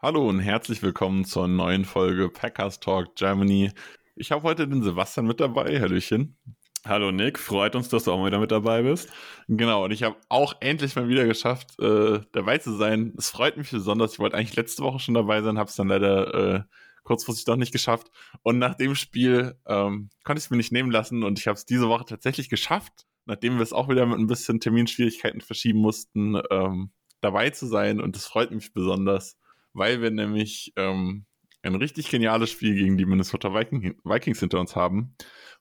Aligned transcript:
Hallo 0.00 0.28
und 0.28 0.38
herzlich 0.38 0.80
willkommen 0.80 1.24
zur 1.24 1.48
neuen 1.48 1.84
Folge 1.84 2.28
Packers 2.28 2.78
Talk 2.78 3.16
Germany. 3.16 3.72
Ich 4.14 4.30
habe 4.30 4.44
heute 4.44 4.68
den 4.68 4.84
Sebastian 4.84 5.26
mit 5.26 5.40
dabei. 5.40 5.80
Hallöchen. 5.80 6.38
Hallo 6.84 7.10
Nick, 7.10 7.36
freut 7.36 7.74
uns, 7.74 7.88
dass 7.88 8.04
du 8.04 8.12
auch 8.12 8.18
mal 8.18 8.28
wieder 8.28 8.38
mit 8.38 8.52
dabei 8.52 8.82
bist. 8.82 9.10
Genau, 9.48 9.84
und 9.84 9.90
ich 9.90 10.04
habe 10.04 10.14
auch 10.28 10.54
endlich 10.60 10.94
mal 10.94 11.08
wieder 11.08 11.26
geschafft, 11.26 11.80
äh, 11.80 12.20
dabei 12.30 12.58
zu 12.58 12.76
sein. 12.76 13.12
Es 13.18 13.30
freut 13.30 13.56
mich 13.56 13.72
besonders. 13.72 14.12
Ich 14.12 14.18
wollte 14.20 14.36
eigentlich 14.36 14.54
letzte 14.54 14.84
Woche 14.84 15.00
schon 15.00 15.14
dabei 15.14 15.42
sein, 15.42 15.58
habe 15.58 15.68
es 15.68 15.74
dann 15.74 15.88
leider 15.88 16.34
äh, 16.34 16.62
kurzfristig 17.02 17.46
doch 17.46 17.56
nicht 17.56 17.72
geschafft. 17.72 18.06
Und 18.42 18.60
nach 18.60 18.76
dem 18.76 18.94
Spiel 18.94 19.56
ähm, 19.66 20.10
konnte 20.22 20.38
ich 20.38 20.44
es 20.44 20.50
mir 20.50 20.58
nicht 20.58 20.70
nehmen 20.70 20.92
lassen 20.92 21.24
und 21.24 21.40
ich 21.40 21.48
habe 21.48 21.56
es 21.56 21.66
diese 21.66 21.88
Woche 21.88 22.04
tatsächlich 22.04 22.48
geschafft, 22.48 23.08
nachdem 23.24 23.56
wir 23.56 23.64
es 23.64 23.72
auch 23.72 23.88
wieder 23.88 24.06
mit 24.06 24.20
ein 24.20 24.28
bisschen 24.28 24.60
Terminschwierigkeiten 24.60 25.40
verschieben 25.40 25.80
mussten, 25.80 26.40
ähm, 26.52 26.92
dabei 27.20 27.50
zu 27.50 27.66
sein. 27.66 28.00
Und 28.00 28.14
das 28.14 28.26
freut 28.26 28.52
mich 28.52 28.72
besonders, 28.72 29.36
weil 29.78 30.02
wir 30.02 30.10
nämlich 30.10 30.72
ähm, 30.76 31.26
ein 31.62 31.74
richtig 31.74 32.10
geniales 32.10 32.50
Spiel 32.50 32.74
gegen 32.74 32.96
die 32.96 33.06
Minnesota 33.06 33.54
Viking 33.54 33.96
Vikings 34.04 34.40
hinter 34.40 34.60
uns 34.60 34.76
haben. 34.76 35.14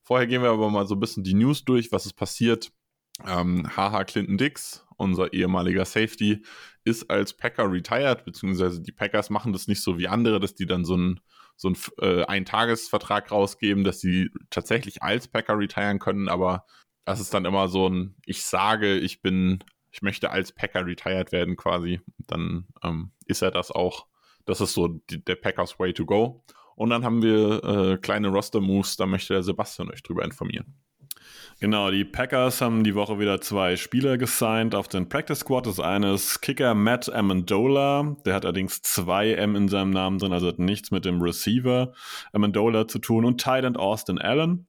Vorher 0.04 0.28
gehen 0.28 0.42
wir 0.42 0.50
aber 0.50 0.70
mal 0.70 0.88
so 0.88 0.96
ein 0.96 1.00
bisschen 1.00 1.24
die 1.24 1.34
News 1.34 1.66
durch, 1.66 1.92
was 1.92 2.06
ist 2.06 2.14
passiert. 2.14 2.72
Ähm, 3.26 3.68
Clinton 4.06 4.38
Dix, 4.38 4.86
unser 4.98 5.34
ehemaliger 5.34 5.86
Safety, 5.86 6.44
ist 6.84 7.10
als 7.10 7.34
Packer 7.34 7.72
retired, 7.72 8.26
beziehungsweise 8.26 8.82
die 8.82 8.92
Packers 8.92 9.30
machen 9.30 9.54
das 9.54 9.68
nicht 9.68 9.82
so 9.82 9.98
wie 9.98 10.08
andere, 10.08 10.40
dass 10.40 10.56
die 10.56 10.68
dann 10.68 10.86
so 10.86 10.94
einen 10.94 11.20
so 11.56 11.74
äh, 12.00 12.24
Eintagesvertrag 12.26 13.32
rausgeben, 13.32 13.84
dass 13.84 14.00
sie 14.00 14.30
tatsächlich 14.52 15.02
als 15.02 15.28
Packer 15.28 15.58
retiren 15.58 15.98
können, 15.98 16.30
aber 16.30 16.66
das 17.04 17.20
ist 17.20 17.34
dann 17.34 17.46
immer 17.46 17.68
so 17.68 17.90
ein, 17.90 18.16
ich 18.26 18.44
sage, 18.44 18.98
ich 18.98 19.22
bin, 19.22 19.64
ich 19.92 20.02
möchte 20.02 20.30
als 20.30 20.52
Packer 20.52 20.86
retired 20.86 21.32
werden 21.32 21.56
quasi. 21.56 22.02
Dann 22.28 22.68
ähm, 22.84 23.12
ist 23.28 23.42
er 23.42 23.52
das 23.52 23.72
auch. 23.72 24.08
Das 24.46 24.62
ist 24.62 24.74
so 24.74 24.88
die, 24.88 25.24
der 25.24 25.36
Packers 25.36 25.80
Way 25.80 25.94
to 25.94 26.06
go. 26.06 26.44
Und 26.76 26.92
dann 26.92 27.04
haben 27.04 27.22
wir 27.22 27.64
äh, 27.64 27.98
kleine 27.98 28.28
Roster-Moves, 28.28 28.98
da 28.98 29.06
möchte 29.06 29.34
der 29.34 29.44
Sebastian 29.44 29.90
euch 29.92 30.04
drüber 30.04 30.24
informieren. 30.24 30.76
Genau, 31.60 31.90
die 31.90 32.06
Packers 32.06 32.62
haben 32.62 32.84
die 32.84 32.94
Woche 32.94 33.18
wieder 33.18 33.42
zwei 33.42 33.78
Spieler 33.78 34.20
gesigned 34.20 34.76
auf 34.76 34.88
den 34.88 35.10
Practice 35.10 35.40
Squad. 35.40 35.66
Das 35.66 35.80
eine 35.80 36.14
ist 36.14 36.42
Kicker 36.42 36.76
Matt 36.76 37.12
Amendola. 37.12 38.16
Der 38.26 38.36
hat 38.36 38.46
allerdings 38.46 38.84
zwei 38.84 39.34
M 39.34 39.56
in 39.56 39.68
seinem 39.68 39.90
Namen 39.90 40.20
drin, 40.20 40.34
also 40.34 40.48
hat 40.48 40.60
nichts 40.60 40.92
mit 40.92 41.04
dem 41.04 41.20
Receiver 41.20 41.94
Amendola 42.32 42.88
zu 42.88 43.00
tun. 43.00 43.26
Und 43.26 43.46
End 43.48 43.78
Austin 43.78 44.20
Allen. 44.20 44.68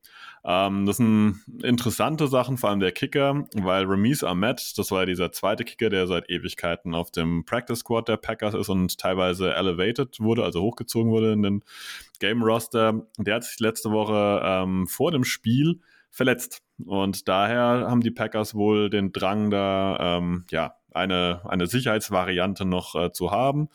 Ähm, 0.50 0.86
das 0.86 0.96
sind 0.96 1.42
interessante 1.62 2.26
Sachen, 2.26 2.56
vor 2.56 2.70
allem 2.70 2.80
der 2.80 2.92
Kicker, 2.92 3.44
weil 3.54 3.84
Ramis 3.84 4.24
Ahmed, 4.24 4.78
das 4.78 4.90
war 4.90 5.00
ja 5.00 5.06
dieser 5.06 5.30
zweite 5.30 5.62
Kicker, 5.62 5.90
der 5.90 6.06
seit 6.06 6.30
Ewigkeiten 6.30 6.94
auf 6.94 7.10
dem 7.10 7.44
Practice 7.44 7.80
Squad 7.80 8.08
der 8.08 8.16
Packers 8.16 8.54
ist 8.54 8.70
und 8.70 8.96
teilweise 8.96 9.54
elevated 9.54 10.18
wurde, 10.20 10.44
also 10.44 10.62
hochgezogen 10.62 11.12
wurde 11.12 11.34
in 11.34 11.42
den 11.42 11.64
Game 12.18 12.42
Roster. 12.42 13.06
Der 13.18 13.34
hat 13.34 13.44
sich 13.44 13.60
letzte 13.60 13.90
Woche 13.90 14.40
ähm, 14.42 14.86
vor 14.86 15.10
dem 15.10 15.24
Spiel 15.24 15.80
verletzt. 16.10 16.62
Und 16.82 17.28
daher 17.28 17.86
haben 17.86 18.00
die 18.00 18.10
Packers 18.10 18.54
wohl 18.54 18.88
den 18.88 19.12
Drang, 19.12 19.50
da 19.50 20.16
ähm, 20.18 20.46
ja, 20.50 20.76
eine, 20.94 21.42
eine 21.44 21.66
Sicherheitsvariante 21.66 22.64
noch 22.64 22.94
äh, 22.94 23.12
zu 23.12 23.30
haben. 23.30 23.68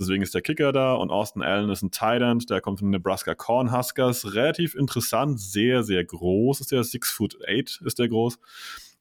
Deswegen 0.00 0.22
ist 0.22 0.34
der 0.34 0.40
Kicker 0.40 0.72
da 0.72 0.94
und 0.94 1.10
Austin 1.10 1.42
Allen 1.42 1.68
ist 1.70 1.82
ein 1.82 1.90
Tight 1.90 2.22
End, 2.22 2.48
der 2.48 2.60
kommt 2.60 2.78
von 2.78 2.88
den 2.88 2.92
Nebraska 2.92 3.34
Cornhuskers. 3.34 4.34
Relativ 4.34 4.74
interessant, 4.74 5.38
sehr, 5.38 5.82
sehr 5.82 6.04
groß 6.04 6.60
ist 6.60 6.72
der, 6.72 6.82
6 6.82 7.10
foot 7.10 7.38
8 7.46 7.82
ist 7.84 7.98
der 7.98 8.08
groß. 8.08 8.38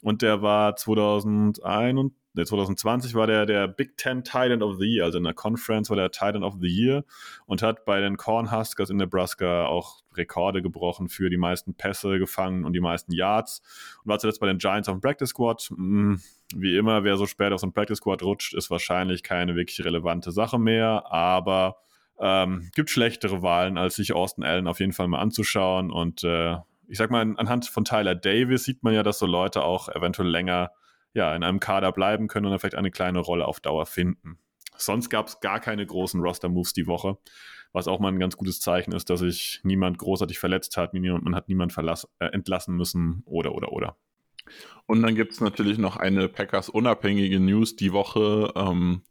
Und 0.02 0.22
der 0.22 0.42
war 0.42 0.76
2001 0.76 2.12
nee, 2.34 2.46
2020 2.46 3.16
war 3.16 3.28
der 3.28 3.46
der 3.46 3.68
Big 3.68 3.98
Ten 3.98 4.24
Titan 4.24 4.62
of 4.62 4.78
the 4.78 4.86
Year, 4.86 5.06
also 5.06 5.18
in 5.18 5.24
der 5.24 5.34
Conference 5.34 5.90
war 5.90 5.98
der 5.98 6.12
Titan 6.12 6.44
of 6.44 6.56
the 6.62 6.68
Year 6.68 7.04
und 7.46 7.62
hat 7.62 7.86
bei 7.86 8.00
den 8.00 8.18
Cornhuskers 8.18 8.90
in 8.90 8.98
Nebraska 8.98 9.66
auch 9.66 10.02
Rekorde 10.16 10.62
gebrochen 10.62 11.10
für 11.10 11.30
die 11.30 11.38
meisten 11.38 11.74
Pässe 11.76 12.20
gefangen 12.20 12.66
und 12.66 12.74
die 12.74 12.80
meisten 12.80 13.12
Yards 13.12 13.62
und 14.04 14.10
war 14.10 14.20
zuletzt 14.20 14.40
bei 14.40 14.48
den 14.48 14.58
Giants 14.58 14.90
auf 14.90 14.96
dem 14.96 15.02
Practice 15.02 15.30
Squad. 15.30 15.62
Hm, 15.70 16.22
wie 16.56 16.76
immer, 16.78 17.04
wer 17.04 17.18
so 17.18 17.26
spät 17.26 17.52
auf 17.54 17.60
so 17.60 17.68
ein 17.68 17.74
Practice 17.74 17.98
Squad 17.98 18.24
rutscht, 18.24 18.54
ist 18.54 18.70
wahrscheinlich 18.70 19.24
keine 19.24 19.56
wirklich 19.56 19.84
relevante 19.86 20.32
Sache 20.32 20.60
mehr, 20.60 21.12
aber 21.12 21.78
ähm, 22.20 22.70
gibt 22.76 22.90
schlechtere 22.90 23.42
Wahlen, 23.42 23.78
als 23.78 23.96
sich 23.96 24.14
Austin 24.14 24.44
Allen 24.44 24.68
auf 24.68 24.80
jeden 24.80 24.94
Fall 24.94 25.08
mal 25.08 25.20
anzuschauen 25.20 25.92
und 25.92 26.24
äh, 26.24 26.58
ich 26.90 26.98
sag 26.98 27.12
mal, 27.12 27.22
anhand 27.22 27.68
von 27.68 27.86
Tyler 27.86 28.16
Davis 28.16 28.64
sieht 28.64 28.84
man 28.84 28.94
ja, 28.96 29.04
dass 29.04 29.20
so 29.20 29.28
Leute 29.28 29.64
auch 29.64 29.90
eventuell 29.90 30.28
länger 30.28 30.72
ja, 31.14 31.36
in 31.36 31.44
einem 31.44 31.60
Kader 31.60 31.92
bleiben 31.92 32.28
können 32.28 32.46
und 32.46 32.52
dann 32.52 32.60
vielleicht 32.60 32.76
eine 32.76 32.92
kleine 32.92 33.20
Rolle 33.20 33.48
auf 33.48 33.60
Dauer 33.60 33.86
finden. 33.86 34.40
Sonst 34.76 35.10
gab 35.10 35.28
es 35.28 35.40
gar 35.40 35.60
keine 35.60 35.86
großen 35.86 36.22
Roster-Moves 36.22 36.74
die 36.74 36.88
Woche, 36.88 37.18
was 37.74 37.88
auch 37.88 38.00
mal 38.00 38.10
ein 38.10 38.20
ganz 38.20 38.38
gutes 38.38 38.60
Zeichen 38.60 38.92
ist, 38.94 39.10
dass 39.10 39.20
sich 39.20 39.60
niemand 39.64 39.98
großartig 39.98 40.40
verletzt 40.40 40.78
hat, 40.78 40.94
man 40.94 41.36
hat 41.36 41.48
niemand 41.48 41.78
äh, 41.78 42.26
entlassen 42.28 42.76
müssen 42.76 43.22
oder, 43.26 43.54
oder, 43.54 43.72
oder. 43.72 43.98
Und 44.86 45.02
dann 45.04 45.16
gibt 45.16 45.34
es 45.34 45.42
natürlich 45.42 45.78
noch 45.78 45.98
eine 45.98 46.28
Packers-unabhängige 46.28 47.40
News 47.40 47.76
die 47.76 47.94
Woche. 47.94 48.52
Ähm, 48.56 49.04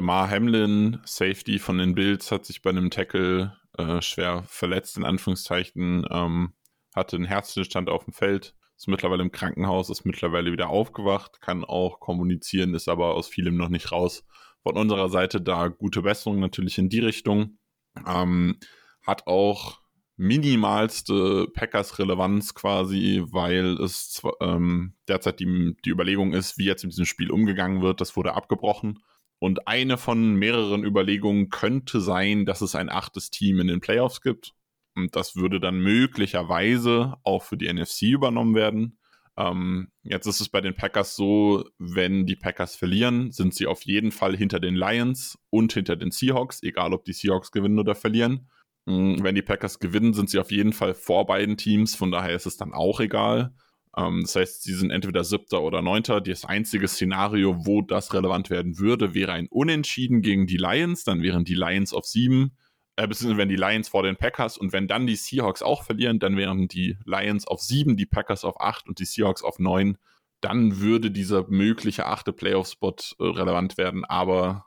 Mar 0.00 0.30
Hamlin, 0.30 1.00
Safety 1.04 1.58
von 1.58 1.78
den 1.78 1.94
Bills, 1.94 2.30
hat 2.30 2.44
sich 2.44 2.62
bei 2.62 2.70
einem 2.70 2.90
Tackle 2.90 3.56
äh, 3.78 4.02
schwer 4.02 4.44
verletzt, 4.46 4.96
in 4.96 5.04
Anführungszeichen, 5.04 6.06
ähm, 6.10 6.52
hatte 6.94 7.16
einen 7.16 7.24
Herzstillstand 7.24 7.88
auf 7.88 8.04
dem 8.04 8.12
Feld, 8.12 8.54
ist 8.76 8.88
mittlerweile 8.88 9.22
im 9.22 9.32
Krankenhaus, 9.32 9.90
ist 9.90 10.04
mittlerweile 10.04 10.52
wieder 10.52 10.68
aufgewacht, 10.68 11.40
kann 11.40 11.64
auch 11.64 12.00
kommunizieren, 12.00 12.74
ist 12.74 12.88
aber 12.88 13.14
aus 13.14 13.28
vielem 13.28 13.56
noch 13.56 13.70
nicht 13.70 13.90
raus. 13.90 14.24
Von 14.62 14.76
unserer 14.76 15.08
Seite 15.08 15.40
da 15.40 15.68
gute 15.68 16.02
Besserung 16.02 16.40
natürlich 16.40 16.78
in 16.78 16.88
die 16.88 17.00
Richtung. 17.00 17.58
Ähm, 18.06 18.58
hat 19.06 19.26
auch 19.26 19.80
minimalste 20.18 21.46
Packers-Relevanz 21.54 22.54
quasi, 22.54 23.22
weil 23.30 23.80
es 23.80 24.20
ähm, 24.40 24.94
derzeit 25.06 25.40
die, 25.40 25.76
die 25.84 25.90
Überlegung 25.90 26.34
ist, 26.34 26.58
wie 26.58 26.64
jetzt 26.64 26.82
mit 26.82 26.92
diesem 26.92 27.06
Spiel 27.06 27.30
umgegangen 27.30 27.82
wird. 27.82 28.00
Das 28.00 28.16
wurde 28.16 28.34
abgebrochen. 28.34 28.98
Und 29.38 29.68
eine 29.68 29.96
von 29.96 30.34
mehreren 30.34 30.84
Überlegungen 30.84 31.50
könnte 31.50 32.00
sein, 32.00 32.44
dass 32.44 32.60
es 32.60 32.74
ein 32.74 32.90
achtes 32.90 33.30
Team 33.30 33.60
in 33.60 33.68
den 33.68 33.80
Playoffs 33.80 34.20
gibt. 34.20 34.54
Und 34.96 35.14
das 35.14 35.36
würde 35.36 35.60
dann 35.60 35.78
möglicherweise 35.78 37.14
auch 37.22 37.44
für 37.44 37.56
die 37.56 37.72
NFC 37.72 38.02
übernommen 38.02 38.56
werden. 38.56 38.98
Ähm, 39.36 39.92
jetzt 40.02 40.26
ist 40.26 40.40
es 40.40 40.48
bei 40.48 40.60
den 40.60 40.74
Packers 40.74 41.14
so, 41.14 41.64
wenn 41.78 42.26
die 42.26 42.34
Packers 42.34 42.74
verlieren, 42.74 43.30
sind 43.30 43.54
sie 43.54 43.68
auf 43.68 43.82
jeden 43.82 44.10
Fall 44.10 44.36
hinter 44.36 44.58
den 44.58 44.74
Lions 44.74 45.38
und 45.50 45.72
hinter 45.72 45.94
den 45.94 46.10
Seahawks, 46.10 46.60
egal 46.64 46.92
ob 46.92 47.04
die 47.04 47.12
Seahawks 47.12 47.52
gewinnen 47.52 47.78
oder 47.78 47.94
verlieren. 47.94 48.48
Ähm, 48.88 49.22
wenn 49.22 49.34
die 49.34 49.42
Packers 49.42 49.78
gewinnen, 49.78 50.14
sind 50.14 50.30
sie 50.30 50.38
auf 50.38 50.50
jeden 50.50 50.72
Fall 50.72 50.94
vor 50.94 51.26
beiden 51.26 51.56
Teams, 51.56 51.94
von 51.94 52.10
daher 52.10 52.34
ist 52.34 52.46
es 52.46 52.56
dann 52.56 52.72
auch 52.72 53.00
egal. 53.00 53.52
Ähm, 53.96 54.22
das 54.22 54.36
heißt, 54.36 54.62
sie 54.62 54.74
sind 54.74 54.90
entweder 54.90 55.24
siebter 55.24 55.62
oder 55.62 55.82
neunter. 55.82 56.20
Das 56.20 56.44
einzige 56.44 56.88
Szenario, 56.88 57.66
wo 57.66 57.82
das 57.82 58.14
relevant 58.14 58.50
werden 58.50 58.78
würde, 58.78 59.14
wäre 59.14 59.32
ein 59.32 59.48
Unentschieden 59.48 60.22
gegen 60.22 60.46
die 60.46 60.56
Lions. 60.56 61.04
Dann 61.04 61.22
wären 61.22 61.44
die 61.44 61.54
Lions 61.54 61.92
auf 61.92 62.06
sieben 62.06 62.56
äh, 62.98 63.06
beziehungsweise 63.06 63.38
wenn 63.38 63.48
die 63.48 63.56
Lions 63.56 63.88
vor 63.88 64.02
den 64.02 64.16
Packers 64.16 64.58
und 64.58 64.72
wenn 64.72 64.88
dann 64.88 65.06
die 65.06 65.14
Seahawks 65.14 65.62
auch 65.62 65.84
verlieren, 65.84 66.18
dann 66.18 66.36
wären 66.36 66.66
die 66.66 66.96
Lions 67.04 67.46
auf 67.46 67.62
sieben, 67.62 67.96
die 67.96 68.06
Packers 68.06 68.44
auf 68.44 68.60
acht 68.60 68.88
und 68.88 68.98
die 68.98 69.04
Seahawks 69.04 69.44
auf 69.44 69.60
neun. 69.60 69.98
Dann 70.40 70.80
würde 70.80 71.12
dieser 71.12 71.46
mögliche 71.48 72.06
achte 72.06 72.32
Playoff-Spot 72.32 72.96
äh, 73.20 73.24
relevant 73.24 73.78
werden, 73.78 74.04
aber 74.04 74.66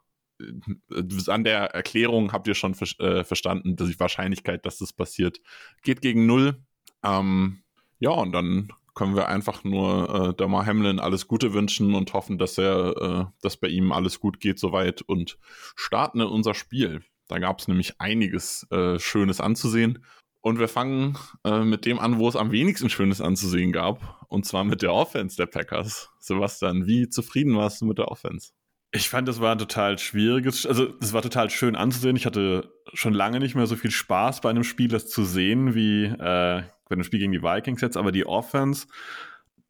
an 1.27 1.43
der 1.43 1.73
Erklärung 1.73 2.31
habt 2.31 2.47
ihr 2.47 2.55
schon 2.55 2.75
ver 2.75 2.87
äh, 2.99 3.23
verstanden, 3.23 3.75
dass 3.75 3.89
die 3.89 3.99
Wahrscheinlichkeit, 3.99 4.65
dass 4.65 4.77
das 4.77 4.93
passiert, 4.93 5.41
geht 5.83 6.01
gegen 6.01 6.25
null. 6.25 6.63
Ähm, 7.03 7.63
ja, 7.99 8.11
und 8.11 8.31
dann 8.31 8.71
können 8.93 9.15
wir 9.15 9.27
einfach 9.27 9.63
nur 9.63 10.29
äh, 10.29 10.33
Damar 10.35 10.65
Hamlin 10.65 10.99
alles 10.99 11.27
Gute 11.27 11.53
wünschen 11.53 11.95
und 11.95 12.13
hoffen, 12.13 12.37
dass 12.37 12.57
er, 12.57 12.97
äh, 12.97 13.25
dass 13.41 13.57
bei 13.57 13.67
ihm 13.67 13.91
alles 13.91 14.19
gut 14.19 14.39
geht 14.39 14.59
soweit 14.59 15.01
und 15.01 15.37
starten 15.75 16.19
in 16.19 16.27
unser 16.27 16.53
Spiel. 16.53 17.01
Da 17.27 17.39
gab 17.39 17.59
es 17.59 17.67
nämlich 17.67 18.01
einiges 18.01 18.67
äh, 18.71 18.99
Schönes 18.99 19.39
anzusehen. 19.39 20.03
Und 20.41 20.57
wir 20.59 20.67
fangen 20.67 21.17
äh, 21.45 21.63
mit 21.63 21.85
dem 21.85 21.99
an, 21.99 22.17
wo 22.17 22.27
es 22.27 22.35
am 22.35 22.51
wenigsten 22.51 22.89
Schönes 22.89 23.21
anzusehen 23.21 23.71
gab. 23.71 24.25
Und 24.27 24.45
zwar 24.45 24.63
mit 24.63 24.81
der 24.81 24.93
Offense 24.93 25.37
der 25.37 25.45
Packers. 25.45 26.09
Sebastian, 26.19 26.87
wie 26.87 27.07
zufrieden 27.09 27.55
warst 27.55 27.79
du 27.79 27.85
mit 27.85 27.99
der 27.99 28.07
Offense? 28.07 28.51
Ich 28.93 29.09
fand, 29.09 29.27
das 29.27 29.39
war 29.39 29.53
ein 29.53 29.57
total 29.57 29.97
schwieriges, 29.97 30.65
also 30.65 30.93
es 30.99 31.13
war 31.13 31.21
total 31.21 31.49
schön 31.49 31.77
anzusehen. 31.77 32.17
Ich 32.17 32.25
hatte 32.25 32.73
schon 32.93 33.13
lange 33.13 33.39
nicht 33.39 33.55
mehr 33.55 33.65
so 33.67 33.77
viel 33.77 33.91
Spaß 33.91 34.41
bei 34.41 34.49
einem 34.49 34.65
Spiel, 34.65 34.89
das 34.89 35.07
zu 35.07 35.23
sehen, 35.23 35.73
wie 35.75 36.05
äh, 36.05 36.17
bei 36.17 36.95
einem 36.95 37.03
Spiel 37.05 37.19
gegen 37.19 37.31
die 37.31 37.41
Vikings 37.41 37.79
jetzt, 37.79 37.95
aber 37.95 38.11
die 38.11 38.25
Offense, 38.25 38.87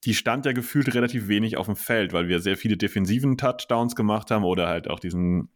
die 0.06 0.16
stand 0.16 0.48
ja 0.48 0.54
gefühlt 0.54 0.94
relativ 0.96 1.28
wenig 1.28 1.58
auf 1.58 1.68
dem 1.68 1.76
Feld, 1.76 2.14
weil 2.14 2.28
wir 2.28 2.40
sehr 2.40 2.58
viele 2.58 2.78
defensiven 2.78 3.38
Touchdowns 3.38 3.96
gemacht 3.96 4.32
haben 4.32 4.44
oder 4.44 4.68
halt 4.68 4.90
auch 4.90 5.00
diesen, 5.00 5.50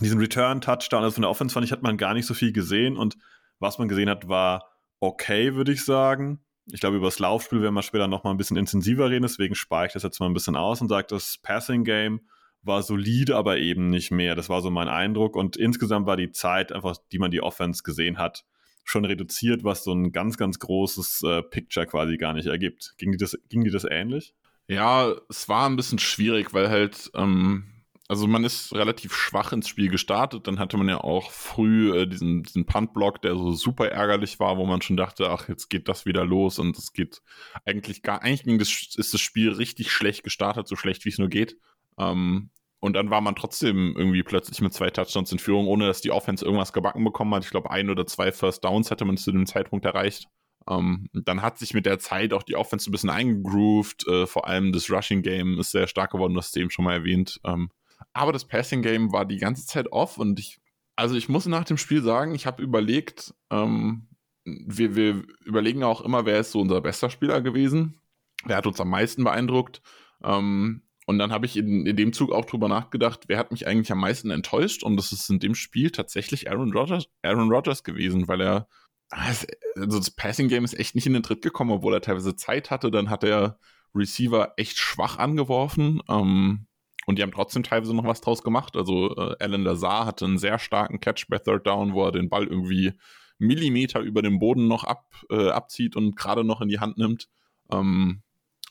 diesen 0.00 0.18
Return-Touchdown. 0.18 1.04
Also 1.04 1.14
von 1.14 1.22
der 1.22 1.30
Offense 1.30 1.54
fand 1.54 1.64
ich, 1.64 1.70
hat 1.70 1.84
man 1.84 1.96
gar 1.96 2.14
nicht 2.14 2.26
so 2.26 2.34
viel 2.34 2.52
gesehen 2.52 2.96
und 2.96 3.16
was 3.60 3.78
man 3.78 3.86
gesehen 3.86 4.10
hat, 4.10 4.26
war 4.26 4.72
okay, 4.98 5.54
würde 5.54 5.70
ich 5.70 5.84
sagen. 5.84 6.40
Ich 6.66 6.80
glaube, 6.80 6.96
über 6.96 7.06
das 7.06 7.20
Laufspiel 7.20 7.62
werden 7.62 7.74
wir 7.74 7.82
später 7.82 8.08
nochmal 8.08 8.34
ein 8.34 8.36
bisschen 8.36 8.56
intensiver 8.56 9.10
reden, 9.10 9.22
deswegen 9.22 9.54
spare 9.54 9.86
ich 9.86 9.92
das 9.92 10.02
jetzt 10.02 10.18
mal 10.18 10.26
ein 10.26 10.34
bisschen 10.34 10.56
aus 10.56 10.80
und 10.80 10.88
sage, 10.88 11.06
das 11.08 11.38
Passing-Game 11.40 12.20
war 12.62 12.82
solide, 12.82 13.36
aber 13.36 13.58
eben 13.58 13.90
nicht 13.90 14.10
mehr. 14.10 14.34
Das 14.34 14.48
war 14.48 14.62
so 14.62 14.70
mein 14.70 14.88
Eindruck. 14.88 15.36
Und 15.36 15.56
insgesamt 15.56 16.06
war 16.06 16.16
die 16.16 16.30
Zeit, 16.30 16.72
einfach, 16.72 16.96
die 17.10 17.18
man 17.18 17.30
die 17.30 17.42
Offense 17.42 17.82
gesehen 17.82 18.18
hat, 18.18 18.44
schon 18.84 19.04
reduziert, 19.04 19.64
was 19.64 19.84
so 19.84 19.92
ein 19.92 20.12
ganz, 20.12 20.36
ganz 20.36 20.58
großes 20.58 21.22
äh, 21.24 21.42
Picture 21.42 21.86
quasi 21.86 22.16
gar 22.16 22.32
nicht 22.32 22.46
ergibt. 22.46 22.94
Ging 22.98 23.12
dir 23.12 23.18
das, 23.18 23.38
ging 23.48 23.64
dir 23.64 23.72
das 23.72 23.84
ähnlich? 23.84 24.34
Ja, 24.68 25.12
es 25.28 25.48
war 25.48 25.68
ein 25.68 25.76
bisschen 25.76 25.98
schwierig, 25.98 26.54
weil 26.54 26.68
halt, 26.70 27.10
ähm, 27.14 27.64
also 28.08 28.26
man 28.26 28.44
ist 28.44 28.72
relativ 28.74 29.14
schwach 29.14 29.52
ins 29.52 29.68
Spiel 29.68 29.88
gestartet. 29.88 30.46
Dann 30.46 30.58
hatte 30.58 30.76
man 30.76 30.88
ja 30.88 30.98
auch 30.98 31.30
früh 31.30 31.96
äh, 31.96 32.06
diesen, 32.06 32.42
diesen 32.42 32.66
Punt-Block, 32.66 33.22
der 33.22 33.34
so 33.34 33.52
super 33.52 33.88
ärgerlich 33.88 34.38
war, 34.40 34.56
wo 34.56 34.66
man 34.66 34.82
schon 34.82 34.96
dachte, 34.96 35.30
ach, 35.30 35.48
jetzt 35.48 35.68
geht 35.68 35.88
das 35.88 36.06
wieder 36.06 36.24
los 36.24 36.58
und 36.58 36.76
es 36.76 36.92
geht 36.92 37.22
eigentlich 37.64 38.02
gar, 38.02 38.22
eigentlich 38.22 38.96
ist 38.96 39.14
das 39.14 39.20
Spiel 39.20 39.52
richtig 39.52 39.90
schlecht 39.90 40.24
gestartet, 40.24 40.68
so 40.68 40.76
schlecht 40.76 41.04
wie 41.04 41.10
es 41.10 41.18
nur 41.18 41.28
geht. 41.28 41.56
Ähm, 41.98 42.50
und 42.80 42.94
dann 42.94 43.10
war 43.10 43.20
man 43.20 43.36
trotzdem 43.36 43.94
irgendwie 43.96 44.24
plötzlich 44.24 44.60
mit 44.60 44.74
zwei 44.74 44.90
Touchdowns 44.90 45.30
in 45.30 45.38
Führung, 45.38 45.68
ohne 45.68 45.86
dass 45.86 46.00
die 46.00 46.10
Offense 46.10 46.44
irgendwas 46.44 46.72
gebacken 46.72 47.04
bekommen 47.04 47.32
hat. 47.34 47.44
Ich 47.44 47.50
glaube, 47.50 47.70
ein 47.70 47.90
oder 47.90 48.06
zwei 48.06 48.32
First 48.32 48.64
Downs 48.64 48.90
hatte 48.90 49.04
man 49.04 49.16
zu 49.16 49.30
dem 49.30 49.46
Zeitpunkt 49.46 49.84
erreicht. 49.84 50.26
Ähm, 50.68 51.08
dann 51.12 51.42
hat 51.42 51.58
sich 51.58 51.74
mit 51.74 51.86
der 51.86 51.98
Zeit 51.98 52.32
auch 52.32 52.42
die 52.42 52.56
Offense 52.56 52.88
ein 52.88 52.92
bisschen 52.92 53.10
eingegroovt. 53.10 54.06
Äh, 54.08 54.26
vor 54.26 54.48
allem 54.48 54.72
das 54.72 54.90
Rushing 54.90 55.22
Game 55.22 55.58
ist 55.58 55.70
sehr 55.70 55.86
stark 55.86 56.12
geworden, 56.12 56.34
das 56.34 56.46
hast 56.46 56.56
du 56.56 56.60
eben 56.60 56.70
schon 56.70 56.84
mal 56.84 56.94
erwähnt. 56.94 57.40
Ähm, 57.44 57.70
aber 58.12 58.32
das 58.32 58.46
Passing 58.46 58.82
Game 58.82 59.12
war 59.12 59.24
die 59.24 59.38
ganze 59.38 59.66
Zeit 59.66 59.90
off 59.92 60.18
und 60.18 60.38
ich, 60.40 60.60
also 60.96 61.14
ich 61.14 61.28
muss 61.28 61.46
nach 61.46 61.64
dem 61.64 61.78
Spiel 61.78 62.02
sagen, 62.02 62.34
ich 62.34 62.46
habe 62.46 62.62
überlegt, 62.62 63.34
ähm, 63.50 64.08
wir, 64.44 64.96
wir 64.96 65.22
überlegen 65.44 65.84
auch 65.84 66.00
immer, 66.00 66.26
wer 66.26 66.40
ist 66.40 66.52
so 66.52 66.60
unser 66.60 66.80
bester 66.80 67.10
Spieler 67.10 67.40
gewesen. 67.40 68.00
Wer 68.44 68.56
hat 68.56 68.66
uns 68.66 68.80
am 68.80 68.90
meisten 68.90 69.22
beeindruckt? 69.22 69.82
Ähm, 70.24 70.82
und 71.06 71.18
dann 71.18 71.32
habe 71.32 71.46
ich 71.46 71.56
in, 71.56 71.86
in 71.86 71.96
dem 71.96 72.12
Zug 72.12 72.30
auch 72.32 72.44
drüber 72.44 72.68
nachgedacht, 72.68 73.24
wer 73.26 73.38
hat 73.38 73.50
mich 73.50 73.66
eigentlich 73.66 73.90
am 73.90 73.98
meisten 73.98 74.30
enttäuscht? 74.30 74.82
Und 74.82 74.96
das 74.96 75.12
ist 75.12 75.28
in 75.30 75.40
dem 75.40 75.54
Spiel 75.54 75.90
tatsächlich 75.90 76.50
Aaron 76.50 76.72
Rodgers, 76.72 77.08
Aaron 77.22 77.50
Rodgers 77.50 77.82
gewesen, 77.82 78.28
weil 78.28 78.40
er, 78.40 78.68
also 79.10 79.46
das 79.74 80.10
Passing 80.10 80.48
Game 80.48 80.64
ist 80.64 80.78
echt 80.78 80.94
nicht 80.94 81.06
in 81.06 81.12
den 81.12 81.22
Tritt 81.22 81.42
gekommen, 81.42 81.72
obwohl 81.72 81.94
er 81.94 82.00
teilweise 82.00 82.36
Zeit 82.36 82.70
hatte. 82.70 82.90
Dann 82.90 83.10
hat 83.10 83.24
er 83.24 83.58
Receiver 83.94 84.54
echt 84.56 84.78
schwach 84.78 85.18
angeworfen. 85.18 86.00
Ähm, 86.08 86.66
und 87.06 87.18
die 87.18 87.22
haben 87.22 87.32
trotzdem 87.32 87.64
teilweise 87.64 87.94
noch 87.94 88.04
was 88.04 88.20
draus 88.20 88.44
gemacht. 88.44 88.76
Also 88.76 89.16
äh, 89.16 89.34
Alan 89.40 89.64
Lazar 89.64 90.06
hatte 90.06 90.24
einen 90.24 90.38
sehr 90.38 90.60
starken 90.60 91.00
Catch 91.00 91.26
bei 91.28 91.38
Third 91.38 91.66
Down, 91.66 91.94
wo 91.94 92.04
er 92.04 92.12
den 92.12 92.28
Ball 92.28 92.46
irgendwie 92.46 92.92
Millimeter 93.38 94.00
über 94.00 94.22
dem 94.22 94.38
Boden 94.38 94.68
noch 94.68 94.84
ab, 94.84 95.12
äh, 95.30 95.48
abzieht 95.48 95.96
und 95.96 96.14
gerade 96.14 96.44
noch 96.44 96.60
in 96.60 96.68
die 96.68 96.78
Hand 96.78 96.96
nimmt. 96.96 97.28
Ähm, 97.72 98.22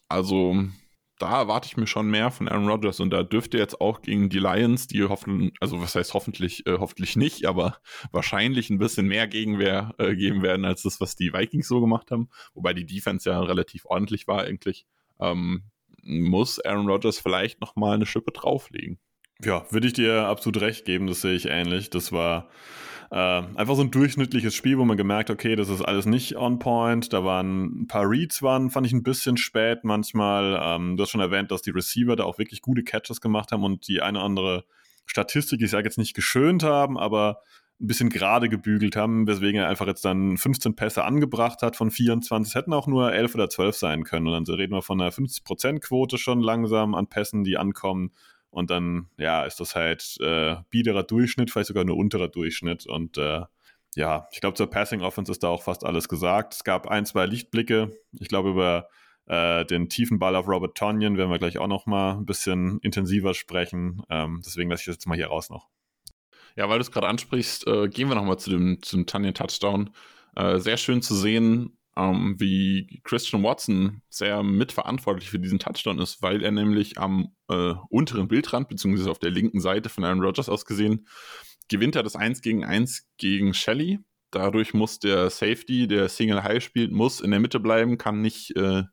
also 0.07 0.55
da 1.21 1.39
erwarte 1.39 1.67
ich 1.67 1.77
mir 1.77 1.87
schon 1.87 2.09
mehr 2.09 2.31
von 2.31 2.47
Aaron 2.47 2.67
Rodgers 2.67 2.99
und 2.99 3.11
da 3.11 3.23
dürfte 3.23 3.57
jetzt 3.57 3.79
auch 3.79 4.01
gegen 4.01 4.29
die 4.29 4.39
Lions, 4.39 4.87
die 4.87 5.03
hoffen, 5.03 5.51
also 5.59 5.81
was 5.81 5.95
heißt 5.95 6.13
hoffentlich, 6.13 6.65
äh, 6.65 6.77
hoffentlich 6.79 7.15
nicht, 7.15 7.45
aber 7.45 7.77
wahrscheinlich 8.11 8.69
ein 8.69 8.79
bisschen 8.79 9.07
mehr 9.07 9.27
Gegenwehr 9.27 9.93
äh, 9.97 10.15
geben 10.15 10.41
werden 10.41 10.65
als 10.65 10.81
das, 10.83 10.99
was 10.99 11.15
die 11.15 11.33
Vikings 11.33 11.67
so 11.67 11.79
gemacht 11.79 12.11
haben, 12.11 12.29
wobei 12.53 12.73
die 12.73 12.85
Defense 12.85 13.29
ja 13.29 13.39
relativ 13.39 13.85
ordentlich 13.85 14.27
war 14.27 14.41
eigentlich. 14.41 14.85
Ähm, 15.19 15.63
muss 16.03 16.59
Aaron 16.59 16.87
Rodgers 16.87 17.19
vielleicht 17.19 17.61
noch 17.61 17.75
mal 17.75 17.93
eine 17.93 18.07
Schippe 18.07 18.31
drauflegen. 18.31 18.99
Ja, 19.43 19.65
würde 19.71 19.87
ich 19.87 19.93
dir 19.93 20.27
absolut 20.27 20.61
recht 20.61 20.85
geben, 20.85 21.07
das 21.07 21.21
sehe 21.21 21.35
ich 21.35 21.45
ähnlich. 21.45 21.89
Das 21.89 22.11
war 22.11 22.49
äh, 23.11 23.15
einfach 23.15 23.75
so 23.75 23.81
ein 23.81 23.91
durchschnittliches 23.91 24.55
Spiel, 24.55 24.77
wo 24.77 24.85
man 24.85 24.95
gemerkt, 24.95 25.29
okay, 25.29 25.57
das 25.57 25.67
ist 25.67 25.81
alles 25.81 26.05
nicht 26.05 26.37
on 26.37 26.59
point. 26.59 27.11
Da 27.11 27.25
waren 27.25 27.81
ein 27.81 27.87
paar 27.87 28.09
Reads, 28.09 28.41
waren, 28.41 28.69
fand 28.69 28.87
ich 28.87 28.93
ein 28.93 29.03
bisschen 29.03 29.35
spät 29.35 29.83
manchmal. 29.83 30.57
Ähm, 30.63 30.95
du 30.95 31.03
hast 31.03 31.09
schon 31.09 31.19
erwähnt, 31.19 31.51
dass 31.51 31.61
die 31.61 31.71
Receiver 31.71 32.15
da 32.15 32.23
auch 32.23 32.37
wirklich 32.37 32.61
gute 32.61 32.83
Catches 32.83 33.19
gemacht 33.19 33.51
haben 33.51 33.65
und 33.65 33.89
die 33.89 34.01
eine 34.01 34.19
oder 34.19 34.25
andere 34.25 34.65
Statistik, 35.05 35.61
ich 35.61 35.69
sage 35.69 35.85
jetzt 35.85 35.97
nicht 35.97 36.13
geschönt 36.13 36.63
haben, 36.63 36.97
aber 36.97 37.41
ein 37.81 37.87
bisschen 37.87 38.09
gerade 38.09 38.47
gebügelt 38.47 38.95
haben, 38.95 39.27
weswegen 39.27 39.59
er 39.59 39.67
einfach 39.67 39.87
jetzt 39.87 40.05
dann 40.05 40.37
15 40.37 40.77
Pässe 40.77 41.03
angebracht 41.03 41.63
hat 41.63 41.75
von 41.75 41.91
24. 41.91 42.51
Es 42.51 42.55
hätten 42.55 42.71
auch 42.71 42.87
nur 42.87 43.11
11 43.11 43.35
oder 43.35 43.49
12 43.49 43.75
sein 43.75 44.03
können. 44.05 44.27
Und 44.27 44.47
dann 44.47 44.55
reden 44.55 44.73
wir 44.73 44.83
von 44.83 45.01
einer 45.01 45.11
50%-Quote 45.11 46.17
schon 46.17 46.39
langsam 46.39 46.95
an 46.95 47.07
Pässen, 47.07 47.43
die 47.43 47.57
ankommen. 47.57 48.11
Und 48.51 48.69
dann, 48.69 49.09
ja, 49.17 49.45
ist 49.45 49.59
das 49.59 49.75
halt 49.75 50.17
äh, 50.19 50.57
biederer 50.69 51.03
Durchschnitt, 51.03 51.49
vielleicht 51.49 51.69
sogar 51.69 51.85
nur 51.85 51.97
unterer 51.97 52.27
Durchschnitt. 52.27 52.85
Und 52.85 53.17
äh, 53.17 53.41
ja, 53.95 54.27
ich 54.31 54.41
glaube, 54.41 54.55
zur 54.55 54.69
Passing 54.69 55.01
Offense 55.01 55.31
ist 55.31 55.43
da 55.43 55.47
auch 55.47 55.63
fast 55.63 55.85
alles 55.85 56.07
gesagt. 56.07 56.53
Es 56.53 56.63
gab 56.63 56.87
ein, 56.87 57.05
zwei 57.05 57.25
Lichtblicke. 57.25 57.97
Ich 58.19 58.27
glaube, 58.27 58.49
über 58.49 58.87
äh, 59.25 59.65
den 59.65 59.89
tiefen 59.89 60.19
Ball 60.19 60.35
auf 60.35 60.47
Robert 60.47 60.77
Tonyan 60.77 61.17
werden 61.17 61.31
wir 61.31 61.39
gleich 61.39 61.57
auch 61.57 61.67
noch 61.67 61.85
mal 61.85 62.17
ein 62.17 62.25
bisschen 62.25 62.79
intensiver 62.81 63.33
sprechen. 63.33 64.01
Ähm, 64.09 64.41
deswegen 64.45 64.69
lasse 64.69 64.81
ich 64.81 64.85
das 64.87 64.95
jetzt 64.95 65.07
mal 65.07 65.15
hier 65.15 65.27
raus 65.27 65.49
noch. 65.49 65.69
Ja, 66.57 66.67
weil 66.67 66.79
du 66.79 66.81
es 66.81 66.91
gerade 66.91 67.07
ansprichst, 67.07 67.65
äh, 67.67 67.87
gehen 67.87 68.09
wir 68.09 68.15
noch 68.15 68.25
mal 68.25 68.37
zu 68.37 68.49
dem, 68.49 68.81
zu 68.81 68.97
dem 68.97 69.05
Tonyan 69.05 69.33
Touchdown. 69.33 69.91
Äh, 70.35 70.59
sehr 70.59 70.77
schön 70.77 71.01
zu 71.01 71.15
sehen, 71.15 71.77
ähm, 71.97 72.35
wie 72.39 73.01
Christian 73.03 73.43
Watson 73.43 74.01
sehr 74.09 74.43
mitverantwortlich 74.43 75.29
für 75.29 75.39
diesen 75.39 75.59
Touchdown 75.59 75.99
ist, 75.99 76.21
weil 76.21 76.43
er 76.43 76.51
nämlich 76.51 76.97
am 76.97 77.35
äh, 77.49 77.73
unteren 77.89 78.27
Bildrand, 78.27 78.69
beziehungsweise 78.69 79.11
auf 79.11 79.19
der 79.19 79.31
linken 79.31 79.59
Seite 79.59 79.89
von 79.89 80.03
Aaron 80.03 80.21
Rodgers 80.21 80.49
aus 80.49 80.65
gesehen, 80.65 81.07
gewinnt 81.67 81.95
er 81.95 82.03
das 82.03 82.15
1 82.15 82.41
gegen 82.41 82.63
1 82.63 83.07
gegen 83.17 83.53
Shelley. 83.53 83.99
Dadurch 84.31 84.73
muss 84.73 84.99
der 84.99 85.29
Safety, 85.29 85.87
der 85.87 86.07
Single 86.07 86.43
High 86.43 86.63
spielt, 86.63 86.91
muss 86.91 87.19
in 87.19 87.31
der 87.31 87.41
Mitte 87.41 87.59
bleiben, 87.59 87.97
kann 87.97 88.21
nicht 88.21 88.55
äh, 88.55 88.83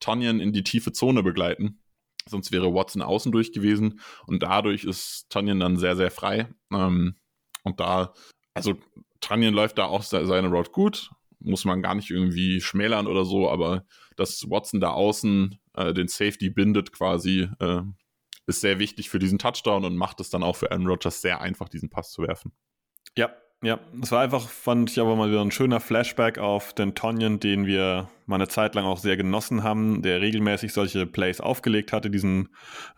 Tonyan 0.00 0.40
in 0.40 0.52
die 0.52 0.64
tiefe 0.64 0.92
Zone 0.92 1.22
begleiten. 1.22 1.80
Sonst 2.28 2.52
wäre 2.52 2.74
Watson 2.74 3.02
außen 3.02 3.32
durch 3.32 3.52
gewesen 3.52 4.00
und 4.26 4.42
dadurch 4.42 4.84
ist 4.84 5.30
Tonyan 5.30 5.60
dann 5.60 5.76
sehr, 5.76 5.96
sehr 5.96 6.10
frei. 6.10 6.48
Ähm, 6.72 7.16
und 7.62 7.80
da, 7.80 8.12
also 8.54 8.74
Tonyan 9.20 9.54
läuft 9.54 9.78
da 9.78 9.84
auch 9.84 10.02
seine 10.02 10.48
Road 10.48 10.72
gut, 10.72 11.10
muss 11.40 11.64
man 11.64 11.82
gar 11.82 11.94
nicht 11.94 12.10
irgendwie 12.10 12.60
schmälern 12.60 13.06
oder 13.06 13.24
so, 13.24 13.48
aber 13.48 13.84
dass 14.16 14.48
Watson 14.48 14.80
da 14.80 14.90
außen 14.90 15.58
äh, 15.74 15.94
den 15.94 16.08
Safety 16.08 16.50
bindet 16.50 16.92
quasi, 16.92 17.48
äh, 17.60 17.82
ist 18.46 18.60
sehr 18.60 18.78
wichtig 18.78 19.10
für 19.10 19.18
diesen 19.18 19.38
Touchdown 19.38 19.84
und 19.84 19.96
macht 19.96 20.20
es 20.20 20.30
dann 20.30 20.42
auch 20.42 20.56
für 20.56 20.70
Aaron 20.70 20.86
Rodgers 20.86 21.20
sehr 21.20 21.40
einfach, 21.40 21.68
diesen 21.68 21.90
Pass 21.90 22.10
zu 22.10 22.22
werfen. 22.22 22.52
Ja, 23.16 23.30
ja, 23.60 23.80
es 24.00 24.12
war 24.12 24.20
einfach, 24.20 24.48
fand 24.48 24.90
ich 24.90 25.00
aber 25.00 25.16
mal 25.16 25.30
wieder 25.30 25.40
ein 25.40 25.50
schöner 25.50 25.80
Flashback 25.80 26.38
auf 26.38 26.74
den 26.74 26.94
Tonyan, 26.94 27.40
den 27.40 27.66
wir 27.66 28.08
mal 28.26 28.36
eine 28.36 28.46
Zeit 28.46 28.76
lang 28.76 28.84
auch 28.84 28.98
sehr 28.98 29.16
genossen 29.16 29.64
haben, 29.64 30.00
der 30.02 30.20
regelmäßig 30.20 30.72
solche 30.72 31.06
Plays 31.06 31.40
aufgelegt 31.40 31.92
hatte, 31.92 32.08
diesen 32.08 32.50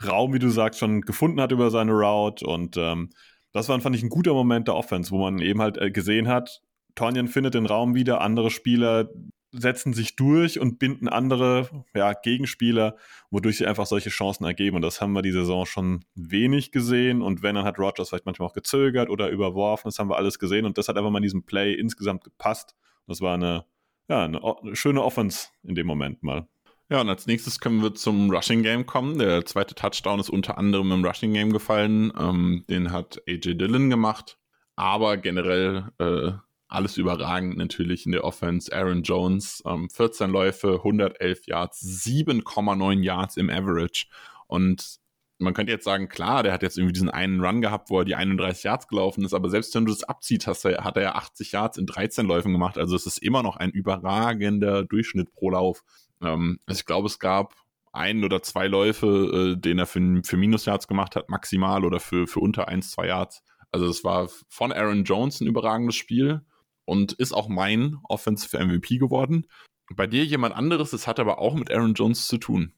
Raum, 0.06 0.35
wie 0.35 0.38
du 0.38 0.50
sagst, 0.50 0.78
schon 0.78 1.00
gefunden 1.00 1.40
hat 1.40 1.52
über 1.52 1.70
seine 1.70 1.92
Route 1.92 2.47
und 2.47 2.76
ähm, 2.76 3.11
das 3.52 3.68
war, 3.68 3.80
fand 3.80 3.97
ich, 3.97 4.02
ein 4.02 4.11
guter 4.11 4.35
Moment 4.35 4.68
der 4.68 4.76
Offense, 4.76 5.11
wo 5.11 5.18
man 5.18 5.38
eben 5.40 5.61
halt 5.62 5.78
äh, 5.78 5.90
gesehen 5.90 6.28
hat, 6.28 6.61
Tonyan 6.94 7.28
findet 7.28 7.54
den 7.54 7.66
Raum 7.66 7.94
wieder, 7.94 8.20
andere 8.20 8.50
Spieler 8.50 9.09
setzen 9.52 9.92
sich 9.92 10.16
durch 10.16 10.61
und 10.61 10.78
binden 10.78 11.09
andere 11.09 11.85
ja, 11.94 12.12
Gegenspieler, 12.12 12.97
wodurch 13.30 13.59
sie 13.59 13.66
einfach 13.66 13.87
solche 13.87 14.11
Chancen 14.11 14.44
ergeben. 14.44 14.76
Und 14.76 14.82
das 14.82 15.00
haben 15.00 15.12
wir 15.12 15.23
die 15.23 15.32
Saison 15.32 15.66
schon 15.66 16.04
wenig 16.14 16.73
gesehen. 16.73 17.23
Und 17.23 17.42
wenn, 17.42 17.56
dann 17.56 17.64
hat 17.64 17.78
Rogers 17.78 18.09
vielleicht 18.09 18.26
manchmal 18.26 18.49
auch 18.49 18.54
gezögert 18.54 19.11
oder 19.11 19.28
überworfen. 19.28 19.88
Das 19.88 19.99
haben 19.99 20.09
wir 20.09 20.16
alles 20.16 20.38
gesehen. 20.38 20.66
Und 20.66 20.78
das 20.78 20.88
hat 20.88 20.97
einfach 20.97 21.11
mal 21.11 21.18
in 21.18 21.25
diesem 21.25 21.42
Play 21.42 21.75
insgesamt 21.75 22.25
gepasst. 22.25 22.76
Das 23.06 23.20
war 23.20 23.35
eine, 23.35 23.64
ja, 24.09 24.25
eine, 24.25 24.40
eine 24.42 24.76
schöne 24.76 25.02
Offense 25.02 25.49
in 25.64 25.75
dem 25.75 25.87
Moment 25.87 26.23
mal. 26.23 26.47
Ja, 26.88 27.00
und 27.00 27.09
als 27.09 27.26
nächstes 27.26 27.61
können 27.61 27.82
wir 27.82 27.94
zum 27.94 28.30
Rushing 28.30 28.62
Game 28.62 28.85
kommen. 28.85 29.18
Der 29.18 29.44
zweite 29.47 29.75
Touchdown 29.75 30.18
ist 30.18 30.30
unter 30.30 30.59
anderem 30.59 30.90
im 30.90 31.04
Rushing 31.04 31.32
Game 31.32 31.52
gefallen. 31.52 32.12
Ähm, 32.18 32.64
den 32.68 32.92
hat 32.92 33.23
AJ 33.28 33.54
Dillon 33.54 33.90
gemacht. 33.90 34.38
Aber 34.76 35.16
generell 35.16 35.90
äh, 35.99 36.32
alles 36.70 36.96
überragend 36.96 37.56
natürlich 37.56 38.06
in 38.06 38.12
der 38.12 38.24
Offense. 38.24 38.72
Aaron 38.72 39.02
Jones, 39.02 39.62
ähm, 39.66 39.90
14 39.90 40.30
Läufe, 40.30 40.78
111 40.84 41.46
Yards, 41.46 41.80
7,9 41.80 43.02
Yards 43.02 43.36
im 43.36 43.50
Average. 43.50 44.06
Und 44.46 45.00
man 45.38 45.54
könnte 45.54 45.72
jetzt 45.72 45.84
sagen, 45.84 46.08
klar, 46.08 46.42
der 46.42 46.52
hat 46.52 46.62
jetzt 46.62 46.78
irgendwie 46.78 46.92
diesen 46.92 47.10
einen 47.10 47.44
Run 47.44 47.60
gehabt, 47.60 47.90
wo 47.90 47.98
er 47.98 48.04
die 48.04 48.14
31 48.14 48.62
Yards 48.62 48.88
gelaufen 48.88 49.24
ist, 49.24 49.34
aber 49.34 49.48
selbst 49.50 49.74
wenn 49.74 49.86
du 49.86 49.92
das 49.92 50.04
abziehst, 50.04 50.46
hast 50.46 50.64
hat 50.64 50.96
er 50.96 51.02
ja 51.02 51.14
80 51.14 51.52
Yards 51.52 51.78
in 51.78 51.86
13 51.86 52.26
Läufen 52.26 52.52
gemacht. 52.52 52.78
Also 52.78 52.94
es 52.94 53.06
ist 53.06 53.18
immer 53.18 53.42
noch 53.42 53.56
ein 53.56 53.70
überragender 53.70 54.84
Durchschnitt 54.84 55.32
pro 55.32 55.50
Lauf. 55.50 55.82
Ähm, 56.22 56.60
also 56.66 56.78
ich 56.78 56.86
glaube, 56.86 57.06
es 57.06 57.18
gab 57.18 57.54
ein 57.92 58.22
oder 58.22 58.42
zwei 58.42 58.68
Läufe, 58.68 59.54
äh, 59.56 59.60
den 59.60 59.78
er 59.78 59.86
für, 59.86 60.20
für 60.22 60.36
Minus-Yards 60.36 60.86
gemacht 60.86 61.16
hat, 61.16 61.28
maximal 61.28 61.84
oder 61.84 61.98
für, 61.98 62.28
für 62.28 62.40
unter 62.40 62.68
eins, 62.68 62.92
zwei 62.92 63.08
Yards. 63.08 63.42
Also 63.72 63.86
es 63.86 64.04
war 64.04 64.28
von 64.48 64.72
Aaron 64.72 65.04
Jones 65.04 65.40
ein 65.40 65.48
überragendes 65.48 65.96
Spiel 65.96 66.42
und 66.90 67.12
ist 67.12 67.32
auch 67.32 67.49
mein 67.49 67.99
Offensive 68.09 68.59
MVP 68.59 68.99
geworden. 68.99 69.47
Bei 69.94 70.09
dir 70.09 70.25
jemand 70.25 70.56
anderes, 70.56 70.90
das 70.90 71.06
hat 71.06 71.20
aber 71.20 71.38
auch 71.38 71.54
mit 71.54 71.70
Aaron 71.70 71.94
Jones 71.94 72.26
zu 72.26 72.37
tun. 72.37 72.73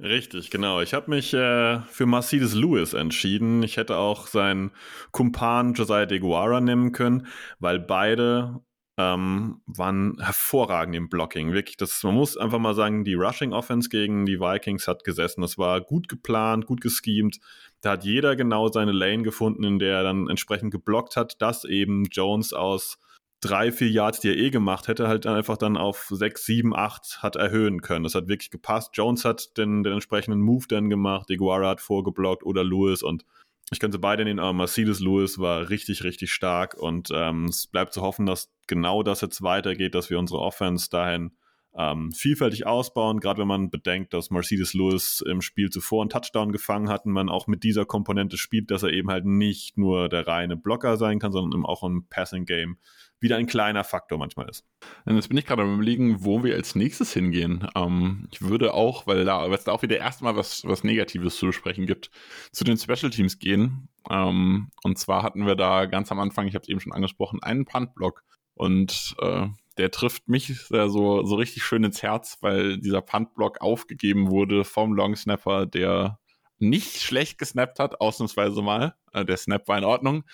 Richtig, 0.00 0.50
genau. 0.50 0.80
Ich 0.80 0.92
habe 0.92 1.08
mich 1.10 1.32
äh, 1.32 1.80
für 1.82 2.06
Mercedes 2.06 2.54
Lewis 2.54 2.92
entschieden. 2.92 3.62
Ich 3.62 3.76
hätte 3.76 3.98
auch 3.98 4.26
seinen 4.26 4.72
Kumpan 5.12 5.74
Josiah 5.74 6.06
DeGuara 6.06 6.60
nehmen 6.60 6.90
können, 6.90 7.28
weil 7.60 7.78
beide 7.78 8.60
ähm, 8.98 9.60
waren 9.66 10.16
hervorragend 10.20 10.96
im 10.96 11.08
Blocking. 11.08 11.52
Wirklich, 11.52 11.76
das, 11.76 12.02
man 12.02 12.14
muss 12.14 12.36
einfach 12.36 12.58
mal 12.58 12.74
sagen, 12.74 13.04
die 13.04 13.14
Rushing 13.14 13.52
Offense 13.52 13.88
gegen 13.88 14.26
die 14.26 14.40
Vikings 14.40 14.88
hat 14.88 15.04
gesessen. 15.04 15.42
Das 15.42 15.56
war 15.56 15.80
gut 15.80 16.08
geplant, 16.08 16.66
gut 16.66 16.80
geschemt. 16.80 17.38
Da 17.80 17.92
hat 17.92 18.04
jeder 18.04 18.34
genau 18.34 18.68
seine 18.68 18.92
Lane 18.92 19.22
gefunden, 19.22 19.62
in 19.62 19.78
der 19.78 19.98
er 19.98 20.02
dann 20.02 20.28
entsprechend 20.28 20.72
geblockt 20.72 21.16
hat, 21.16 21.40
dass 21.40 21.64
eben 21.64 22.06
Jones 22.10 22.52
aus 22.52 22.98
drei, 23.40 23.70
vier 23.72 23.90
Yards, 23.90 24.20
die 24.20 24.28
er 24.28 24.36
eh 24.36 24.50
gemacht 24.50 24.88
hätte, 24.88 25.08
halt 25.08 25.26
einfach 25.26 25.56
dann 25.56 25.76
auf 25.76 26.06
sechs, 26.10 26.44
sieben, 26.46 26.74
acht 26.74 27.22
hat 27.22 27.36
erhöhen 27.36 27.82
können. 27.82 28.04
Das 28.04 28.14
hat 28.14 28.28
wirklich 28.28 28.50
gepasst. 28.50 28.90
Jones 28.94 29.24
hat 29.24 29.56
den, 29.58 29.82
den 29.82 29.92
entsprechenden 29.92 30.40
Move 30.40 30.66
dann 30.68 30.88
gemacht, 30.88 31.30
Iguara 31.30 31.70
hat 31.70 31.80
vorgeblockt 31.80 32.44
oder 32.44 32.64
Lewis 32.64 33.02
und 33.02 33.24
ich 33.72 33.80
könnte 33.80 33.98
beide 33.98 34.24
nehmen, 34.24 34.38
aber 34.38 34.52
Mercedes 34.52 35.00
Lewis 35.00 35.40
war 35.40 35.68
richtig, 35.70 36.04
richtig 36.04 36.32
stark 36.32 36.74
und 36.74 37.10
ähm, 37.12 37.46
es 37.46 37.66
bleibt 37.66 37.92
zu 37.92 38.00
hoffen, 38.00 38.24
dass 38.24 38.52
genau 38.68 39.02
das 39.02 39.22
jetzt 39.22 39.42
weitergeht, 39.42 39.96
dass 39.96 40.08
wir 40.08 40.20
unsere 40.20 40.38
Offense 40.40 40.88
dahin 40.88 41.32
ähm, 41.78 42.12
vielfältig 42.12 42.66
ausbauen, 42.66 43.20
gerade 43.20 43.40
wenn 43.40 43.48
man 43.48 43.70
bedenkt, 43.70 44.14
dass 44.14 44.30
Mercedes 44.30 44.72
Lewis 44.72 45.22
im 45.26 45.42
Spiel 45.42 45.70
zuvor 45.70 46.02
einen 46.02 46.10
Touchdown 46.10 46.52
gefangen 46.52 46.88
hat 46.88 47.04
und 47.04 47.12
man 47.12 47.28
auch 47.28 47.46
mit 47.46 47.64
dieser 47.64 47.84
Komponente 47.84 48.38
spielt, 48.38 48.70
dass 48.70 48.82
er 48.82 48.92
eben 48.92 49.10
halt 49.10 49.26
nicht 49.26 49.76
nur 49.76 50.08
der 50.08 50.26
reine 50.26 50.56
Blocker 50.56 50.96
sein 50.96 51.18
kann, 51.18 51.32
sondern 51.32 51.58
eben 51.58 51.66
auch 51.66 51.82
im 51.82 52.06
Passing 52.08 52.46
Game 52.46 52.78
wieder 53.20 53.36
ein 53.36 53.46
kleiner 53.46 53.84
Faktor 53.84 54.18
manchmal 54.18 54.48
ist. 54.48 54.64
Jetzt 55.06 55.28
bin 55.28 55.38
ich 55.38 55.46
gerade 55.46 55.62
am 55.62 55.74
überlegen, 55.74 56.24
wo 56.24 56.44
wir 56.44 56.54
als 56.54 56.74
nächstes 56.74 57.12
hingehen. 57.12 57.66
Ähm, 57.74 58.28
ich 58.30 58.42
würde 58.42 58.74
auch, 58.74 59.06
weil 59.06 59.24
da, 59.24 59.46
es 59.46 59.64
da 59.64 59.72
auch 59.72 59.82
wieder 59.82 59.98
erstmal 59.98 60.36
was, 60.36 60.64
was 60.64 60.84
Negatives 60.84 61.36
zu 61.36 61.46
besprechen 61.46 61.86
gibt, 61.86 62.10
zu 62.52 62.64
den 62.64 62.76
Special 62.76 63.10
Teams 63.10 63.38
gehen. 63.38 63.88
Ähm, 64.10 64.70
und 64.82 64.98
zwar 64.98 65.22
hatten 65.22 65.46
wir 65.46 65.56
da 65.56 65.86
ganz 65.86 66.12
am 66.12 66.20
Anfang, 66.20 66.46
ich 66.46 66.54
habe 66.54 66.62
es 66.62 66.68
eben 66.68 66.80
schon 66.80 66.92
angesprochen, 66.92 67.42
einen 67.42 67.64
Punt-Block. 67.64 68.22
Und 68.54 69.14
äh, 69.20 69.48
der 69.78 69.90
trifft 69.90 70.28
mich 70.28 70.58
so, 70.68 71.24
so 71.24 71.34
richtig 71.34 71.64
schön 71.64 71.84
ins 71.84 72.02
Herz, 72.02 72.38
weil 72.40 72.78
dieser 72.78 73.02
Punt-Block 73.02 73.60
aufgegeben 73.60 74.30
wurde 74.30 74.64
vom 74.64 74.94
Long 74.94 75.16
Snapper, 75.16 75.66
der 75.66 76.18
nicht 76.58 77.02
schlecht 77.02 77.38
gesnappt 77.38 77.78
hat, 77.78 78.00
ausnahmsweise 78.00 78.62
mal. 78.62 78.94
Äh, 79.12 79.24
der 79.24 79.36
Snap 79.36 79.68
war 79.68 79.78
in 79.78 79.84
Ordnung. 79.84 80.24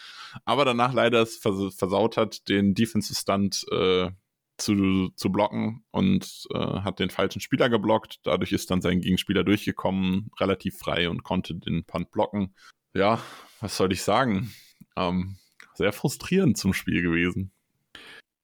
Aber 0.45 0.65
danach 0.65 0.93
leider 0.93 1.21
es 1.23 1.37
vers 1.37 1.75
versaut 1.75 2.17
hat, 2.17 2.49
den 2.49 2.75
Defensive 2.75 3.19
Stunt 3.19 3.65
äh, 3.73 4.11
zu, 4.59 5.09
zu 5.17 5.33
blocken 5.33 5.85
und 5.91 6.47
äh, 6.55 6.59
hat 6.59 7.01
den 7.01 7.11
falschen 7.11 7.41
Spieler 7.41 7.69
geblockt. 7.69 8.21
Dadurch 8.23 8.53
ist 8.53 8.71
dann 8.71 8.81
sein 8.81 9.01
Gegenspieler 9.01 9.43
durchgekommen, 9.45 10.31
relativ 10.39 10.79
frei 10.79 11.11
und 11.11 11.25
konnte 11.25 11.55
den 11.55 11.85
Punt 11.85 12.11
blocken. 12.13 12.55
Ja, 12.95 13.21
was 13.61 13.77
soll 13.77 13.93
ich 13.93 14.03
sagen? 14.03 14.53
Ähm, 14.97 15.39
sehr 15.75 15.93
frustrierend 15.93 16.57
zum 16.57 16.75
Spiel 16.75 17.03
gewesen. 17.03 17.53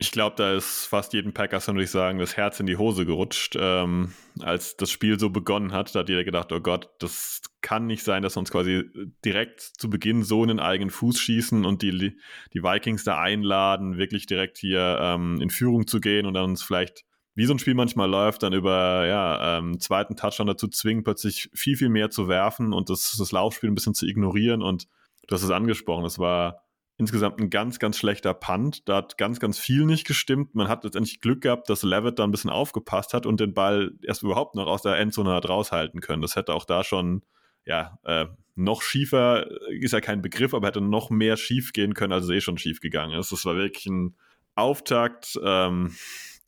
Ich 0.00 0.12
glaube, 0.12 0.36
da 0.36 0.54
ist 0.54 0.86
fast 0.86 1.12
jedem 1.12 1.32
Packers, 1.32 1.66
würde 1.66 1.82
ich 1.82 1.90
sagen, 1.90 2.20
das 2.20 2.36
Herz 2.36 2.60
in 2.60 2.66
die 2.66 2.76
Hose 2.76 3.04
gerutscht. 3.04 3.56
Ähm, 3.58 4.12
als 4.38 4.76
das 4.76 4.92
Spiel 4.92 5.18
so 5.18 5.28
begonnen 5.30 5.72
hat, 5.72 5.92
da 5.92 6.00
hat 6.00 6.08
jeder 6.08 6.22
gedacht, 6.22 6.52
oh 6.52 6.60
Gott, 6.60 6.88
das 7.00 7.42
kann 7.62 7.86
nicht 7.88 8.04
sein, 8.04 8.22
dass 8.22 8.36
wir 8.36 8.40
uns 8.40 8.52
quasi 8.52 8.84
direkt 9.24 9.60
zu 9.60 9.90
Beginn 9.90 10.22
so 10.22 10.42
in 10.42 10.48
den 10.48 10.60
eigenen 10.60 10.90
Fuß 10.90 11.18
schießen 11.18 11.64
und 11.64 11.82
die, 11.82 12.16
die 12.52 12.62
Vikings 12.62 13.02
da 13.02 13.18
einladen, 13.18 13.98
wirklich 13.98 14.26
direkt 14.26 14.58
hier 14.58 14.98
ähm, 15.00 15.40
in 15.40 15.50
Führung 15.50 15.88
zu 15.88 16.00
gehen 16.00 16.26
und 16.26 16.34
dann 16.34 16.44
uns 16.44 16.62
vielleicht, 16.62 17.04
wie 17.34 17.46
so 17.46 17.54
ein 17.54 17.58
Spiel 17.58 17.74
manchmal 17.74 18.08
läuft, 18.08 18.44
dann 18.44 18.52
über 18.52 19.04
ja, 19.04 19.58
ähm, 19.58 19.80
zweiten 19.80 20.14
Touchdown 20.14 20.46
dazu 20.46 20.68
zwingen, 20.68 21.02
plötzlich 21.02 21.50
viel, 21.54 21.76
viel 21.76 21.88
mehr 21.88 22.10
zu 22.10 22.28
werfen 22.28 22.72
und 22.72 22.88
das, 22.88 23.16
das 23.18 23.32
Laufspiel 23.32 23.68
ein 23.68 23.74
bisschen 23.74 23.94
zu 23.94 24.06
ignorieren. 24.06 24.62
Und 24.62 24.86
hast 25.28 25.42
es 25.42 25.50
angesprochen, 25.50 26.04
es 26.04 26.20
war 26.20 26.62
insgesamt 26.98 27.40
ein 27.40 27.48
ganz, 27.48 27.78
ganz 27.78 27.96
schlechter 27.96 28.34
Punt. 28.34 28.88
Da 28.88 28.96
hat 28.96 29.16
ganz, 29.16 29.38
ganz 29.38 29.58
viel 29.58 29.86
nicht 29.86 30.06
gestimmt. 30.06 30.54
Man 30.54 30.68
hat 30.68 30.84
letztendlich 30.84 31.20
Glück 31.20 31.40
gehabt, 31.42 31.70
dass 31.70 31.84
Levitt 31.84 32.18
da 32.18 32.24
ein 32.24 32.32
bisschen 32.32 32.50
aufgepasst 32.50 33.14
hat 33.14 33.24
und 33.24 33.40
den 33.40 33.54
Ball 33.54 33.92
erst 34.02 34.24
überhaupt 34.24 34.56
noch 34.56 34.66
aus 34.66 34.82
der 34.82 34.98
Endzone 34.98 35.32
hat 35.32 35.48
raushalten 35.48 36.00
können. 36.00 36.22
Das 36.22 36.34
hätte 36.34 36.52
auch 36.52 36.64
da 36.64 36.82
schon, 36.82 37.22
ja, 37.64 37.98
äh, 38.04 38.26
noch 38.56 38.82
schiefer, 38.82 39.46
ist 39.70 39.92
ja 39.92 40.00
kein 40.00 40.20
Begriff, 40.20 40.52
aber 40.52 40.66
hätte 40.66 40.80
noch 40.80 41.10
mehr 41.10 41.36
schief 41.36 41.72
gehen 41.72 41.94
können, 41.94 42.12
als 42.12 42.24
es 42.24 42.30
eh 42.30 42.40
schon 42.40 42.58
schief 42.58 42.80
gegangen 42.80 43.16
ist. 43.16 43.30
Das 43.30 43.44
war 43.44 43.54
wirklich 43.54 43.86
ein 43.86 44.16
Auftakt. 44.56 45.38
Ähm, 45.42 45.94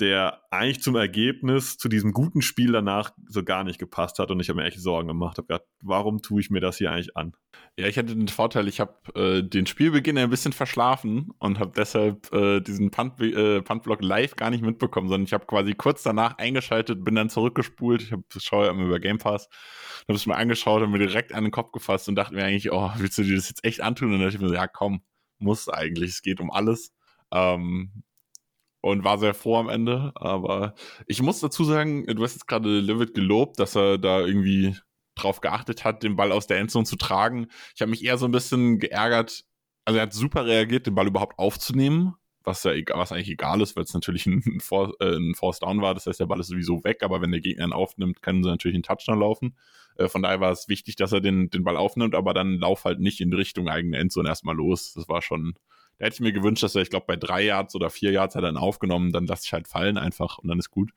der 0.01 0.41
eigentlich 0.51 0.83
zum 0.83 0.97
Ergebnis, 0.97 1.77
zu 1.77 1.89
diesem 1.89 2.13
guten 2.13 2.43
Spiel 2.43 2.73
danach 2.73 3.11
so 3.29 3.45
gar 3.45 3.65
nicht 3.65 3.79
gepasst 3.79 4.19
hat 4.19 4.31
und 4.31 4.41
ich 4.41 4.49
habe 4.49 4.61
mir 4.61 4.67
echt 4.67 4.81
Sorgen 4.81 5.09
gemacht. 5.09 5.39
Habe 5.39 5.49
gedacht, 5.49 5.67
warum 5.83 6.23
tue 6.23 6.41
ich 6.41 6.51
mir 6.51 6.61
das 6.61 6.79
hier 6.79 6.91
eigentlich 6.91 7.17
an? 7.17 7.35
Ja, 7.79 7.87
ich 7.87 7.99
hatte 7.99 8.15
den 8.15 8.29
Vorteil, 8.29 8.69
ich 8.69 8.81
habe 8.81 8.95
äh, 9.15 9.43
den 9.43 9.67
Spielbeginn 9.67 10.19
ein 10.19 10.31
bisschen 10.31 10.53
verschlafen 10.53 11.31
und 11.39 11.59
habe 11.59 11.73
deshalb 11.77 12.33
äh, 12.33 12.61
diesen 12.61 12.91
Punt, 12.91 13.21
äh, 13.21 13.63
Puntblock 13.63 14.03
live 14.03 14.37
gar 14.37 14.51
nicht 14.51 14.63
mitbekommen, 14.63 15.09
sondern 15.09 15.27
ich 15.27 15.33
habe 15.33 15.47
quasi 15.47 15.75
kurz 15.75 16.03
danach 16.03 16.39
eingeschaltet, 16.39 17.05
bin 17.05 17.15
dann 17.15 17.31
zurückgespult. 17.31 18.03
Ich 18.03 18.13
habe 18.13 18.25
schaue 18.39 18.69
immer 18.69 18.85
über 18.85 19.01
Game 19.01 19.19
Pass, 19.19 19.49
habe 20.09 20.17
es 20.17 20.27
mir 20.27 20.37
angeschaut 20.37 20.83
und 20.83 20.91
mir 20.91 20.99
direkt 20.99 21.35
an 21.35 21.45
den 21.45 21.53
Kopf 21.53 21.73
gefasst 21.73 22.09
und 22.09 22.15
dachte 22.15 22.35
mir 22.35 22.45
eigentlich, 22.45 22.73
oh, 22.73 22.91
willst 22.97 23.19
du 23.19 23.23
dir 23.23 23.37
das 23.37 23.49
jetzt 23.49 23.65
echt 23.65 23.81
antun? 23.81 24.09
Und 24.09 24.15
dann 24.15 24.23
dachte 24.23 24.37
ich 24.37 24.43
mir, 24.43 24.55
ja, 24.55 24.67
komm, 24.67 25.03
muss 25.39 25.69
eigentlich, 25.69 26.11
es 26.11 26.23
geht 26.23 26.41
um 26.41 26.51
alles. 26.51 26.93
Ähm, 27.33 28.03
und 28.81 29.05
war 29.05 29.19
sehr 29.19 29.35
froh 29.35 29.57
am 29.57 29.69
Ende. 29.69 30.13
Aber 30.15 30.75
ich 31.07 31.23
muss 31.23 31.41
dazu 31.41 31.65
sagen, 31.65 32.07
du 32.07 32.23
hast 32.23 32.35
jetzt 32.35 32.47
gerade 32.47 32.81
Levitt 32.81 33.15
gelobt, 33.15 33.59
dass 33.59 33.77
er 33.77 33.99
da 33.99 34.21
irgendwie 34.21 34.77
drauf 35.15 35.41
geachtet 35.41 35.85
hat, 35.85 36.03
den 36.03 36.17
Ball 36.17 36.33
aus 36.33 36.47
der 36.47 36.59
Endzone 36.59 36.87
zu 36.87 36.97
tragen. 36.97 37.49
Ich 37.75 37.83
habe 37.83 37.91
mich 37.91 38.05
eher 38.05 38.19
so 38.19 38.27
ein 38.27 38.33
bisschen 38.33 38.79
geärgert. 38.79 39.45
Also 39.85 39.99
er 39.99 40.05
hat 40.05 40.13
super 40.13 40.47
reagiert, 40.47 40.87
den 40.87 40.95
Ball 40.95 41.07
überhaupt 41.07 41.39
aufzunehmen, 41.39 42.15
was 42.45 42.65
ja 42.65 42.73
was 42.95 43.13
eigentlich 43.13 43.31
egal 43.31 43.61
ist, 43.61 43.77
weil 43.77 43.85
es 43.85 43.95
natürlich 43.95 44.27
ein, 44.27 44.61
For 44.61 44.95
äh, 45.01 45.17
ein 45.17 45.35
Force 45.35 45.59
Down 45.59 45.83
war. 45.83 45.95
Das 45.95 46.07
heißt, 46.07 46.21
der 46.21 46.27
Ball 46.27 46.41
ist 46.41 46.49
sowieso 46.49 46.85
weg, 46.85 47.03
aber 47.03 47.21
wenn 47.21 47.33
der 47.33 47.41
Gegner 47.41 47.67
ihn 47.67 47.73
aufnimmt, 47.73 48.23
können 48.23 48.43
sie 48.43 48.51
natürlich 48.51 48.77
einen 48.77 48.83
Touchdown 48.83 49.21
laufen. 49.21 49.57
Äh, 49.97 50.09
von 50.09 50.23
daher 50.23 50.41
war 50.41 50.53
es 50.53 50.69
wichtig, 50.69 50.97
dass 50.97 51.13
er 51.13 51.21
den, 51.21 51.51
den 51.51 51.65
Ball 51.65 51.77
aufnimmt, 51.77 52.15
aber 52.15 52.35
dann 52.35 52.59
lauf 52.59 52.85
halt 52.85 53.01
nicht 53.01 53.21
in 53.21 53.33
Richtung 53.33 53.69
eigene 53.69 53.99
Endzone 53.99 54.29
erstmal 54.29 54.57
los. 54.57 54.95
Das 54.95 55.09
war 55.09 55.23
schon, 55.23 55.55
da 56.01 56.07
hätte 56.07 56.15
ich 56.15 56.21
mir 56.21 56.33
gewünscht, 56.33 56.63
dass 56.63 56.75
er, 56.75 56.81
ich 56.81 56.89
glaube, 56.89 57.05
bei 57.07 57.17
drei 57.17 57.43
Yards 57.43 57.75
oder 57.75 57.91
vier 57.91 58.11
Yards 58.11 58.35
hat 58.35 58.43
er 58.43 58.49
dann 58.49 58.57
aufgenommen, 58.57 59.13
dann 59.13 59.27
lasse 59.27 59.43
ich 59.45 59.53
halt 59.53 59.69
fallen 59.69 59.99
einfach 59.99 60.39
und 60.39 60.49
dann 60.49 60.59
ist 60.59 60.71
gut. 60.71 60.93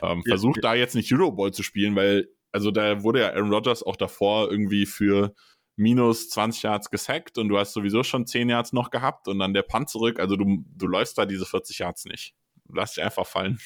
Ähm, 0.00 0.22
ja, 0.24 0.30
versucht 0.30 0.58
ja. 0.58 0.62
da 0.62 0.74
jetzt 0.74 0.94
nicht 0.94 1.12
Euroball 1.12 1.50
zu 1.50 1.64
spielen, 1.64 1.96
weil, 1.96 2.28
also 2.52 2.70
da 2.70 3.02
wurde 3.02 3.22
ja 3.22 3.32
Aaron 3.32 3.52
Rodgers 3.52 3.82
auch 3.82 3.96
davor 3.96 4.48
irgendwie 4.48 4.86
für 4.86 5.34
minus 5.74 6.28
20 6.30 6.62
Yards 6.62 6.90
gesackt 6.90 7.38
und 7.38 7.48
du 7.48 7.58
hast 7.58 7.72
sowieso 7.72 8.04
schon 8.04 8.24
10 8.24 8.48
Yards 8.48 8.72
noch 8.72 8.90
gehabt 8.90 9.26
und 9.26 9.40
dann 9.40 9.52
der 9.52 9.62
Punt 9.62 9.90
zurück. 9.90 10.20
Also 10.20 10.36
du, 10.36 10.64
du 10.64 10.86
läufst 10.86 11.18
da 11.18 11.26
diese 11.26 11.44
40 11.44 11.80
Yards 11.80 12.04
nicht. 12.04 12.32
Lass 12.72 12.94
dich 12.94 13.02
einfach 13.02 13.26
fallen. 13.26 13.58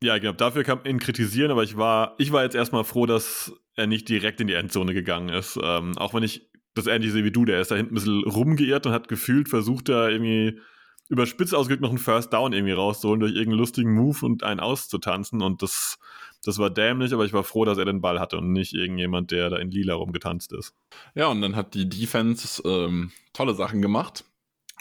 Ja, 0.00 0.14
ich 0.14 0.22
glaube, 0.22 0.36
dafür 0.36 0.62
kann 0.62 0.78
man 0.78 0.86
ihn 0.86 1.00
kritisieren, 1.00 1.50
aber 1.50 1.64
ich 1.64 1.76
war, 1.76 2.14
ich 2.18 2.30
war 2.30 2.44
jetzt 2.44 2.54
erstmal 2.54 2.84
froh, 2.84 3.06
dass 3.06 3.52
er 3.74 3.88
nicht 3.88 4.08
direkt 4.08 4.40
in 4.40 4.46
die 4.46 4.54
Endzone 4.54 4.94
gegangen 4.94 5.30
ist. 5.30 5.58
Ähm, 5.60 5.98
auch 5.98 6.14
wenn 6.14 6.22
ich 6.22 6.48
das 6.78 6.86
ähnlich 6.86 7.12
sehe 7.12 7.24
wie 7.24 7.32
du, 7.32 7.44
der 7.44 7.60
ist 7.60 7.70
da 7.70 7.76
hinten 7.76 7.92
ein 7.92 7.94
bisschen 7.94 8.24
rumgeirrt 8.24 8.86
und 8.86 8.92
hat 8.92 9.08
gefühlt 9.08 9.48
versucht, 9.48 9.88
da 9.88 10.08
irgendwie 10.08 10.60
überspitzt 11.08 11.54
ausgedrückt 11.54 11.82
noch 11.82 11.90
einen 11.90 11.98
First 11.98 12.32
Down 12.32 12.52
irgendwie 12.52 12.72
rauszuholen 12.72 13.20
durch 13.20 13.32
irgendeinen 13.32 13.58
lustigen 13.58 13.94
Move 13.94 14.24
und 14.24 14.42
einen 14.42 14.60
auszutanzen 14.60 15.42
und 15.42 15.62
das, 15.62 15.98
das 16.44 16.58
war 16.58 16.70
dämlich, 16.70 17.12
aber 17.12 17.24
ich 17.24 17.32
war 17.32 17.44
froh, 17.44 17.64
dass 17.64 17.78
er 17.78 17.86
den 17.86 18.00
Ball 18.00 18.20
hatte 18.20 18.38
und 18.38 18.52
nicht 18.52 18.74
irgendjemand, 18.74 19.30
der 19.30 19.50
da 19.50 19.56
in 19.56 19.70
lila 19.70 19.94
rumgetanzt 19.94 20.52
ist. 20.52 20.74
Ja, 21.14 21.28
und 21.28 21.40
dann 21.40 21.56
hat 21.56 21.74
die 21.74 21.88
Defense 21.88 22.62
ähm, 22.64 23.10
tolle 23.32 23.54
Sachen 23.54 23.80
gemacht 23.80 24.24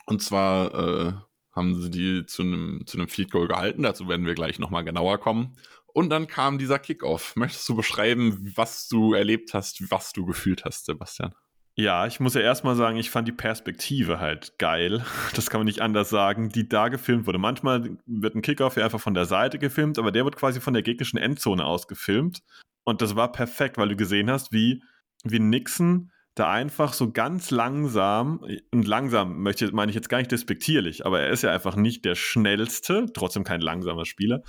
und 0.06 0.22
zwar 0.22 0.74
äh, 0.74 1.14
haben 1.54 1.82
sie 1.82 1.90
die 1.90 2.26
zu 2.26 2.44
einem 2.44 2.84
zu 2.86 3.06
Field 3.08 3.32
Goal 3.32 3.48
gehalten, 3.48 3.84
dazu 3.84 4.08
werden 4.08 4.26
wir 4.26 4.36
gleich 4.36 4.60
nochmal 4.60 4.84
genauer 4.84 5.18
kommen. 5.18 5.58
Und 5.98 6.12
dann 6.12 6.28
kam 6.28 6.60
dieser 6.60 6.78
Kickoff. 6.78 7.36
Möchtest 7.36 7.68
du 7.68 7.76
beschreiben, 7.76 8.54
was 8.56 8.88
du 8.88 9.16
erlebt 9.16 9.56
hast, 9.56 9.90
was 9.90 10.14
du 10.14 10.28
gefühlt 10.28 10.64
hast, 10.64 10.86
Sebastian? 10.86 11.34
Ja, 11.80 12.08
ich 12.08 12.20
muss 12.20 12.34
ja 12.34 12.42
erstmal 12.42 12.76
sagen, 12.76 12.98
ich 12.98 13.12
fand 13.12 13.28
die 13.28 13.34
Perspektive 13.34 14.20
halt 14.20 14.58
geil. 14.58 15.06
Das 15.36 15.52
kann 15.52 15.60
man 15.60 15.66
nicht 15.66 15.82
anders 15.82 16.10
sagen, 16.10 16.50
die 16.50 16.68
da 16.68 16.88
gefilmt 16.88 17.28
wurde. 17.28 17.38
Manchmal 17.38 17.98
wird 18.08 18.34
ein 18.34 18.42
Kickoff 18.42 18.78
ja 18.78 18.86
einfach 18.86 19.00
von 19.00 19.14
der 19.14 19.26
Seite 19.26 19.60
gefilmt, 19.60 20.00
aber 20.00 20.12
der 20.12 20.26
wird 20.26 20.36
quasi 20.36 20.60
von 20.60 20.74
der 20.74 20.82
gegnerischen 20.82 21.20
Endzone 21.20 21.64
aus 21.64 21.88
gefilmt. 21.88 22.42
Und 22.84 23.04
das 23.04 23.16
war 23.16 23.32
perfekt, 23.32 23.78
weil 23.78 23.90
du 23.90 23.96
gesehen 23.96 24.32
hast, 24.32 24.52
wie, 24.52 24.82
wie 25.24 25.38
Nixon 25.38 26.12
da 26.34 26.52
einfach 26.52 26.94
so 26.94 27.12
ganz 27.12 27.52
langsam, 27.52 28.44
und 28.72 28.88
langsam 28.88 29.44
möchte, 29.44 29.72
meine 29.72 29.92
ich 29.92 29.96
jetzt 29.96 30.10
gar 30.10 30.18
nicht 30.18 30.32
despektierlich, 30.32 31.06
aber 31.06 31.20
er 31.20 31.30
ist 31.30 31.44
ja 31.44 31.52
einfach 31.52 31.76
nicht 31.76 32.06
der 32.06 32.16
schnellste, 32.16 33.06
trotzdem 33.14 33.44
kein 33.44 33.62
langsamer 33.62 34.06
Spieler, 34.06 34.42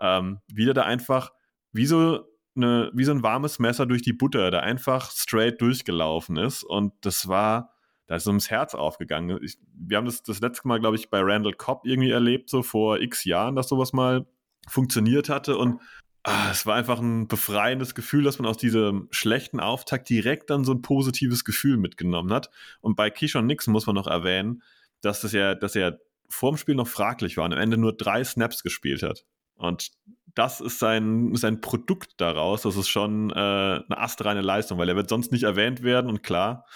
ähm, 0.00 0.40
wie 0.52 0.64
der 0.64 0.74
da 0.74 0.82
einfach 0.82 1.32
wie 1.72 1.86
so 1.86 2.24
eine, 2.56 2.90
wie 2.94 3.04
so 3.04 3.12
ein 3.12 3.22
warmes 3.22 3.58
Messer 3.58 3.86
durch 3.86 4.02
die 4.02 4.12
Butter, 4.12 4.50
der 4.50 4.62
einfach 4.62 5.10
straight 5.10 5.60
durchgelaufen 5.60 6.36
ist. 6.36 6.64
Und 6.64 6.92
das 7.02 7.28
war, 7.28 7.74
da 8.06 8.16
ist 8.16 8.24
so 8.24 8.30
ums 8.30 8.50
Herz 8.50 8.74
aufgegangen. 8.74 9.38
Ich, 9.42 9.58
wir 9.74 9.96
haben 9.96 10.06
das 10.06 10.22
das 10.22 10.40
letzte 10.40 10.68
Mal, 10.68 10.80
glaube 10.80 10.96
ich, 10.96 11.10
bei 11.10 11.20
Randall 11.20 11.54
Cobb 11.54 11.86
irgendwie 11.86 12.10
erlebt, 12.10 12.50
so 12.50 12.62
vor 12.62 13.00
x 13.00 13.24
Jahren, 13.24 13.56
dass 13.56 13.68
sowas 13.68 13.92
mal 13.92 14.26
funktioniert 14.68 15.28
hatte. 15.28 15.56
Und 15.56 15.80
ah, 16.24 16.50
es 16.50 16.66
war 16.66 16.76
einfach 16.76 17.00
ein 17.00 17.28
befreiendes 17.28 17.94
Gefühl, 17.94 18.24
dass 18.24 18.38
man 18.38 18.48
aus 18.48 18.58
diesem 18.58 19.08
schlechten 19.10 19.60
Auftakt 19.60 20.08
direkt 20.08 20.50
dann 20.50 20.64
so 20.64 20.72
ein 20.72 20.82
positives 20.82 21.44
Gefühl 21.44 21.76
mitgenommen 21.76 22.32
hat. 22.32 22.50
Und 22.80 22.96
bei 22.96 23.10
Keyshawn 23.10 23.46
Nixon 23.46 23.72
muss 23.72 23.86
man 23.86 23.94
noch 23.94 24.06
erwähnen, 24.06 24.62
dass 25.00 25.20
das 25.20 25.32
ja, 25.32 25.54
dass 25.54 25.74
er 25.74 25.98
vorm 26.28 26.56
Spiel 26.56 26.74
noch 26.74 26.88
fraglich 26.88 27.36
war 27.36 27.44
und 27.44 27.52
am 27.52 27.58
Ende 27.60 27.76
nur 27.76 27.96
drei 27.96 28.24
Snaps 28.24 28.62
gespielt 28.62 29.02
hat. 29.02 29.24
Und 29.54 29.90
das 30.34 30.60
ist 30.60 30.78
sein, 30.78 31.34
sein 31.34 31.60
Produkt 31.60 32.20
daraus. 32.20 32.62
Das 32.62 32.76
ist 32.76 32.88
schon 32.88 33.30
äh, 33.30 33.34
eine 33.34 33.84
astreine 33.98 34.40
Leistung, 34.40 34.78
weil 34.78 34.88
er 34.88 34.96
wird 34.96 35.08
sonst 35.08 35.32
nicht 35.32 35.44
erwähnt 35.44 35.82
werden. 35.82 36.08
Und 36.08 36.22
klar, 36.22 36.66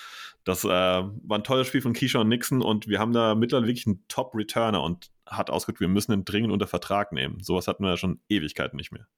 das 0.45 0.65
äh, 0.65 0.69
war 0.69 1.39
ein 1.39 1.45
tolles 1.45 1.67
Spiel 1.67 1.83
von 1.83 1.93
Keyshawn 1.93 2.29
Nixon 2.29 2.63
und 2.63 2.87
wir 2.87 3.01
haben 3.01 3.13
da 3.13 3.35
mittlerweile 3.35 3.67
wirklich 3.67 3.87
einen 3.87 4.05
Top-Returner 4.07 4.83
und 4.83 5.11
hat 5.27 5.51
ausgedrückt, 5.51 5.81
wir 5.81 5.89
müssen 5.89 6.13
ihn 6.13 6.25
dringend 6.25 6.53
unter 6.53 6.69
Vertrag 6.69 7.11
nehmen. 7.11 7.43
Sowas 7.43 7.67
hatten 7.67 7.83
wir 7.83 7.91
ja 7.91 7.97
schon 7.97 8.21
Ewigkeiten 8.29 8.77
nicht 8.77 8.93
mehr. 8.93 9.09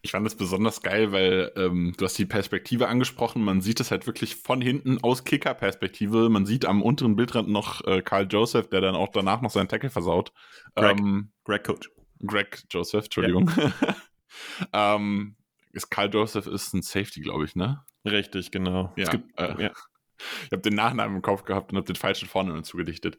Ich 0.00 0.12
fand 0.12 0.24
das 0.24 0.34
besonders 0.34 0.80
geil, 0.80 1.12
weil 1.12 1.52
ähm, 1.56 1.92
du 1.98 2.06
hast 2.06 2.16
die 2.18 2.24
Perspektive 2.24 2.88
angesprochen. 2.88 3.44
Man 3.44 3.60
sieht 3.60 3.80
es 3.80 3.90
halt 3.90 4.06
wirklich 4.06 4.36
von 4.36 4.62
hinten 4.62 4.98
aus 5.02 5.24
Kicker-Perspektive. 5.24 6.30
Man 6.30 6.46
sieht 6.46 6.64
am 6.64 6.82
unteren 6.82 7.16
Bildrand 7.16 7.50
noch 7.50 7.86
äh, 7.86 8.00
Karl 8.00 8.26
Joseph, 8.30 8.70
der 8.70 8.80
dann 8.80 8.94
auch 8.94 9.08
danach 9.08 9.42
noch 9.42 9.50
seinen 9.50 9.68
Tackle 9.68 9.90
versaut. 9.90 10.32
Greg, 10.74 10.98
ähm, 10.98 11.32
Greg 11.44 11.64
Coach. 11.64 11.90
Greg 12.26 12.62
Joseph, 12.70 13.04
Entschuldigung. 13.04 13.50
Ja. 13.56 13.96
ähm, 14.96 15.36
ist 15.72 15.90
Karl 15.90 16.12
Joseph 16.12 16.46
ist 16.46 16.74
ein 16.74 16.82
Safety, 16.82 17.20
glaube 17.20 17.44
ich, 17.44 17.54
ne? 17.54 17.84
Richtig, 18.04 18.50
genau. 18.50 18.92
Ja, 18.96 19.10
gibt, 19.10 19.38
äh, 19.38 19.64
ja. 19.64 19.72
Ich 20.44 20.52
habe 20.52 20.60
den 20.60 20.74
Nachnamen 20.74 21.16
im 21.16 21.22
Kopf 21.22 21.44
gehabt 21.44 21.72
und 21.72 21.78
habe 21.78 21.86
den 21.86 21.96
falschen 21.96 22.28
Vornamen 22.28 22.62
zugedichtet. 22.62 23.16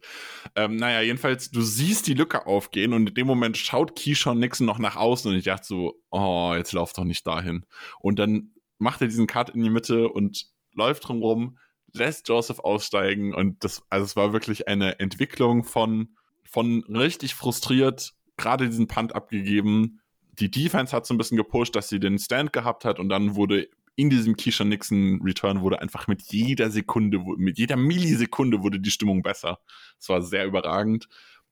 Ähm, 0.54 0.76
naja, 0.76 1.00
jedenfalls, 1.00 1.50
du 1.50 1.60
siehst 1.60 2.06
die 2.06 2.14
Lücke 2.14 2.46
aufgehen 2.46 2.92
und 2.92 3.08
in 3.08 3.14
dem 3.14 3.26
Moment 3.26 3.56
schaut 3.56 3.96
Keyshawn 3.96 4.38
Nixon 4.38 4.66
noch 4.66 4.78
nach 4.78 4.94
außen 4.94 5.28
und 5.28 5.36
ich 5.36 5.44
dachte 5.44 5.66
so, 5.66 6.00
oh, 6.10 6.52
jetzt 6.56 6.72
lauf 6.72 6.92
doch 6.92 7.02
nicht 7.02 7.26
dahin. 7.26 7.66
Und 7.98 8.20
dann 8.20 8.52
macht 8.78 9.00
er 9.00 9.08
diesen 9.08 9.26
Cut 9.26 9.50
in 9.50 9.62
die 9.62 9.70
Mitte 9.70 10.08
und 10.08 10.46
läuft 10.74 11.08
drumrum, 11.08 11.58
lässt 11.92 12.28
Joseph 12.28 12.60
aussteigen 12.60 13.34
und 13.34 13.64
das, 13.64 13.82
also 13.90 14.04
es 14.04 14.16
war 14.16 14.32
wirklich 14.32 14.68
eine 14.68 14.98
Entwicklung 15.00 15.64
von, 15.64 16.16
von 16.44 16.84
richtig 16.84 17.34
frustriert, 17.34 18.14
gerade 18.42 18.68
diesen 18.68 18.88
Punt 18.88 19.14
abgegeben. 19.14 20.00
Die 20.38 20.50
Defense 20.50 20.94
hat 20.94 21.06
so 21.06 21.14
ein 21.14 21.18
bisschen 21.18 21.36
gepusht, 21.36 21.76
dass 21.76 21.88
sie 21.88 22.00
den 22.00 22.18
Stand 22.18 22.52
gehabt 22.52 22.84
hat 22.84 22.98
und 22.98 23.08
dann 23.08 23.34
wurde 23.36 23.68
in 23.96 24.10
diesem 24.10 24.36
Keisha 24.36 24.64
Nixon 24.64 25.20
Return 25.22 25.60
wurde 25.60 25.80
einfach 25.80 26.06
mit 26.06 26.22
jeder 26.32 26.70
Sekunde, 26.70 27.18
mit 27.36 27.58
jeder 27.58 27.76
Millisekunde 27.76 28.62
wurde 28.62 28.80
die 28.80 28.90
Stimmung 28.90 29.22
besser. 29.22 29.58
Es 29.98 30.08
war 30.08 30.22
sehr 30.22 30.46
überragend. 30.46 31.08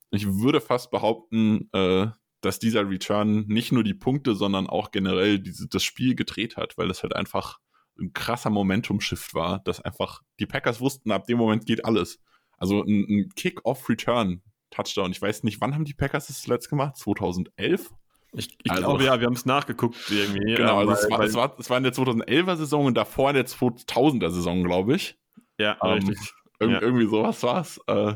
Ich 0.09 0.27
würde 0.27 0.59
fast 0.59 0.91
behaupten, 0.91 1.69
äh, 1.71 2.07
dass 2.41 2.57
dieser 2.57 2.89
Return 2.89 3.45
nicht 3.47 3.71
nur 3.71 3.83
die 3.83 3.93
Punkte, 3.93 4.35
sondern 4.35 4.67
auch 4.67 4.91
generell 4.91 5.39
diese, 5.39 5.67
das 5.67 5.83
Spiel 5.83 6.15
gedreht 6.15 6.57
hat, 6.57 6.77
weil 6.77 6.89
es 6.89 7.03
halt 7.03 7.15
einfach 7.15 7.59
ein 7.99 8.13
krasser 8.13 8.49
Momentum-Shift 8.49 9.35
war, 9.35 9.59
dass 9.59 9.79
einfach 9.79 10.21
die 10.39 10.47
Packers 10.47 10.81
wussten, 10.81 11.11
ab 11.11 11.27
dem 11.27 11.37
Moment 11.37 11.67
geht 11.67 11.85
alles. 11.85 12.19
Also 12.57 12.83
ein, 12.83 13.05
ein 13.07 13.29
Kick-Off-Return, 13.35 14.41
Touchdown. 14.71 15.11
Ich 15.11 15.21
weiß 15.21 15.43
nicht, 15.43 15.61
wann 15.61 15.75
haben 15.75 15.85
die 15.85 15.93
Packers 15.93 16.27
das 16.27 16.41
zuletzt 16.41 16.69
gemacht? 16.69 16.97
2011? 16.97 17.91
Ich, 18.33 18.57
ich 18.63 18.71
also, 18.71 18.83
glaube, 18.83 19.03
ja, 19.03 19.19
wir 19.19 19.27
haben 19.27 19.33
es 19.33 19.45
nachgeguckt 19.45 19.97
irgendwie. 20.09 20.55
Genau, 20.55 20.79
also 20.79 20.93
es, 20.93 21.11
war, 21.11 21.19
es, 21.19 21.33
war, 21.33 21.55
es 21.59 21.69
war 21.69 21.77
in 21.77 21.83
der 21.83 21.93
2011er 21.93 22.55
Saison 22.55 22.85
und 22.85 22.95
davor 22.95 23.29
in 23.29 23.35
der 23.35 23.45
2000er 23.45 24.29
Saison, 24.29 24.63
glaube 24.63 24.95
ich. 24.95 25.17
Ja, 25.59 25.77
ähm, 25.83 26.07
richtig. 26.07 26.33
Irg 26.59 26.71
ja. 26.71 26.81
Irgendwie 26.81 27.07
sowas 27.07 27.43
war 27.43 27.61
es. 27.61 27.79
Äh, 27.87 28.15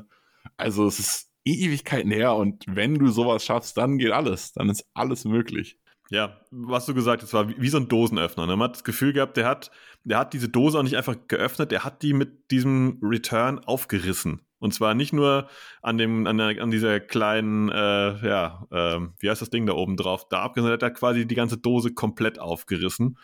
also 0.57 0.87
es 0.87 0.99
ist 0.99 1.31
Ewigkeiten 1.43 2.11
her 2.11 2.35
und 2.35 2.63
wenn 2.67 2.97
du 2.97 3.09
sowas 3.09 3.43
schaffst, 3.43 3.77
dann 3.77 3.97
geht 3.97 4.11
alles. 4.11 4.53
Dann 4.53 4.69
ist 4.69 4.85
alles 4.93 5.25
möglich. 5.25 5.77
Ja, 6.09 6.39
was 6.51 6.85
du 6.85 6.93
gesagt 6.93 7.23
hast, 7.23 7.33
war 7.33 7.49
wie, 7.49 7.55
wie 7.59 7.69
so 7.69 7.77
ein 7.77 7.87
Dosenöffner. 7.87 8.45
Ne? 8.45 8.55
Man 8.55 8.69
hat 8.69 8.75
das 8.75 8.83
Gefühl 8.83 9.11
gehabt, 9.11 9.37
der 9.37 9.47
hat, 9.47 9.71
der 10.03 10.19
hat 10.19 10.33
diese 10.33 10.49
Dose 10.49 10.77
auch 10.77 10.83
nicht 10.83 10.95
einfach 10.95 11.15
geöffnet, 11.27 11.71
der 11.71 11.83
hat 11.83 12.03
die 12.03 12.13
mit 12.13 12.51
diesem 12.51 12.99
Return 13.01 13.59
aufgerissen. 13.59 14.44
Und 14.59 14.73
zwar 14.73 14.93
nicht 14.93 15.13
nur 15.13 15.49
an, 15.81 15.97
dem, 15.97 16.27
an, 16.27 16.37
der, 16.37 16.61
an 16.61 16.71
dieser 16.71 16.99
kleinen, 16.99 17.69
äh, 17.69 18.27
ja, 18.27 18.65
äh, 18.71 18.99
wie 19.19 19.29
heißt 19.29 19.41
das 19.41 19.49
Ding 19.49 19.65
da 19.65 19.73
oben 19.73 19.97
drauf, 19.97 20.27
da 20.29 20.43
abgerissen, 20.43 20.73
hat 20.73 20.83
er 20.83 20.91
quasi 20.91 21.27
die 21.27 21.35
ganze 21.35 21.57
Dose 21.57 21.93
komplett 21.93 22.39
aufgerissen. 22.39 23.17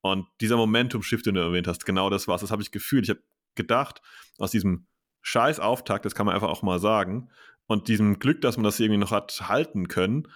Und 0.00 0.26
dieser 0.40 0.56
Momentum-Shift, 0.56 1.26
den 1.26 1.36
du 1.36 1.40
erwähnt 1.40 1.68
hast, 1.68 1.86
genau 1.86 2.10
das 2.10 2.26
war's. 2.26 2.40
Das 2.40 2.50
habe 2.50 2.62
ich 2.62 2.72
gefühlt. 2.72 3.04
Ich 3.04 3.10
habe 3.10 3.22
gedacht, 3.54 4.02
aus 4.38 4.50
diesem 4.50 4.86
scheiß 5.22 5.60
Auftakt, 5.60 6.04
das 6.04 6.14
kann 6.14 6.26
man 6.26 6.34
einfach 6.34 6.48
auch 6.48 6.62
mal 6.62 6.80
sagen, 6.80 7.30
und 7.66 7.88
diesem 7.88 8.18
Glück, 8.18 8.40
dass 8.40 8.56
man 8.56 8.64
das 8.64 8.80
irgendwie 8.80 8.98
noch 8.98 9.12
hat 9.12 9.48
halten 9.48 9.86
können, 9.88 10.28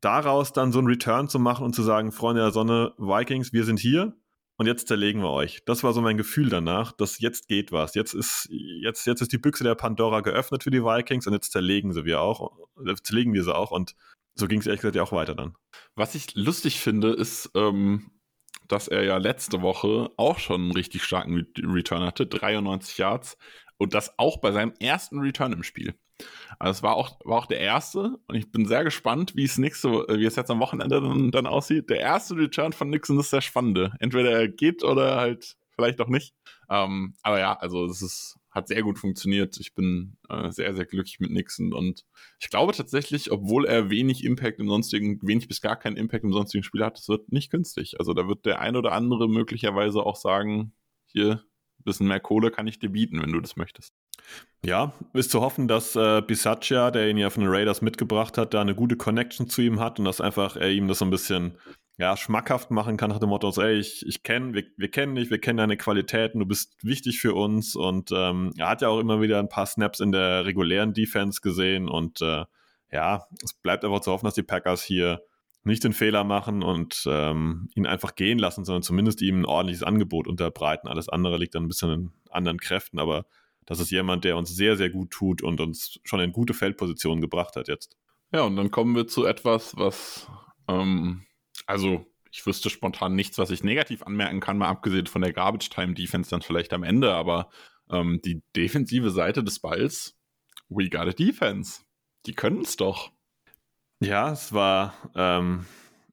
daraus 0.00 0.52
dann 0.52 0.72
so 0.72 0.78
einen 0.78 0.88
Return 0.88 1.28
zu 1.28 1.38
machen 1.38 1.64
und 1.64 1.74
zu 1.74 1.82
sagen, 1.82 2.12
Freunde 2.12 2.40
der 2.40 2.50
Sonne, 2.50 2.94
Vikings, 2.96 3.52
wir 3.52 3.64
sind 3.64 3.78
hier, 3.78 4.16
und 4.56 4.66
jetzt 4.66 4.88
zerlegen 4.88 5.22
wir 5.22 5.30
euch. 5.30 5.64
Das 5.64 5.82
war 5.82 5.92
so 5.92 6.00
mein 6.00 6.16
Gefühl 6.16 6.48
danach, 6.48 6.92
dass 6.92 7.18
jetzt 7.20 7.48
geht 7.48 7.72
was. 7.72 7.94
Jetzt 7.94 8.14
ist, 8.14 8.48
jetzt, 8.50 9.06
jetzt 9.06 9.22
ist 9.22 9.32
die 9.32 9.38
Büchse 9.38 9.64
der 9.64 9.74
Pandora 9.74 10.20
geöffnet 10.20 10.62
für 10.62 10.70
die 10.70 10.82
Vikings 10.82 11.26
und 11.26 11.32
jetzt 11.32 11.52
zerlegen 11.52 11.92
sie 11.92 12.04
wir 12.04 12.20
auch, 12.20 12.58
äh, 12.84 12.94
zerlegen 13.02 13.32
wir 13.32 13.44
sie 13.44 13.54
auch 13.54 13.70
und 13.70 13.94
so 14.34 14.46
ging 14.46 14.60
es 14.60 14.66
ehrlich 14.66 14.80
gesagt 14.80 14.96
ja 14.96 15.02
auch 15.02 15.12
weiter 15.12 15.34
dann. 15.34 15.54
Was 15.94 16.14
ich 16.14 16.34
lustig 16.34 16.80
finde, 16.80 17.12
ist, 17.12 17.50
ähm, 17.54 18.10
dass 18.68 18.88
er 18.88 19.04
ja 19.04 19.18
letzte 19.18 19.60
Woche 19.60 20.10
auch 20.16 20.38
schon 20.38 20.62
einen 20.62 20.72
richtig 20.72 21.04
starken 21.04 21.46
Return 21.58 22.04
hatte, 22.04 22.26
93 22.26 22.98
Yards 22.98 23.36
und 23.78 23.94
das 23.94 24.18
auch 24.18 24.38
bei 24.38 24.52
seinem 24.52 24.74
ersten 24.80 25.18
Return 25.18 25.52
im 25.52 25.62
Spiel. 25.62 25.94
Also 26.58 26.78
es 26.78 26.82
war 26.82 26.96
auch, 26.96 27.18
war 27.24 27.38
auch 27.38 27.46
der 27.46 27.60
erste 27.60 28.18
und 28.28 28.36
ich 28.36 28.50
bin 28.50 28.66
sehr 28.66 28.84
gespannt, 28.84 29.34
wie 29.34 29.44
es 29.44 29.58
nächste, 29.58 29.88
äh, 30.08 30.18
wie 30.18 30.26
es 30.26 30.36
jetzt 30.36 30.50
am 30.50 30.60
Wochenende 30.60 31.00
dann, 31.00 31.30
dann 31.30 31.46
aussieht. 31.46 31.90
Der 31.90 32.00
erste 32.00 32.36
Return 32.36 32.72
von 32.72 32.90
Nixon 32.90 33.18
ist 33.18 33.30
sehr 33.30 33.40
spannende. 33.40 33.92
Entweder 33.98 34.30
er 34.30 34.48
geht 34.48 34.84
oder 34.84 35.16
halt 35.16 35.56
vielleicht 35.74 36.00
auch 36.00 36.08
nicht. 36.08 36.34
Ähm, 36.70 37.14
aber 37.22 37.38
ja, 37.40 37.54
also 37.54 37.86
es 37.86 38.02
ist, 38.02 38.38
hat 38.50 38.68
sehr 38.68 38.82
gut 38.82 38.98
funktioniert. 38.98 39.58
Ich 39.58 39.74
bin 39.74 40.16
äh, 40.28 40.50
sehr, 40.50 40.74
sehr 40.74 40.84
glücklich 40.84 41.18
mit 41.18 41.30
Nixon 41.30 41.72
und 41.72 42.04
ich 42.38 42.50
glaube 42.50 42.72
tatsächlich, 42.72 43.32
obwohl 43.32 43.66
er 43.66 43.90
wenig 43.90 44.24
Impact 44.24 44.60
im 44.60 44.68
sonstigen, 44.68 45.18
wenig 45.22 45.48
bis 45.48 45.60
gar 45.60 45.76
keinen 45.76 45.96
Impact 45.96 46.24
im 46.24 46.32
sonstigen 46.32 46.62
Spiel 46.62 46.84
hat, 46.84 46.98
es 46.98 47.08
wird 47.08 47.32
nicht 47.32 47.50
günstig. 47.50 47.98
Also 47.98 48.14
da 48.14 48.28
wird 48.28 48.46
der 48.46 48.60
ein 48.60 48.76
oder 48.76 48.92
andere 48.92 49.28
möglicherweise 49.28 50.00
auch 50.04 50.16
sagen, 50.16 50.72
hier, 51.06 51.42
bisschen 51.84 52.08
mehr 52.08 52.20
Kohle 52.20 52.50
kann 52.50 52.66
ich 52.66 52.78
dir 52.78 52.90
bieten, 52.90 53.22
wenn 53.22 53.32
du 53.32 53.40
das 53.40 53.56
möchtest. 53.56 53.94
Ja, 54.64 54.92
ist 55.12 55.30
zu 55.30 55.40
hoffen, 55.40 55.68
dass 55.68 55.96
äh, 55.96 56.22
Bisaccia, 56.22 56.90
der 56.90 57.08
ihn 57.08 57.16
ja 57.18 57.30
von 57.30 57.42
den 57.42 57.52
Raiders 57.52 57.82
mitgebracht 57.82 58.38
hat, 58.38 58.54
da 58.54 58.60
eine 58.60 58.74
gute 58.74 58.96
Connection 58.96 59.48
zu 59.48 59.62
ihm 59.62 59.80
hat 59.80 59.98
und 59.98 60.04
dass 60.04 60.20
einfach 60.20 60.56
er 60.56 60.70
ihm 60.70 60.88
das 60.88 60.98
so 60.98 61.04
ein 61.04 61.10
bisschen 61.10 61.58
ja, 61.98 62.16
schmackhaft 62.16 62.70
machen 62.70 62.96
kann 62.96 63.10
nach 63.10 63.18
dem 63.18 63.28
Motto, 63.28 63.52
ey, 63.60 63.78
ich, 63.78 64.06
ich 64.06 64.22
kenne, 64.22 64.54
wir, 64.54 64.64
wir 64.76 64.90
kennen 64.90 65.14
dich, 65.14 65.30
wir 65.30 65.38
kennen 65.38 65.58
deine 65.58 65.76
Qualitäten, 65.76 66.40
du 66.40 66.46
bist 66.46 66.82
wichtig 66.82 67.20
für 67.20 67.34
uns 67.34 67.76
und 67.76 68.10
ähm, 68.12 68.52
er 68.56 68.68
hat 68.70 68.82
ja 68.82 68.88
auch 68.88 68.98
immer 68.98 69.20
wieder 69.20 69.38
ein 69.38 69.48
paar 69.48 69.66
Snaps 69.66 70.00
in 70.00 70.10
der 70.10 70.46
regulären 70.46 70.94
Defense 70.94 71.40
gesehen 71.42 71.88
und 71.88 72.22
äh, 72.22 72.44
ja, 72.90 73.26
es 73.44 73.54
bleibt 73.54 73.84
einfach 73.84 74.00
zu 74.00 74.10
hoffen, 74.10 74.26
dass 74.26 74.34
die 74.34 74.42
Packers 74.42 74.82
hier 74.82 75.22
nicht 75.64 75.84
den 75.84 75.92
Fehler 75.92 76.24
machen 76.24 76.62
und 76.62 77.04
ähm, 77.06 77.68
ihn 77.74 77.86
einfach 77.86 78.14
gehen 78.14 78.38
lassen, 78.38 78.64
sondern 78.64 78.82
zumindest 78.82 79.22
ihm 79.22 79.40
ein 79.40 79.46
ordentliches 79.46 79.82
Angebot 79.82 80.26
unterbreiten. 80.26 80.88
Alles 80.88 81.08
andere 81.08 81.38
liegt 81.38 81.54
dann 81.54 81.64
ein 81.64 81.68
bisschen 81.68 81.90
in 81.90 82.12
anderen 82.30 82.58
Kräften, 82.58 82.98
aber 82.98 83.26
das 83.64 83.78
ist 83.78 83.90
jemand, 83.90 84.24
der 84.24 84.36
uns 84.36 84.54
sehr, 84.54 84.76
sehr 84.76 84.90
gut 84.90 85.10
tut 85.10 85.42
und 85.42 85.60
uns 85.60 86.00
schon 86.04 86.20
in 86.20 86.32
gute 86.32 86.54
Feldpositionen 86.54 87.20
gebracht 87.20 87.54
hat 87.56 87.68
jetzt. 87.68 87.96
Ja, 88.32 88.42
und 88.42 88.56
dann 88.56 88.70
kommen 88.70 88.96
wir 88.96 89.06
zu 89.06 89.24
etwas, 89.24 89.76
was, 89.76 90.28
ähm, 90.68 91.26
also 91.66 92.06
ich 92.32 92.44
wüsste 92.44 92.70
spontan 92.70 93.14
nichts, 93.14 93.38
was 93.38 93.50
ich 93.50 93.62
negativ 93.62 94.02
anmerken 94.02 94.40
kann, 94.40 94.58
mal 94.58 94.68
abgesehen 94.68 95.06
von 95.06 95.22
der 95.22 95.32
Garbage 95.32 95.68
Time 95.68 95.94
Defense 95.94 96.30
dann 96.30 96.42
vielleicht 96.42 96.72
am 96.72 96.82
Ende, 96.82 97.14
aber 97.14 97.50
ähm, 97.90 98.20
die 98.24 98.42
defensive 98.56 99.10
Seite 99.10 99.44
des 99.44 99.60
Balls, 99.60 100.18
we 100.68 100.88
got 100.88 101.02
a 101.02 101.12
defense. 101.12 101.82
Die 102.26 102.34
können 102.34 102.62
es 102.62 102.76
doch. 102.76 103.12
Ja, 104.02 104.32
es 104.32 104.52
war, 104.52 104.94
ähm, 105.14 105.64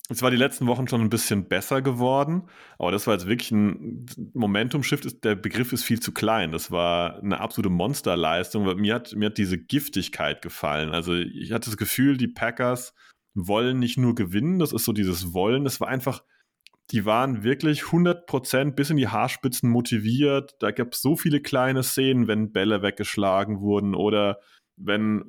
es 0.10 0.22
war 0.22 0.30
die 0.30 0.38
letzten 0.38 0.68
Wochen 0.68 0.88
schon 0.88 1.02
ein 1.02 1.10
bisschen 1.10 1.48
besser 1.48 1.82
geworden, 1.82 2.44
aber 2.78 2.92
das 2.92 3.08
war 3.08 3.16
jetzt 3.16 3.28
wirklich 3.28 3.52
ein 3.52 4.06
Momentum-Shift. 4.34 5.24
Der 5.24 5.36
Begriff 5.36 5.74
ist 5.74 5.84
viel 5.84 6.00
zu 6.00 6.12
klein. 6.12 6.52
Das 6.52 6.70
war 6.72 7.20
eine 7.20 7.40
absolute 7.40 7.72
Monsterleistung, 7.72 8.66
weil 8.66 8.76
mir 8.76 8.96
hat, 8.96 9.16
mir 9.16 9.28
hat 9.28 9.38
diese 9.38 9.58
Giftigkeit 9.58 10.42
gefallen. 10.44 10.92
Also 10.92 11.16
ich 11.16 11.52
hatte 11.52 11.70
das 11.70 11.78
Gefühl, 11.78 12.18
die 12.18 12.28
Packers 12.28 12.94
wollen 13.34 13.80
nicht 13.80 13.98
nur 13.98 14.14
gewinnen, 14.16 14.60
das 14.60 14.72
ist 14.72 14.86
so 14.86 14.94
dieses 14.94 15.34
Wollen. 15.34 15.66
Es 15.66 15.82
war 15.82 15.88
einfach, 15.88 16.24
die 16.92 17.06
waren 17.06 17.44
wirklich 17.44 17.84
100% 17.84 18.72
bis 18.72 18.90
in 18.92 18.98
die 18.98 19.08
Haarspitzen 19.08 19.70
motiviert. 19.70 20.56
Da 20.60 20.72
gab 20.72 20.94
es 20.94 21.02
so 21.02 21.16
viele 21.16 21.42
kleine 21.42 21.84
Szenen, 21.84 22.28
wenn 22.28 22.52
Bälle 22.52 22.82
weggeschlagen 22.84 23.62
wurden 23.62 23.96
oder 23.96 24.40
wenn, 24.80 25.24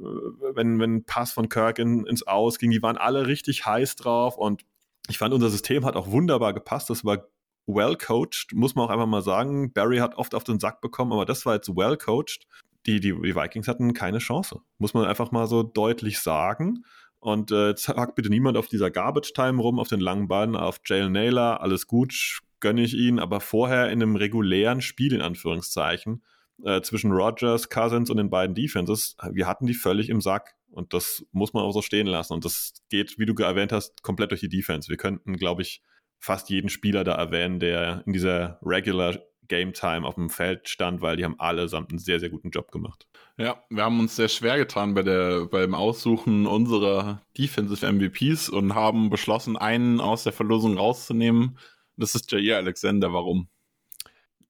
wenn, 0.54 0.78
wenn 0.78 0.94
ein 0.96 1.04
Pass 1.04 1.32
von 1.32 1.48
Kirk 1.48 1.78
in, 1.78 2.06
ins 2.06 2.26
Aus 2.26 2.58
ging. 2.58 2.70
Die 2.70 2.82
waren 2.82 2.96
alle 2.96 3.26
richtig 3.26 3.66
heiß 3.66 3.96
drauf 3.96 4.36
und 4.38 4.64
Ich 5.08 5.18
fand, 5.18 5.34
unser 5.34 5.50
System 5.50 5.84
hat 5.84 5.96
auch 5.96 6.10
wunderbar 6.10 6.54
gepasst. 6.54 6.88
Das 6.90 7.04
war 7.04 7.26
well 7.66 7.96
coached, 7.96 8.52
muss 8.54 8.74
man 8.74 8.86
auch 8.86 8.90
einfach 8.90 9.06
mal 9.06 9.22
sagen. 9.22 9.72
Barry 9.72 9.98
hat 9.98 10.16
oft 10.16 10.34
auf 10.34 10.44
den 10.44 10.60
Sack 10.60 10.80
bekommen, 10.80 11.12
aber 11.12 11.24
das 11.24 11.44
war 11.46 11.54
jetzt 11.54 11.74
well 11.76 11.96
coached. 11.96 12.46
Die, 12.86 13.00
die, 13.00 13.12
die 13.12 13.36
Vikings 13.36 13.68
hatten 13.68 13.92
keine 13.92 14.18
Chance. 14.18 14.60
Muss 14.78 14.94
man 14.94 15.04
einfach 15.04 15.32
mal 15.32 15.46
so 15.46 15.62
deutlich 15.62 16.20
sagen. 16.20 16.84
Und 17.18 17.50
äh, 17.50 17.68
jetzt 17.68 17.88
hackt 17.88 18.14
bitte 18.14 18.30
niemand 18.30 18.56
auf 18.56 18.68
dieser 18.68 18.90
Garbage-Time 18.90 19.60
rum, 19.60 19.78
auf 19.78 19.88
den 19.88 20.00
langen 20.00 20.26
Ballen, 20.26 20.56
auf 20.56 20.80
Jalen 20.86 21.12
Naylor, 21.12 21.60
alles 21.60 21.86
gut, 21.86 22.40
gönne 22.60 22.82
ich 22.82 22.94
ihn, 22.94 23.18
aber 23.18 23.40
vorher 23.40 23.90
in 23.90 24.02
einem 24.02 24.16
regulären 24.16 24.80
Spiel, 24.80 25.12
in 25.12 25.20
Anführungszeichen, 25.20 26.22
äh, 26.64 26.82
zwischen 26.82 27.12
Rogers, 27.12 27.68
Cousins 27.68 28.10
und 28.10 28.16
den 28.16 28.30
beiden 28.30 28.54
Defenses, 28.54 29.16
wir 29.32 29.46
hatten 29.46 29.66
die 29.66 29.74
völlig 29.74 30.08
im 30.08 30.20
Sack. 30.20 30.54
Und 30.70 30.94
das 30.94 31.24
muss 31.32 31.52
man 31.52 31.64
auch 31.64 31.72
so 31.72 31.82
stehen 31.82 32.06
lassen. 32.06 32.32
Und 32.32 32.44
das 32.44 32.74
geht, 32.90 33.18
wie 33.18 33.26
du 33.26 33.34
erwähnt 33.42 33.72
hast, 33.72 34.02
komplett 34.02 34.30
durch 34.30 34.40
die 34.40 34.48
Defense. 34.48 34.88
Wir 34.88 34.96
könnten, 34.96 35.36
glaube 35.36 35.62
ich, 35.62 35.82
fast 36.20 36.48
jeden 36.48 36.68
Spieler 36.68 37.02
da 37.02 37.14
erwähnen, 37.14 37.58
der 37.58 38.04
in 38.06 38.12
dieser 38.12 38.60
Regular 38.62 39.18
Game 39.48 39.72
Time 39.72 40.06
auf 40.06 40.14
dem 40.14 40.30
Feld 40.30 40.68
stand, 40.68 41.02
weil 41.02 41.16
die 41.16 41.24
haben 41.24 41.38
allesamt 41.40 41.90
einen 41.90 41.98
sehr, 41.98 42.20
sehr 42.20 42.30
guten 42.30 42.50
Job 42.50 42.70
gemacht. 42.70 43.08
Ja, 43.36 43.60
wir 43.68 43.82
haben 43.82 43.98
uns 43.98 44.14
sehr 44.14 44.28
schwer 44.28 44.56
getan 44.58 44.94
bei 44.94 45.02
der, 45.02 45.46
beim 45.46 45.74
Aussuchen 45.74 46.46
unserer 46.46 47.22
Defensive 47.36 47.84
MVPs 47.90 48.48
und 48.48 48.76
haben 48.76 49.10
beschlossen, 49.10 49.56
einen 49.56 50.00
aus 50.00 50.22
der 50.22 50.32
Verlosung 50.32 50.78
rauszunehmen. 50.78 51.58
Das 51.96 52.14
ist 52.14 52.30
Jair 52.30 52.58
Alexander. 52.58 53.12
Warum? 53.12 53.48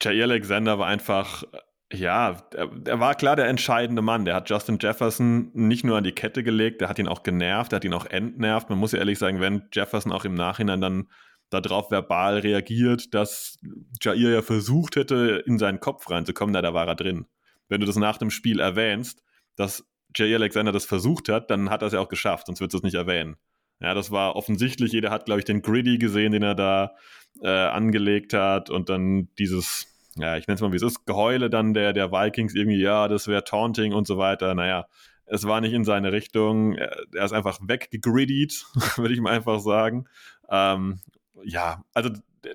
Jair 0.03 0.25
Alexander 0.25 0.79
war 0.79 0.87
einfach, 0.87 1.45
ja, 1.93 2.37
er, 2.55 3.01
war 3.01 3.15
klar 3.17 3.35
der 3.35 3.49
entscheidende 3.49 4.03
Mann. 4.03 4.25
Der 4.25 4.35
hat 4.35 4.49
Justin 4.49 4.79
Jefferson 4.81 5.51
nicht 5.55 5.85
nur 5.85 5.97
an 5.97 6.05
die 6.05 6.13
Kette 6.13 6.45
gelegt, 6.45 6.81
der 6.81 6.89
hat 6.89 6.99
ihn 6.99 7.09
auch 7.09 7.23
genervt, 7.23 7.73
der 7.73 7.77
hat 7.77 7.85
ihn 7.85 7.95
auch 7.95 8.07
entnervt. 8.07 8.71
Man 8.71 8.79
muss 8.79 8.93
ja 8.93 9.01
ehrlich 9.01 9.19
sagen, 9.19 9.41
wenn 9.41 9.69
Jefferson 9.73 10.13
auch 10.13 10.25
im 10.25 10.35
Nachhinein 10.35 10.81
dann 10.81 11.09
darauf 11.51 11.91
verbal 11.91 12.39
reagiert, 12.39 13.13
dass 13.13 13.59
Jair 14.01 14.31
ja 14.31 14.43
versucht 14.43 14.95
hätte, 14.95 15.43
in 15.47 15.59
seinen 15.59 15.81
Kopf 15.81 16.09
reinzukommen, 16.09 16.53
da 16.53 16.75
war 16.75 16.87
er 16.87 16.95
drin. 16.95 17.27
Wenn 17.69 17.81
du 17.81 17.87
das 17.87 17.97
nach 17.97 18.19
dem 18.19 18.31
Spiel 18.31 18.61
erwähnst, 18.61 19.25
dass 19.57 19.85
Jair 20.15 20.37
Alexander 20.37 20.71
das 20.71 20.85
versucht 20.85 21.29
hat, 21.29 21.51
dann 21.51 21.71
hat 21.71 21.83
er 21.83 21.87
es 21.89 21.93
ja 21.93 22.01
auch 22.01 22.09
geschafft, 22.09 22.47
sonst 22.47 22.61
würdest 22.61 22.75
du 22.75 22.79
es 22.79 22.85
nicht 22.85 22.95
erwähnen. 22.95 23.37
Ja, 23.81 23.95
das 23.95 24.11
war 24.13 24.37
offensichtlich, 24.37 24.93
jeder 24.93 25.11
hat, 25.11 25.25
glaube 25.25 25.41
ich, 25.41 25.45
den 25.45 25.63
Gritty 25.63 25.99
gesehen, 25.99 26.33
den 26.33 26.43
er 26.43 26.55
da 26.55 26.95
äh, 27.43 27.49
angelegt 27.49 28.33
hat 28.33 28.71
und 28.71 28.91
dann 28.91 29.29
dieses, 29.39 29.90
ja, 30.17 30.37
ich 30.37 30.47
nenne 30.47 30.57
es 30.57 30.61
mal, 30.61 30.73
wie 30.73 30.77
es 30.77 30.83
ist, 30.83 31.07
Geheule 31.07 31.51
dann 31.51 31.75
der, 31.75 31.93
der 31.93 32.11
Vikings 32.11 32.55
irgendwie, 32.55 32.81
ja, 32.81 33.09
das 33.09 33.29
wäre 33.29 33.45
Taunting 33.45 33.93
und 33.93 34.07
so 34.07 34.19
weiter. 34.19 34.55
Naja, 34.55 34.87
es 35.27 35.47
war 35.47 35.61
nicht 35.61 35.73
in 35.73 35.85
seine 35.85 36.13
Richtung. 36.13 36.75
Er, 36.75 37.25
ist 37.25 37.33
einfach 37.33 37.59
weggegriddied, 37.63 38.67
würde 38.97 39.15
ich 39.15 39.21
mal 39.21 39.33
einfach 39.33 39.61
sagen. 39.61 40.07
Ähm, 40.51 41.01
ja, 41.45 41.85
also 41.95 42.11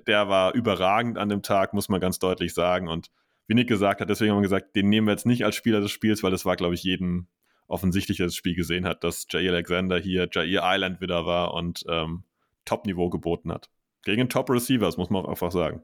der 0.06 0.28
war 0.28 0.54
überragend 0.54 1.18
an 1.18 1.28
dem 1.28 1.42
Tag, 1.42 1.72
muss 1.72 1.88
man 1.88 2.00
ganz 2.00 2.18
deutlich 2.18 2.52
sagen. 2.52 2.88
Und 2.88 3.10
wie 3.46 3.54
Nick 3.54 3.68
gesagt 3.68 4.00
hat, 4.00 4.10
deswegen 4.10 4.32
haben 4.32 4.38
wir 4.38 4.42
gesagt, 4.42 4.76
den 4.76 4.88
nehmen 4.88 5.06
wir 5.06 5.12
jetzt 5.12 5.26
nicht 5.26 5.44
als 5.44 5.56
Spieler 5.56 5.80
des 5.80 5.90
Spiels, 5.90 6.22
weil 6.22 6.30
das 6.30 6.44
war, 6.44 6.56
glaube 6.56 6.74
ich, 6.74 6.82
jedem 6.82 7.28
offensichtlich, 7.68 8.18
der 8.18 8.26
das 8.26 8.34
Spiel 8.34 8.54
gesehen 8.54 8.86
hat, 8.86 9.02
dass 9.02 9.26
Jair 9.30 9.52
Alexander 9.52 9.98
hier 9.98 10.28
Jair 10.30 10.62
Island 10.64 11.00
wieder 11.00 11.26
war 11.26 11.54
und 11.54 11.84
ähm, 11.88 12.24
Top-Niveau 12.64 13.08
geboten 13.08 13.52
hat. 13.52 13.70
Gegen 14.04 14.28
Top-Receivers, 14.28 14.98
muss 14.98 15.10
man 15.10 15.24
auch 15.24 15.28
einfach 15.28 15.50
sagen. 15.50 15.82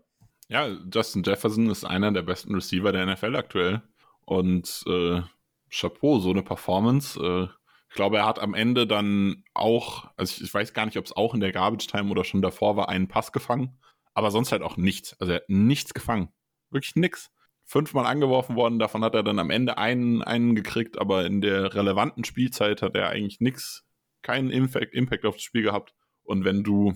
Ja, 0.53 0.69
Justin 0.93 1.23
Jefferson 1.23 1.71
ist 1.71 1.83
einer 1.83 2.13
der 2.13 2.21
besten 2.21 2.55
Receiver 2.55 2.93
der 2.93 3.07
NFL 3.07 3.37
aktuell. 3.37 3.81
Und 4.27 4.85
äh, 4.87 5.23
Chapeau, 5.71 6.19
so 6.19 6.29
eine 6.29 6.43
Performance. 6.43 7.19
Äh, 7.19 7.49
ich 7.89 7.95
glaube, 7.95 8.19
er 8.19 8.27
hat 8.27 8.39
am 8.39 8.53
Ende 8.53 8.87
dann 8.87 9.45
auch, 9.55 10.11
also 10.19 10.31
ich, 10.37 10.43
ich 10.43 10.53
weiß 10.53 10.75
gar 10.75 10.85
nicht, 10.85 10.99
ob 10.99 11.07
es 11.07 11.17
auch 11.17 11.33
in 11.33 11.41
der 11.41 11.53
Garbage 11.53 11.87
Time 11.87 12.11
oder 12.11 12.23
schon 12.23 12.43
davor 12.43 12.77
war, 12.77 12.91
einen 12.91 13.09
Pass 13.09 13.33
gefangen, 13.33 13.79
aber 14.13 14.31
sonst 14.31 14.53
halt 14.53 14.61
auch 14.61 14.77
nichts. 14.77 15.19
Also 15.19 15.33
er 15.33 15.37
hat 15.37 15.49
nichts 15.49 15.95
gefangen. 15.95 16.29
Wirklich 16.69 16.97
nichts. 16.97 17.31
Fünfmal 17.65 18.05
angeworfen 18.05 18.55
worden, 18.55 18.79
davon 18.79 19.03
hat 19.05 19.15
er 19.15 19.23
dann 19.23 19.39
am 19.39 19.49
Ende 19.49 19.79
einen, 19.79 20.23
einen 20.23 20.55
gekriegt, 20.55 20.99
aber 20.99 21.25
in 21.25 21.41
der 21.41 21.75
relevanten 21.75 22.25
Spielzeit 22.25 22.83
hat 22.83 22.95
er 22.95 23.09
eigentlich 23.09 23.41
nichts, 23.41 23.87
keinen 24.21 24.51
Impact, 24.51 24.93
Impact 24.93 25.25
auf 25.25 25.37
das 25.37 25.45
Spiel 25.45 25.63
gehabt. 25.63 25.95
Und 26.25 26.45
wenn 26.45 26.63
du 26.63 26.93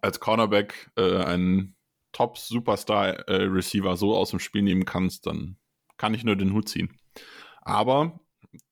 als 0.00 0.18
Cornerback 0.18 0.90
äh, 0.96 1.22
einen 1.22 1.75
Top-Superstar-Receiver 2.16 3.96
so 3.96 4.16
aus 4.16 4.30
dem 4.30 4.38
Spiel 4.38 4.62
nehmen 4.62 4.86
kannst, 4.86 5.26
dann 5.26 5.58
kann 5.98 6.14
ich 6.14 6.24
nur 6.24 6.34
den 6.34 6.54
Hut 6.54 6.66
ziehen. 6.66 6.98
Aber 7.60 8.20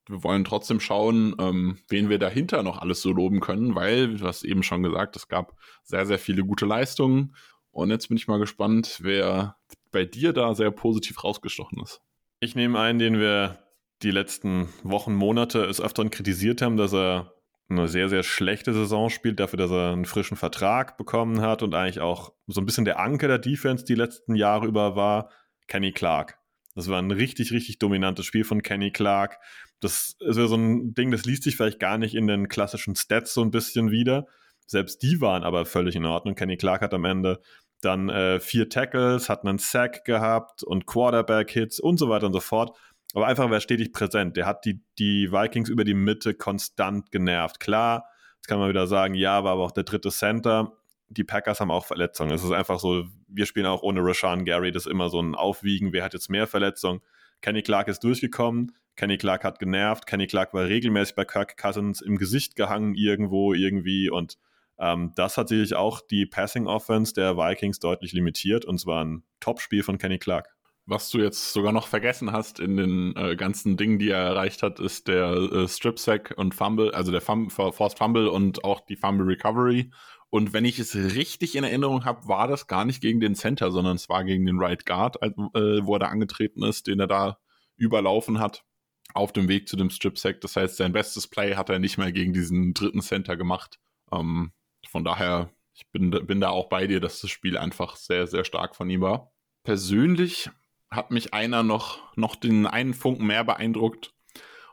wir 0.08 0.24
wollen 0.24 0.44
trotzdem 0.44 0.80
schauen, 0.80 1.34
ähm, 1.38 1.78
wen 1.88 2.08
wir 2.08 2.18
dahinter 2.18 2.62
noch 2.62 2.78
alles 2.78 3.02
so 3.02 3.12
loben 3.12 3.40
können, 3.40 3.74
weil, 3.74 4.16
du 4.16 4.26
hast 4.26 4.44
eben 4.44 4.62
schon 4.62 4.82
gesagt, 4.82 5.16
es 5.16 5.28
gab 5.28 5.58
sehr, 5.82 6.06
sehr 6.06 6.18
viele 6.18 6.42
gute 6.42 6.64
Leistungen. 6.64 7.34
Und 7.70 7.90
jetzt 7.90 8.08
bin 8.08 8.16
ich 8.16 8.28
mal 8.28 8.38
gespannt, 8.38 9.00
wer 9.02 9.56
bei 9.90 10.06
dir 10.06 10.32
da 10.32 10.54
sehr 10.54 10.70
positiv 10.70 11.22
rausgestochen 11.22 11.82
ist. 11.82 12.00
Ich 12.40 12.54
nehme 12.54 12.80
einen, 12.80 12.98
den 12.98 13.18
wir 13.18 13.58
die 14.02 14.10
letzten 14.10 14.68
Wochen, 14.82 15.14
Monate 15.14 15.64
es 15.64 15.82
öfter 15.82 16.08
kritisiert 16.08 16.62
haben, 16.62 16.78
dass 16.78 16.94
er 16.94 17.33
eine 17.68 17.88
sehr, 17.88 18.08
sehr 18.08 18.22
schlechte 18.22 18.72
Saison 18.72 19.08
spielt, 19.08 19.40
dafür, 19.40 19.56
dass 19.56 19.70
er 19.70 19.92
einen 19.92 20.04
frischen 20.04 20.36
Vertrag 20.36 20.96
bekommen 20.96 21.40
hat 21.40 21.62
und 21.62 21.74
eigentlich 21.74 22.00
auch 22.00 22.32
so 22.46 22.60
ein 22.60 22.66
bisschen 22.66 22.84
der 22.84 23.00
Anker 23.00 23.28
der 23.28 23.38
Defense 23.38 23.84
die 23.84 23.94
letzten 23.94 24.34
Jahre 24.34 24.66
über 24.66 24.96
war, 24.96 25.30
Kenny 25.66 25.92
Clark. 25.92 26.38
Das 26.74 26.88
war 26.88 27.00
ein 27.00 27.10
richtig, 27.10 27.52
richtig 27.52 27.78
dominantes 27.78 28.26
Spiel 28.26 28.44
von 28.44 28.62
Kenny 28.62 28.90
Clark. 28.90 29.38
Das 29.80 30.16
ist 30.20 30.36
ja 30.36 30.46
so 30.46 30.56
ein 30.56 30.94
Ding, 30.94 31.10
das 31.10 31.24
liest 31.24 31.44
sich 31.44 31.56
vielleicht 31.56 31.80
gar 31.80 31.98
nicht 31.98 32.14
in 32.14 32.26
den 32.26 32.48
klassischen 32.48 32.96
Stats 32.96 33.32
so 33.32 33.42
ein 33.42 33.50
bisschen 33.50 33.90
wieder. 33.90 34.26
Selbst 34.66 35.02
die 35.02 35.20
waren 35.20 35.44
aber 35.44 35.66
völlig 35.66 35.94
in 35.94 36.06
Ordnung. 36.06 36.34
Kenny 36.34 36.56
Clark 36.56 36.82
hat 36.82 36.94
am 36.94 37.04
Ende 37.04 37.40
dann 37.80 38.08
äh, 38.08 38.40
vier 38.40 38.68
Tackles, 38.68 39.28
hat 39.28 39.44
einen 39.44 39.58
Sack 39.58 40.04
gehabt 40.04 40.62
und 40.62 40.86
Quarterback-Hits 40.86 41.80
und 41.80 41.98
so 41.98 42.08
weiter 42.08 42.26
und 42.26 42.32
so 42.32 42.40
fort. 42.40 42.76
Aber 43.14 43.26
einfach 43.26 43.48
war 43.48 43.60
stetig 43.60 43.92
präsent. 43.92 44.36
Der 44.36 44.44
hat 44.44 44.64
die, 44.64 44.80
die 44.98 45.30
Vikings 45.30 45.68
über 45.68 45.84
die 45.84 45.94
Mitte 45.94 46.34
konstant 46.34 47.10
genervt. 47.12 47.60
Klar, 47.60 48.08
jetzt 48.36 48.48
kann 48.48 48.58
man 48.58 48.68
wieder 48.68 48.86
sagen, 48.86 49.14
ja, 49.14 49.44
war 49.44 49.52
aber 49.52 49.62
auch 49.62 49.72
der 49.72 49.84
dritte 49.84 50.10
Center. 50.10 50.72
Die 51.08 51.24
Packers 51.24 51.60
haben 51.60 51.70
auch 51.70 51.86
Verletzungen. 51.86 52.32
Es 52.32 52.42
ist 52.42 52.50
einfach 52.50 52.80
so, 52.80 53.04
wir 53.28 53.46
spielen 53.46 53.66
auch 53.66 53.82
ohne 53.82 54.00
Rashawn 54.02 54.44
Gary. 54.44 54.72
Das 54.72 54.86
ist 54.86 54.90
immer 54.90 55.10
so 55.10 55.20
ein 55.20 55.36
Aufwiegen. 55.36 55.92
Wer 55.92 56.02
hat 56.02 56.12
jetzt 56.12 56.28
mehr 56.28 56.48
Verletzungen? 56.48 57.00
Kenny 57.40 57.62
Clark 57.62 57.86
ist 57.88 58.02
durchgekommen. 58.02 58.72
Kenny 58.96 59.16
Clark 59.16 59.44
hat 59.44 59.58
genervt. 59.60 60.06
Kenny 60.06 60.26
Clark 60.26 60.52
war 60.52 60.64
regelmäßig 60.64 61.14
bei 61.14 61.24
Kirk 61.24 61.56
Cousins 61.56 62.00
im 62.00 62.16
Gesicht 62.16 62.56
gehangen 62.56 62.94
irgendwo 62.94 63.54
irgendwie 63.54 64.10
und 64.10 64.38
ähm, 64.78 65.12
das 65.14 65.36
hat 65.36 65.48
sicherlich 65.48 65.74
auch 65.74 66.00
die 66.00 66.26
Passing 66.26 66.66
Offense 66.66 67.14
der 67.14 67.36
Vikings 67.36 67.78
deutlich 67.78 68.12
limitiert 68.12 68.64
und 68.64 68.78
zwar 68.78 69.04
ein 69.04 69.24
Top-Spiel 69.40 69.82
von 69.82 69.98
Kenny 69.98 70.18
Clark. 70.18 70.53
Was 70.86 71.08
du 71.10 71.18
jetzt 71.18 71.52
sogar 71.52 71.72
noch 71.72 71.86
vergessen 71.86 72.32
hast 72.32 72.60
in 72.60 72.76
den 72.76 73.16
äh, 73.16 73.36
ganzen 73.36 73.78
Dingen, 73.78 73.98
die 73.98 74.10
er 74.10 74.18
erreicht 74.18 74.62
hat, 74.62 74.80
ist 74.80 75.08
der 75.08 75.32
äh, 75.32 75.68
Strip 75.68 75.98
Sack 75.98 76.34
und 76.36 76.54
Fumble, 76.54 76.94
also 76.94 77.10
der 77.10 77.22
Fum 77.22 77.48
Forced 77.48 77.98
Fumble 77.98 78.28
und 78.28 78.64
auch 78.64 78.80
die 78.80 78.96
Fumble 78.96 79.26
Recovery. 79.26 79.90
Und 80.28 80.52
wenn 80.52 80.66
ich 80.66 80.78
es 80.78 80.94
richtig 80.94 81.56
in 81.56 81.64
Erinnerung 81.64 82.04
habe, 82.04 82.28
war 82.28 82.48
das 82.48 82.66
gar 82.66 82.84
nicht 82.84 83.00
gegen 83.00 83.20
den 83.20 83.34
Center, 83.34 83.70
sondern 83.70 83.96
es 83.96 84.08
war 84.08 84.24
gegen 84.24 84.44
den 84.44 84.58
Right 84.58 84.84
Guard, 84.84 85.22
äh, 85.22 85.30
wo 85.36 85.94
er 85.94 86.00
da 86.00 86.08
angetreten 86.08 86.62
ist, 86.64 86.86
den 86.86 87.00
er 87.00 87.06
da 87.06 87.38
überlaufen 87.76 88.38
hat 88.38 88.64
auf 89.14 89.32
dem 89.32 89.48
Weg 89.48 89.68
zu 89.68 89.76
dem 89.76 89.90
Strip 89.90 90.18
Sack. 90.18 90.40
Das 90.40 90.56
heißt, 90.56 90.76
sein 90.76 90.92
bestes 90.92 91.28
Play 91.28 91.54
hat 91.54 91.70
er 91.70 91.78
nicht 91.78 91.98
mehr 91.98 92.12
gegen 92.12 92.32
diesen 92.32 92.74
dritten 92.74 93.00
Center 93.00 93.36
gemacht. 93.36 93.78
Ähm, 94.12 94.52
von 94.88 95.04
daher, 95.04 95.50
ich 95.72 95.88
bin, 95.92 96.10
bin 96.10 96.40
da 96.40 96.50
auch 96.50 96.68
bei 96.68 96.86
dir, 96.86 97.00
dass 97.00 97.20
das 97.20 97.30
Spiel 97.30 97.56
einfach 97.56 97.96
sehr, 97.96 98.26
sehr 98.26 98.44
stark 98.44 98.76
von 98.76 98.90
ihm 98.90 99.00
war. 99.00 99.32
Persönlich 99.62 100.50
hat 100.94 101.10
mich 101.10 101.34
einer 101.34 101.62
noch, 101.62 102.00
noch 102.16 102.36
den 102.36 102.66
einen 102.66 102.94
Funken 102.94 103.26
mehr 103.26 103.44
beeindruckt. 103.44 104.12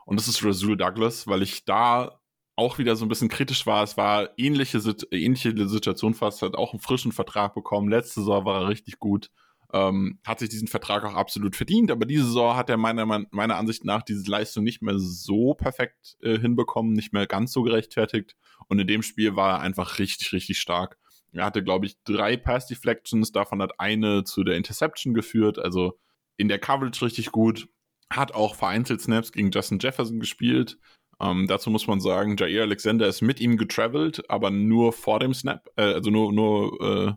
Und 0.04 0.18
das 0.18 0.28
ist 0.28 0.44
Rasul 0.44 0.76
Douglas, 0.76 1.26
weil 1.26 1.42
ich 1.42 1.64
da 1.64 2.20
auch 2.56 2.78
wieder 2.78 2.96
so 2.96 3.04
ein 3.04 3.08
bisschen 3.08 3.28
kritisch 3.28 3.66
war. 3.66 3.82
Es 3.82 3.96
war 3.96 4.30
ähnliche, 4.36 4.78
ähnliche 5.10 5.68
Situation 5.68 6.14
fast, 6.14 6.42
hat 6.42 6.54
auch 6.54 6.72
einen 6.72 6.80
frischen 6.80 7.12
Vertrag 7.12 7.54
bekommen. 7.54 7.88
Letzte 7.88 8.20
Saison 8.20 8.44
war 8.44 8.62
er 8.62 8.68
richtig 8.68 8.98
gut. 8.98 9.30
Ähm, 9.72 10.18
hat 10.26 10.40
sich 10.40 10.50
diesen 10.50 10.68
Vertrag 10.68 11.02
auch 11.04 11.14
absolut 11.14 11.56
verdient, 11.56 11.90
aber 11.90 12.04
diese 12.04 12.26
Saison 12.26 12.56
hat 12.56 12.68
er 12.68 12.76
meiner, 12.76 13.06
meiner 13.06 13.56
Ansicht 13.56 13.86
nach 13.86 14.02
diese 14.02 14.30
Leistung 14.30 14.64
nicht 14.64 14.82
mehr 14.82 14.98
so 14.98 15.54
perfekt 15.54 16.18
äh, 16.20 16.38
hinbekommen, 16.38 16.92
nicht 16.92 17.14
mehr 17.14 17.26
ganz 17.26 17.52
so 17.52 17.62
gerechtfertigt. 17.62 18.36
Und 18.68 18.78
in 18.78 18.86
dem 18.86 19.02
Spiel 19.02 19.34
war 19.34 19.54
er 19.54 19.60
einfach 19.60 19.98
richtig, 19.98 20.34
richtig 20.34 20.58
stark. 20.58 20.98
Er 21.32 21.46
hatte, 21.46 21.64
glaube 21.64 21.86
ich, 21.86 21.96
drei 22.04 22.36
Pass 22.36 22.66
Deflections, 22.66 23.32
davon 23.32 23.62
hat 23.62 23.80
eine 23.80 24.24
zu 24.24 24.44
der 24.44 24.56
Interception 24.56 25.14
geführt, 25.14 25.58
also 25.58 25.98
in 26.42 26.48
der 26.48 26.58
Coverage 26.58 27.04
richtig 27.04 27.30
gut. 27.30 27.68
Hat 28.10 28.34
auch 28.34 28.56
vereinzelt 28.56 29.00
Snaps 29.00 29.32
gegen 29.32 29.52
Justin 29.52 29.78
Jefferson 29.78 30.20
gespielt. 30.20 30.76
Ähm, 31.20 31.46
dazu 31.46 31.70
muss 31.70 31.86
man 31.86 32.00
sagen, 32.00 32.36
Jair 32.36 32.62
Alexander 32.62 33.06
ist 33.06 33.22
mit 33.22 33.40
ihm 33.40 33.56
getravelt, 33.56 34.28
aber 34.28 34.50
nur 34.50 34.92
vor 34.92 35.20
dem 35.20 35.32
Snap, 35.32 35.70
äh, 35.76 35.94
also 35.94 36.10
nur, 36.10 36.32
nur 36.32 36.80
äh, 36.80 37.12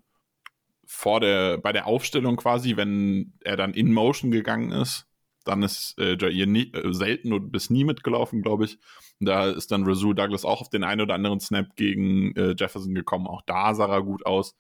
vor 0.86 1.20
der, 1.20 1.58
bei 1.58 1.74
der 1.74 1.88
Aufstellung 1.88 2.36
quasi, 2.36 2.78
wenn 2.78 3.34
er 3.42 3.58
dann 3.58 3.74
in 3.74 3.92
Motion 3.92 4.30
gegangen 4.30 4.72
ist. 4.72 5.08
Dann 5.44 5.64
ist 5.64 5.96
äh, 6.00 6.18
Jair 6.20 6.46
nie, 6.46 6.72
äh, 6.72 6.94
selten 6.94 7.34
und 7.34 7.52
bis 7.52 7.72
nie 7.72 7.84
mitgelaufen, 7.84 8.44
glaube 8.44 8.66
ich. 8.66 8.78
Da 9.20 9.50
ist 9.50 9.72
dann 9.72 9.86
Rasul 9.86 10.14
Douglas 10.14 10.46
auch 10.46 10.62
auf 10.62 10.70
den 10.70 10.84
einen 10.84 11.02
oder 11.02 11.16
anderen 11.16 11.40
Snap 11.40 11.76
gegen 11.76 12.36
äh, 12.36 12.56
Jefferson 12.58 12.94
gekommen. 12.94 13.28
Auch 13.28 13.42
da 13.48 13.74
sah 13.74 13.88
er 13.88 14.04
gut 14.04 14.26
aus. 14.26 14.56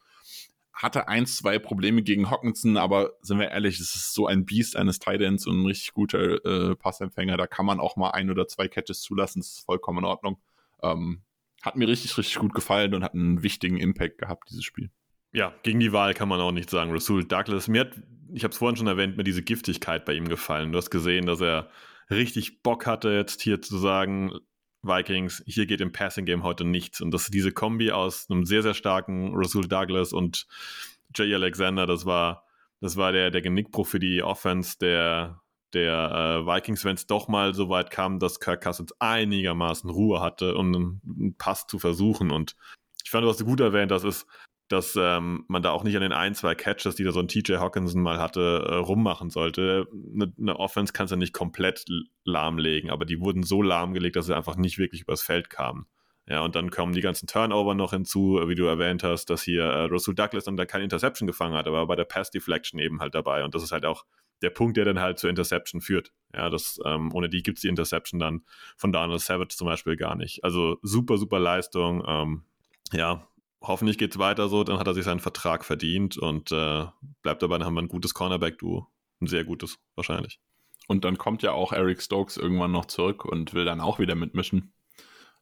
Hatte 0.75 1.07
eins, 1.07 1.37
zwei 1.37 1.57
Probleme 1.57 2.03
gegen 2.03 2.29
Hawkinson, 2.29 2.75
aber 2.75 3.13
sind 3.21 3.39
wir 3.39 3.49
ehrlich, 3.49 3.79
es 3.79 3.95
ist 3.95 4.13
so 4.13 4.27
ein 4.27 4.45
Biest 4.45 4.75
eines 4.75 4.99
Titans 4.99 5.47
und 5.47 5.61
ein 5.61 5.65
richtig 5.65 5.93
guter 5.93 6.45
äh, 6.45 6.75
Passempfänger. 6.75 7.37
Da 7.37 7.47
kann 7.47 7.65
man 7.65 7.79
auch 7.79 7.95
mal 7.95 8.11
ein 8.11 8.29
oder 8.29 8.47
zwei 8.47 8.67
Catches 8.67 9.01
zulassen. 9.01 9.39
Das 9.39 9.51
ist 9.51 9.65
vollkommen 9.65 9.99
in 9.99 10.05
Ordnung. 10.05 10.37
Ähm, 10.83 11.21
hat 11.61 11.77
mir 11.77 11.87
richtig, 11.87 12.17
richtig 12.17 12.35
gut 12.35 12.53
gefallen 12.53 12.93
und 12.93 13.03
hat 13.03 13.13
einen 13.13 13.41
wichtigen 13.41 13.77
Impact 13.77 14.17
gehabt, 14.17 14.49
dieses 14.49 14.65
Spiel. 14.65 14.91
Ja, 15.31 15.53
gegen 15.63 15.79
die 15.79 15.93
Wahl 15.93 16.13
kann 16.13 16.29
man 16.29 16.39
auch 16.39 16.51
nicht 16.51 16.69
sagen. 16.69 16.91
Rasul 16.91 17.25
Douglas, 17.25 17.67
mir 17.67 17.81
hat, 17.81 18.01
ich 18.33 18.43
habe 18.43 18.51
es 18.51 18.57
vorhin 18.57 18.75
schon 18.75 18.87
erwähnt, 18.87 19.17
mir 19.17 19.23
diese 19.23 19.43
Giftigkeit 19.43 20.05
bei 20.05 20.13
ihm 20.13 20.27
gefallen. 20.27 20.71
Du 20.71 20.77
hast 20.77 20.91
gesehen, 20.91 21.25
dass 21.25 21.41
er 21.41 21.69
richtig 22.09 22.63
Bock 22.63 22.85
hatte, 22.85 23.09
jetzt 23.11 23.41
hier 23.41 23.61
zu 23.61 23.77
sagen, 23.77 24.31
Vikings, 24.85 25.43
hier 25.45 25.65
geht 25.65 25.81
im 25.81 25.91
Passing 25.91 26.25
Game 26.25 26.43
heute 26.43 26.65
nichts. 26.65 27.01
Und 27.01 27.11
dass 27.11 27.27
diese 27.27 27.51
Kombi 27.51 27.91
aus 27.91 28.29
einem 28.29 28.45
sehr, 28.45 28.61
sehr 28.61 28.73
starken 28.73 29.33
Rasul 29.35 29.67
Douglas 29.67 30.13
und 30.13 30.47
Jay 31.15 31.33
Alexander, 31.33 31.85
das 31.85 32.05
war, 32.05 32.45
das 32.81 32.97
war 32.97 33.11
der, 33.11 33.31
der 33.31 33.41
Genickbruch 33.41 33.87
für 33.87 33.99
die 33.99 34.21
Offense 34.21 34.77
der, 34.79 35.41
der 35.73 36.43
äh, 36.43 36.45
Vikings, 36.45 36.85
wenn 36.85 36.95
es 36.95 37.07
doch 37.07 37.27
mal 37.27 37.53
so 37.53 37.69
weit 37.69 37.91
kam, 37.91 38.19
dass 38.19 38.39
Kirk 38.39 38.63
Cousins 38.63 38.93
einigermaßen 38.99 39.89
Ruhe 39.89 40.21
hatte, 40.21 40.55
um 40.55 40.73
einen, 40.73 41.01
einen 41.07 41.35
Pass 41.37 41.67
zu 41.67 41.79
versuchen. 41.79 42.31
Und 42.31 42.55
ich 43.03 43.11
fand, 43.11 43.23
du 43.23 43.29
hast 43.29 43.43
gut 43.43 43.59
erwähnt, 43.59 43.91
das 43.91 44.03
ist 44.03 44.25
dass 44.67 44.97
ähm, 44.99 45.45
man 45.47 45.61
da 45.61 45.71
auch 45.71 45.83
nicht 45.83 45.95
an 45.95 46.01
den 46.01 46.11
ein, 46.11 46.33
zwei 46.33 46.55
Catches, 46.55 46.95
die 46.95 47.03
da 47.03 47.11
so 47.11 47.19
ein 47.19 47.27
TJ 47.27 47.55
Hawkinson 47.55 48.01
mal 48.01 48.19
hatte, 48.19 48.65
äh, 48.67 48.75
rummachen 48.75 49.29
sollte. 49.29 49.87
Eine, 50.13 50.33
eine 50.39 50.59
Offense 50.59 50.91
kannst 50.91 51.11
du 51.11 51.17
nicht 51.17 51.33
komplett 51.33 51.85
lahmlegen, 52.23 52.89
aber 52.89 53.05
die 53.05 53.19
wurden 53.19 53.43
so 53.43 53.61
lahmgelegt, 53.61 54.15
dass 54.15 54.25
sie 54.25 54.35
einfach 54.35 54.55
nicht 54.55 54.77
wirklich 54.77 55.01
übers 55.01 55.21
Feld 55.21 55.49
kamen. 55.49 55.85
Ja, 56.27 56.41
und 56.41 56.55
dann 56.55 56.71
kommen 56.71 56.93
die 56.93 57.01
ganzen 57.01 57.27
Turnover 57.27 57.75
noch 57.75 57.91
hinzu, 57.91 58.41
wie 58.47 58.55
du 58.55 58.65
erwähnt 58.65 59.03
hast, 59.03 59.29
dass 59.29 59.43
hier 59.43 59.63
äh, 59.63 59.83
Russell 59.83 60.15
Douglas 60.15 60.45
dann 60.45 60.57
da 60.57 60.65
keine 60.65 60.83
Interception 60.83 61.27
gefangen 61.27 61.53
hat, 61.53 61.67
aber 61.67 61.85
bei 61.85 61.95
der 61.95 62.05
Pass 62.05 62.31
Deflection 62.31 62.79
eben 62.79 62.99
halt 62.99 63.13
dabei. 63.13 63.43
Und 63.43 63.53
das 63.53 63.61
ist 63.61 63.71
halt 63.71 63.85
auch 63.85 64.05
der 64.41 64.49
Punkt, 64.49 64.75
der 64.77 64.85
dann 64.85 64.99
halt 64.99 65.19
zur 65.19 65.29
Interception 65.29 65.81
führt. 65.81 66.11
Ja, 66.33 66.49
das, 66.49 66.79
ähm, 66.83 67.13
ohne 67.13 67.29
die 67.29 67.43
gibt 67.43 67.59
es 67.59 67.61
die 67.61 67.67
Interception 67.67 68.19
dann 68.19 68.43
von 68.75 68.91
Donald 68.91 69.21
Savage 69.21 69.55
zum 69.55 69.67
Beispiel 69.67 69.97
gar 69.97 70.15
nicht. 70.15 70.43
Also 70.43 70.77
super, 70.81 71.17
super 71.17 71.39
Leistung. 71.39 72.03
Ähm, 72.07 72.43
ja, 72.91 73.27
hoffentlich 73.67 73.97
geht 73.97 74.11
es 74.11 74.19
weiter 74.19 74.49
so, 74.49 74.63
dann 74.63 74.79
hat 74.79 74.87
er 74.87 74.93
sich 74.93 75.05
seinen 75.05 75.19
Vertrag 75.19 75.65
verdient 75.65 76.17
und 76.17 76.51
äh, 76.51 76.85
bleibt 77.21 77.41
dabei, 77.41 77.57
dann 77.57 77.65
haben 77.65 77.75
wir 77.75 77.81
ein 77.81 77.87
gutes 77.87 78.13
Cornerback-Duo. 78.13 78.87
Ein 79.21 79.27
sehr 79.27 79.43
gutes, 79.43 79.79
wahrscheinlich. 79.95 80.39
Und 80.87 81.05
dann 81.05 81.17
kommt 81.17 81.41
ja 81.41 81.51
auch 81.51 81.71
Eric 81.71 82.01
Stokes 82.01 82.37
irgendwann 82.37 82.71
noch 82.71 82.85
zurück 82.85 83.25
und 83.25 83.53
will 83.53 83.65
dann 83.65 83.81
auch 83.81 83.99
wieder 83.99 84.15
mitmischen. 84.15 84.73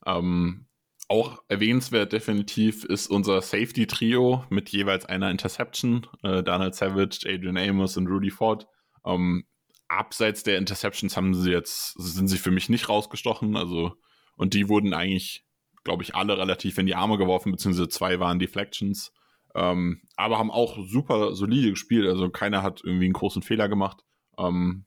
Ähm, 0.06 0.68
auch 1.10 1.44
erwähnenswert 1.48 2.14
definitiv 2.14 2.86
ist 2.86 3.08
unser 3.08 3.42
Safety-Trio 3.42 4.46
mit 4.50 4.70
jeweils 4.70 5.06
einer 5.06 5.32
Interception. 5.32 6.08
Äh, 6.24 6.44
Donald 6.44 6.76
Savage, 6.76 7.26
Adrian 7.26 7.58
Amos 7.58 7.98
und 7.98 8.08
Rudy 8.08 8.32
Ford. 8.32 8.68
Ähm, 9.06 9.46
abseits 9.88 10.44
der 10.44 10.58
Interceptions 10.58 11.18
haben 11.18 11.34
sie 11.34 11.52
jetzt, 11.52 11.94
sind 11.98 12.28
sie 12.28 12.38
für 12.38 12.52
mich 12.52 12.70
nicht 12.70 12.88
rausgestochen. 12.88 13.58
Also, 13.58 13.94
und 14.38 14.54
die 14.54 14.70
wurden 14.70 14.94
eigentlich 14.94 15.46
glaube 15.84 16.04
ich, 16.04 16.16
alle 16.16 16.38
relativ 16.38 16.78
in 16.78 16.86
die 16.86 16.96
Arme 16.96 17.18
geworfen, 17.18 17.52
beziehungsweise 17.52 17.90
zwei 17.90 18.20
waren 18.20 18.40
Deflections. 18.40 19.12
Ähm, 19.56 20.02
aber 20.16 20.40
haben 20.40 20.52
auch 20.52 20.78
super 20.86 21.36
solide 21.36 21.72
gespielt. 21.72 22.08
Also 22.08 22.30
keiner 22.30 22.64
hat 22.64 22.82
irgendwie 22.84 23.06
einen 23.06 23.14
großen 23.14 23.42
Fehler 23.42 23.70
gemacht. 23.70 24.04
Ähm, 24.38 24.86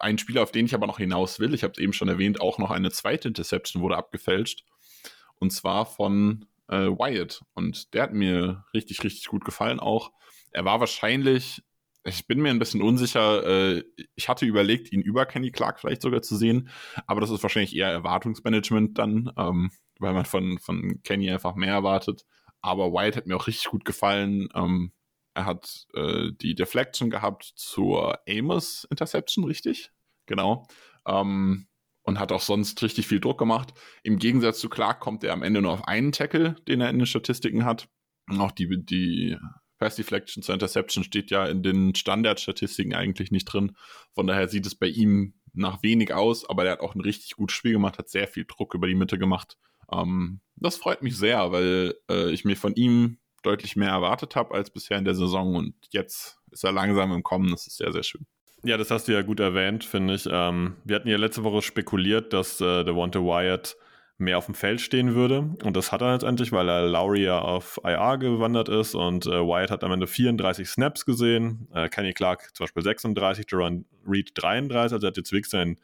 ein 0.00 0.18
Spieler, 0.18 0.42
auf 0.42 0.52
den 0.52 0.66
ich 0.66 0.74
aber 0.74 0.86
noch 0.86 0.98
hinaus 0.98 1.40
will, 1.40 1.54
ich 1.54 1.62
habe 1.62 1.72
es 1.72 1.78
eben 1.78 1.92
schon 1.92 2.08
erwähnt, 2.08 2.40
auch 2.40 2.58
noch 2.58 2.70
eine 2.70 2.90
zweite 2.90 3.28
Interception 3.28 3.82
wurde 3.82 3.96
abgefälscht. 3.96 4.64
Und 5.36 5.52
zwar 5.52 5.86
von 5.86 6.46
äh, 6.68 6.88
Wyatt. 6.88 7.42
Und 7.54 7.94
der 7.94 8.04
hat 8.04 8.12
mir 8.12 8.64
richtig, 8.74 9.02
richtig 9.04 9.26
gut 9.26 9.44
gefallen 9.44 9.80
auch. 9.80 10.12
Er 10.50 10.64
war 10.64 10.80
wahrscheinlich, 10.80 11.62
ich 12.04 12.26
bin 12.26 12.40
mir 12.40 12.50
ein 12.50 12.58
bisschen 12.58 12.82
unsicher, 12.82 13.46
äh, 13.46 13.84
ich 14.14 14.28
hatte 14.28 14.46
überlegt, 14.46 14.92
ihn 14.92 15.02
über 15.02 15.26
Kenny 15.26 15.50
Clark 15.50 15.80
vielleicht 15.80 16.02
sogar 16.02 16.22
zu 16.22 16.36
sehen, 16.36 16.68
aber 17.06 17.20
das 17.20 17.30
ist 17.30 17.42
wahrscheinlich 17.42 17.76
eher 17.76 17.90
Erwartungsmanagement 17.90 18.98
dann. 18.98 19.32
Ähm, 19.36 19.70
weil 19.98 20.14
man 20.14 20.24
von, 20.24 20.58
von 20.58 21.00
Kenny 21.02 21.30
einfach 21.30 21.54
mehr 21.54 21.72
erwartet. 21.72 22.24
Aber 22.60 22.92
White 22.92 23.16
hat 23.16 23.26
mir 23.26 23.36
auch 23.36 23.46
richtig 23.46 23.70
gut 23.70 23.84
gefallen. 23.84 24.48
Ähm, 24.54 24.92
er 25.34 25.44
hat 25.44 25.86
äh, 25.94 26.30
die 26.40 26.54
Deflection 26.54 27.10
gehabt 27.10 27.52
zur 27.56 28.18
Amos 28.28 28.86
Interception, 28.90 29.44
richtig? 29.44 29.90
Genau. 30.26 30.66
Ähm, 31.06 31.68
und 32.02 32.18
hat 32.18 32.32
auch 32.32 32.40
sonst 32.40 32.82
richtig 32.82 33.06
viel 33.06 33.20
Druck 33.20 33.38
gemacht. 33.38 33.74
Im 34.02 34.18
Gegensatz 34.18 34.58
zu 34.60 34.68
Clark 34.68 35.00
kommt 35.00 35.24
er 35.24 35.32
am 35.32 35.42
Ende 35.42 35.60
nur 35.60 35.72
auf 35.72 35.86
einen 35.86 36.12
Tackle, 36.12 36.56
den 36.66 36.80
er 36.80 36.90
in 36.90 36.98
den 36.98 37.06
Statistiken 37.06 37.64
hat. 37.64 37.88
Und 38.28 38.40
auch 38.40 38.50
die, 38.50 38.84
die 38.84 39.36
Pass 39.78 39.96
Deflection 39.96 40.42
zur 40.42 40.54
Interception 40.54 41.04
steht 41.04 41.30
ja 41.30 41.46
in 41.46 41.62
den 41.62 41.94
Standardstatistiken 41.94 42.94
eigentlich 42.94 43.30
nicht 43.30 43.44
drin. 43.44 43.76
Von 44.14 44.26
daher 44.26 44.48
sieht 44.48 44.66
es 44.66 44.74
bei 44.74 44.88
ihm 44.88 45.34
nach 45.52 45.82
wenig 45.82 46.12
aus, 46.12 46.48
aber 46.48 46.64
er 46.64 46.72
hat 46.72 46.80
auch 46.80 46.94
ein 46.94 47.00
richtig 47.00 47.36
gutes 47.36 47.56
Spiel 47.56 47.72
gemacht, 47.72 47.98
hat 47.98 48.08
sehr 48.08 48.26
viel 48.26 48.44
Druck 48.46 48.74
über 48.74 48.86
die 48.86 48.94
Mitte 48.94 49.18
gemacht 49.18 49.56
ähm, 49.92 50.40
das 50.56 50.76
freut 50.76 51.02
mich 51.02 51.16
sehr, 51.16 51.52
weil 51.52 51.94
äh, 52.10 52.30
ich 52.30 52.44
mir 52.44 52.56
von 52.56 52.74
ihm 52.74 53.18
deutlich 53.42 53.76
mehr 53.76 53.90
erwartet 53.90 54.36
habe 54.36 54.54
als 54.54 54.70
bisher 54.70 54.98
in 54.98 55.04
der 55.04 55.14
Saison 55.14 55.54
und 55.54 55.74
jetzt 55.90 56.38
ist 56.50 56.64
er 56.64 56.72
langsam 56.72 57.12
im 57.12 57.22
Kommen. 57.22 57.50
Das 57.50 57.66
ist 57.66 57.76
sehr, 57.76 57.92
sehr 57.92 58.02
schön. 58.02 58.26
Ja, 58.64 58.76
das 58.76 58.90
hast 58.90 59.06
du 59.06 59.12
ja 59.12 59.22
gut 59.22 59.38
erwähnt, 59.38 59.84
finde 59.84 60.14
ich. 60.14 60.28
Ähm, 60.30 60.76
wir 60.84 60.96
hatten 60.96 61.08
ja 61.08 61.16
letzte 61.16 61.44
Woche 61.44 61.62
spekuliert, 61.62 62.32
dass 62.32 62.60
äh, 62.60 62.84
der 62.84 62.96
Wante 62.96 63.22
Wyatt 63.22 63.76
mehr 64.20 64.36
auf 64.36 64.46
dem 64.46 64.56
Feld 64.56 64.80
stehen 64.80 65.14
würde. 65.14 65.54
Und 65.62 65.76
das 65.76 65.92
hat 65.92 66.02
er 66.02 66.12
letztendlich, 66.12 66.50
weil 66.50 66.68
er 66.68 66.88
Lowry 66.88 67.22
ja 67.22 67.38
auf 67.38 67.80
IR 67.84 68.18
gewandert 68.18 68.68
ist 68.68 68.96
und 68.96 69.26
äh, 69.26 69.30
Wyatt 69.30 69.70
hat 69.70 69.84
am 69.84 69.92
Ende 69.92 70.08
34 70.08 70.68
Snaps 70.68 71.04
gesehen. 71.04 71.68
Äh, 71.72 71.88
Kenny 71.88 72.12
Clark 72.12 72.50
zum 72.54 72.64
Beispiel 72.64 72.82
36, 72.82 73.46
Jerron 73.48 73.84
Reed 74.04 74.32
33. 74.34 74.92
Also 74.92 75.06
er 75.06 75.10
hat 75.10 75.16
jetzt 75.16 75.30
wirklich 75.30 75.50
sein 75.50 75.78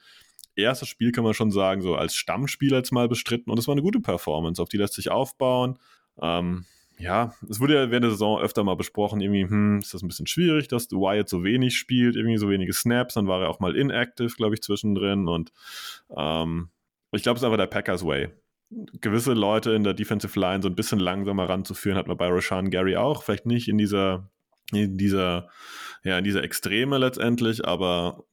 erstes 0.56 0.88
Spiel, 0.88 1.12
kann 1.12 1.24
man 1.24 1.34
schon 1.34 1.50
sagen, 1.50 1.82
so 1.82 1.94
als 1.94 2.14
Stammspieler 2.14 2.78
jetzt 2.78 2.92
mal 2.92 3.08
bestritten 3.08 3.50
und 3.50 3.58
es 3.58 3.66
war 3.66 3.72
eine 3.72 3.82
gute 3.82 4.00
Performance, 4.00 4.60
auf 4.62 4.68
die 4.68 4.76
lässt 4.76 4.94
sich 4.94 5.10
aufbauen. 5.10 5.78
Ähm, 6.20 6.64
ja, 6.98 7.34
es 7.48 7.58
wurde 7.60 7.74
ja 7.74 7.90
während 7.90 8.04
der 8.04 8.10
Saison 8.12 8.40
öfter 8.40 8.62
mal 8.62 8.76
besprochen, 8.76 9.20
irgendwie, 9.20 9.42
hm, 9.42 9.80
ist 9.80 9.94
das 9.94 10.02
ein 10.02 10.08
bisschen 10.08 10.26
schwierig, 10.26 10.68
dass 10.68 10.90
Wyatt 10.90 11.28
so 11.28 11.42
wenig 11.42 11.76
spielt, 11.76 12.16
irgendwie 12.16 12.36
so 12.36 12.48
wenige 12.48 12.72
Snaps, 12.72 13.14
dann 13.14 13.26
war 13.26 13.42
er 13.42 13.50
auch 13.50 13.60
mal 13.60 13.74
inactive, 13.74 14.34
glaube 14.36 14.54
ich, 14.54 14.62
zwischendrin 14.62 15.26
und 15.28 15.52
ähm, 16.16 16.68
ich 17.12 17.22
glaube, 17.22 17.36
es 17.36 17.42
ist 17.42 17.44
einfach 17.44 17.58
der 17.58 17.66
Packers 17.66 18.04
Way. 18.04 18.28
Gewisse 19.00 19.34
Leute 19.34 19.72
in 19.72 19.84
der 19.84 19.94
Defensive 19.94 20.38
Line 20.38 20.62
so 20.62 20.68
ein 20.68 20.74
bisschen 20.74 20.98
langsamer 20.98 21.48
ranzuführen, 21.48 21.98
hat 21.98 22.08
man 22.08 22.16
bei 22.16 22.28
Rashan 22.28 22.70
Gary 22.70 22.96
auch, 22.96 23.22
vielleicht 23.22 23.46
nicht 23.46 23.68
in 23.68 23.78
dieser 23.78 24.30
dieser, 24.72 25.48
ja, 26.03 26.18
in 26.18 26.24
dieser 26.24 26.42
Extreme 26.42 26.98
letztendlich, 26.98 27.66
aber 27.66 28.24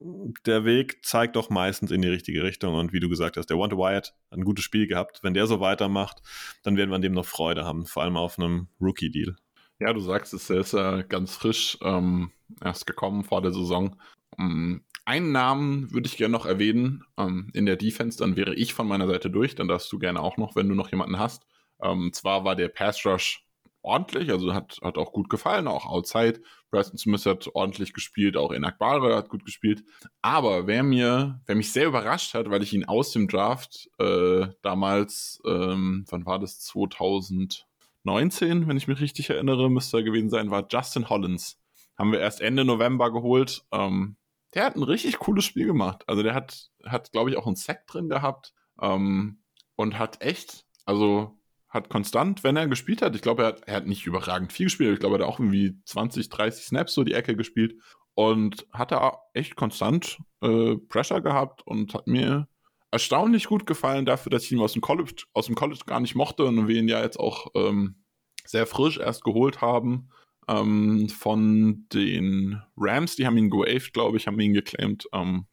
der 0.45 0.65
Weg 0.65 1.05
zeigt 1.05 1.35
doch 1.35 1.49
meistens 1.49 1.91
in 1.91 2.01
die 2.01 2.07
richtige 2.07 2.43
Richtung. 2.43 2.75
Und 2.75 2.93
wie 2.93 2.99
du 2.99 3.09
gesagt 3.09 3.37
hast, 3.37 3.49
der 3.49 3.57
Wanda 3.57 3.77
Wyatt 3.77 4.13
hat 4.31 4.37
ein 4.37 4.45
gutes 4.45 4.63
Spiel 4.63 4.87
gehabt. 4.87 5.19
Wenn 5.23 5.33
der 5.33 5.47
so 5.47 5.59
weitermacht, 5.59 6.21
dann 6.63 6.77
werden 6.77 6.89
wir 6.89 6.95
an 6.95 7.01
dem 7.01 7.13
noch 7.13 7.25
Freude 7.25 7.65
haben, 7.65 7.85
vor 7.85 8.03
allem 8.03 8.17
auf 8.17 8.39
einem 8.39 8.67
Rookie-Deal. 8.79 9.35
Ja, 9.79 9.93
du 9.93 9.99
sagst 9.99 10.33
es, 10.33 10.49
er 10.49 10.59
ist 10.59 10.73
ja 10.73 11.01
ganz 11.01 11.35
frisch 11.35 11.77
ähm, 11.81 12.31
erst 12.63 12.85
gekommen 12.85 13.23
vor 13.23 13.41
der 13.41 13.51
Saison. 13.51 13.95
Um, 14.37 14.45
ähm, 14.45 14.81
einen 15.03 15.31
Namen 15.31 15.91
würde 15.91 16.07
ich 16.07 16.17
gerne 16.17 16.31
noch 16.31 16.45
erwähnen 16.45 17.03
ähm, 17.17 17.49
in 17.53 17.65
der 17.65 17.75
Defense, 17.75 18.19
dann 18.19 18.35
wäre 18.35 18.53
ich 18.53 18.75
von 18.75 18.87
meiner 18.87 19.07
Seite 19.07 19.31
durch, 19.31 19.55
dann 19.55 19.67
darfst 19.67 19.91
du 19.91 19.97
gerne 19.97 20.19
auch 20.19 20.37
noch, 20.37 20.55
wenn 20.55 20.69
du 20.69 20.75
noch 20.75 20.91
jemanden 20.91 21.17
hast. 21.17 21.47
Ähm, 21.81 22.13
zwar 22.13 22.45
war 22.45 22.55
der 22.55 22.67
Pass 22.67 23.03
Rush 23.05 23.43
ordentlich, 23.83 24.31
also 24.31 24.53
hat, 24.53 24.79
hat 24.81 24.97
auch 24.97 25.11
gut 25.11 25.29
gefallen, 25.29 25.67
auch 25.67 25.85
outside. 25.85 26.41
Preston 26.69 26.97
Smith 26.97 27.25
hat 27.25 27.49
ordentlich 27.53 27.93
gespielt, 27.93 28.37
auch 28.37 28.51
Enak 28.51 28.79
Barre 28.79 29.15
hat 29.15 29.29
gut 29.29 29.45
gespielt. 29.45 29.83
Aber 30.21 30.67
wer 30.67 30.83
mir, 30.83 31.41
wer 31.45 31.55
mich 31.55 31.71
sehr 31.71 31.87
überrascht 31.87 32.33
hat, 32.33 32.49
weil 32.49 32.63
ich 32.63 32.73
ihn 32.73 32.85
aus 32.85 33.11
dem 33.11 33.27
Draft 33.27 33.89
äh, 33.99 34.47
damals, 34.61 35.41
ähm, 35.45 36.05
wann 36.09 36.25
war 36.25 36.39
das, 36.39 36.59
2019, 36.59 38.67
wenn 38.67 38.77
ich 38.77 38.87
mich 38.87 38.99
richtig 38.99 39.29
erinnere, 39.29 39.69
müsste 39.69 39.97
er 39.97 40.03
gewesen 40.03 40.29
sein, 40.29 40.51
war 40.51 40.67
Justin 40.69 41.09
Hollins. 41.09 41.57
Haben 41.97 42.11
wir 42.11 42.19
erst 42.19 42.41
Ende 42.41 42.65
November 42.65 43.11
geholt. 43.11 43.63
Ähm, 43.71 44.17
der 44.53 44.65
hat 44.65 44.75
ein 44.75 44.83
richtig 44.83 45.19
cooles 45.19 45.45
Spiel 45.45 45.67
gemacht. 45.67 46.03
Also 46.07 46.23
der 46.23 46.33
hat, 46.33 46.71
hat 46.85 47.11
glaube 47.11 47.29
ich, 47.29 47.37
auch 47.37 47.47
einen 47.47 47.55
Sack 47.55 47.87
drin 47.87 48.09
gehabt 48.09 48.53
ähm, 48.81 49.41
und 49.75 49.97
hat 49.97 50.21
echt, 50.21 50.65
also 50.85 51.37
hat 51.71 51.89
konstant, 51.89 52.43
wenn 52.43 52.57
er 52.57 52.67
gespielt 52.67 53.01
hat, 53.01 53.15
ich 53.15 53.21
glaube, 53.21 53.43
er 53.43 53.47
hat, 53.47 53.61
er 53.65 53.75
hat 53.77 53.87
nicht 53.87 54.05
überragend 54.05 54.53
viel 54.53 54.67
gespielt, 54.67 54.93
ich 54.93 54.99
glaube, 54.99 55.17
er 55.17 55.25
hat 55.25 55.33
auch 55.33 55.39
irgendwie 55.39 55.79
20, 55.85 56.29
30 56.29 56.65
Snaps 56.65 56.93
so 56.93 57.03
die 57.03 57.13
Ecke 57.13 57.35
gespielt 57.35 57.75
und 58.13 58.67
hat 58.71 58.91
da 58.91 59.17
echt 59.33 59.55
konstant 59.55 60.19
äh, 60.41 60.75
Pressure 60.89 61.21
gehabt 61.21 61.65
und 61.65 61.93
hat 61.93 62.07
mir 62.07 62.47
erstaunlich 62.91 63.45
gut 63.45 63.65
gefallen 63.65 64.05
dafür, 64.05 64.29
dass 64.29 64.43
ich 64.43 64.51
ihn 64.51 64.59
aus 64.59 64.73
dem 64.73 64.81
College, 64.81 65.23
aus 65.33 65.47
dem 65.47 65.55
College 65.55 65.81
gar 65.85 66.01
nicht 66.01 66.13
mochte 66.13 66.43
und 66.43 66.67
wir 66.67 66.75
ihn 66.75 66.89
ja 66.89 67.01
jetzt 67.01 67.19
auch 67.19 67.47
ähm, 67.55 68.03
sehr 68.45 68.67
frisch 68.67 68.97
erst 68.97 69.23
geholt 69.23 69.61
haben. 69.61 70.09
ähm, 70.47 71.09
von 71.09 71.85
den 71.93 72.61
Rams. 72.77 73.15
Die 73.15 73.25
haben 73.25 73.37
ihn 73.37 73.49
gewaved, 73.49 73.93
glaube 73.93 74.17
ich, 74.17 74.27
haben 74.27 74.39
ihn 74.39 74.53
geclaimed. 74.53 75.07
Ähm, 75.13 75.45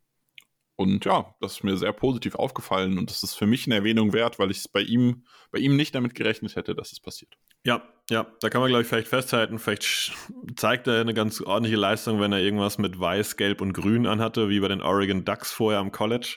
und 0.79 1.05
ja, 1.05 1.35
das 1.41 1.55
ist 1.55 1.65
mir 1.65 1.77
sehr 1.77 1.93
positiv 1.93 2.37
aufgefallen 2.37 2.99
und 2.99 3.11
das 3.11 3.25
ist 3.25 3.35
für 3.35 3.47
mich 3.47 3.67
eine 3.67 3.75
Erwähnung 3.75 4.13
wert, 4.13 4.39
weil 4.39 4.53
ich 4.53 4.59
es 4.59 4.69
bei 4.69 4.81
ihm, 4.81 5.25
bei 5.51 5.59
ihm 5.59 5.75
nicht 5.75 5.93
damit 5.93 6.15
gerechnet 6.15 6.55
hätte, 6.55 6.77
dass 6.77 6.93
es 6.93 7.01
passiert. 7.01 7.37
Ja, 7.65 7.83
ja, 8.09 8.29
da 8.41 8.49
kann 8.49 8.61
man, 8.61 8.69
glaube 8.69 8.83
ich, 8.83 8.89
vielleicht 8.89 9.09
festhalten, 9.09 9.59
vielleicht 9.59 10.13
zeigt 10.55 10.87
er 10.87 11.01
eine 11.01 11.15
ganz 11.15 11.41
ordentliche 11.41 11.77
Leistung, 11.77 12.21
wenn 12.21 12.31
er 12.31 12.39
irgendwas 12.39 12.79
mit 12.79 13.01
Weiß, 13.01 13.37
Gelb 13.37 13.61
und 13.61 13.73
Grün 13.73 14.07
anhatte, 14.07 14.51
wie 14.51 14.61
bei 14.61 14.69
den 14.69 14.81
Oregon 14.81 15.25
Ducks 15.25 15.51
vorher 15.51 15.81
am 15.81 15.91
College. 15.91 16.37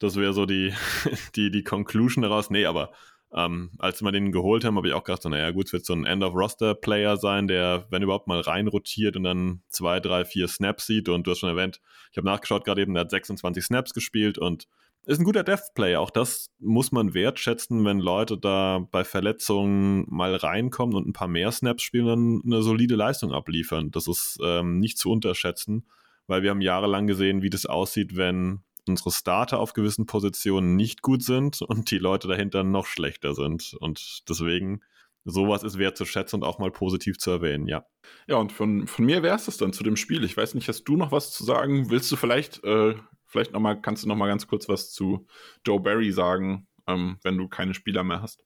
Das 0.00 0.16
wäre 0.16 0.32
so 0.32 0.46
die, 0.46 0.74
die, 1.36 1.52
die 1.52 1.62
Conclusion 1.62 2.22
daraus. 2.22 2.50
Nee, 2.50 2.66
aber 2.66 2.90
ähm, 3.34 3.70
als 3.78 4.02
wir 4.02 4.12
den 4.12 4.32
geholt 4.32 4.64
haben, 4.64 4.76
habe 4.76 4.88
ich 4.88 4.94
auch 4.94 5.04
gedacht, 5.04 5.22
so, 5.22 5.28
naja 5.28 5.50
gut, 5.50 5.66
es 5.66 5.72
wird 5.72 5.84
so 5.84 5.92
ein 5.92 6.04
End-of-Roster-Player 6.04 7.16
sein, 7.16 7.48
der, 7.48 7.86
wenn 7.90 8.02
überhaupt, 8.02 8.28
mal 8.28 8.40
reinrotiert 8.40 9.16
und 9.16 9.24
dann 9.24 9.62
zwei, 9.68 10.00
drei, 10.00 10.24
vier 10.24 10.48
Snaps 10.48 10.86
sieht. 10.86 11.08
Und 11.08 11.26
du 11.26 11.32
hast 11.32 11.40
schon 11.40 11.50
erwähnt, 11.50 11.80
ich 12.12 12.18
habe 12.18 12.26
nachgeschaut 12.26 12.64
gerade 12.64 12.82
eben, 12.82 12.94
der 12.94 13.02
hat 13.02 13.10
26 13.10 13.64
Snaps 13.64 13.94
gespielt 13.94 14.38
und 14.38 14.68
ist 15.06 15.20
ein 15.20 15.24
guter 15.24 15.44
Death-Player. 15.44 16.00
Auch 16.00 16.10
das 16.10 16.50
muss 16.58 16.90
man 16.92 17.14
wertschätzen, 17.14 17.84
wenn 17.84 18.00
Leute 18.00 18.36
da 18.36 18.86
bei 18.90 19.04
Verletzungen 19.04 20.04
mal 20.08 20.34
reinkommen 20.34 20.96
und 20.96 21.06
ein 21.06 21.12
paar 21.12 21.28
mehr 21.28 21.52
Snaps 21.52 21.84
spielen, 21.84 22.06
dann 22.06 22.42
eine 22.44 22.62
solide 22.62 22.96
Leistung 22.96 23.32
abliefern. 23.32 23.90
Das 23.92 24.08
ist 24.08 24.38
ähm, 24.42 24.78
nicht 24.78 24.98
zu 24.98 25.10
unterschätzen, 25.10 25.86
weil 26.26 26.42
wir 26.42 26.50
haben 26.50 26.60
jahrelang 26.60 27.06
gesehen, 27.06 27.42
wie 27.42 27.50
das 27.50 27.66
aussieht, 27.66 28.16
wenn 28.16 28.62
unsere 28.88 29.10
Starter 29.10 29.58
auf 29.58 29.72
gewissen 29.72 30.06
Positionen 30.06 30.76
nicht 30.76 31.02
gut 31.02 31.22
sind 31.22 31.62
und 31.62 31.90
die 31.90 31.98
Leute 31.98 32.28
dahinter 32.28 32.64
noch 32.64 32.86
schlechter 32.86 33.34
sind. 33.34 33.76
Und 33.80 34.22
deswegen, 34.28 34.82
sowas 35.24 35.62
ist 35.62 35.78
wertzuschätzen 35.78 36.40
und 36.40 36.48
auch 36.48 36.58
mal 36.58 36.70
positiv 36.70 37.18
zu 37.18 37.30
erwähnen, 37.30 37.66
ja. 37.66 37.84
Ja, 38.26 38.36
und 38.36 38.52
von, 38.52 38.86
von 38.86 39.04
mir 39.04 39.22
wäre 39.22 39.36
es 39.36 39.46
das 39.46 39.56
dann 39.56 39.72
zu 39.72 39.82
dem 39.82 39.96
Spiel. 39.96 40.24
Ich 40.24 40.36
weiß 40.36 40.54
nicht, 40.54 40.68
hast 40.68 40.84
du 40.84 40.96
noch 40.96 41.12
was 41.12 41.32
zu 41.32 41.44
sagen? 41.44 41.90
Willst 41.90 42.10
du 42.12 42.16
vielleicht, 42.16 42.62
äh, 42.64 42.94
vielleicht 43.26 43.52
noch 43.52 43.60
mal, 43.60 43.74
kannst 43.74 44.04
du 44.04 44.08
noch 44.08 44.16
mal 44.16 44.28
ganz 44.28 44.46
kurz 44.46 44.68
was 44.68 44.92
zu 44.92 45.26
Joe 45.66 45.80
Barry 45.80 46.12
sagen, 46.12 46.68
ähm, 46.86 47.18
wenn 47.22 47.36
du 47.36 47.48
keine 47.48 47.74
Spieler 47.74 48.04
mehr 48.04 48.22
hast? 48.22 48.44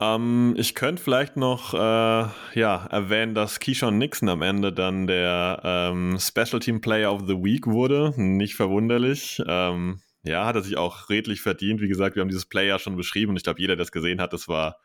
Ähm, 0.00 0.54
ich 0.58 0.74
könnte 0.74 1.02
vielleicht 1.02 1.36
noch 1.36 1.72
äh, 1.72 1.78
ja, 1.78 2.86
erwähnen, 2.90 3.34
dass 3.34 3.60
Keyshawn 3.60 3.98
Nixon 3.98 4.28
am 4.28 4.42
Ende 4.42 4.72
dann 4.72 5.06
der 5.06 5.60
ähm, 5.64 6.18
Special 6.18 6.60
Team 6.60 6.80
Player 6.80 7.12
of 7.12 7.22
the 7.26 7.36
Week 7.36 7.66
wurde. 7.66 8.12
Nicht 8.16 8.56
verwunderlich. 8.56 9.42
Ähm, 9.46 10.00
ja, 10.22 10.44
hat 10.44 10.56
er 10.56 10.62
sich 10.62 10.76
auch 10.76 11.08
redlich 11.08 11.40
verdient. 11.40 11.80
Wie 11.80 11.88
gesagt, 11.88 12.16
wir 12.16 12.20
haben 12.20 12.28
dieses 12.28 12.46
Player 12.46 12.78
schon 12.78 12.96
beschrieben 12.96 13.30
und 13.30 13.36
ich 13.36 13.44
glaube, 13.44 13.60
jeder, 13.60 13.76
der 13.76 13.84
es 13.84 13.92
gesehen 13.92 14.20
hat, 14.20 14.32
das 14.32 14.48
war 14.48 14.76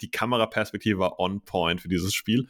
die 0.00 0.10
Kameraperspektive 0.10 0.98
war 0.98 1.20
on 1.20 1.42
point 1.42 1.80
für 1.80 1.88
dieses 1.88 2.14
Spiel. 2.14 2.48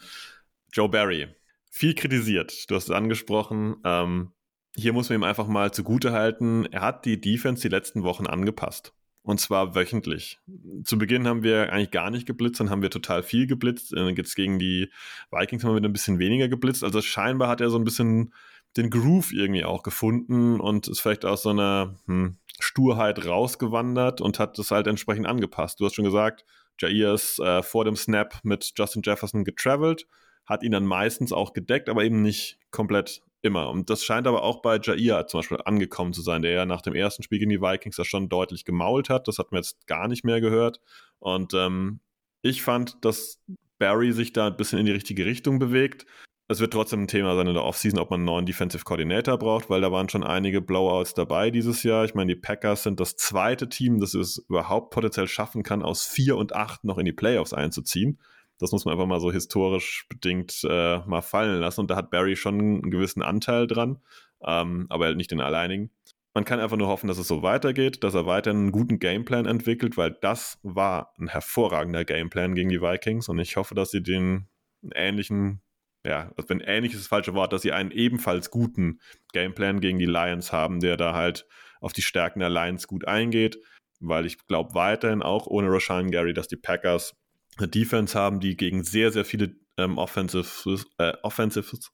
Joe 0.72 0.88
Barry, 0.88 1.28
viel 1.70 1.94
kritisiert. 1.94 2.70
Du 2.70 2.74
hast 2.74 2.84
es 2.84 2.90
angesprochen. 2.90 3.76
Ähm, 3.84 4.32
hier 4.76 4.92
muss 4.92 5.08
man 5.08 5.18
ihm 5.18 5.24
einfach 5.24 5.46
mal 5.46 5.72
zugute 5.72 6.12
halten. 6.12 6.66
Er 6.66 6.80
hat 6.80 7.04
die 7.04 7.20
Defense 7.20 7.62
die 7.62 7.68
letzten 7.68 8.02
Wochen 8.04 8.26
angepasst. 8.26 8.94
Und 9.22 9.38
zwar 9.38 9.74
wöchentlich. 9.74 10.38
Zu 10.84 10.96
Beginn 10.96 11.28
haben 11.28 11.42
wir 11.42 11.72
eigentlich 11.72 11.90
gar 11.90 12.10
nicht 12.10 12.26
geblitzt, 12.26 12.60
dann 12.60 12.70
haben 12.70 12.82
wir 12.82 12.90
total 12.90 13.22
viel 13.22 13.46
geblitzt. 13.46 13.92
Äh, 13.92 14.08
jetzt 14.10 14.34
gegen 14.34 14.58
die 14.58 14.90
Vikings 15.30 15.62
haben 15.62 15.72
wir 15.72 15.76
wieder 15.76 15.88
ein 15.88 15.92
bisschen 15.92 16.18
weniger 16.18 16.48
geblitzt. 16.48 16.82
Also 16.82 17.02
scheinbar 17.02 17.48
hat 17.48 17.60
er 17.60 17.70
so 17.70 17.78
ein 17.78 17.84
bisschen 17.84 18.32
den 18.76 18.88
Groove 18.88 19.32
irgendwie 19.32 19.64
auch 19.64 19.82
gefunden 19.82 20.60
und 20.60 20.88
ist 20.88 21.00
vielleicht 21.00 21.24
aus 21.24 21.42
so 21.42 21.50
einer 21.50 21.96
hm, 22.06 22.36
Sturheit 22.60 23.26
rausgewandert 23.26 24.20
und 24.20 24.38
hat 24.38 24.58
das 24.58 24.70
halt 24.70 24.86
entsprechend 24.86 25.26
angepasst. 25.26 25.80
Du 25.80 25.84
hast 25.84 25.94
schon 25.94 26.04
gesagt, 26.04 26.44
Jair 26.78 27.14
ist 27.14 27.38
äh, 27.40 27.62
vor 27.62 27.84
dem 27.84 27.96
Snap 27.96 28.38
mit 28.42 28.72
Justin 28.76 29.02
Jefferson 29.04 29.44
getravelt, 29.44 30.06
hat 30.46 30.62
ihn 30.62 30.72
dann 30.72 30.86
meistens 30.86 31.32
auch 31.32 31.52
gedeckt, 31.52 31.88
aber 31.88 32.04
eben 32.04 32.22
nicht 32.22 32.58
komplett 32.70 33.22
Immer. 33.42 33.70
Und 33.70 33.88
das 33.88 34.04
scheint 34.04 34.26
aber 34.26 34.42
auch 34.42 34.60
bei 34.60 34.78
Jair 34.78 35.26
zum 35.26 35.38
Beispiel 35.38 35.60
angekommen 35.64 36.12
zu 36.12 36.20
sein, 36.20 36.42
der 36.42 36.50
ja 36.50 36.66
nach 36.66 36.82
dem 36.82 36.94
ersten 36.94 37.22
Spiel 37.22 37.38
gegen 37.38 37.50
die 37.50 37.62
Vikings 37.62 37.96
das 37.96 38.06
schon 38.06 38.28
deutlich 38.28 38.66
gemault 38.66 39.08
hat. 39.08 39.28
Das 39.28 39.38
hat 39.38 39.50
man 39.50 39.62
jetzt 39.62 39.86
gar 39.86 40.08
nicht 40.08 40.24
mehr 40.24 40.42
gehört. 40.42 40.80
Und 41.18 41.54
ähm, 41.54 42.00
ich 42.42 42.62
fand, 42.62 43.02
dass 43.04 43.42
Barry 43.78 44.12
sich 44.12 44.34
da 44.34 44.48
ein 44.48 44.56
bisschen 44.56 44.78
in 44.78 44.86
die 44.86 44.92
richtige 44.92 45.24
Richtung 45.24 45.58
bewegt. 45.58 46.04
Es 46.48 46.60
wird 46.60 46.72
trotzdem 46.72 47.04
ein 47.04 47.08
Thema 47.08 47.36
sein 47.36 47.46
in 47.46 47.54
der 47.54 47.64
Offseason, 47.64 48.00
ob 48.00 48.10
man 48.10 48.18
einen 48.18 48.24
neuen 48.26 48.44
Defensive 48.44 48.84
Coordinator 48.84 49.38
braucht, 49.38 49.70
weil 49.70 49.80
da 49.80 49.92
waren 49.92 50.08
schon 50.08 50.24
einige 50.24 50.60
Blowouts 50.60 51.14
dabei 51.14 51.50
dieses 51.50 51.84
Jahr. 51.84 52.04
Ich 52.04 52.14
meine, 52.14 52.34
die 52.34 52.40
Packers 52.40 52.82
sind 52.82 52.98
das 52.98 53.16
zweite 53.16 53.68
Team, 53.68 54.00
das 54.00 54.14
es 54.14 54.38
überhaupt 54.48 54.90
potenziell 54.90 55.28
schaffen 55.28 55.62
kann, 55.62 55.82
aus 55.82 56.04
vier 56.04 56.36
und 56.36 56.52
acht 56.54 56.84
noch 56.84 56.98
in 56.98 57.04
die 57.04 57.12
Playoffs 57.12 57.52
einzuziehen. 57.52 58.18
Das 58.60 58.72
muss 58.72 58.84
man 58.84 58.92
einfach 58.92 59.06
mal 59.06 59.20
so 59.20 59.32
historisch 59.32 60.06
bedingt 60.08 60.60
äh, 60.68 60.98
mal 61.06 61.22
fallen 61.22 61.60
lassen. 61.60 61.80
Und 61.80 61.90
da 61.90 61.96
hat 61.96 62.10
Barry 62.10 62.36
schon 62.36 62.60
einen 62.60 62.90
gewissen 62.90 63.22
Anteil 63.22 63.66
dran, 63.66 63.98
ähm, 64.44 64.86
aber 64.88 65.06
halt 65.06 65.16
nicht 65.16 65.30
den 65.30 65.40
alleinigen. 65.40 65.90
Man 66.32 66.44
kann 66.44 66.60
einfach 66.60 66.76
nur 66.76 66.86
hoffen, 66.86 67.08
dass 67.08 67.18
es 67.18 67.26
so 67.26 67.42
weitergeht, 67.42 68.04
dass 68.04 68.14
er 68.14 68.24
weiter 68.24 68.50
einen 68.50 68.70
guten 68.70 69.00
Gameplan 69.00 69.46
entwickelt, 69.46 69.96
weil 69.96 70.12
das 70.20 70.60
war 70.62 71.12
ein 71.18 71.26
hervorragender 71.26 72.04
Gameplan 72.04 72.54
gegen 72.54 72.68
die 72.68 72.80
Vikings 72.80 73.28
und 73.28 73.40
ich 73.40 73.56
hoffe, 73.56 73.74
dass 73.74 73.90
sie 73.90 74.02
den 74.02 74.48
ähnlichen, 74.94 75.60
ja, 76.06 76.32
also 76.36 76.48
wenn 76.48 76.60
ähnlich 76.60 76.92
ist 76.92 77.00
das 77.00 77.08
falsche 77.08 77.34
Wort, 77.34 77.52
dass 77.52 77.62
sie 77.62 77.72
einen 77.72 77.90
ebenfalls 77.90 78.50
guten 78.50 79.00
Gameplan 79.32 79.80
gegen 79.80 79.98
die 79.98 80.06
Lions 80.06 80.52
haben, 80.52 80.78
der 80.78 80.96
da 80.96 81.14
halt 81.14 81.48
auf 81.80 81.92
die 81.92 82.02
Stärken 82.02 82.38
der 82.38 82.50
Lions 82.50 82.86
gut 82.86 83.08
eingeht, 83.08 83.58
weil 83.98 84.24
ich 84.24 84.38
glaube 84.46 84.74
weiterhin 84.74 85.22
auch 85.22 85.48
ohne 85.48 85.68
Rashan 85.68 86.12
Gary, 86.12 86.32
dass 86.32 86.46
die 86.46 86.56
Packers 86.56 87.16
eine 87.60 87.68
Defense 87.68 88.18
haben, 88.18 88.40
die 88.40 88.56
gegen 88.56 88.82
sehr, 88.82 89.12
sehr 89.12 89.24
viele 89.24 89.56
ähm, 89.76 89.98
Offensives, 89.98 90.86
äh, 90.98 91.12
Offensives 91.22 91.92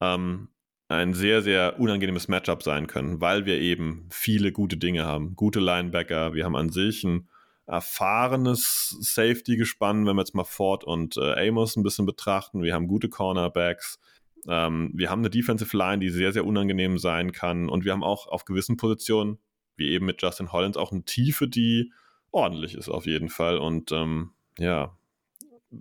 ähm, 0.00 0.48
ein 0.88 1.14
sehr, 1.14 1.42
sehr 1.42 1.80
unangenehmes 1.80 2.28
Matchup 2.28 2.62
sein 2.62 2.86
können, 2.86 3.20
weil 3.20 3.46
wir 3.46 3.58
eben 3.58 4.06
viele 4.10 4.52
gute 4.52 4.76
Dinge 4.76 5.04
haben. 5.06 5.34
Gute 5.34 5.60
Linebacker, 5.60 6.34
wir 6.34 6.44
haben 6.44 6.56
an 6.56 6.70
sich 6.70 7.04
ein 7.04 7.28
erfahrenes 7.66 8.96
Safety-Gespann, 9.00 10.06
wenn 10.06 10.16
wir 10.16 10.20
jetzt 10.20 10.34
mal 10.34 10.44
Ford 10.44 10.84
und 10.84 11.16
äh, 11.16 11.48
Amos 11.48 11.76
ein 11.76 11.82
bisschen 11.82 12.04
betrachten. 12.04 12.62
Wir 12.62 12.74
haben 12.74 12.86
gute 12.86 13.08
Cornerbacks. 13.08 13.98
Ähm, 14.46 14.92
wir 14.94 15.10
haben 15.10 15.20
eine 15.20 15.30
Defensive 15.30 15.74
Line, 15.74 15.98
die 15.98 16.10
sehr, 16.10 16.32
sehr 16.32 16.44
unangenehm 16.44 16.98
sein 16.98 17.32
kann. 17.32 17.70
Und 17.70 17.86
wir 17.86 17.92
haben 17.92 18.04
auch 18.04 18.26
auf 18.26 18.44
gewissen 18.44 18.76
Positionen, 18.76 19.38
wie 19.76 19.88
eben 19.88 20.04
mit 20.04 20.20
Justin 20.20 20.52
Hollins, 20.52 20.76
auch 20.76 20.92
eine 20.92 21.04
Tiefe, 21.04 21.48
die 21.48 21.92
ordentlich 22.30 22.74
ist 22.74 22.90
auf 22.90 23.06
jeden 23.06 23.30
Fall. 23.30 23.56
Und 23.56 23.92
ähm, 23.92 24.32
ja, 24.58 24.94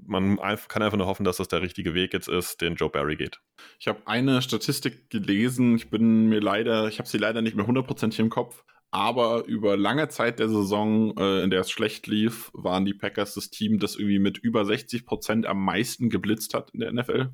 man 0.05 0.37
kann 0.67 0.81
einfach 0.81 0.97
nur 0.97 1.07
hoffen, 1.07 1.23
dass 1.23 1.37
das 1.37 1.47
der 1.47 1.61
richtige 1.61 1.93
Weg 1.93 2.13
jetzt 2.13 2.27
ist, 2.27 2.61
den 2.61 2.75
Joe 2.75 2.89
Barry 2.89 3.15
geht. 3.15 3.39
Ich 3.79 3.87
habe 3.87 4.01
eine 4.05 4.41
Statistik 4.41 5.09
gelesen, 5.09 5.75
ich 5.75 5.89
bin 5.89 6.27
mir 6.27 6.39
leider, 6.39 6.87
ich 6.87 6.99
habe 6.99 7.09
sie 7.09 7.17
leider 7.17 7.41
nicht 7.41 7.55
mehr 7.55 7.67
hundertprozentig 7.67 8.19
im 8.19 8.29
Kopf, 8.29 8.63
aber 8.91 9.45
über 9.45 9.75
lange 9.75 10.07
Zeit 10.09 10.37
der 10.37 10.49
Saison, 10.49 11.17
äh, 11.17 11.41
in 11.43 11.49
der 11.49 11.61
es 11.61 11.71
schlecht 11.71 12.05
lief, 12.07 12.51
waren 12.53 12.85
die 12.85 12.93
Packers 12.93 13.33
das 13.33 13.49
Team, 13.49 13.79
das 13.79 13.95
irgendwie 13.95 14.19
mit 14.19 14.37
über 14.37 14.65
60 14.65 15.05
Prozent 15.05 15.45
am 15.47 15.65
meisten 15.65 16.09
geblitzt 16.09 16.53
hat 16.53 16.71
in 16.75 16.81
der 16.81 16.93
NFL. 16.93 17.29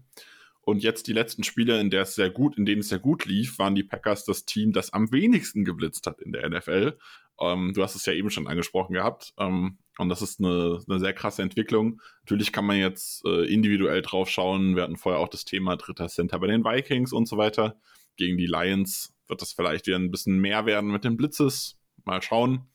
Und 0.69 0.83
jetzt 0.83 1.07
die 1.07 1.13
letzten 1.13 1.43
Spiele, 1.43 1.79
in 1.81 1.89
der 1.89 2.03
es 2.03 2.13
sehr 2.13 2.29
gut, 2.29 2.55
in 2.55 2.63
denen 2.63 2.81
es 2.81 2.89
sehr 2.89 2.99
gut 2.99 3.25
lief, 3.25 3.57
waren 3.57 3.73
die 3.73 3.81
Packers 3.81 4.23
das 4.23 4.45
Team, 4.45 4.71
das 4.71 4.93
am 4.93 5.11
wenigsten 5.11 5.65
geblitzt 5.65 6.05
hat 6.05 6.21
in 6.21 6.31
der 6.31 6.47
NFL. 6.47 6.95
Ähm, 7.41 7.73
du 7.73 7.81
hast 7.81 7.95
es 7.95 8.05
ja 8.05 8.13
eben 8.13 8.29
schon 8.29 8.45
angesprochen 8.45 8.93
gehabt. 8.93 9.33
Ähm, 9.39 9.79
und 9.97 10.09
das 10.09 10.21
ist 10.21 10.39
eine, 10.39 10.79
eine 10.87 10.99
sehr 10.99 11.13
krasse 11.13 11.41
Entwicklung. 11.41 12.03
Natürlich 12.21 12.51
kann 12.51 12.67
man 12.67 12.77
jetzt 12.77 13.25
äh, 13.25 13.51
individuell 13.51 14.03
drauf 14.03 14.29
schauen. 14.29 14.75
Wir 14.75 14.83
hatten 14.83 14.95
vorher 14.95 15.19
auch 15.19 15.27
das 15.27 15.43
Thema 15.43 15.75
dritter 15.75 16.07
Center 16.07 16.37
bei 16.37 16.45
den 16.45 16.63
Vikings 16.63 17.13
und 17.13 17.27
so 17.27 17.37
weiter. 17.37 17.79
Gegen 18.15 18.37
die 18.37 18.45
Lions 18.45 19.15
wird 19.27 19.41
das 19.41 19.53
vielleicht 19.53 19.87
wieder 19.87 19.97
ein 19.97 20.11
bisschen 20.11 20.37
mehr 20.37 20.67
werden 20.67 20.91
mit 20.91 21.03
den 21.03 21.17
Blitzes. 21.17 21.79
Mal 22.05 22.21
schauen. 22.21 22.69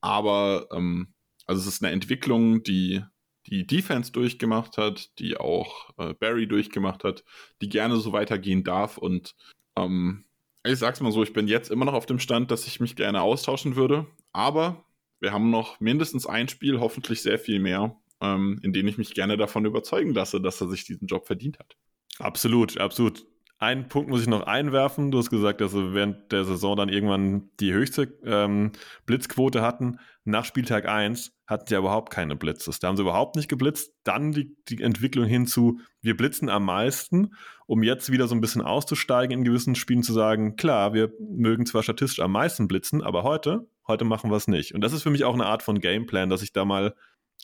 Aber 0.00 0.68
ähm, 0.72 1.12
also 1.46 1.60
es 1.60 1.66
ist 1.66 1.82
eine 1.82 1.92
Entwicklung, 1.92 2.62
die 2.62 3.02
die 3.46 3.66
Defense 3.66 4.12
durchgemacht 4.12 4.78
hat, 4.78 5.18
die 5.18 5.36
auch 5.36 5.90
äh, 5.98 6.14
Barry 6.14 6.46
durchgemacht 6.46 7.04
hat, 7.04 7.24
die 7.60 7.68
gerne 7.68 7.96
so 7.96 8.12
weitergehen 8.12 8.64
darf. 8.64 8.98
Und 8.98 9.34
ähm, 9.76 10.24
ich 10.64 10.78
sag's 10.78 11.00
mal 11.00 11.12
so, 11.12 11.22
ich 11.22 11.32
bin 11.32 11.48
jetzt 11.48 11.70
immer 11.70 11.84
noch 11.84 11.94
auf 11.94 12.06
dem 12.06 12.18
Stand, 12.18 12.50
dass 12.50 12.66
ich 12.66 12.80
mich 12.80 12.96
gerne 12.96 13.22
austauschen 13.22 13.76
würde. 13.76 14.06
Aber 14.32 14.84
wir 15.20 15.32
haben 15.32 15.50
noch 15.50 15.80
mindestens 15.80 16.26
ein 16.26 16.48
Spiel, 16.48 16.80
hoffentlich 16.80 17.22
sehr 17.22 17.38
viel 17.38 17.58
mehr, 17.58 17.96
ähm, 18.20 18.60
in 18.62 18.72
denen 18.72 18.88
ich 18.88 18.98
mich 18.98 19.14
gerne 19.14 19.36
davon 19.36 19.64
überzeugen 19.64 20.14
lasse, 20.14 20.40
dass 20.40 20.60
er 20.60 20.68
sich 20.68 20.84
diesen 20.84 21.06
Job 21.06 21.26
verdient 21.26 21.58
hat. 21.58 21.76
Absolut, 22.18 22.78
absolut. 22.78 23.26
Einen 23.62 23.86
Punkt 23.86 24.10
muss 24.10 24.22
ich 24.22 24.26
noch 24.26 24.42
einwerfen. 24.42 25.12
Du 25.12 25.18
hast 25.18 25.30
gesagt, 25.30 25.60
dass 25.60 25.70
sie 25.70 25.94
während 25.94 26.32
der 26.32 26.44
Saison 26.44 26.74
dann 26.74 26.88
irgendwann 26.88 27.48
die 27.60 27.72
höchste 27.72 28.12
ähm, 28.24 28.72
Blitzquote 29.06 29.62
hatten. 29.62 30.00
Nach 30.24 30.44
Spieltag 30.44 30.88
1 30.88 31.32
hatten 31.46 31.68
sie 31.68 31.74
ja 31.74 31.78
überhaupt 31.78 32.12
keine 32.12 32.34
Blitzes. 32.34 32.80
Da 32.80 32.88
haben 32.88 32.96
sie 32.96 33.02
überhaupt 33.02 33.36
nicht 33.36 33.48
geblitzt. 33.48 33.94
Dann 34.02 34.32
die, 34.32 34.56
die 34.68 34.82
Entwicklung 34.82 35.26
hinzu, 35.26 35.78
wir 36.00 36.16
blitzen 36.16 36.48
am 36.48 36.64
meisten, 36.64 37.34
um 37.66 37.84
jetzt 37.84 38.10
wieder 38.10 38.26
so 38.26 38.34
ein 38.34 38.40
bisschen 38.40 38.62
auszusteigen 38.62 39.38
in 39.38 39.44
gewissen 39.44 39.76
Spielen 39.76 40.02
zu 40.02 40.12
sagen, 40.12 40.56
klar, 40.56 40.92
wir 40.92 41.12
mögen 41.20 41.64
zwar 41.64 41.84
statistisch 41.84 42.18
am 42.18 42.32
meisten 42.32 42.66
blitzen, 42.66 43.00
aber 43.00 43.22
heute, 43.22 43.68
heute 43.86 44.04
machen 44.04 44.28
wir 44.28 44.36
es 44.38 44.48
nicht. 44.48 44.74
Und 44.74 44.80
das 44.80 44.92
ist 44.92 45.04
für 45.04 45.10
mich 45.10 45.22
auch 45.22 45.34
eine 45.34 45.46
Art 45.46 45.62
von 45.62 45.78
Gameplan, 45.78 46.30
dass 46.30 46.42
ich 46.42 46.52
da 46.52 46.64
mal 46.64 46.96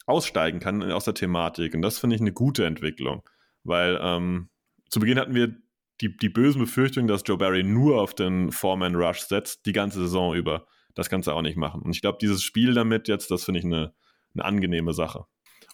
aussteigen 0.06 0.58
kann 0.58 0.82
aus 0.90 1.04
der 1.04 1.14
Thematik. 1.14 1.74
Und 1.74 1.82
das 1.82 2.00
finde 2.00 2.16
ich 2.16 2.20
eine 2.20 2.32
gute 2.32 2.66
Entwicklung 2.66 3.22
weil 3.64 3.98
ähm, 4.02 4.48
zu 4.88 5.00
Beginn 5.00 5.18
hatten 5.18 5.34
wir 5.34 5.54
die, 6.00 6.16
die 6.16 6.28
bösen 6.28 6.60
Befürchtungen, 6.60 7.08
dass 7.08 7.22
Joe 7.24 7.38
Barry 7.38 7.62
nur 7.62 8.00
auf 8.00 8.14
den 8.14 8.52
Foreman-Rush 8.52 9.20
setzt, 9.20 9.66
die 9.66 9.72
ganze 9.72 10.00
Saison 10.00 10.34
über. 10.34 10.66
Das 10.94 11.08
kannst 11.08 11.28
du 11.28 11.32
auch 11.32 11.42
nicht 11.42 11.56
machen. 11.56 11.82
Und 11.82 11.94
ich 11.94 12.00
glaube, 12.00 12.18
dieses 12.20 12.42
Spiel 12.42 12.74
damit 12.74 13.08
jetzt, 13.08 13.30
das 13.30 13.44
finde 13.44 13.60
ich 13.60 13.66
eine, 13.66 13.94
eine 14.34 14.44
angenehme 14.44 14.92
Sache. 14.92 15.26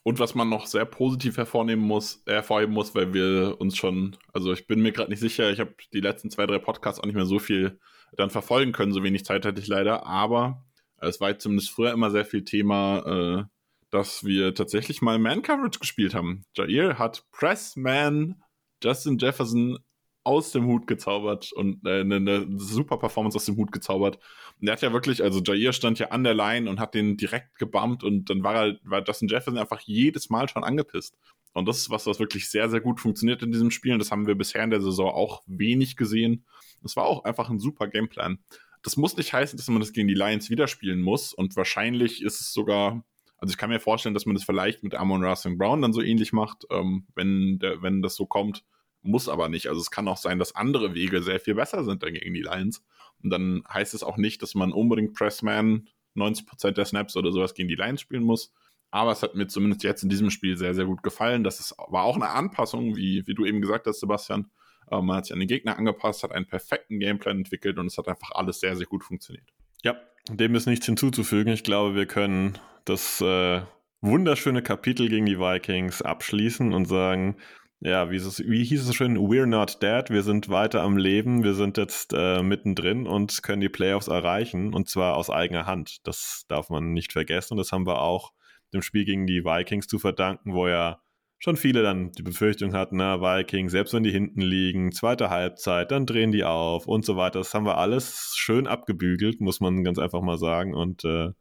Und 0.03 0.19
was 0.19 0.35
man 0.35 0.51
noch 0.51 0.67
sehr 0.67 0.85
positiv 0.85 1.39
hervornehmen 1.39 1.85
muss, 1.85 2.23
hervorheben 2.27 2.75
muss, 2.75 2.95
weil 2.95 3.15
wir 3.15 3.57
uns 3.59 3.77
schon, 3.77 4.17
also 4.35 4.53
ich 4.53 4.67
bin 4.67 4.81
mir 4.81 4.93
gerade 4.93 5.11
nicht 5.11 5.21
sicher, 5.21 5.51
ich 5.51 5.61
habe 5.61 5.75
die 5.95 6.01
letzten 6.01 6.31
zwei, 6.31 6.47
drei 6.47 6.59
Podcasts 6.59 7.01
auch 7.01 7.07
nicht 7.07 7.15
mehr 7.15 7.25
so 7.25 7.39
viel 7.39 7.81
dann 8.13 8.29
verfolgen 8.29 8.73
können, 8.73 8.93
so 8.93 9.03
wenig 9.03 9.25
Zeit 9.25 9.47
hatte 9.47 9.61
ich 9.61 9.67
leider, 9.67 10.07
aber 10.07 10.63
es 10.99 11.21
war 11.21 11.39
zumindest 11.39 11.71
früher 11.71 11.93
immer 11.93 12.11
sehr 12.11 12.27
viel 12.27 12.45
Thema, 12.45 12.99
äh, 13.07 13.45
dass 13.91 14.25
wir 14.25 14.55
tatsächlich 14.55 15.01
mal 15.01 15.19
Man-Coverage 15.19 15.79
gespielt 15.79 16.15
haben. 16.15 16.45
Jair 16.55 16.99
hat 16.99 17.25
Pressman 17.33 18.43
Justin 18.83 19.17
Jefferson 19.17 19.79
aus 20.25 20.53
dem 20.53 20.67
Hut 20.67 20.87
gezaubert 20.87 21.53
und 21.53 21.87
äh, 21.87 22.01
eine, 22.01 22.17
eine, 22.17 22.47
super 22.59 22.97
Performance 22.99 23.37
aus 23.37 23.45
dem 23.45 23.57
Hut 23.57 23.73
gezaubert. 23.73 24.19
Und 24.59 24.67
der 24.67 24.73
hat 24.73 24.83
ja 24.83 24.93
wirklich, 24.93 25.23
also 25.23 25.41
Jair 25.43 25.75
stand 25.75 25.99
ja 25.99 26.09
an 26.09 26.25
der 26.25 26.35
Line 26.35 26.69
und 26.69 26.81
hat 26.81 26.95
den 26.95 27.19
direkt 27.19 27.59
gebumpt 27.59 28.03
und 28.03 28.31
dann 28.31 28.43
war 28.43 28.55
er, 28.55 28.79
war 28.85 29.05
Justin 29.07 29.29
Jefferson 29.29 29.59
einfach 29.59 29.81
jedes 29.81 30.31
Mal 30.31 30.49
schon 30.49 30.65
angepisst. 30.65 31.17
Und 31.53 31.69
das 31.69 31.79
ist 31.79 31.91
was, 31.91 32.07
was 32.07 32.19
wirklich 32.19 32.51
sehr, 32.51 32.69
sehr 32.69 32.81
gut 32.81 33.01
funktioniert 33.01 33.43
in 33.43 33.53
diesem 33.53 33.71
Spiel. 33.71 33.93
Und 33.93 33.99
das 33.99 34.11
haben 34.11 34.27
wir 34.27 34.35
bisher 34.35 34.65
in 34.65 34.71
der 34.71 34.81
Saison 34.81 35.11
auch 35.11 35.43
wenig 35.47 35.97
gesehen. 35.97 36.47
Es 36.83 36.97
war 36.97 37.05
auch 37.05 37.25
einfach 37.25 37.51
ein 37.51 37.61
super 37.61 37.87
Gameplan. 37.87 38.39
Das 38.83 38.97
muss 38.97 39.17
nicht 39.17 39.33
heißen, 39.33 39.57
dass 39.57 39.69
man 39.69 39.81
das 39.81 39.93
gegen 39.93 40.09
die 40.09 40.15
Lions 40.15 40.51
wieder 40.51 40.67
spielen 40.67 41.01
muss. 41.01 41.33
Und 41.33 41.55
wahrscheinlich 41.57 42.23
ist 42.23 42.41
es 42.41 42.53
sogar, 42.53 43.05
also 43.39 43.53
ich 43.53 43.59
kann 43.59 43.71
mir 43.71 43.79
vorstellen, 43.79 44.15
dass 44.15 44.27
man 44.27 44.35
das 44.35 44.45
vielleicht 44.45 44.83
mit 44.83 44.95
Amon 44.95 45.23
Russell 45.23 45.55
Brown 45.57 45.83
dann 45.83 45.93
so 45.93 46.01
ähnlich 46.01 46.33
macht, 46.33 46.65
ähm, 46.71 47.07
wenn, 47.15 47.59
der, 47.61 47.83
wenn 47.83 48.03
das 48.03 48.17
so 48.17 48.27
kommt 48.27 48.65
muss 49.05 49.29
aber 49.29 49.49
nicht. 49.49 49.69
Also 49.69 49.81
es 49.81 49.91
kann 49.91 50.09
auch 50.09 50.17
sein, 50.17 50.39
dass 50.39 50.57
andere 50.57 50.95
Wege 50.95 51.23
sehr 51.23 51.41
viel 51.41 51.55
besser 51.55 51.85
sind 51.85 52.03
dann 52.03 52.15
gegen 52.15 52.35
die 52.35 52.43
Lions. 52.43 52.83
Und 53.23 53.31
dann 53.31 53.63
heißt 53.73 53.95
es 53.95 54.03
auch 54.03 54.17
nicht, 54.17 54.43
dass 54.43 54.55
man 54.55 54.73
unbedingt 54.73 55.15
Pressman 55.15 55.89
90% 56.17 56.73
der 56.73 56.85
Snaps 56.85 57.17
oder 57.17 57.33
sowas 57.33 57.55
gegen 57.55 57.69
die 57.69 57.75
Lions 57.75 58.01
spielen 58.01 58.23
muss. 58.23 58.53
Aber 58.91 59.13
es 59.13 59.23
hat 59.23 59.35
mir 59.35 59.47
zumindest 59.47 59.83
jetzt 59.83 60.03
in 60.03 60.09
diesem 60.09 60.31
Spiel 60.31 60.57
sehr, 60.57 60.75
sehr 60.75 60.85
gut 60.85 61.03
gefallen. 61.03 61.45
Das 61.45 61.61
ist, 61.61 61.75
war 61.89 62.05
auch 62.05 62.17
eine 62.17 62.31
Anpassung, 62.31 62.97
wie, 62.97 63.27
wie 63.27 63.35
du 63.35 63.45
eben 63.45 63.61
gesagt 63.61 63.87
hast, 63.87 64.01
Sebastian. 64.01 64.51
Äh, 64.91 65.01
man 65.01 65.17
hat 65.17 65.27
sich 65.27 65.33
an 65.33 65.41
den 65.41 65.49
Gegner 65.49 65.77
angepasst, 65.77 66.23
hat 66.23 66.33
einen 66.33 66.47
perfekten 66.47 67.01
Gameplan 67.01 67.39
entwickelt 67.39 67.79
und 67.79 67.87
es 67.87 67.99
hat 67.99 68.09
einfach 68.09 68.31
alles 68.33 68.61
sehr, 68.61 68.77
sehr 68.77 68.87
gut 68.87 69.05
funktioniert. 69.05 69.49
Ja, 69.83 69.97
dem 70.31 70.55
ist 70.55 70.67
nichts 70.67 70.87
hinzuzufügen. 70.87 71.53
Ich 71.53 71.65
glaube, 71.65 71.95
wir 71.95 72.07
können 72.07 72.59
das 72.85 73.21
äh, 73.21 73.63
wunderschöne 74.01 74.63
Kapitel 74.63 75.09
gegen 75.09 75.27
die 75.27 75.39
Vikings 75.39 76.01
abschließen 76.01 76.73
und 76.73 76.87
sagen, 76.87 77.37
ja, 77.85 78.11
wie, 78.11 78.17
es, 78.17 78.41
wie 78.41 78.65
hieß 78.65 78.89
es 78.89 78.95
schön? 78.95 79.19
We're 79.19 79.45
not 79.45 79.83
dead. 79.83 80.09
Wir 80.09 80.23
sind 80.23 80.49
weiter 80.49 80.83
am 80.83 80.97
Leben. 80.97 81.45
Wir 81.45 81.53
sind 81.53 81.77
jetzt 81.77 82.15
äh, 82.17 82.43
mittendrin 82.43 83.07
und 83.07 83.43
können 83.43 83.61
die 83.61 83.69
Playoffs 83.69 84.09
erreichen. 84.09 84.73
Und 84.73 84.89
zwar 84.89 85.17
aus 85.17 85.29
eigener 85.29 85.67
Hand. 85.67 85.99
Das 86.05 86.47
darf 86.49 86.71
man 86.71 86.95
nicht 86.95 87.13
vergessen. 87.13 87.53
Und 87.53 87.59
das 87.59 87.73
haben 87.73 87.87
wir 87.87 88.01
auch 88.01 88.33
dem 88.73 88.81
Spiel 88.81 89.05
gegen 89.05 89.27
die 89.27 89.45
Vikings 89.45 89.87
zu 89.87 89.99
verdanken, 89.99 90.55
wo 90.55 90.67
ja 90.67 91.03
schon 91.39 91.59
viele 91.59 91.83
dann 91.83 92.11
die 92.13 92.23
Befürchtung 92.23 92.73
hatten, 92.73 92.97
na, 92.97 93.21
Vikings, 93.21 93.73
selbst 93.73 93.93
wenn 93.93 94.03
die 94.03 94.11
hinten 94.11 94.41
liegen, 94.41 94.93
zweite 94.93 95.29
Halbzeit, 95.29 95.91
dann 95.91 96.07
drehen 96.07 96.33
die 96.33 96.43
auf 96.43 96.87
und 96.87 97.05
so 97.05 97.19
weiter. 97.19 97.41
Das 97.41 97.53
haben 97.53 97.67
wir 97.67 97.77
alles 97.77 98.33
schön 98.35 98.67
abgebügelt, 98.67 99.43
muss 99.43 99.61
man 99.61 99.85
ganz 99.85 99.99
einfach 99.99 100.23
mal 100.23 100.39
sagen. 100.39 100.73
Und 100.73 101.05
äh, 101.05 101.33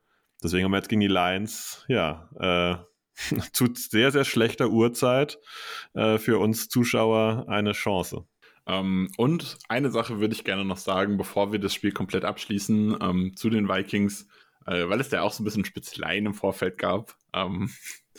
deswegen 0.44 0.66
haben 0.66 0.72
wir 0.72 0.78
jetzt 0.80 0.90
gegen 0.90 1.00
die 1.00 1.08
Lions, 1.08 1.86
ja, 1.88 2.30
äh, 2.38 2.84
zu 3.54 3.68
sehr, 3.74 4.12
sehr 4.12 4.26
schlechter 4.26 4.70
Uhrzeit 4.70 5.40
äh, 5.94 6.18
für 6.18 6.40
uns 6.40 6.70
Zuschauer 6.70 7.46
eine 7.48 7.74
Chance. 7.74 8.26
Ähm, 8.66 9.12
und 9.18 9.58
eine 9.68 9.92
Sache 9.92 10.20
würde 10.20 10.34
ich 10.34 10.44
gerne 10.44 10.66
noch 10.66 10.78
sagen, 10.78 11.18
bevor 11.18 11.52
wir 11.52 11.60
das 11.60 11.74
Spiel 11.74 11.92
komplett 11.92 12.26
abschließen, 12.26 12.98
ähm, 13.02 13.36
zu 13.36 13.50
den 13.50 13.68
Vikings, 13.68 14.28
äh, 14.66 14.88
weil 14.88 15.02
es 15.02 15.10
da 15.10 15.22
auch 15.22 15.34
so 15.34 15.44
ein 15.44 15.46
bisschen 15.46 15.66
Spitzeleien 15.66 16.26
im 16.26 16.34
Vorfeld 16.34 16.78
gab, 16.78 17.16
ähm, 17.34 17.70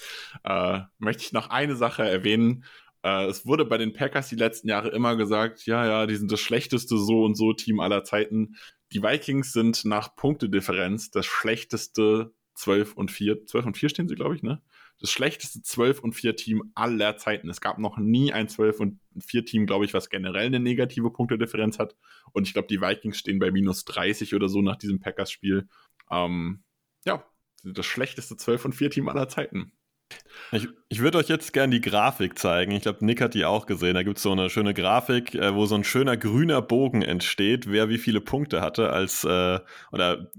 äh, 0.45 0.81
möchte 0.99 1.23
ich 1.23 1.33
noch 1.33 1.51
eine 1.51 1.77
Sache 1.77 2.09
erwähnen. 2.09 2.65
Äh, 3.03 3.27
es 3.27 3.47
wurde 3.47 3.65
bei 3.65 3.79
den 3.79 3.95
Packers 3.95 4.29
die 4.29 4.37
letzten 4.37 4.69
Jahre 4.69 4.89
immer 4.91 5.17
gesagt, 5.17 5.67
ja, 5.67 5.87
ja, 5.87 6.07
die 6.07 6.17
sind 6.17 6.31
das 6.31 6.41
schlechteste 6.41 6.99
so 6.99 7.25
und 7.25 7.37
so 7.37 7.53
Team 7.55 7.81
aller 7.81 8.05
Zeiten. 8.05 8.57
Die 8.93 9.03
Vikings 9.03 9.53
sind 9.53 9.85
nach 9.85 10.15
Punktedifferenz 10.15 11.11
das 11.11 11.27
schlechteste 11.27 12.33
12 12.55 12.95
und 12.95 13.11
4. 13.11 13.47
12 13.47 13.67
und 13.67 13.77
4 13.77 13.89
stehen 13.89 14.09
sie, 14.09 14.15
glaube 14.15 14.37
ich, 14.37 14.43
ne? 14.43 14.63
Das 15.01 15.11
schlechteste 15.11 15.63
12 15.63 16.01
und 16.01 16.13
4 16.15 16.37
Team 16.37 16.73
aller 16.75 17.17
Zeiten. 17.17 17.49
Es 17.49 17.61
gab 17.61 17.79
noch 17.79 17.99
nie 17.99 18.33
ein 18.33 18.49
12 18.49 18.81
und 18.81 19.01
4 19.19 19.45
Team, 19.45 19.67
glaube 19.67 19.85
ich, 19.85 19.95
was 19.95 20.09
generell 20.09 20.47
eine 20.47 20.61
negative 20.61 21.11
Punktedifferenz 21.11 21.79
hat. 21.79 21.97
Und 22.33 22.47
ich 22.47 22.55
glaube, 22.55 22.69
die 22.69 22.81
Vikings 22.81 23.19
stehen 23.19 23.39
bei 23.39 23.51
minus 23.51 23.85
30 23.85 24.35
oder 24.35 24.49
so 24.49 24.63
nach 24.63 24.77
diesem 24.77 25.01
Packers-Spiel. 25.01 25.69
Ähm, 26.11 26.63
ja, 27.05 27.25
das 27.63 27.87
schlechteste 27.87 28.37
12 28.37 28.67
und 28.67 28.73
4 28.75 28.91
Team 28.91 29.09
aller 29.09 29.29
Zeiten. 29.29 29.73
Ich, 30.53 30.69
ich 30.89 31.01
würde 31.01 31.19
euch 31.19 31.29
jetzt 31.29 31.53
gerne 31.53 31.75
die 31.75 31.81
Grafik 31.81 32.39
zeigen. 32.39 32.73
Ich 32.73 32.83
glaube, 32.83 33.05
Nick 33.05 33.21
hat 33.21 33.35
die 33.35 33.45
auch 33.45 33.67
gesehen. 33.67 33.95
Da 33.95 34.03
gibt 34.03 34.19
es 34.19 34.23
so 34.23 34.33
eine 34.33 34.51
schöne 34.51 34.75
Grafik, 34.75 35.35
äh, 35.35 35.55
wo 35.55 35.67
so 35.67 35.75
ein 35.75 35.85
schöner 35.85 36.17
grüner 36.17 36.63
Bogen 36.63 37.03
entsteht, 37.03 37.71
wer 37.71 37.89
wie 37.89 37.99
viele 37.99 38.21
Punkte 38.21 38.61
hatte 38.61 38.91
als 38.91 39.25
äh, 39.25 39.59
oder 39.91 40.31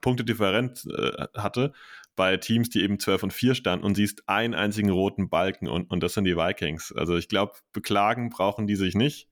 Punktedifferenz 0.00 0.86
äh, 0.86 1.26
hatte 1.34 1.72
bei 2.16 2.36
Teams, 2.36 2.70
die 2.70 2.82
eben 2.82 2.98
12 2.98 3.24
und 3.24 3.32
4 3.32 3.54
standen 3.54 3.84
und 3.84 3.94
siehst 3.94 4.28
einen 4.28 4.54
einzigen 4.54 4.90
roten 4.90 5.28
Balken 5.28 5.68
und, 5.68 5.90
und 5.90 6.02
das 6.02 6.14
sind 6.14 6.24
die 6.24 6.36
Vikings. 6.36 6.92
Also 6.92 7.16
ich 7.16 7.28
glaube, 7.28 7.54
beklagen 7.72 8.30
brauchen 8.30 8.66
die 8.66 8.76
sich 8.76 8.94
nicht. 8.94 9.28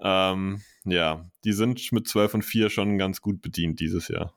Ähm, 0.00 0.60
ja, 0.84 1.28
die 1.44 1.52
sind 1.52 1.92
mit 1.92 2.08
12 2.08 2.34
und 2.34 2.42
4 2.42 2.70
schon 2.70 2.98
ganz 2.98 3.20
gut 3.20 3.40
bedient 3.40 3.80
dieses 3.80 4.08
Jahr. 4.08 4.34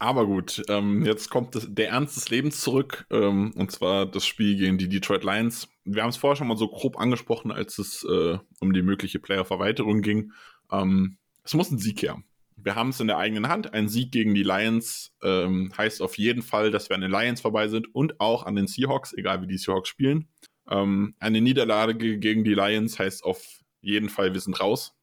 Aber 0.00 0.26
gut, 0.26 0.62
ähm, 0.68 1.04
jetzt 1.04 1.28
kommt 1.28 1.56
das, 1.56 1.66
der 1.68 1.88
Ernst 1.88 2.16
des 2.16 2.30
Lebens 2.30 2.60
zurück, 2.60 3.06
ähm, 3.10 3.52
und 3.56 3.72
zwar 3.72 4.06
das 4.06 4.24
Spiel 4.26 4.56
gegen 4.56 4.78
die 4.78 4.88
Detroit 4.88 5.24
Lions. 5.24 5.68
Wir 5.84 6.02
haben 6.02 6.10
es 6.10 6.16
vorher 6.16 6.36
schon 6.36 6.46
mal 6.46 6.56
so 6.56 6.68
grob 6.68 7.00
angesprochen, 7.00 7.50
als 7.50 7.78
es 7.78 8.04
äh, 8.04 8.38
um 8.60 8.72
die 8.72 8.82
mögliche 8.82 9.18
Player-Verweiterung 9.18 10.02
ging. 10.02 10.32
Ähm, 10.70 11.18
es 11.42 11.54
muss 11.54 11.70
ein 11.72 11.78
Sieg 11.78 12.02
her 12.02 12.22
wir 12.68 12.74
haben 12.74 12.90
es 12.90 13.00
in 13.00 13.06
der 13.06 13.16
eigenen 13.16 13.48
Hand. 13.48 13.72
Ein 13.72 13.88
Sieg 13.88 14.12
gegen 14.12 14.34
die 14.34 14.42
Lions 14.42 15.10
ähm, 15.22 15.72
heißt 15.78 16.02
auf 16.02 16.18
jeden 16.18 16.42
Fall, 16.42 16.70
dass 16.70 16.90
wir 16.90 16.96
an 16.96 17.00
den 17.00 17.10
Lions 17.10 17.40
vorbei 17.40 17.66
sind 17.66 17.94
und 17.94 18.20
auch 18.20 18.44
an 18.44 18.56
den 18.56 18.66
Seahawks, 18.66 19.14
egal 19.14 19.40
wie 19.40 19.46
die 19.46 19.56
Seahawks 19.56 19.88
spielen. 19.88 20.28
Ähm, 20.68 21.14
eine 21.18 21.40
Niederlage 21.40 22.18
gegen 22.18 22.44
die 22.44 22.52
Lions 22.52 22.98
heißt 22.98 23.24
auf 23.24 23.42
jeden 23.80 24.10
Fall, 24.10 24.34
wir 24.34 24.40
sind 24.42 24.60
raus. 24.60 24.94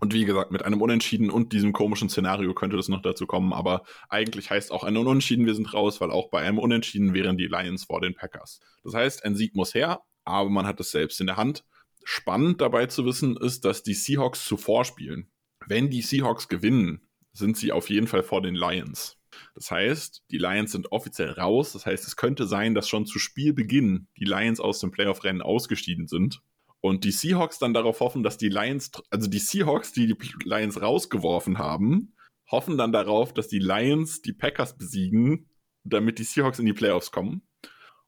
Und 0.00 0.12
wie 0.14 0.24
gesagt, 0.24 0.50
mit 0.50 0.64
einem 0.64 0.82
Unentschieden 0.82 1.30
und 1.30 1.52
diesem 1.52 1.72
komischen 1.72 2.08
Szenario 2.08 2.54
könnte 2.54 2.76
das 2.76 2.88
noch 2.88 3.02
dazu 3.02 3.24
kommen, 3.24 3.52
aber 3.52 3.84
eigentlich 4.08 4.50
heißt 4.50 4.72
auch 4.72 4.82
ein 4.82 4.96
Unentschieden, 4.96 5.46
wir 5.46 5.54
sind 5.54 5.72
raus, 5.72 6.00
weil 6.00 6.10
auch 6.10 6.28
bei 6.28 6.40
einem 6.40 6.58
Unentschieden 6.58 7.14
wären 7.14 7.36
die 7.36 7.46
Lions 7.46 7.84
vor 7.84 8.00
den 8.00 8.16
Packers. 8.16 8.58
Das 8.82 8.94
heißt, 8.94 9.24
ein 9.24 9.36
Sieg 9.36 9.54
muss 9.54 9.74
her, 9.74 10.00
aber 10.24 10.50
man 10.50 10.66
hat 10.66 10.80
es 10.80 10.90
selbst 10.90 11.20
in 11.20 11.28
der 11.28 11.36
Hand. 11.36 11.64
Spannend 12.02 12.60
dabei 12.60 12.86
zu 12.86 13.04
wissen 13.04 13.36
ist, 13.36 13.64
dass 13.64 13.84
die 13.84 13.94
Seahawks 13.94 14.44
zuvor 14.44 14.84
spielen 14.84 15.28
wenn 15.68 15.90
die 15.90 16.02
Seahawks 16.02 16.48
gewinnen, 16.48 17.00
sind 17.32 17.56
sie 17.56 17.72
auf 17.72 17.90
jeden 17.90 18.06
Fall 18.06 18.22
vor 18.22 18.42
den 18.42 18.54
Lions. 18.54 19.16
Das 19.54 19.70
heißt, 19.70 20.24
die 20.30 20.38
Lions 20.38 20.72
sind 20.72 20.92
offiziell 20.92 21.30
raus. 21.30 21.72
Das 21.72 21.86
heißt, 21.86 22.06
es 22.06 22.16
könnte 22.16 22.46
sein, 22.46 22.74
dass 22.74 22.88
schon 22.88 23.06
zu 23.06 23.18
Spielbeginn 23.18 24.08
die 24.18 24.24
Lions 24.24 24.60
aus 24.60 24.80
dem 24.80 24.90
Playoff-Rennen 24.90 25.42
ausgestiegen 25.42 26.06
sind. 26.06 26.42
Und 26.80 27.04
die 27.04 27.12
Seahawks 27.12 27.58
dann 27.58 27.74
darauf 27.74 28.00
hoffen, 28.00 28.22
dass 28.22 28.38
die 28.38 28.48
Lions, 28.48 28.90
also 29.10 29.28
die 29.30 29.38
Seahawks, 29.38 29.92
die 29.92 30.08
die 30.08 30.16
Lions 30.44 30.82
rausgeworfen 30.82 31.58
haben, 31.58 32.14
hoffen 32.50 32.76
dann 32.76 32.92
darauf, 32.92 33.32
dass 33.32 33.48
die 33.48 33.60
Lions 33.60 34.20
die 34.20 34.32
Packers 34.32 34.76
besiegen, 34.76 35.48
damit 35.84 36.18
die 36.18 36.24
Seahawks 36.24 36.58
in 36.58 36.66
die 36.66 36.72
Playoffs 36.72 37.12
kommen. 37.12 37.42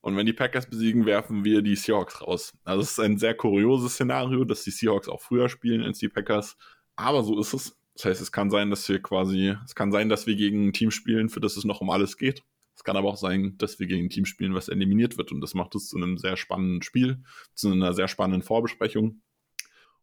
Und 0.00 0.16
wenn 0.16 0.26
die 0.26 0.32
Packers 0.34 0.68
besiegen, 0.68 1.06
werfen 1.06 1.44
wir 1.44 1.62
die 1.62 1.76
Seahawks 1.76 2.20
raus. 2.20 2.52
Also 2.64 2.82
es 2.82 2.90
ist 2.90 3.00
ein 3.00 3.16
sehr 3.16 3.34
kurioses 3.34 3.94
Szenario, 3.94 4.44
dass 4.44 4.64
die 4.64 4.70
Seahawks 4.70 5.08
auch 5.08 5.22
früher 5.22 5.48
spielen 5.48 5.82
als 5.82 5.98
die 5.98 6.08
Packers. 6.10 6.58
Aber 6.96 7.22
so 7.22 7.40
ist 7.40 7.54
es. 7.54 7.78
Das 7.94 8.06
heißt, 8.06 8.20
es 8.20 8.32
kann 8.32 8.50
sein, 8.50 8.70
dass 8.70 8.88
wir 8.88 9.00
quasi, 9.00 9.56
es 9.64 9.74
kann 9.74 9.92
sein, 9.92 10.08
dass 10.08 10.26
wir 10.26 10.34
gegen 10.34 10.68
ein 10.68 10.72
Team 10.72 10.90
spielen, 10.90 11.28
für 11.28 11.40
das 11.40 11.56
es 11.56 11.64
noch 11.64 11.80
um 11.80 11.90
alles 11.90 12.16
geht. 12.16 12.42
Es 12.76 12.82
kann 12.82 12.96
aber 12.96 13.08
auch 13.08 13.16
sein, 13.16 13.56
dass 13.58 13.78
wir 13.78 13.86
gegen 13.86 14.06
ein 14.06 14.10
Team 14.10 14.24
spielen, 14.24 14.54
was 14.54 14.68
eliminiert 14.68 15.16
wird. 15.16 15.30
Und 15.30 15.40
das 15.40 15.54
macht 15.54 15.74
es 15.76 15.88
zu 15.88 15.96
einem 15.96 16.18
sehr 16.18 16.36
spannenden 16.36 16.82
Spiel, 16.82 17.22
zu 17.54 17.70
einer 17.70 17.94
sehr 17.94 18.08
spannenden 18.08 18.42
Vorbesprechung. 18.42 19.22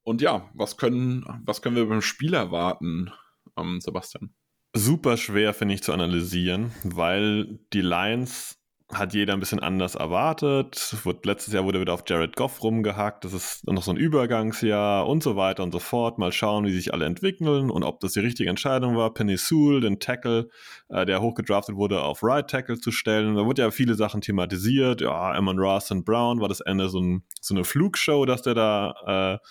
Und 0.04 0.22
ja, 0.22 0.50
was 0.54 0.78
können, 0.78 1.26
was 1.46 1.62
können 1.62 1.76
wir 1.76 1.88
beim 1.88 2.02
Spiel 2.02 2.34
erwarten, 2.34 3.12
ähm, 3.58 3.82
Sebastian? 3.82 4.34
Super 4.74 5.18
schwer, 5.18 5.54
finde 5.54 5.76
ich, 5.76 5.84
zu 5.84 5.92
analysieren, 5.92 6.72
weil 6.84 7.60
die 7.74 7.82
Lions 7.82 8.58
hat 8.94 9.14
jeder 9.14 9.34
ein 9.34 9.40
bisschen 9.40 9.60
anders 9.60 9.96
erwartet. 9.96 10.96
Letztes 11.24 11.54
Jahr 11.54 11.64
wurde 11.64 11.80
wieder 11.80 11.94
auf 11.94 12.04
Jared 12.08 12.36
Goff 12.36 12.62
rumgehackt. 12.64 13.24
Das 13.24 13.34
ist 13.34 13.66
noch 13.68 13.84
so 13.84 13.92
ein 13.92 13.98
Übergangsjahr 13.98 15.08
und 15.08 15.24
so 15.24 15.36
weiter 15.36 15.64
und 15.64 15.72
so 15.72 15.80
fort. 15.80 16.18
Mal 16.18 16.32
schauen, 16.32 16.66
wie 16.66 16.72
sich 16.72 16.94
alle 16.94 17.06
entwickeln 17.06 17.72
und 17.72 17.84
ob 17.84 18.00
das 18.00 18.14
die 18.14 18.20
richtige 18.20 18.50
Entscheidung 18.50 18.96
war. 18.96 19.14
Penny 19.14 19.38
Sewell, 19.38 19.82
den 19.82 20.00
Tackle, 20.00 20.50
äh, 20.90 21.06
der 21.06 21.22
hochgedraftet 21.22 21.76
wurde, 21.76 22.02
auf 22.02 22.24
Right 22.24 22.50
Tackle 22.50 22.80
zu 22.80 22.92
stellen. 22.92 23.36
Da 23.36 23.46
wurde 23.46 23.62
ja 23.62 23.72
viele 23.72 23.96
Sachen 23.96 24.22
thematisiert. 24.22 25.02
Ja, 25.02 25.32
Amon 25.32 25.60
Ross 25.60 25.92
und 25.92 26.06
Brown 26.06 26.42
war 26.42 26.50
das 26.50 26.62
Ende 26.62 26.90
so, 26.90 27.00
ein, 27.00 27.24
so 27.40 27.56
eine 27.56 27.64
Flugshow, 27.64 28.26
dass 28.26 28.42
der 28.42 28.56
da 28.56 29.40
äh, 29.42 29.48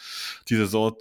die 0.48 0.56
Saison 0.56 0.94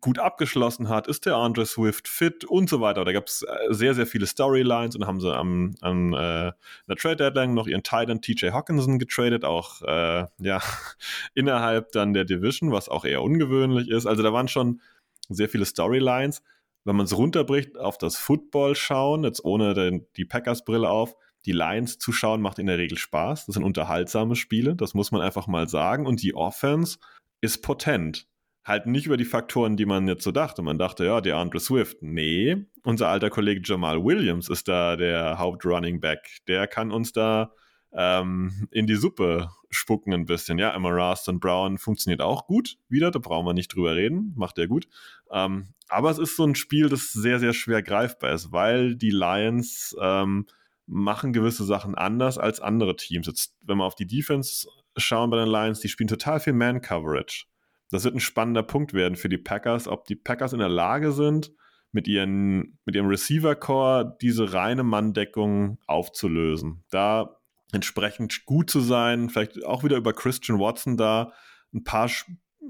gut 0.00 0.18
abgeschlossen 0.18 0.88
hat, 0.88 1.06
ist 1.06 1.26
der 1.26 1.36
Andre 1.36 1.66
Swift 1.66 2.08
fit 2.08 2.44
und 2.44 2.68
so 2.68 2.80
weiter. 2.80 3.04
Da 3.04 3.12
gab 3.12 3.26
es 3.26 3.42
äh, 3.42 3.72
sehr, 3.72 3.94
sehr 3.94 4.06
viele 4.06 4.26
Storylines 4.26 4.96
und 4.96 5.06
haben 5.06 5.20
sie 5.20 5.34
am, 5.34 5.74
am 5.80 6.14
äh, 6.14 6.52
der 6.88 6.96
Trade 6.96 7.16
Deadline 7.16 7.54
noch 7.54 7.66
ihren 7.66 7.82
Titan 7.82 8.20
TJ 8.20 8.50
Hawkinson 8.50 8.98
getradet, 8.98 9.44
auch 9.44 9.82
äh, 9.82 10.26
ja 10.38 10.62
innerhalb 11.34 11.92
dann 11.92 12.14
der 12.14 12.24
Division, 12.24 12.72
was 12.72 12.88
auch 12.88 13.04
eher 13.04 13.22
ungewöhnlich 13.22 13.88
ist. 13.88 14.06
Also 14.06 14.22
da 14.22 14.32
waren 14.32 14.48
schon 14.48 14.80
sehr 15.28 15.48
viele 15.48 15.66
Storylines. 15.66 16.42
Wenn 16.84 16.96
man 16.96 17.06
es 17.06 17.16
runterbricht 17.16 17.78
auf 17.78 17.98
das 17.98 18.16
Football 18.16 18.74
schauen, 18.74 19.24
jetzt 19.24 19.44
ohne 19.44 19.74
den, 19.74 20.06
die 20.16 20.24
Packers-Brille 20.24 20.88
auf, 20.88 21.14
die 21.44 21.52
Lions 21.52 21.98
zu 21.98 22.12
schauen 22.12 22.40
macht 22.40 22.58
in 22.58 22.66
der 22.66 22.78
Regel 22.78 22.98
Spaß. 22.98 23.46
Das 23.46 23.54
sind 23.54 23.64
unterhaltsame 23.64 24.36
Spiele, 24.36 24.74
das 24.74 24.94
muss 24.94 25.12
man 25.12 25.20
einfach 25.20 25.46
mal 25.46 25.68
sagen. 25.68 26.06
Und 26.06 26.22
die 26.22 26.34
Offense 26.34 26.98
ist 27.40 27.62
potent 27.62 28.26
halt 28.64 28.86
nicht 28.86 29.06
über 29.06 29.16
die 29.16 29.24
Faktoren, 29.24 29.76
die 29.76 29.86
man 29.86 30.06
jetzt 30.08 30.24
so 30.24 30.32
dachte. 30.32 30.62
Man 30.62 30.78
dachte, 30.78 31.04
ja, 31.04 31.20
der 31.20 31.36
Andre 31.36 31.60
Swift. 31.60 32.02
Nee, 32.02 32.64
unser 32.84 33.08
alter 33.08 33.30
Kollege 33.30 33.62
Jamal 33.64 34.04
Williams 34.04 34.48
ist 34.48 34.68
da 34.68 34.96
der 34.96 35.38
Hauptrunning 35.38 36.00
Back. 36.00 36.38
Der 36.46 36.66
kann 36.66 36.90
uns 36.92 37.12
da 37.12 37.52
ähm, 37.92 38.68
in 38.70 38.86
die 38.86 38.94
Suppe 38.94 39.50
spucken 39.70 40.12
ein 40.12 40.26
bisschen. 40.26 40.58
Ja, 40.58 40.74
Emma 40.74 40.90
Raston 40.90 41.40
Brown 41.40 41.78
funktioniert 41.78 42.20
auch 42.20 42.46
gut 42.46 42.78
wieder, 42.88 43.10
da 43.10 43.18
brauchen 43.18 43.46
wir 43.46 43.54
nicht 43.54 43.74
drüber 43.74 43.96
reden, 43.96 44.32
macht 44.36 44.58
er 44.58 44.66
gut. 44.66 44.88
Ähm, 45.30 45.68
aber 45.88 46.10
es 46.10 46.18
ist 46.18 46.36
so 46.36 46.44
ein 46.44 46.54
Spiel, 46.54 46.88
das 46.88 47.12
sehr, 47.12 47.38
sehr 47.38 47.52
schwer 47.52 47.82
greifbar 47.82 48.32
ist, 48.32 48.52
weil 48.52 48.96
die 48.96 49.10
Lions 49.10 49.94
ähm, 50.00 50.46
machen 50.86 51.32
gewisse 51.32 51.64
Sachen 51.64 51.94
anders 51.94 52.38
als 52.38 52.60
andere 52.60 52.96
Teams. 52.96 53.26
Jetzt, 53.26 53.54
wenn 53.62 53.78
wir 53.78 53.84
auf 53.84 53.94
die 53.94 54.06
Defense 54.06 54.68
schauen 54.96 55.30
bei 55.30 55.38
den 55.38 55.48
Lions, 55.48 55.80
die 55.80 55.88
spielen 55.88 56.08
total 56.08 56.40
viel 56.40 56.52
Man-Coverage. 56.54 57.46
Das 57.92 58.04
wird 58.04 58.14
ein 58.14 58.20
spannender 58.20 58.62
Punkt 58.62 58.94
werden 58.94 59.16
für 59.16 59.28
die 59.28 59.38
Packers, 59.38 59.86
ob 59.86 60.06
die 60.06 60.16
Packers 60.16 60.54
in 60.54 60.58
der 60.58 60.70
Lage 60.70 61.12
sind, 61.12 61.52
mit, 61.92 62.08
ihren, 62.08 62.78
mit 62.86 62.96
ihrem 62.96 63.06
Receiver-Core 63.06 64.16
diese 64.20 64.54
reine 64.54 64.82
Manndeckung 64.82 65.78
aufzulösen. 65.86 66.84
Da 66.90 67.36
entsprechend 67.70 68.46
gut 68.46 68.70
zu 68.70 68.80
sein, 68.80 69.28
vielleicht 69.28 69.62
auch 69.64 69.84
wieder 69.84 69.98
über 69.98 70.14
Christian 70.14 70.58
Watson 70.58 70.96
da 70.96 71.32
ein 71.74 71.84
paar, 71.84 72.10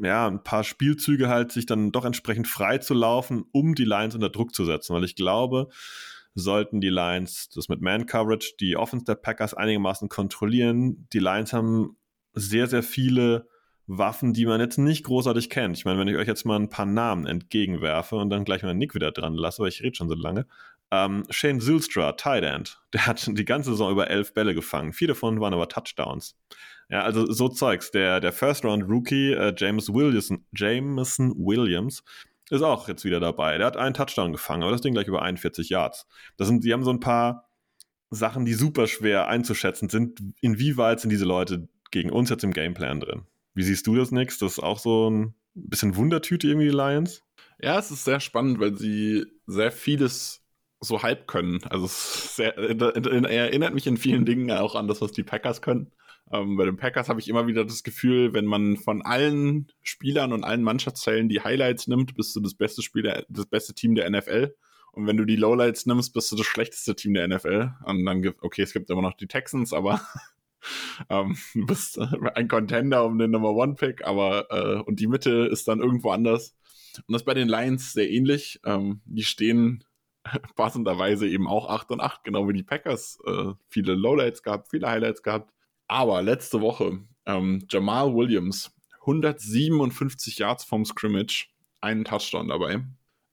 ja, 0.03 0.27
ein 0.27 0.43
paar 0.43 0.65
Spielzüge 0.65 1.29
halt 1.29 1.53
sich 1.53 1.67
dann 1.67 1.93
doch 1.93 2.05
entsprechend 2.05 2.49
frei 2.49 2.79
zu 2.79 2.93
laufen, 2.93 3.45
um 3.53 3.77
die 3.77 3.85
Lions 3.85 4.17
unter 4.17 4.29
Druck 4.29 4.55
zu 4.55 4.65
setzen. 4.65 4.93
Weil 4.93 5.05
ich 5.05 5.15
glaube, 5.15 5.69
sollten 6.35 6.81
die 6.81 6.89
Lions 6.89 7.49
das 7.51 7.69
mit 7.69 7.81
Man-Coverage, 7.81 8.55
die 8.59 8.77
Offense 8.77 9.05
der 9.05 9.15
Packers 9.15 9.55
einigermaßen 9.55 10.09
kontrollieren. 10.09 11.07
Die 11.13 11.21
Lions 11.21 11.53
haben 11.53 11.97
sehr, 12.33 12.67
sehr 12.67 12.83
viele 12.83 13.47
Waffen, 13.87 14.33
die 14.33 14.47
man 14.47 14.61
jetzt 14.61 14.79
nicht 14.79 15.05
großartig 15.05 15.51
kennt. 15.51 15.77
Ich 15.77 15.85
meine, 15.85 15.99
wenn 15.99 16.09
ich 16.09 16.17
euch 16.17 16.29
jetzt 16.29 16.45
mal 16.45 16.59
ein 16.59 16.69
paar 16.69 16.87
Namen 16.87 17.27
entgegenwerfe 17.27 18.17
und 18.17 18.31
dann 18.31 18.45
gleich 18.45 18.63
mal 18.63 18.75
Nick 18.75 18.95
wieder 18.95 19.13
dran 19.13 19.35
lasse, 19.35 19.63
weil 19.63 19.69
ich 19.69 19.83
rede 19.83 19.97
schon 19.97 20.09
so 20.09 20.15
lange. 20.15 20.47
Ähm, 20.91 21.25
Shane 21.31 21.61
Zylstra, 21.61 22.13
Tight 22.13 22.45
End, 22.45 22.81
der 22.93 23.07
hat 23.07 23.27
die 23.27 23.45
ganze 23.45 23.71
Saison 23.71 23.91
über 23.91 24.11
elf 24.11 24.35
Bälle 24.35 24.55
gefangen. 24.55 24.93
Vier 24.93 25.09
davon 25.09 25.41
waren 25.41 25.55
aber 25.55 25.69
Touchdowns. 25.69 26.37
Ja, 26.89 27.03
also 27.03 27.31
so 27.33 27.49
Zeugs. 27.49 27.91
Der, 27.91 28.21
der 28.21 28.33
First-Round-Rookie 28.33 29.33
äh, 29.33 29.55
James 29.57 29.93
Williamson, 29.93 30.45
Jameson 30.55 31.33
Williams 31.37 32.05
ist 32.51 32.63
auch 32.63 32.89
jetzt 32.89 33.05
wieder 33.05 33.19
dabei. 33.19 33.57
Der 33.57 33.67
hat 33.67 33.79
einen 33.79 33.95
Touchdown 33.95 34.33
gefangen, 34.33 34.63
aber 34.63 34.73
das 34.73 34.83
Ding 34.83 34.93
gleich 34.93 35.09
über 35.09 35.23
41 35.23 35.71
Yards. 35.71 36.07
Das 36.37 36.49
sind, 36.49 36.65
die 36.65 36.73
haben 36.73 36.85
so 36.85 36.91
ein 36.91 37.01
paar 37.01 37.49
Sachen, 38.11 38.45
die 38.45 38.53
super 38.53 38.87
schwer 38.87 39.29
einzuschätzen 39.29 39.89
sind. 39.89 40.23
Inwieweit 40.43 41.01
sind 41.01 41.09
diese 41.09 41.25
Leute 41.25 41.69
gegen 41.91 42.11
uns 42.11 42.29
jetzt 42.29 42.45
im 42.45 42.53
Gameplan 42.53 43.01
drin? 43.01 43.23
Wie 43.55 43.63
siehst 43.63 43.87
du 43.87 43.97
das 43.97 44.11
nächst? 44.11 44.43
Das 44.43 44.53
ist 44.53 44.59
auch 44.59 44.79
so 44.79 45.11
ein 45.11 45.35
bisschen 45.55 45.97
Wundertüte 45.97 46.47
irgendwie, 46.47 46.69
die 46.69 46.77
Lions? 46.77 47.23
Ja, 47.61 47.79
es 47.79 47.91
ist 47.91 48.05
sehr 48.05 48.21
spannend, 48.21 48.59
weil 48.61 48.75
sie 48.75 49.27
sehr 49.47 49.71
vieles 49.71 50.43
so 50.81 51.03
halb 51.03 51.29
können. 51.29 51.63
Also 51.65 51.87
es 51.87 52.39
erinnert 52.39 53.75
mich 53.75 53.87
in 53.87 53.97
vielen 53.97 54.25
Dingen 54.25 54.51
auch 54.51 54.75
an 54.75 54.89
das, 54.89 55.01
was 55.01 55.13
die 55.13 55.23
Packers 55.23 55.63
können. 55.63 55.93
Ähm, 56.33 56.57
bei 56.57 56.65
den 56.65 56.77
Packers 56.77 57.09
habe 57.09 57.21
ich 57.21 57.29
immer 57.29 57.47
wieder 57.47 57.65
das 57.65 57.83
Gefühl, 57.83 58.33
wenn 58.33 58.47
man 58.47 58.77
von 58.77 59.03
allen 59.03 59.71
Spielern 59.83 60.33
und 60.33 60.45
allen 60.45 60.63
Mannschaftszellen 60.63 61.29
die 61.29 61.43
Highlights 61.43 61.87
nimmt, 61.87 62.15
bist 62.15 62.35
du 62.35 62.41
das 62.41 62.55
beste 62.55 62.83
Spieler, 62.83 63.25
das 63.29 63.47
beste 63.47 63.75
Team 63.75 63.95
der 63.95 64.11
NFL. 64.11 64.55
Und 64.93 65.07
wenn 65.07 65.17
du 65.17 65.25
die 65.25 65.37
Lowlights 65.37 65.87
nimmst, 65.87 66.13
bist 66.13 66.33
du 66.33 66.37
das 66.37 66.47
schlechteste 66.47 66.95
Team 66.95 67.15
der 67.15 67.29
NFL. 67.29 67.73
Und 67.85 68.05
dann 68.05 68.23
gibt, 68.23 68.43
okay, 68.43 68.63
es 68.63 68.73
gibt 68.73 68.91
immer 68.91 69.03
noch 69.03 69.15
die 69.15 69.27
Texans, 69.27 69.73
aber 69.73 70.01
ähm, 71.09 71.37
du 71.55 71.67
bist 71.67 71.99
äh, 71.99 72.07
ein 72.35 72.49
Contender 72.49 73.05
um 73.05 73.19
den 73.19 73.31
Number 73.31 73.51
One 73.51 73.75
Pick, 73.75 74.07
aber 74.07 74.47
äh, 74.51 74.83
und 74.83 75.01
die 75.01 75.07
Mitte 75.07 75.49
ist 75.51 75.69
dann 75.69 75.81
irgendwo 75.81 76.11
anders. 76.11 76.55
Und 77.07 77.13
das 77.13 77.25
bei 77.25 77.35
den 77.35 77.49
Lions 77.49 77.93
sehr 77.93 78.11
ähnlich. 78.11 78.61
Ähm, 78.65 79.01
die 79.05 79.25
stehen 79.25 79.85
passenderweise 80.57 81.29
eben 81.29 81.49
auch 81.49 81.69
8 81.69 81.91
und 81.93 82.01
8, 82.01 82.25
genau 82.25 82.49
wie 82.49 82.53
die 82.53 82.63
Packers. 82.63 83.19
Äh, 83.27 83.53
viele 83.69 83.95
Lowlights 83.95 84.43
gehabt, 84.43 84.69
viele 84.71 84.89
Highlights 84.89 85.23
gehabt. 85.23 85.53
Aber 85.89 86.23
letzte 86.23 86.61
Woche 86.61 87.01
ähm, 87.27 87.65
Jamal 87.69 88.15
Williams, 88.15 88.73
157 89.01 90.39
Yards 90.39 90.65
vom 90.65 90.85
Scrimmage, 90.85 91.49
einen 91.81 92.05
Touchdown 92.05 92.49
dabei. 92.49 92.85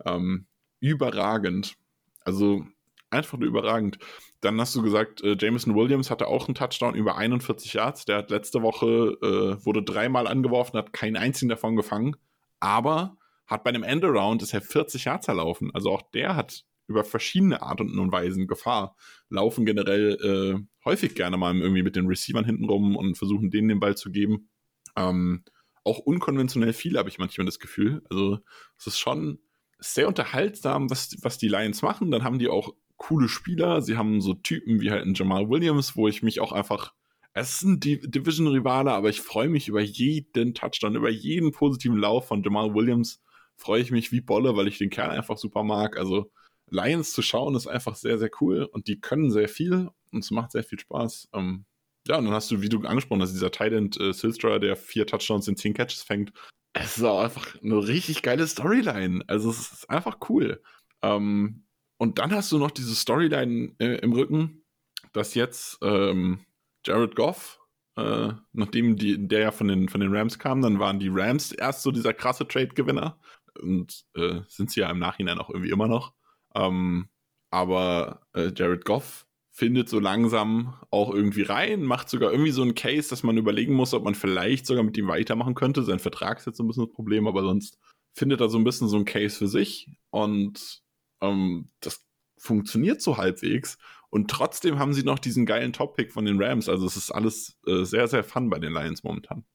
Ähm, 0.06 0.48
überragend. 0.80 1.76
Also 2.22 2.66
einfach 3.12 3.38
nur 3.38 3.48
überragend. 3.48 4.00
Dann 4.42 4.60
hast 4.60 4.76
du 4.76 4.82
gesagt, 4.82 5.22
äh, 5.24 5.36
Jameson 5.40 5.76
Williams 5.76 6.10
hatte 6.12 6.28
auch 6.28 6.48
einen 6.48 6.56
Touchdown 6.56 6.96
über 6.96 7.18
41 7.18 7.74
Yards. 7.74 8.06
Der 8.06 8.18
hat 8.18 8.30
letzte 8.30 8.62
Woche, 8.62 9.18
äh, 9.22 9.66
wurde 9.66 9.84
dreimal 9.84 10.28
angeworfen, 10.28 10.78
hat 10.78 10.94
keinen 10.94 11.18
einzigen 11.18 11.50
davon 11.50 11.76
gefangen. 11.76 12.16
Aber 12.60 13.18
hat 13.48 13.64
bei 13.64 13.70
einem 13.70 13.84
Endaround 13.84 14.44
ist 14.44 14.54
er 14.54 14.62
40 14.62 15.06
Yards 15.06 15.28
erlaufen. 15.28 15.72
Also 15.74 15.92
auch 15.92 16.04
der 16.14 16.36
hat 16.36 16.66
über 16.88 17.04
verschiedene 17.04 17.62
Arten 17.62 18.00
und 18.00 18.12
Weisen 18.12 18.48
Gefahr. 18.48 18.96
Laufen 19.30 19.66
generell 19.66 20.18
äh, 20.22 20.66
häufig 20.86 21.16
gerne 21.16 21.38
mal 21.38 21.56
irgendwie 21.56 21.84
mit 21.84 21.96
den 21.96 22.08
Receivern 22.08 22.46
hinten 22.46 22.66
rum 22.66 22.96
und 22.96 23.18
versuchen 23.18 23.52
denen 23.52 23.70
den 23.70 23.80
Ball 23.80 23.96
zu 23.96 24.12
geben. 24.12 24.50
Ähm, 24.96 25.44
auch 25.84 26.00
unkonventionell 26.00 26.74
viel 26.74 26.98
habe 26.98 27.10
ich 27.10 27.20
manchmal 27.20 27.46
das 27.46 27.60
Gefühl. 27.60 28.02
Also 28.10 28.40
es 28.78 28.88
ist 28.88 29.00
schon 29.00 29.40
sehr 29.80 30.08
unterhaltsam, 30.08 30.90
was, 30.90 31.16
was 31.22 31.38
die 31.38 31.48
Lions 31.48 31.82
machen. 31.82 32.12
Dann 32.12 32.24
haben 32.24 32.40
die 32.40 32.50
auch 32.50 32.74
coole 33.00 33.28
Spieler. 33.28 33.82
Sie 33.82 33.98
haben 33.98 34.22
so 34.22 34.36
Typen 34.36 34.80
wie 34.82 34.92
halt 34.92 35.06
ein 35.06 35.16
Jamal 35.16 35.50
Williams, 35.50 35.96
wo 35.96 36.08
ich 36.08 36.22
mich 36.22 36.40
auch 36.40 36.52
einfach. 36.52 36.94
Es 37.34 37.56
ist 37.56 37.64
ein 37.64 37.80
Division-Rivale, 37.80 38.92
aber 38.92 39.10
ich 39.10 39.22
freue 39.22 39.50
mich 39.50 39.68
über 39.68 39.82
jeden 39.82 40.54
Touchdown, 40.54 40.96
über 40.96 41.10
jeden 41.10 41.52
positiven 41.52 41.98
Lauf 41.98 42.28
von 42.28 42.44
Jamal 42.44 42.74
Williams. 42.76 43.22
Freue 43.56 43.82
ich 43.82 43.92
mich 43.92 44.12
wie 44.12 44.22
Bolle, 44.22 44.56
weil 44.56 44.68
ich 44.68 44.78
den 44.78 44.90
Kerl 44.90 45.12
einfach 45.12 45.38
super 45.38 45.64
mag. 45.64 45.98
Also 45.98 46.32
Lions 46.70 47.14
zu 47.14 47.22
schauen 47.22 47.56
ist 47.56 47.68
einfach 47.68 47.96
sehr, 47.96 48.18
sehr 48.20 48.30
cool 48.42 48.64
und 48.64 48.88
die 48.88 49.00
können 49.00 49.32
sehr 49.32 49.50
viel 49.50 49.90
und 50.12 50.24
es 50.24 50.32
macht 50.32 50.52
sehr 50.52 50.64
viel 50.64 50.80
Spaß. 50.80 51.30
Ähm, 51.34 51.66
ja, 52.08 52.18
und 52.18 52.26
dann 52.26 52.34
hast 52.34 52.52
du, 52.52 52.62
wie 52.62 52.70
du 52.70 52.82
angesprochen 52.82 53.22
hast, 53.22 53.34
dieser 53.34 53.52
Titan 53.52 53.90
äh, 54.00 54.14
Silstra, 54.14 54.60
der 54.60 54.76
vier 54.76 55.06
Touchdowns 55.06 55.48
in 55.48 55.56
zehn 55.56 55.74
Catches 55.74 56.04
fängt. 56.04 56.34
Es 56.74 56.98
ist 56.98 57.04
auch 57.04 57.22
einfach 57.22 57.56
eine 57.62 57.88
richtig 57.88 58.22
geile 58.22 58.48
Storyline. 58.48 59.24
Also 59.28 59.50
es 59.50 59.72
ist 59.72 59.90
einfach 59.90 60.18
cool. 60.30 60.62
Ähm, 61.02 61.64
und 62.00 62.18
dann 62.18 62.34
hast 62.34 62.52
du 62.52 62.58
noch 62.58 62.72
diese 62.72 62.96
Storyline 62.96 63.74
äh, 63.78 63.98
im 63.98 64.14
Rücken, 64.14 64.64
dass 65.12 65.36
jetzt 65.36 65.78
ähm, 65.82 66.40
Jared 66.86 67.16
Goff, 67.16 67.60
äh, 67.98 68.30
nachdem 68.54 68.96
die, 68.96 69.28
der 69.28 69.40
ja 69.40 69.52
von 69.52 69.68
den, 69.68 69.90
von 69.90 70.00
den 70.00 70.16
Rams 70.16 70.40
kam, 70.40 70.62
dann 70.62 70.80
waren 70.80 71.00
die 71.00 71.10
Rams 71.12 71.52
erst 71.52 71.84
so 71.84 71.92
dieser 71.92 72.14
krasse 72.14 72.48
Trade-Gewinner 72.48 73.20
und 73.62 74.06
äh, 74.16 74.40
sind 74.48 74.72
sie 74.72 74.80
ja 74.80 74.90
im 74.90 75.00
Nachhinein 75.00 75.40
auch 75.40 75.50
irgendwie 75.50 75.72
immer 75.72 75.90
noch. 75.90 76.14
Ähm, 76.56 77.10
aber 77.52 78.22
äh, 78.34 78.54
Jared 78.56 78.86
Goff 78.86 79.28
findet 79.52 79.90
so 79.90 80.00
langsam 80.00 80.76
auch 80.92 81.14
irgendwie 81.14 81.42
rein, 81.42 81.84
macht 81.84 82.10
sogar 82.10 82.32
irgendwie 82.32 82.52
so 82.52 82.62
einen 82.62 82.76
Case, 82.76 83.10
dass 83.10 83.24
man 83.24 83.38
überlegen 83.38 83.74
muss, 83.74 83.94
ob 83.94 84.06
man 84.06 84.16
vielleicht 84.16 84.66
sogar 84.66 84.84
mit 84.84 84.98
ihm 84.98 85.10
weitermachen 85.10 85.54
könnte. 85.54 85.84
Sein 85.84 86.00
Vertrag 86.00 86.38
ist 86.38 86.46
jetzt 86.46 86.58
so 86.58 86.64
ein 86.64 86.68
bisschen 86.68 86.86
das 86.86 86.96
Problem, 86.96 87.28
aber 87.28 87.42
sonst 87.42 87.78
findet 88.14 88.40
er 88.40 88.48
so 88.48 88.58
ein 88.58 88.64
bisschen 88.64 88.88
so 88.88 88.96
einen 88.96 89.04
Case 89.04 89.38
für 89.38 89.50
sich 89.50 89.90
und 90.12 90.82
ähm, 91.22 91.70
das 91.82 92.06
funktioniert 92.38 93.02
so 93.02 93.18
halbwegs. 93.18 93.78
Und 94.10 94.32
trotzdem 94.32 94.80
haben 94.80 94.94
sie 94.94 95.04
noch 95.04 95.20
diesen 95.20 95.46
geilen 95.46 95.74
Top-Pick 95.74 96.12
von 96.12 96.26
den 96.26 96.42
Rams. 96.42 96.68
Also 96.68 96.88
es 96.88 96.98
ist 96.98 97.12
alles 97.12 97.58
äh, 97.68 97.84
sehr, 97.84 98.08
sehr 98.08 98.24
fun 98.24 98.50
bei 98.50 98.60
den 98.60 98.74
Lions 98.74 99.04
momentan. 99.04 99.46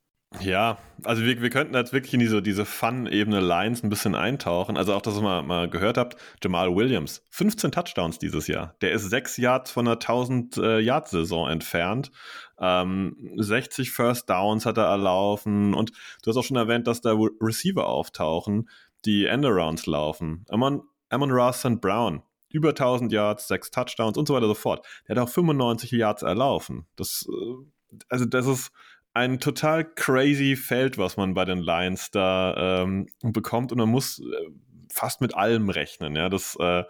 Ja, 0.40 0.78
also 1.04 1.22
wir, 1.22 1.40
wir 1.40 1.50
könnten 1.50 1.74
jetzt 1.74 1.92
wirklich 1.92 2.14
in 2.14 2.20
diese, 2.20 2.42
diese 2.42 2.64
Fun-Ebene 2.64 3.40
Lines 3.40 3.82
ein 3.82 3.88
bisschen 3.88 4.14
eintauchen. 4.14 4.76
Also 4.76 4.94
auch, 4.94 5.02
dass 5.02 5.16
ihr 5.16 5.22
mal, 5.22 5.42
mal 5.42 5.68
gehört 5.68 5.96
habt, 5.96 6.16
Jamal 6.42 6.74
Williams, 6.74 7.22
15 7.30 7.70
Touchdowns 7.72 8.18
dieses 8.18 8.46
Jahr. 8.46 8.74
Der 8.80 8.92
ist 8.92 9.08
sechs 9.08 9.36
Yards 9.36 9.70
von 9.70 9.86
einer 9.86 9.98
1000-Yard-Saison 9.98 11.48
äh, 11.48 11.52
entfernt. 11.52 12.10
Ähm, 12.58 13.16
60 13.36 13.90
First 13.92 14.28
Downs 14.28 14.66
hat 14.66 14.76
er 14.76 14.86
erlaufen. 14.86 15.74
Und 15.74 15.92
du 16.22 16.30
hast 16.30 16.36
auch 16.36 16.44
schon 16.44 16.56
erwähnt, 16.56 16.86
dass 16.86 17.00
da 17.00 17.14
Receiver 17.40 17.86
auftauchen, 17.86 18.68
die 19.04 19.26
Endarounds 19.26 19.86
laufen. 19.86 20.44
Amon, 20.48 20.82
Amon 21.14 21.30
Ross 21.30 21.60
St. 21.60 21.80
Brown, 21.80 22.22
über 22.50 22.70
1000 22.70 23.12
Yards, 23.12 23.48
sechs 23.48 23.70
Touchdowns 23.70 24.18
und 24.18 24.28
so 24.28 24.34
weiter 24.34 24.46
und 24.46 24.54
so 24.54 24.60
fort. 24.60 24.86
Der 25.08 25.16
hat 25.16 25.22
auch 25.22 25.28
95 25.28 25.90
Yards 25.92 26.22
erlaufen. 26.22 26.86
Das, 26.96 27.26
äh, 27.28 27.98
also 28.08 28.24
das 28.24 28.46
ist 28.46 28.72
ein 29.14 29.38
total 29.40 29.84
crazy 29.84 30.56
Feld, 30.56 30.98
was 30.98 31.16
man 31.16 31.34
bei 31.34 31.44
den 31.44 31.58
Lions 31.58 32.10
da 32.10 32.82
ähm, 32.82 33.06
bekommt 33.22 33.70
und 33.70 33.78
man 33.78 33.88
muss 33.88 34.18
äh, 34.18 34.50
fast 34.92 35.20
mit 35.20 35.34
allem 35.34 35.70
rechnen. 35.70 36.16
Ja, 36.16 36.28
das 36.28 36.56
äh, 36.58 36.82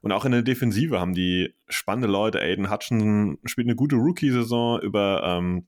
und 0.00 0.12
auch 0.12 0.24
in 0.24 0.32
der 0.32 0.42
Defensive 0.42 1.00
haben 1.00 1.14
die 1.14 1.54
spannende 1.68 2.08
Leute. 2.08 2.40
Aiden 2.40 2.70
Hutchinson 2.70 3.38
spielt 3.44 3.66
eine 3.66 3.76
gute 3.76 3.96
Rookie-Saison. 3.96 4.80
Über 4.80 5.22
ähm, 5.24 5.66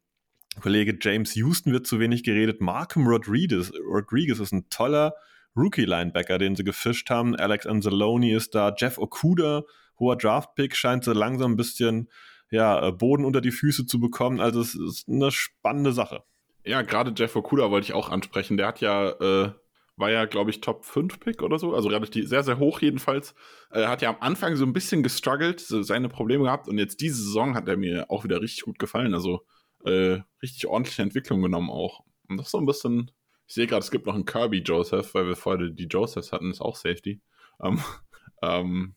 Kollege 0.60 0.96
James 1.00 1.34
Houston 1.34 1.72
wird 1.72 1.86
zu 1.86 1.98
wenig 1.98 2.22
geredet. 2.22 2.60
Markham 2.60 3.06
Rodriguez, 3.06 3.72
Rodriguez 3.88 4.38
ist 4.38 4.52
ein 4.52 4.68
toller 4.70 5.14
Rookie-Linebacker, 5.56 6.38
den 6.38 6.56
sie 6.56 6.64
gefischt 6.64 7.10
haben. 7.10 7.36
Alex 7.36 7.66
Anzalone 7.66 8.34
ist 8.34 8.54
da. 8.54 8.74
Jeff 8.76 8.98
Okuda, 8.98 9.64
hoher 9.98 10.16
Draft-Pick, 10.16 10.76
scheint 10.76 11.04
so 11.04 11.12
langsam 11.12 11.52
ein 11.52 11.56
bisschen 11.56 12.08
ja, 12.50 12.88
äh, 12.88 12.92
Boden 12.92 13.24
unter 13.24 13.40
die 13.40 13.50
Füße 13.50 13.86
zu 13.86 14.00
bekommen. 14.00 14.40
Also 14.40 14.60
es 14.60 14.74
ist 14.74 15.08
eine 15.08 15.30
spannende 15.30 15.92
Sache. 15.92 16.24
Ja, 16.64 16.82
gerade 16.82 17.12
Jeff 17.16 17.36
Okuda 17.36 17.70
wollte 17.70 17.86
ich 17.86 17.92
auch 17.94 18.10
ansprechen. 18.10 18.56
Der 18.56 18.66
hat 18.66 18.80
ja, 18.80 19.10
äh, 19.10 19.52
war 19.96 20.10
ja, 20.10 20.24
glaube 20.24 20.50
ich, 20.50 20.60
Top 20.60 20.84
5 20.84 21.20
Pick 21.20 21.42
oder 21.42 21.58
so, 21.58 21.74
also 21.74 21.88
relativ 21.88 22.28
sehr, 22.28 22.42
sehr 22.42 22.58
hoch 22.58 22.80
jedenfalls. 22.80 23.34
Er 23.70 23.88
hat 23.88 24.02
ja 24.02 24.10
am 24.10 24.16
Anfang 24.20 24.56
so 24.56 24.64
ein 24.64 24.72
bisschen 24.72 25.02
gestruggelt, 25.02 25.60
so 25.60 25.82
seine 25.82 26.08
Probleme 26.08 26.44
gehabt 26.44 26.68
und 26.68 26.78
jetzt 26.78 27.00
diese 27.00 27.22
Saison 27.22 27.54
hat 27.54 27.68
er 27.68 27.76
mir 27.76 28.10
auch 28.10 28.24
wieder 28.24 28.40
richtig 28.40 28.64
gut 28.64 28.78
gefallen. 28.78 29.14
Also 29.14 29.46
äh, 29.84 30.20
richtig 30.42 30.66
ordentliche 30.66 31.02
Entwicklung 31.02 31.42
genommen 31.42 31.70
auch. 31.70 32.00
Und 32.28 32.36
das 32.36 32.46
ist 32.46 32.52
so 32.52 32.58
ein 32.58 32.66
bisschen, 32.66 33.10
ich 33.50 33.54
sehe 33.54 33.66
gerade, 33.66 33.80
es 33.80 33.90
gibt 33.90 34.06
noch 34.06 34.14
einen 34.14 34.26
Kirby 34.26 34.58
Joseph, 34.58 35.12
weil 35.12 35.26
wir 35.26 35.34
vorher 35.34 35.70
die 35.70 35.88
Josephs 35.88 36.30
hatten, 36.30 36.52
ist 36.52 36.60
auch 36.60 36.76
Safety. 36.76 37.20
Ähm, 37.60 37.82
ähm, 38.42 38.94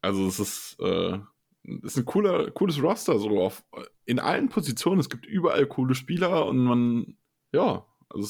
also 0.00 0.26
es 0.26 0.40
ist, 0.40 0.76
äh, 0.80 1.20
ist 1.84 1.98
ein 1.98 2.04
cooler, 2.04 2.50
cooles 2.50 2.82
Roster, 2.82 3.16
so 3.20 3.40
auf, 3.40 3.62
in 4.04 4.18
allen 4.18 4.48
Positionen. 4.48 4.98
Es 4.98 5.08
gibt 5.08 5.24
überall 5.24 5.68
coole 5.68 5.94
Spieler 5.94 6.46
und 6.46 6.64
man, 6.64 7.16
ja, 7.52 7.86
also, 8.08 8.26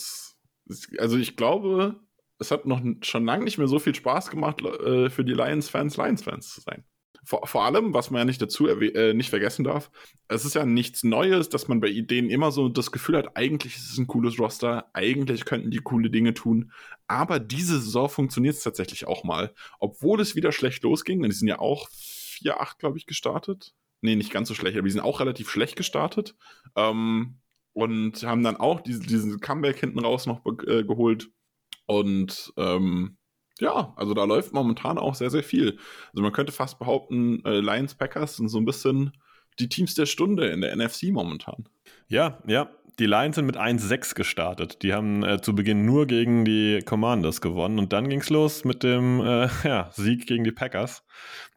es, 0.68 0.88
also 0.98 1.16
ich 1.16 1.38
glaube, 1.38 1.98
es 2.38 2.50
hat 2.50 2.66
noch 2.66 2.82
schon 3.00 3.24
lange 3.24 3.44
nicht 3.44 3.56
mehr 3.56 3.66
so 3.66 3.78
viel 3.78 3.94
Spaß 3.94 4.28
gemacht, 4.28 4.60
äh, 4.60 5.08
für 5.08 5.24
die 5.24 5.32
Lions-Fans 5.32 5.96
Lions-Fans 5.96 6.52
zu 6.52 6.60
sein. 6.60 6.84
Vor, 7.24 7.46
vor, 7.46 7.64
allem, 7.64 7.94
was 7.94 8.10
man 8.10 8.20
ja 8.20 8.24
nicht 8.24 8.42
dazu 8.42 8.66
äh, 8.66 9.14
nicht 9.14 9.30
vergessen 9.30 9.64
darf, 9.64 9.90
es 10.28 10.44
ist 10.44 10.54
ja 10.54 10.66
nichts 10.66 11.04
Neues, 11.04 11.48
dass 11.48 11.68
man 11.68 11.80
bei 11.80 11.88
Ideen 11.88 12.30
immer 12.30 12.50
so 12.50 12.68
das 12.68 12.90
Gefühl 12.90 13.16
hat, 13.16 13.36
eigentlich 13.36 13.76
ist 13.76 13.92
es 13.92 13.98
ein 13.98 14.08
cooles 14.08 14.38
Roster, 14.38 14.90
eigentlich 14.92 15.44
könnten 15.44 15.70
die 15.70 15.78
coole 15.78 16.10
Dinge 16.10 16.34
tun, 16.34 16.72
aber 17.06 17.38
diese 17.38 17.80
Saison 17.80 18.08
funktioniert 18.08 18.56
es 18.56 18.62
tatsächlich 18.62 19.06
auch 19.06 19.22
mal. 19.22 19.54
Obwohl 19.78 20.20
es 20.20 20.34
wieder 20.34 20.50
schlecht 20.50 20.82
losging, 20.82 21.22
und 21.22 21.28
die 21.28 21.36
sind 21.36 21.48
ja 21.48 21.58
auch 21.58 21.88
4-8, 21.90 22.78
glaube 22.78 22.98
ich, 22.98 23.06
gestartet. 23.06 23.74
Nee, 24.00 24.16
nicht 24.16 24.32
ganz 24.32 24.48
so 24.48 24.54
schlecht, 24.54 24.76
aber 24.76 24.86
die 24.86 24.92
sind 24.92 25.02
auch 25.02 25.20
relativ 25.20 25.48
schlecht 25.48 25.76
gestartet. 25.76 26.34
Ähm, 26.74 27.38
und 27.72 28.22
haben 28.24 28.42
dann 28.42 28.56
auch 28.56 28.80
diese, 28.80 29.00
diesen 29.00 29.40
Comeback 29.40 29.78
hinten 29.78 30.00
raus 30.00 30.26
noch 30.26 30.44
äh, 30.66 30.84
geholt. 30.84 31.30
Und 31.86 32.52
ähm, 32.56 33.16
ja, 33.62 33.92
also 33.96 34.12
da 34.12 34.24
läuft 34.24 34.52
momentan 34.52 34.98
auch 34.98 35.14
sehr, 35.14 35.30
sehr 35.30 35.44
viel. 35.44 35.78
Also 36.12 36.22
man 36.22 36.32
könnte 36.32 36.52
fast 36.52 36.78
behaupten, 36.78 37.44
äh, 37.44 37.60
Lions 37.60 37.94
Packers 37.94 38.36
sind 38.36 38.48
so 38.48 38.58
ein 38.58 38.64
bisschen 38.64 39.12
die 39.58 39.68
Teams 39.68 39.94
der 39.94 40.06
Stunde 40.06 40.48
in 40.48 40.60
der 40.60 40.74
NFC 40.76 41.04
momentan. 41.12 41.68
Ja, 42.08 42.38
ja, 42.46 42.70
die 42.98 43.06
Lions 43.06 43.36
sind 43.36 43.46
mit 43.46 43.56
1-6 43.56 44.14
gestartet. 44.14 44.82
Die 44.82 44.92
haben 44.92 45.22
äh, 45.22 45.40
zu 45.40 45.54
Beginn 45.54 45.86
nur 45.86 46.06
gegen 46.06 46.44
die 46.44 46.80
Commanders 46.84 47.40
gewonnen 47.40 47.78
und 47.78 47.92
dann 47.92 48.08
ging 48.08 48.20
es 48.20 48.30
los 48.30 48.64
mit 48.64 48.82
dem 48.82 49.20
äh, 49.20 49.48
ja, 49.64 49.90
Sieg 49.92 50.26
gegen 50.26 50.44
die 50.44 50.52
Packers. 50.52 51.04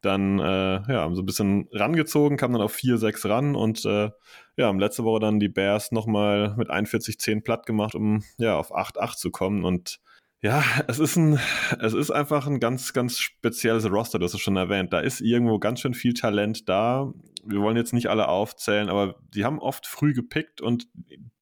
Dann 0.02 0.40
äh, 0.40 0.44
ja, 0.44 1.02
haben 1.02 1.16
sie 1.16 1.24
ein 1.24 1.26
bisschen 1.26 1.68
rangezogen, 1.72 2.38
kamen 2.38 2.54
dann 2.54 2.62
auf 2.62 2.76
4-6 2.76 3.28
ran 3.28 3.56
und 3.56 3.84
äh, 3.86 4.12
ja, 4.58 4.68
haben 4.68 4.80
letzte 4.80 5.04
Woche 5.04 5.20
dann 5.20 5.40
die 5.40 5.50
Bears 5.50 5.92
nochmal 5.92 6.56
mit 6.56 6.70
41-10 6.70 7.44
platt 7.44 7.66
gemacht, 7.66 7.96
um 7.96 8.24
ja 8.38 8.58
auf 8.58 8.74
8-8 8.74 9.18
zu 9.18 9.32
kommen 9.32 9.66
und 9.66 10.00
ja, 10.42 10.64
es 10.88 11.00
ist 11.00 11.16
ein, 11.16 11.40
es 11.80 11.94
ist 11.94 12.12
einfach 12.12 12.48
ein 12.48 12.60
ganz, 12.60 12.94
ganz 12.94 13.20
spezielles 13.20 13.90
Roster, 13.90 14.20
hast 14.22 14.34
es 14.34 14.42
schon 14.42 14.58
erwähnt. 14.58 14.94
Da 14.94 15.00
ist 15.00 15.22
irgendwo 15.22 15.60
ganz 15.60 15.80
schön 15.80 15.94
viel 15.94 16.14
Talent 16.14 16.70
da. 16.70 17.12
Wir 17.44 17.62
wollen 17.62 17.78
jetzt 17.78 17.94
nicht 17.94 18.08
alle 18.08 18.28
aufzählen, 18.28 18.90
aber 18.90 19.16
die 19.34 19.46
haben 19.46 19.60
oft 19.60 19.88
früh 19.88 20.14
gepickt 20.14 20.62
und 20.62 20.88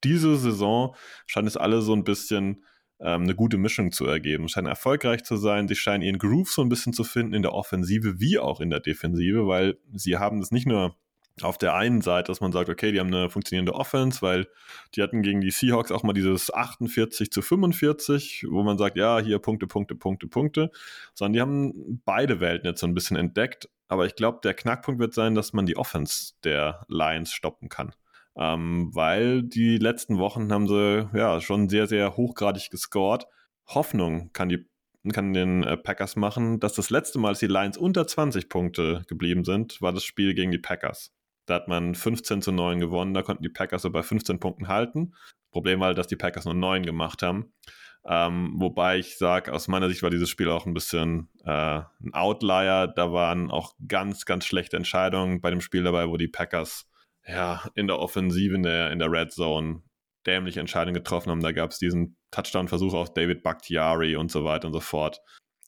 diese 0.03 0.37
Saison 0.37 0.95
scheint 1.25 1.47
es 1.47 1.57
alle 1.57 1.81
so 1.81 1.93
ein 1.93 2.03
bisschen 2.03 2.63
ähm, 2.99 3.23
eine 3.23 3.35
gute 3.35 3.57
Mischung 3.57 3.91
zu 3.91 4.05
ergeben. 4.05 4.47
Scheinen 4.47 4.67
erfolgreich 4.67 5.23
zu 5.23 5.37
sein. 5.37 5.67
Sie 5.67 5.75
scheinen 5.75 6.03
ihren 6.03 6.17
Groove 6.17 6.51
so 6.51 6.61
ein 6.61 6.69
bisschen 6.69 6.93
zu 6.93 7.03
finden 7.03 7.33
in 7.33 7.41
der 7.41 7.53
Offensive 7.53 8.19
wie 8.19 8.39
auch 8.39 8.61
in 8.61 8.69
der 8.69 8.79
Defensive, 8.79 9.47
weil 9.47 9.77
sie 9.93 10.17
haben 10.17 10.39
es 10.39 10.51
nicht 10.51 10.67
nur 10.67 10.95
auf 11.41 11.57
der 11.57 11.73
einen 11.73 12.01
Seite, 12.01 12.31
dass 12.31 12.41
man 12.41 12.51
sagt, 12.51 12.69
okay, 12.69 12.91
die 12.91 12.99
haben 12.99 13.13
eine 13.13 13.29
funktionierende 13.29 13.73
Offense, 13.73 14.21
weil 14.21 14.47
die 14.95 15.01
hatten 15.01 15.23
gegen 15.23 15.41
die 15.41 15.49
Seahawks 15.49 15.91
auch 15.91 16.03
mal 16.03 16.13
dieses 16.13 16.53
48 16.53 17.31
zu 17.31 17.41
45, 17.41 18.45
wo 18.49 18.61
man 18.63 18.77
sagt, 18.77 18.97
ja, 18.97 19.19
hier 19.19 19.39
Punkte, 19.39 19.65
Punkte, 19.65 19.95
Punkte, 19.95 20.27
Punkte, 20.27 20.71
sondern 21.15 21.33
die 21.33 21.41
haben 21.41 22.01
beide 22.05 22.39
Welten 22.39 22.67
jetzt 22.67 22.81
so 22.81 22.87
ein 22.87 22.93
bisschen 22.93 23.17
entdeckt. 23.17 23.69
Aber 23.87 24.05
ich 24.05 24.15
glaube, 24.15 24.39
der 24.43 24.53
Knackpunkt 24.53 24.99
wird 24.99 25.13
sein, 25.13 25.33
dass 25.33 25.53
man 25.53 25.65
die 25.65 25.77
Offense 25.77 26.33
der 26.43 26.85
Lions 26.87 27.31
stoppen 27.31 27.69
kann. 27.69 27.93
Ähm, 28.35 28.89
weil 28.93 29.43
die 29.43 29.77
letzten 29.77 30.17
Wochen 30.17 30.51
haben 30.51 30.67
sie 30.67 31.09
ja 31.13 31.39
schon 31.41 31.69
sehr, 31.69 31.87
sehr 31.87 32.15
hochgradig 32.15 32.69
gescored. 32.69 33.25
Hoffnung 33.67 34.31
kann 34.33 34.49
die 34.49 34.65
kann 35.11 35.33
den 35.33 35.63
äh, 35.63 35.75
Packers 35.75 36.15
machen, 36.15 36.61
dass 36.61 36.73
das 36.73 36.89
letzte 36.89 37.19
Mal, 37.19 37.29
als 37.29 37.39
die 37.39 37.47
Lions 37.47 37.77
unter 37.77 38.07
20 38.07 38.47
Punkte 38.47 39.03
geblieben 39.07 39.43
sind, 39.43 39.81
war 39.81 39.91
das 39.91 40.05
Spiel 40.05 40.33
gegen 40.33 40.51
die 40.51 40.59
Packers. 40.59 41.11
Da 41.45 41.55
hat 41.55 41.67
man 41.67 41.95
15 41.95 42.41
zu 42.41 42.51
9 42.51 42.79
gewonnen, 42.79 43.13
da 43.13 43.21
konnten 43.21 43.43
die 43.43 43.49
Packers 43.49 43.81
so 43.81 43.91
bei 43.91 44.03
15 44.03 44.39
Punkten 44.39 44.67
halten. 44.67 45.13
Problem 45.51 45.79
war, 45.79 45.93
dass 45.93 46.07
die 46.07 46.15
Packers 46.15 46.45
nur 46.45 46.53
9 46.53 46.83
gemacht 46.83 47.21
haben. 47.21 47.53
Ähm, 48.05 48.55
wobei 48.57 48.97
ich 48.97 49.17
sage, 49.17 49.53
aus 49.53 49.67
meiner 49.67 49.87
Sicht 49.87 50.03
war 50.03 50.09
dieses 50.09 50.29
Spiel 50.29 50.49
auch 50.49 50.65
ein 50.65 50.73
bisschen 50.73 51.29
äh, 51.45 51.81
ein 52.03 52.13
Outlier. 52.13 52.87
Da 52.87 53.13
waren 53.13 53.49
auch 53.49 53.73
ganz, 53.87 54.25
ganz 54.25 54.45
schlechte 54.45 54.75
Entscheidungen 54.75 55.39
bei 55.39 55.49
dem 55.49 55.61
Spiel 55.61 55.83
dabei, 55.83 56.09
wo 56.09 56.17
die 56.17 56.27
Packers 56.27 56.89
ja 57.25 57.63
in 57.75 57.87
der 57.87 57.99
Offensive, 57.99 58.55
in 58.55 58.63
der, 58.63 58.91
in 58.91 58.99
der 58.99 59.11
Red 59.11 59.31
Zone 59.31 59.83
dämliche 60.25 60.59
Entscheidungen 60.59 60.95
getroffen 60.95 61.29
haben. 61.31 61.41
Da 61.41 61.53
gab 61.53 61.71
es 61.71 61.79
diesen 61.79 62.17
Touchdown-Versuch 62.31 62.93
auf 62.93 63.13
David 63.13 63.43
Bakhtiari 63.43 64.15
und 64.15 64.31
so 64.31 64.43
weiter 64.43 64.67
und 64.67 64.73
so 64.73 64.79
fort. 64.79 65.21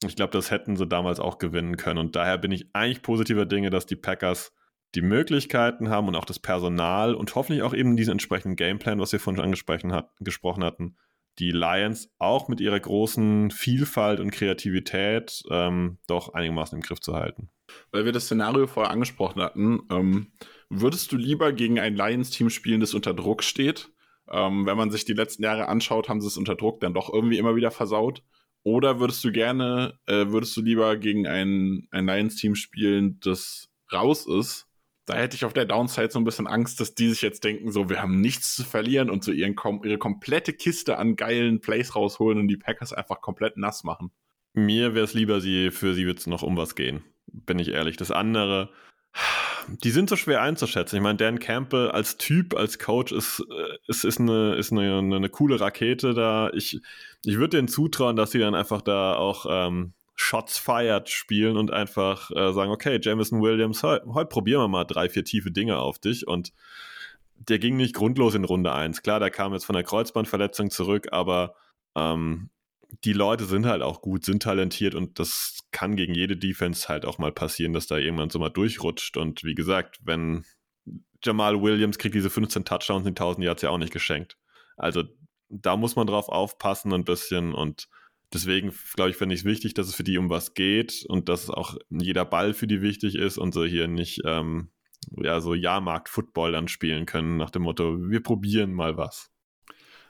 Ich 0.05 0.15
glaube, 0.15 0.31
das 0.31 0.51
hätten 0.51 0.75
sie 0.75 0.87
damals 0.87 1.19
auch 1.19 1.37
gewinnen 1.37 1.77
können. 1.77 1.99
Und 1.99 2.15
daher 2.15 2.37
bin 2.37 2.51
ich 2.51 2.69
eigentlich 2.73 3.01
positiver 3.01 3.45
Dinge, 3.45 3.69
dass 3.69 3.85
die 3.85 3.95
Packers 3.95 4.53
die 4.93 5.01
Möglichkeiten 5.01 5.89
haben 5.89 6.07
und 6.07 6.15
auch 6.15 6.25
das 6.25 6.39
Personal 6.39 7.15
und 7.15 7.35
hoffentlich 7.35 7.63
auch 7.63 7.73
eben 7.73 7.97
diesen 7.97 8.11
entsprechenden 8.11 8.55
Gameplan, 8.55 8.99
was 8.99 9.11
wir 9.11 9.19
vorhin 9.19 9.43
angesprochen 9.43 9.91
hat, 9.91 10.09
gesprochen 10.19 10.63
hatten, 10.63 10.95
die 11.39 11.51
Lions 11.51 12.09
auch 12.17 12.47
mit 12.47 12.61
ihrer 12.61 12.79
großen 12.79 13.51
Vielfalt 13.51 14.19
und 14.19 14.31
Kreativität 14.31 15.43
ähm, 15.49 15.97
doch 16.07 16.33
einigermaßen 16.33 16.77
im 16.77 16.81
Griff 16.81 17.01
zu 17.01 17.13
halten. 17.13 17.49
Weil 17.91 18.05
wir 18.05 18.11
das 18.11 18.25
Szenario 18.25 18.67
vorher 18.67 18.91
angesprochen 18.91 19.41
hatten, 19.41 19.81
ähm, 19.91 20.31
würdest 20.69 21.11
du 21.11 21.17
lieber 21.17 21.51
gegen 21.51 21.79
ein 21.79 21.95
Lions-Team 21.95 22.49
spielen, 22.49 22.79
das 22.79 22.93
unter 22.93 23.13
Druck 23.13 23.43
steht? 23.43 23.91
Ähm, 24.31 24.65
wenn 24.65 24.77
man 24.77 24.91
sich 24.91 25.05
die 25.05 25.13
letzten 25.13 25.43
Jahre 25.43 25.67
anschaut, 25.67 26.09
haben 26.09 26.21
sie 26.21 26.27
es 26.27 26.37
unter 26.37 26.55
Druck 26.55 26.79
dann 26.79 26.93
doch 26.93 27.13
irgendwie 27.13 27.37
immer 27.37 27.55
wieder 27.55 27.71
versaut. 27.71 28.23
Oder 28.63 28.99
würdest 28.99 29.23
du 29.23 29.31
gerne, 29.31 29.99
äh, 30.07 30.27
würdest 30.29 30.55
du 30.57 30.61
lieber 30.61 30.97
gegen 30.97 31.27
ein, 31.27 31.87
ein 31.91 32.05
Lions-Team 32.05 32.55
spielen, 32.55 33.19
das 33.19 33.69
raus 33.91 34.25
ist 34.25 34.67
da 35.05 35.15
hätte 35.15 35.35
ich 35.35 35.45
auf 35.45 35.53
der 35.53 35.65
Downside 35.65 36.09
so 36.11 36.19
ein 36.19 36.23
bisschen 36.23 36.47
Angst, 36.47 36.79
dass 36.79 36.95
die 36.95 37.09
sich 37.09 37.21
jetzt 37.21 37.43
denken, 37.43 37.71
so, 37.71 37.89
wir 37.89 38.01
haben 38.01 38.21
nichts 38.21 38.55
zu 38.55 38.63
verlieren 38.63 39.09
und 39.09 39.23
so 39.23 39.31
ihren, 39.31 39.55
ihre 39.83 39.97
komplette 39.97 40.53
Kiste 40.53 40.97
an 40.97 41.15
geilen 41.15 41.61
Plays 41.61 41.95
rausholen 41.95 42.39
und 42.39 42.47
die 42.47 42.57
Packers 42.57 42.91
einfach 42.91 43.21
komplett 43.21 43.57
nass 43.57 43.83
machen. 43.83 44.11
Mir 44.53 44.95
wäre 44.95 45.05
es 45.05 45.13
lieber, 45.13 45.41
sie, 45.41 45.69
für 45.69 45.93
sie 45.93 46.07
wird 46.07 46.19
es 46.19 46.27
noch 46.27 46.41
um 46.41 46.57
was 46.57 46.75
gehen, 46.75 47.03
bin 47.27 47.59
ich 47.59 47.69
ehrlich. 47.69 47.97
Das 47.97 48.09
andere, 48.09 48.69
die 49.67 49.91
sind 49.91 50.09
so 50.09 50.15
schwer 50.15 50.41
einzuschätzen. 50.41 50.95
Ich 50.95 51.01
meine, 51.01 51.17
Dan 51.17 51.39
Campbell 51.39 51.91
als 51.91 52.17
Typ, 52.17 52.55
als 52.55 52.79
Coach 52.79 53.11
ist, 53.11 53.45
äh, 53.49 53.77
ist, 53.87 54.05
ist, 54.05 54.19
eine, 54.19 54.55
ist 54.55 54.71
eine, 54.71 54.97
eine 54.97 55.29
coole 55.29 55.59
Rakete 55.59 56.13
da. 56.13 56.49
Ich, 56.53 56.79
ich 57.23 57.37
würde 57.37 57.57
denen 57.57 57.67
zutrauen, 57.67 58.15
dass 58.15 58.31
sie 58.31 58.39
dann 58.39 58.55
einfach 58.55 58.81
da 58.81 59.15
auch 59.15 59.45
ähm, 59.49 59.93
Shots 60.15 60.57
fired 60.57 61.09
spielen 61.09 61.57
und 61.57 61.71
einfach 61.71 62.31
äh, 62.31 62.53
sagen, 62.53 62.71
okay, 62.71 62.99
Jameson 63.01 63.41
Williams, 63.41 63.83
heute, 63.83 64.05
heute 64.13 64.27
probieren 64.27 64.61
wir 64.61 64.67
mal 64.67 64.85
drei, 64.85 65.09
vier 65.09 65.25
tiefe 65.25 65.51
Dinge 65.51 65.77
auf 65.77 65.99
dich 65.99 66.27
und 66.27 66.53
der 67.37 67.59
ging 67.59 67.75
nicht 67.75 67.93
grundlos 67.93 68.33
in 68.33 68.45
Runde 68.45 68.71
1. 68.71 69.01
Klar, 69.01 69.19
der 69.19 69.29
kam 69.29 69.53
jetzt 69.53 69.65
von 69.65 69.75
der 69.75 69.83
Kreuzbandverletzung 69.83 70.71
zurück, 70.71 71.09
aber 71.11 71.55
ähm, 71.95 72.49
die 73.03 73.13
Leute 73.13 73.45
sind 73.45 73.65
halt 73.65 73.81
auch 73.81 74.01
gut, 74.01 74.23
sind 74.23 74.43
talentiert 74.43 74.95
und 74.95 75.19
das 75.19 75.59
kann 75.71 75.97
gegen 75.97 76.13
jede 76.13 76.37
Defense 76.37 76.87
halt 76.87 77.05
auch 77.05 77.17
mal 77.17 77.31
passieren, 77.31 77.73
dass 77.73 77.87
da 77.87 77.97
irgendwann 77.97 78.29
so 78.29 78.39
mal 78.39 78.49
durchrutscht. 78.49 79.17
Und 79.17 79.43
wie 79.43 79.55
gesagt, 79.55 79.99
wenn 80.03 80.45
Jamal 81.23 81.61
Williams 81.61 81.97
kriegt 81.97 82.15
diese 82.15 82.29
15 82.29 82.63
Touchdowns 82.63 83.05
in 83.05 83.11
1000 83.11 83.45
Yards 83.45 83.61
ja 83.63 83.69
auch 83.69 83.77
nicht 83.77 83.91
geschenkt. 83.91 84.37
Also 84.77 85.03
da 85.49 85.75
muss 85.75 85.95
man 85.95 86.07
drauf 86.07 86.29
aufpassen 86.29 86.93
ein 86.93 87.03
bisschen 87.03 87.53
und 87.53 87.87
deswegen, 88.33 88.73
glaube 88.95 89.11
ich, 89.11 89.17
finde 89.17 89.35
ich 89.35 89.41
es 89.41 89.45
wichtig, 89.45 89.73
dass 89.73 89.87
es 89.87 89.95
für 89.95 90.03
die 90.03 90.17
um 90.17 90.29
was 90.29 90.53
geht 90.53 91.05
und 91.07 91.29
dass 91.29 91.49
auch 91.49 91.77
jeder 91.89 92.25
Ball 92.25 92.53
für 92.53 92.67
die 92.67 92.81
wichtig 92.81 93.15
ist 93.15 93.37
und 93.37 93.53
so 93.53 93.65
hier 93.65 93.87
nicht 93.87 94.21
ähm, 94.25 94.69
ja, 95.17 95.39
so 95.39 95.53
Jahrmarkt-Football 95.53 96.51
dann 96.51 96.67
spielen 96.67 97.05
können, 97.05 97.37
nach 97.37 97.49
dem 97.49 97.63
Motto, 97.63 97.97
wir 97.99 98.21
probieren 98.21 98.73
mal 98.73 98.97
was. 98.97 99.31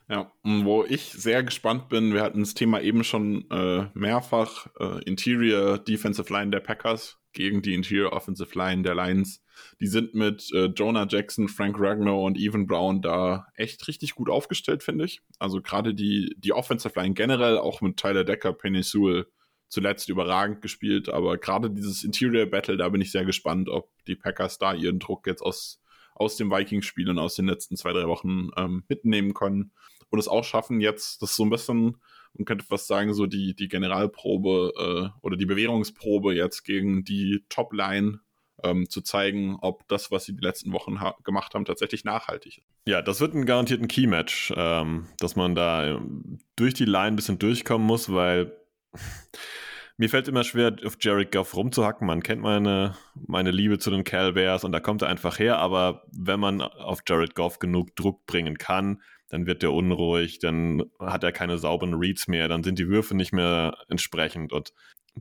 Ja, 0.07 0.31
wo 0.43 0.83
ich 0.83 1.05
sehr 1.05 1.43
gespannt 1.43 1.89
bin, 1.89 2.13
wir 2.13 2.21
hatten 2.21 2.41
das 2.41 2.53
Thema 2.53 2.79
eben 2.79 3.03
schon 3.03 3.49
äh, 3.49 3.87
mehrfach, 3.95 4.67
äh, 4.79 5.03
Interior 5.03 5.79
Defensive 5.79 6.31
Line 6.31 6.51
der 6.51 6.59
Packers 6.59 7.17
gegen 7.35 7.61
die 7.61 7.75
Interior 7.75 8.13
Offensive 8.13 8.57
Line 8.57 8.81
der 8.81 8.95
Lions. 8.95 9.43
Die 9.79 9.87
sind 9.87 10.15
mit 10.15 10.51
äh, 10.53 10.65
Jonah 10.65 11.05
Jackson, 11.07 11.47
Frank 11.47 11.75
Ragnow 11.79 12.25
und 12.25 12.37
Evan 12.37 12.65
Brown 12.65 13.01
da 13.01 13.47
echt 13.55 13.87
richtig 13.87 14.15
gut 14.15 14.29
aufgestellt, 14.29 14.81
finde 14.81 15.05
ich. 15.05 15.21
Also 15.37 15.61
gerade 15.61 15.93
die, 15.93 16.35
die 16.37 16.53
Offensive 16.53 16.99
Line 16.99 17.13
generell, 17.13 17.57
auch 17.57 17.81
mit 17.81 17.97
Tyler 17.97 18.23
Decker, 18.23 18.53
Penny 18.53 18.81
Sewell, 18.81 19.27
zuletzt 19.67 20.09
überragend 20.09 20.61
gespielt, 20.61 21.09
aber 21.09 21.37
gerade 21.37 21.69
dieses 21.69 22.03
Interior 22.03 22.45
Battle, 22.45 22.77
da 22.77 22.89
bin 22.89 23.01
ich 23.01 23.11
sehr 23.11 23.25
gespannt, 23.25 23.67
ob 23.67 23.89
die 24.05 24.15
Packers 24.15 24.57
da 24.57 24.73
ihren 24.73 24.99
Druck 24.99 25.27
jetzt 25.27 25.41
aus, 25.41 25.81
aus 26.13 26.37
dem 26.37 26.51
Vikings-Spiel 26.51 27.09
und 27.09 27.19
aus 27.19 27.35
den 27.35 27.47
letzten 27.47 27.75
zwei, 27.75 27.91
drei 27.91 28.07
Wochen 28.07 28.49
ähm, 28.57 28.83
mitnehmen 28.87 29.33
können 29.33 29.71
und 30.09 30.19
es 30.19 30.27
auch 30.27 30.43
schaffen, 30.43 30.81
jetzt 30.81 31.21
das 31.21 31.35
so 31.35 31.43
ein 31.43 31.49
bisschen, 31.49 31.97
man 32.37 32.45
könnte 32.45 32.65
fast 32.65 32.87
sagen, 32.87 33.13
so 33.13 33.25
die, 33.25 33.55
die 33.55 33.67
Generalprobe 33.67 34.73
äh, 34.77 35.19
oder 35.21 35.37
die 35.37 35.45
Bewährungsprobe 35.45 36.33
jetzt 36.35 36.63
gegen 36.63 37.03
die 37.03 37.45
Top-Line 37.49 38.19
ähm, 38.63 38.89
zu 38.89 39.01
zeigen, 39.01 39.57
ob 39.61 39.87
das, 39.87 40.11
was 40.11 40.25
sie 40.25 40.35
die 40.35 40.43
letzten 40.43 40.71
Wochen 40.71 41.01
ha 41.01 41.15
gemacht 41.23 41.53
haben, 41.53 41.65
tatsächlich 41.65 42.03
nachhaltig 42.03 42.59
ist. 42.59 42.67
Ja, 42.87 43.01
das 43.01 43.19
wird 43.19 43.33
ein 43.33 43.45
garantierten 43.45 43.87
Key-Match, 43.87 44.53
ähm, 44.55 45.07
dass 45.19 45.35
man 45.35 45.55
da 45.55 45.95
ähm, 45.95 46.39
durch 46.55 46.73
die 46.73 46.85
Line 46.85 47.07
ein 47.07 47.15
bisschen 47.15 47.39
durchkommen 47.39 47.85
muss, 47.85 48.11
weil 48.11 48.55
mir 49.97 50.09
fällt 50.09 50.27
immer 50.27 50.43
schwer, 50.43 50.75
auf 50.85 50.97
Jared 50.99 51.31
Goff 51.31 51.55
rumzuhacken. 51.55 52.05
Man 52.07 52.23
kennt 52.23 52.41
meine, 52.41 52.95
meine 53.27 53.51
Liebe 53.51 53.79
zu 53.79 53.91
den 53.91 54.03
Cal 54.03 54.33
Bears 54.33 54.63
und 54.63 54.71
da 54.71 54.79
kommt 54.79 55.01
er 55.01 55.09
einfach 55.09 55.39
her. 55.39 55.57
Aber 55.59 56.03
wenn 56.11 56.39
man 56.39 56.61
auf 56.61 56.99
Jared 57.07 57.35
Goff 57.35 57.59
genug 57.59 57.95
Druck 57.95 58.25
bringen 58.25 58.57
kann, 58.57 59.01
dann 59.29 59.47
wird 59.47 59.63
er 59.63 59.73
unruhig, 59.73 60.39
dann 60.39 60.83
hat 60.99 61.23
er 61.23 61.31
keine 61.31 61.57
sauberen 61.57 61.95
Reads 61.95 62.27
mehr, 62.27 62.47
dann 62.47 62.63
sind 62.63 62.79
die 62.79 62.87
Würfe 62.87 63.15
nicht 63.15 63.33
mehr 63.33 63.77
entsprechend 63.89 64.53
und 64.53 64.73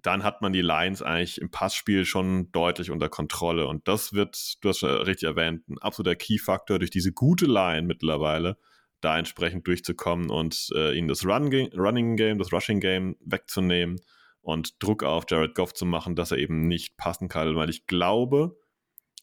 dann 0.02 0.24
hat 0.24 0.42
man 0.42 0.52
die 0.52 0.60
Lines 0.60 1.02
eigentlich 1.02 1.40
im 1.40 1.50
Passspiel 1.50 2.04
schon 2.04 2.50
deutlich 2.50 2.90
unter 2.90 3.08
Kontrolle. 3.08 3.66
Und 3.68 3.86
das 3.86 4.12
wird, 4.12 4.56
du 4.60 4.68
hast 4.68 4.80
schon 4.80 4.90
richtig 4.90 5.28
erwähnt, 5.28 5.68
ein 5.68 5.78
absoluter 5.78 6.16
Key-Faktor 6.16 6.78
durch 6.78 6.90
diese 6.90 7.12
gute 7.12 7.46
Line 7.46 7.86
mittlerweile, 7.86 8.58
da 9.00 9.18
entsprechend 9.18 9.66
durchzukommen 9.66 10.30
und 10.30 10.70
äh, 10.74 10.96
ihnen 10.98 11.08
das 11.08 11.24
Run 11.24 11.52
Running 11.76 12.16
Game, 12.16 12.38
das 12.38 12.52
Rushing 12.52 12.80
Game 12.80 13.16
wegzunehmen 13.20 14.00
und 14.40 14.82
Druck 14.82 15.04
auf 15.04 15.26
Jared 15.28 15.54
Goff 15.54 15.74
zu 15.74 15.86
machen, 15.86 16.16
dass 16.16 16.32
er 16.32 16.38
eben 16.38 16.66
nicht 16.66 16.96
passen 16.96 17.28
kann. 17.28 17.54
Weil 17.54 17.70
ich 17.70 17.86
glaube, 17.86 18.56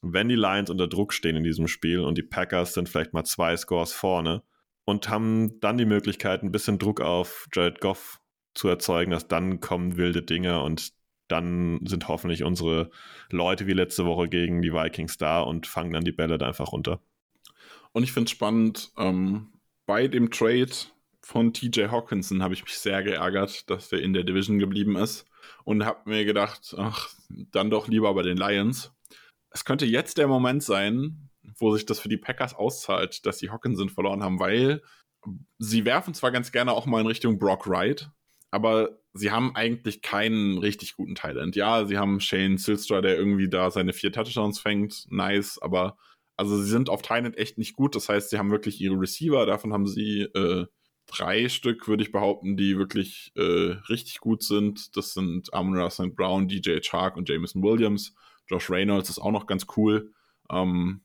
wenn 0.01 0.29
die 0.29 0.35
Lions 0.35 0.69
unter 0.69 0.87
Druck 0.87 1.13
stehen 1.13 1.35
in 1.35 1.43
diesem 1.43 1.67
Spiel 1.67 1.99
und 1.99 2.17
die 2.17 2.23
Packers 2.23 2.73
sind 2.73 2.87
vielleicht 2.87 3.13
mal 3.13 3.23
zwei 3.23 3.57
Scores 3.57 3.91
vorne 3.91 4.43
und 4.91 5.09
haben 5.09 5.59
dann 5.61 5.77
die 5.77 5.85
Möglichkeit, 5.85 6.43
ein 6.43 6.51
bisschen 6.51 6.77
Druck 6.77 7.01
auf 7.01 7.47
Jared 7.53 7.81
Goff 7.81 8.19
zu 8.53 8.67
erzeugen, 8.67 9.11
dass 9.11 9.27
dann 9.27 9.61
kommen 9.61 9.97
wilde 9.97 10.21
Dinge 10.21 10.61
und 10.61 10.91
dann 11.29 11.79
sind 11.85 12.09
hoffentlich 12.09 12.43
unsere 12.43 12.91
Leute 13.29 13.65
wie 13.65 13.73
letzte 13.73 14.05
Woche 14.05 14.27
gegen 14.27 14.61
die 14.61 14.73
Vikings 14.73 15.17
da 15.17 15.41
und 15.41 15.65
fangen 15.65 15.93
dann 15.93 16.03
die 16.03 16.11
Bälle 16.11 16.37
da 16.37 16.47
einfach 16.47 16.73
runter. 16.73 17.01
Und 17.93 18.03
ich 18.03 18.11
finde 18.11 18.25
es 18.25 18.31
spannend, 18.31 18.91
ähm, 18.97 19.53
bei 19.85 20.09
dem 20.09 20.29
Trade 20.29 20.71
von 21.21 21.53
TJ 21.53 21.85
Hawkinson 21.85 22.43
habe 22.43 22.53
ich 22.53 22.63
mich 22.63 22.77
sehr 22.77 23.01
geärgert, 23.01 23.69
dass 23.69 23.89
der 23.89 24.01
in 24.01 24.11
der 24.11 24.23
Division 24.23 24.59
geblieben 24.59 24.97
ist 24.97 25.25
und 25.63 25.85
habe 25.85 26.09
mir 26.09 26.25
gedacht, 26.25 26.75
ach, 26.77 27.09
dann 27.29 27.69
doch 27.69 27.87
lieber 27.87 28.13
bei 28.13 28.23
den 28.23 28.37
Lions. 28.37 28.91
Es 29.51 29.63
könnte 29.63 29.85
jetzt 29.85 30.17
der 30.17 30.27
Moment 30.27 30.63
sein, 30.63 31.30
wo 31.61 31.73
sich 31.73 31.85
das 31.85 31.99
für 31.99 32.09
die 32.09 32.17
Packers 32.17 32.53
auszahlt, 32.53 33.25
dass 33.25 33.39
sie 33.39 33.49
Hawkinson 33.49 33.89
verloren 33.89 34.23
haben, 34.23 34.39
weil 34.39 34.81
sie 35.59 35.85
werfen 35.85 36.13
zwar 36.13 36.31
ganz 36.31 36.51
gerne 36.51 36.73
auch 36.73 36.85
mal 36.85 37.01
in 37.01 37.07
Richtung 37.07 37.37
Brock 37.37 37.67
Wright, 37.67 38.09
aber 38.49 38.99
sie 39.13 39.31
haben 39.31 39.55
eigentlich 39.55 40.01
keinen 40.01 40.57
richtig 40.57 40.95
guten 40.95 41.15
Talent. 41.15 41.55
Ja, 41.55 41.85
sie 41.85 41.97
haben 41.97 42.19
Shane 42.19 42.57
Silstra, 42.57 43.01
der 43.01 43.17
irgendwie 43.17 43.49
da 43.49 43.71
seine 43.71 43.93
vier 43.93 44.11
Touchdowns 44.11 44.59
fängt, 44.59 45.05
nice, 45.09 45.59
aber 45.61 45.97
also 46.37 46.57
sie 46.57 46.69
sind 46.69 46.89
auf 46.89 47.01
Talent 47.01 47.37
echt 47.37 47.57
nicht 47.57 47.75
gut. 47.75 47.95
Das 47.95 48.09
heißt, 48.09 48.29
sie 48.29 48.37
haben 48.37 48.51
wirklich 48.51 48.81
ihre 48.81 48.99
Receiver, 48.99 49.45
davon 49.45 49.73
haben 49.73 49.85
sie 49.85 50.21
äh, 50.21 50.65
drei 51.05 51.49
Stück, 51.49 51.87
würde 51.87 52.03
ich 52.03 52.11
behaupten, 52.11 52.57
die 52.57 52.77
wirklich 52.77 53.31
äh, 53.35 53.75
richtig 53.89 54.19
gut 54.19 54.43
sind. 54.43 54.95
Das 54.95 55.13
sind 55.13 55.53
Amon 55.53 55.89
St. 55.89 56.15
Brown, 56.15 56.47
DJ 56.47 56.79
Chark 56.79 57.17
und 57.17 57.29
Jameson 57.29 57.61
Williams. 57.61 58.15
Josh 58.47 58.69
Reynolds 58.69 59.09
ist 59.09 59.19
auch 59.19 59.31
noch 59.31 59.45
ganz 59.45 59.67
cool. 59.77 60.13
Ähm, 60.49 61.01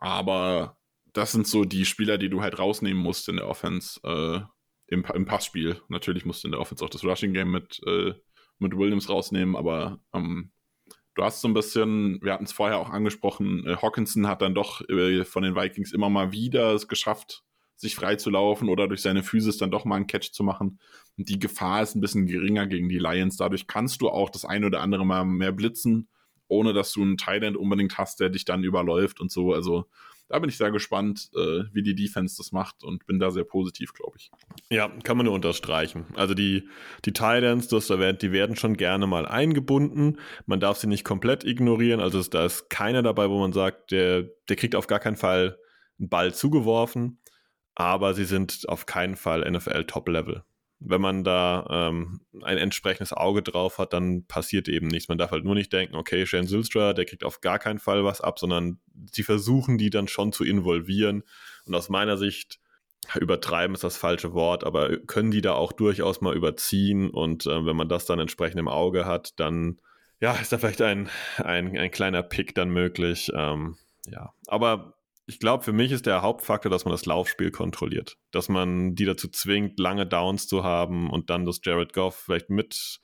aber 0.00 0.76
das 1.12 1.32
sind 1.32 1.46
so 1.46 1.64
die 1.64 1.84
Spieler, 1.84 2.18
die 2.18 2.28
du 2.28 2.42
halt 2.42 2.58
rausnehmen 2.58 3.02
musst 3.02 3.28
in 3.28 3.36
der 3.36 3.48
Offense. 3.48 4.00
Äh, 4.02 4.40
im, 4.90 5.04
im 5.14 5.24
Passspiel. 5.24 5.80
Natürlich 5.88 6.26
musst 6.26 6.42
du 6.42 6.48
in 6.48 6.52
der 6.52 6.60
Offense 6.60 6.84
auch 6.84 6.90
das 6.90 7.04
Rushing 7.04 7.32
Game 7.32 7.50
mit, 7.50 7.80
äh, 7.86 8.12
mit 8.58 8.76
Williams 8.76 9.08
rausnehmen, 9.08 9.56
aber 9.56 10.00
ähm, 10.12 10.50
du 11.14 11.24
hast 11.24 11.40
so 11.40 11.48
ein 11.48 11.54
bisschen, 11.54 12.20
wir 12.22 12.32
hatten 12.32 12.44
es 12.44 12.52
vorher 12.52 12.78
auch 12.78 12.90
angesprochen, 12.90 13.66
äh, 13.66 13.76
Hawkinson 13.76 14.26
hat 14.26 14.42
dann 14.42 14.54
doch 14.54 14.86
äh, 14.88 15.24
von 15.24 15.42
den 15.42 15.54
Vikings 15.54 15.92
immer 15.92 16.10
mal 16.10 16.32
wieder 16.32 16.74
es 16.74 16.88
geschafft, 16.88 17.44
sich 17.76 17.94
frei 17.94 18.16
zu 18.16 18.30
laufen 18.30 18.68
oder 18.68 18.88
durch 18.88 19.00
seine 19.00 19.22
Physis 19.22 19.56
dann 19.56 19.70
doch 19.70 19.84
mal 19.84 19.96
einen 19.96 20.06
Catch 20.06 20.32
zu 20.32 20.42
machen. 20.42 20.80
Die 21.16 21.38
Gefahr 21.38 21.82
ist 21.82 21.94
ein 21.94 22.00
bisschen 22.00 22.26
geringer 22.26 22.66
gegen 22.66 22.88
die 22.88 22.98
Lions. 22.98 23.36
Dadurch 23.36 23.66
kannst 23.66 24.02
du 24.02 24.10
auch 24.10 24.28
das 24.28 24.44
eine 24.44 24.66
oder 24.66 24.82
andere 24.82 25.06
mal 25.06 25.24
mehr 25.24 25.52
blitzen, 25.52 26.08
ohne 26.50 26.72
dass 26.72 26.92
du 26.92 27.02
einen 27.02 27.16
Thailand 27.16 27.56
unbedingt 27.56 27.96
hast, 27.96 28.20
der 28.20 28.28
dich 28.28 28.44
dann 28.44 28.64
überläuft 28.64 29.20
und 29.20 29.30
so. 29.30 29.52
Also 29.52 29.86
da 30.28 30.38
bin 30.38 30.48
ich 30.48 30.56
sehr 30.56 30.70
gespannt, 30.70 31.30
äh, 31.34 31.64
wie 31.72 31.82
die 31.82 31.94
Defense 31.94 32.36
das 32.36 32.52
macht 32.52 32.84
und 32.84 33.06
bin 33.06 33.18
da 33.18 33.30
sehr 33.30 33.44
positiv, 33.44 33.92
glaube 33.92 34.16
ich. 34.18 34.30
Ja, 34.70 34.88
kann 35.02 35.16
man 35.16 35.26
nur 35.26 35.34
unterstreichen. 35.34 36.06
Also 36.14 36.34
die, 36.34 36.68
die 37.04 37.12
Titans, 37.12 37.68
du 37.68 37.76
hast 37.76 37.90
erwähnt, 37.90 38.22
die 38.22 38.32
werden 38.32 38.56
schon 38.56 38.76
gerne 38.76 39.06
mal 39.06 39.26
eingebunden. 39.26 40.18
Man 40.46 40.60
darf 40.60 40.78
sie 40.78 40.86
nicht 40.86 41.04
komplett 41.04 41.44
ignorieren. 41.44 42.00
Also 42.00 42.22
da 42.22 42.46
ist 42.46 42.70
keiner 42.70 43.02
dabei, 43.02 43.28
wo 43.28 43.40
man 43.40 43.52
sagt, 43.52 43.90
der, 43.90 44.22
der 44.48 44.56
kriegt 44.56 44.76
auf 44.76 44.86
gar 44.86 45.00
keinen 45.00 45.16
Fall 45.16 45.58
einen 45.98 46.08
Ball 46.08 46.32
zugeworfen. 46.32 47.18
Aber 47.74 48.14
sie 48.14 48.24
sind 48.24 48.68
auf 48.68 48.86
keinen 48.86 49.16
Fall 49.16 49.50
NFL 49.50 49.84
Top-Level 49.84 50.44
wenn 50.80 51.00
man 51.00 51.24
da 51.24 51.66
ähm, 51.70 52.20
ein 52.42 52.58
entsprechendes 52.58 53.12
Auge 53.12 53.42
drauf 53.42 53.78
hat, 53.78 53.92
dann 53.92 54.24
passiert 54.26 54.66
eben 54.68 54.88
nichts. 54.88 55.08
Man 55.08 55.18
darf 55.18 55.30
halt 55.30 55.44
nur 55.44 55.54
nicht 55.54 55.72
denken, 55.72 55.94
okay, 55.94 56.24
Shane 56.24 56.46
Sylstra, 56.46 56.94
der 56.94 57.04
kriegt 57.04 57.22
auf 57.22 57.40
gar 57.42 57.58
keinen 57.58 57.78
Fall 57.78 58.02
was 58.04 58.20
ab, 58.20 58.38
sondern 58.38 58.80
sie 59.12 59.22
versuchen 59.22 59.76
die 59.76 59.90
dann 59.90 60.08
schon 60.08 60.32
zu 60.32 60.42
involvieren. 60.42 61.22
Und 61.66 61.74
aus 61.74 61.90
meiner 61.90 62.16
Sicht, 62.16 62.60
übertreiben 63.18 63.74
ist 63.74 63.84
das 63.84 63.96
falsche 63.96 64.34
Wort, 64.34 64.64
aber 64.64 64.96
können 64.98 65.30
die 65.30 65.40
da 65.40 65.54
auch 65.54 65.72
durchaus 65.72 66.20
mal 66.20 66.36
überziehen. 66.36 67.10
Und 67.10 67.46
äh, 67.46 67.64
wenn 67.66 67.76
man 67.76 67.88
das 67.88 68.06
dann 68.06 68.18
entsprechend 68.18 68.60
im 68.60 68.68
Auge 68.68 69.04
hat, 69.06 69.38
dann 69.40 69.80
ja, 70.20 70.32
ist 70.34 70.52
da 70.52 70.58
vielleicht 70.58 70.82
ein, 70.82 71.08
ein, 71.38 71.76
ein 71.78 71.90
kleiner 71.90 72.22
Pick 72.22 72.54
dann 72.54 72.70
möglich. 72.70 73.30
Ähm, 73.34 73.76
ja, 74.06 74.32
aber 74.46 74.94
ich 75.30 75.38
glaube, 75.38 75.62
für 75.62 75.72
mich 75.72 75.92
ist 75.92 76.06
der 76.06 76.22
Hauptfaktor, 76.22 76.70
dass 76.70 76.84
man 76.84 76.90
das 76.90 77.06
Laufspiel 77.06 77.52
kontrolliert. 77.52 78.16
Dass 78.32 78.48
man 78.48 78.96
die 78.96 79.04
dazu 79.04 79.28
zwingt, 79.28 79.78
lange 79.78 80.04
Downs 80.04 80.48
zu 80.48 80.64
haben 80.64 81.08
und 81.08 81.30
dann, 81.30 81.46
dass 81.46 81.60
Jared 81.62 81.92
Goff 81.92 82.16
vielleicht 82.16 82.50
mit 82.50 83.00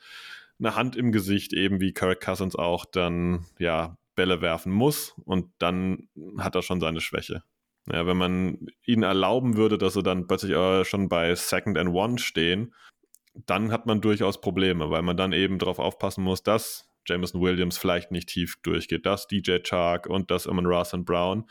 einer 0.59 0.75
Hand 0.75 0.97
im 0.97 1.13
Gesicht, 1.13 1.53
eben 1.53 1.81
wie 1.81 1.93
Kirk 1.93 2.21
Cousins 2.21 2.57
auch, 2.57 2.85
dann 2.85 3.47
ja 3.61 3.97
Bälle 4.17 4.41
werfen 4.41 4.73
muss 4.73 5.15
und 5.25 5.53
dann 5.59 6.09
hat 6.39 6.57
er 6.57 6.63
schon 6.63 6.81
seine 6.81 7.01
Schwäche. 7.01 7.45
Ja, 7.93 8.05
wenn 8.07 8.17
man 8.17 8.67
ihnen 8.85 9.05
erlauben 9.05 9.57
würde, 9.57 9.79
dass 9.79 9.95
sie 9.95 10.03
dann 10.03 10.27
plötzlich 10.27 10.51
äh, 10.51 10.85
schon 10.85 11.09
bei 11.09 11.33
Second 11.37 11.79
and 11.79 11.95
One 11.95 12.19
stehen, 12.19 12.75
dann 13.35 13.71
hat 13.71 13.87
man 13.87 14.01
durchaus 14.01 14.41
Probleme, 14.41 14.91
weil 14.91 15.03
man 15.03 15.17
dann 15.17 15.33
eben 15.33 15.61
darauf 15.61 15.79
aufpassen 15.79 16.25
muss, 16.25 16.43
dass 16.43 16.91
Jameson 17.07 17.41
Williams 17.41 17.79
vielleicht 17.79 18.11
nicht 18.11 18.29
tief 18.29 18.57
durchgeht, 18.63 19.07
dass 19.07 19.29
DJ 19.29 19.59
Chark 19.63 20.09
und 20.09 20.33
dass 20.33 20.49
Amon 20.49 20.67
Ross 20.67 20.93
und 20.93 21.05
Brown 21.05 21.45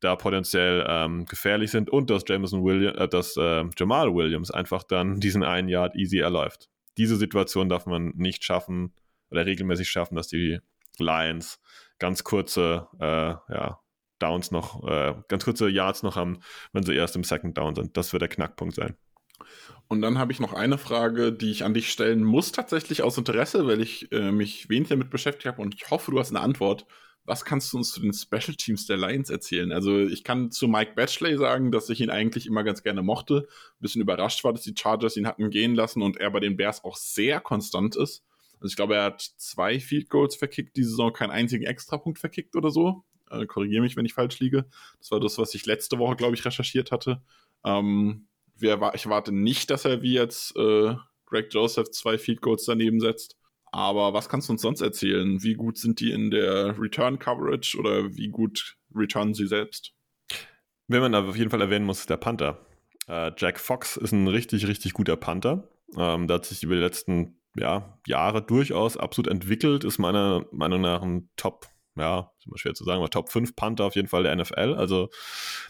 da 0.00 0.16
potenziell 0.16 0.84
ähm, 0.88 1.24
gefährlich 1.26 1.70
sind 1.70 1.90
und 1.90 2.10
dass 2.10 2.24
Jameson 2.26 2.64
Williams, 2.64 2.98
äh, 2.98 3.08
dass 3.08 3.36
äh, 3.36 3.64
Jamal 3.76 4.14
Williams 4.14 4.50
einfach 4.50 4.82
dann 4.82 5.20
diesen 5.20 5.42
einen 5.42 5.68
Yard 5.68 5.96
easy 5.96 6.18
erläuft. 6.18 6.68
Diese 6.98 7.16
Situation 7.16 7.68
darf 7.68 7.86
man 7.86 8.12
nicht 8.16 8.44
schaffen 8.44 8.94
oder 9.30 9.46
regelmäßig 9.46 9.88
schaffen, 9.88 10.16
dass 10.16 10.28
die 10.28 10.60
Lions 10.98 11.60
ganz 11.98 12.24
kurze 12.24 12.88
äh, 13.00 13.34
ja, 13.52 13.80
Downs 14.18 14.50
noch, 14.50 14.86
äh, 14.86 15.14
ganz 15.28 15.44
kurze 15.44 15.68
Yards 15.68 16.02
noch 16.02 16.16
haben, 16.16 16.40
wenn 16.72 16.84
sie 16.84 16.94
erst 16.94 17.16
im 17.16 17.24
Second 17.24 17.56
Down 17.58 17.74
sind. 17.74 17.96
Das 17.96 18.12
wird 18.12 18.22
der 18.22 18.28
Knackpunkt 18.28 18.74
sein. 18.74 18.96
Und 19.88 20.02
dann 20.02 20.18
habe 20.18 20.32
ich 20.32 20.40
noch 20.40 20.52
eine 20.52 20.78
Frage, 20.78 21.32
die 21.32 21.50
ich 21.50 21.64
an 21.64 21.74
dich 21.74 21.90
stellen 21.90 22.24
muss, 22.24 22.52
tatsächlich 22.52 23.02
aus 23.02 23.18
Interesse, 23.18 23.66
weil 23.66 23.80
ich 23.80 24.10
äh, 24.10 24.32
mich 24.32 24.68
wenig 24.68 24.88
damit 24.88 25.10
beschäftigt 25.10 25.46
habe 25.46 25.62
und 25.62 25.74
ich 25.74 25.90
hoffe, 25.90 26.10
du 26.10 26.18
hast 26.18 26.30
eine 26.30 26.40
Antwort. 26.40 26.86
Was 27.26 27.44
kannst 27.44 27.72
du 27.72 27.78
uns 27.78 27.92
zu 27.92 28.00
den 28.00 28.12
Special 28.12 28.54
Teams 28.56 28.86
der 28.86 28.96
Lions 28.96 29.30
erzählen? 29.30 29.72
Also 29.72 29.98
ich 29.98 30.22
kann 30.22 30.52
zu 30.52 30.68
Mike 30.68 30.92
Batchley 30.94 31.36
sagen, 31.36 31.72
dass 31.72 31.90
ich 31.90 32.00
ihn 32.00 32.10
eigentlich 32.10 32.46
immer 32.46 32.62
ganz 32.62 32.84
gerne 32.84 33.02
mochte. 33.02 33.48
Ein 33.48 33.80
bisschen 33.80 34.00
überrascht 34.00 34.44
war, 34.44 34.52
dass 34.52 34.62
die 34.62 34.74
Chargers 34.76 35.16
ihn 35.16 35.26
hatten 35.26 35.50
gehen 35.50 35.74
lassen 35.74 36.02
und 36.02 36.16
er 36.18 36.30
bei 36.30 36.40
den 36.40 36.56
Bears 36.56 36.84
auch 36.84 36.96
sehr 36.96 37.40
konstant 37.40 37.96
ist. 37.96 38.24
Also 38.60 38.68
ich 38.68 38.76
glaube, 38.76 38.94
er 38.94 39.04
hat 39.04 39.20
zwei 39.36 39.80
Field 39.80 40.08
Goals 40.08 40.36
verkickt, 40.36 40.76
diese 40.76 40.90
Saison 40.90 41.12
keinen 41.12 41.30
einzigen 41.32 41.64
Extrapunkt 41.64 42.18
verkickt 42.18 42.54
oder 42.54 42.70
so. 42.70 43.04
Äh, 43.30 43.46
Korrigiere 43.46 43.82
mich, 43.82 43.96
wenn 43.96 44.06
ich 44.06 44.14
falsch 44.14 44.38
liege. 44.38 44.66
Das 44.98 45.10
war 45.10 45.20
das, 45.20 45.36
was 45.36 45.54
ich 45.54 45.66
letzte 45.66 45.98
Woche, 45.98 46.16
glaube 46.16 46.34
ich, 46.34 46.44
recherchiert 46.44 46.92
hatte. 46.92 47.22
Ähm, 47.64 48.28
ich 48.58 48.68
erwarte 48.68 49.32
nicht, 49.32 49.68
dass 49.70 49.84
er 49.84 50.00
wie 50.00 50.14
jetzt 50.14 50.56
äh, 50.56 50.94
Greg 51.26 51.52
Joseph 51.52 51.90
zwei 51.90 52.16
Field 52.16 52.40
Goals 52.40 52.64
daneben 52.64 53.00
setzt. 53.00 53.36
Aber 53.72 54.14
was 54.14 54.28
kannst 54.28 54.48
du 54.48 54.52
uns 54.52 54.62
sonst 54.62 54.80
erzählen? 54.80 55.42
Wie 55.42 55.54
gut 55.54 55.78
sind 55.78 56.00
die 56.00 56.10
in 56.10 56.30
der 56.30 56.78
Return 56.78 57.18
Coverage 57.18 57.78
oder 57.78 58.14
wie 58.16 58.28
gut 58.28 58.76
returnen 58.94 59.34
sie 59.34 59.46
selbst? 59.46 59.92
Wenn 60.88 61.00
man 61.00 61.14
auf 61.14 61.36
jeden 61.36 61.50
Fall 61.50 61.60
erwähnen 61.60 61.84
muss, 61.84 62.00
ist 62.00 62.10
der 62.10 62.16
Panther. 62.16 62.64
Äh, 63.08 63.32
Jack 63.36 63.58
Fox 63.58 63.96
ist 63.96 64.12
ein 64.12 64.28
richtig, 64.28 64.66
richtig 64.66 64.92
guter 64.92 65.16
Panther. 65.16 65.68
Ähm, 65.96 66.26
da 66.26 66.34
hat 66.34 66.46
sich 66.46 66.62
über 66.62 66.74
die 66.74 66.80
letzten 66.80 67.40
ja, 67.56 67.98
Jahre 68.06 68.42
durchaus 68.42 68.96
absolut 68.96 69.30
entwickelt, 69.30 69.84
ist 69.84 69.98
meiner 69.98 70.44
Meinung 70.52 70.80
nach 70.80 71.02
ein 71.02 71.30
Top, 71.36 71.66
ja, 71.96 72.30
ist 72.38 72.46
immer 72.46 72.58
schwer 72.58 72.74
zu 72.74 72.84
sagen, 72.84 72.98
aber 72.98 73.10
Top 73.10 73.30
5 73.30 73.56
Panther 73.56 73.84
auf 73.84 73.94
jeden 73.94 74.08
Fall 74.08 74.24
der 74.24 74.36
NFL. 74.36 74.74
Also, 74.76 75.08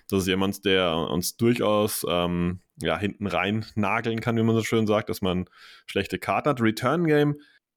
das 0.09 0.23
ist 0.23 0.27
jemand, 0.27 0.65
der 0.65 0.97
uns 0.97 1.37
durchaus 1.37 2.05
ähm, 2.09 2.61
ja, 2.79 2.99
hinten 2.99 3.27
rein 3.27 3.65
nageln 3.75 4.21
kann, 4.21 4.37
wie 4.37 4.43
man 4.43 4.57
so 4.57 4.63
schön 4.63 4.87
sagt, 4.87 5.09
dass 5.09 5.23
man 5.23 5.49
schlechte 5.87 6.19
Karten 6.19 6.49
hat. 6.51 6.61
Return 6.61 7.07
Game 7.07 7.37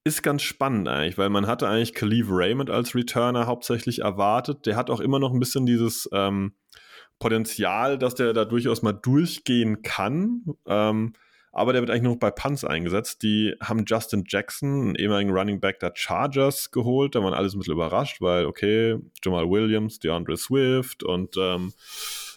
ist 0.10 0.24
ganz 0.24 0.41
spannend 0.41 0.88
eigentlich, 0.88 1.18
weil 1.18 1.30
man 1.30 1.47
hatte 1.47 1.68
eigentlich 1.68 1.93
Khalif 1.93 2.28
Raymond 2.30 2.70
als 2.70 2.95
Returner 2.95 3.47
hauptsächlich 3.47 3.99
erwartet. 3.99 4.66
Der 4.66 4.76
hat 4.76 4.89
auch 4.89 4.99
immer 4.99 5.20
noch 5.20 5.32
ein 5.32 5.39
bisschen 5.39 5.66
dieses 5.66 6.10
ähm, 6.12 6.53
Potenzial, 7.20 7.97
dass 7.97 8.16
der 8.16 8.34
da 8.34 8.45
durchaus 8.45 8.82
mal 8.82 8.93
durchgehen 8.93 9.82
kann. 9.82 10.43
Ähm, 10.66 11.14
aber 11.51 11.74
der 11.74 11.82
wird 11.82 11.91
eigentlich 11.91 12.03
nur 12.03 12.14
noch 12.14 12.20
bei 12.20 12.32
Punts 12.32 12.64
eingesetzt. 12.64 13.24
Die 13.24 13.55
haben 13.62 13.86
Justin 13.86 14.24
Jackson, 14.28 14.82
einen 14.82 14.95
ehemaligen 14.95 15.32
Running 15.32 15.60
Back 15.60 15.80
der 15.80 15.91
Chargers, 15.95 16.72
geholt. 16.72 17.16
Da 17.16 17.24
waren 17.24 17.34
alle 17.34 17.49
so 17.49 17.57
ein 17.57 17.60
bisschen 17.60 17.74
überrascht, 17.74 18.22
weil, 18.22 18.45
okay, 18.45 18.97
Jamal 19.24 19.49
Williams, 19.49 19.99
DeAndre 19.99 20.38
Swift 20.38 21.03
und, 21.03 21.36
ähm, 21.38 21.74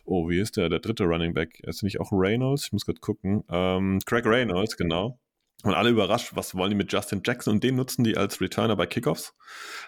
oh, 0.04 0.28
wie 0.28 0.40
ist 0.40 0.56
der, 0.56 0.68
der 0.68 0.80
dritte 0.80 1.04
Running 1.04 1.34
Back? 1.34 1.60
Ist 1.60 1.82
nicht 1.82 2.00
auch 2.00 2.10
Reynolds? 2.10 2.66
Ich 2.66 2.72
muss 2.72 2.84
gerade 2.86 3.00
gucken. 3.00 3.44
Ähm, 3.50 3.98
Craig 4.04 4.26
Reynolds, 4.26 4.76
genau. 4.76 5.18
Und 5.62 5.74
alle 5.74 5.90
überrascht, 5.90 6.32
was 6.34 6.56
wollen 6.56 6.70
die 6.70 6.76
mit 6.76 6.92
Justin 6.92 7.22
Jackson? 7.24 7.54
Und 7.54 7.64
den 7.64 7.76
nutzen 7.76 8.02
die 8.02 8.16
als 8.16 8.40
Returner 8.40 8.76
bei 8.76 8.86
Kickoffs. 8.86 9.34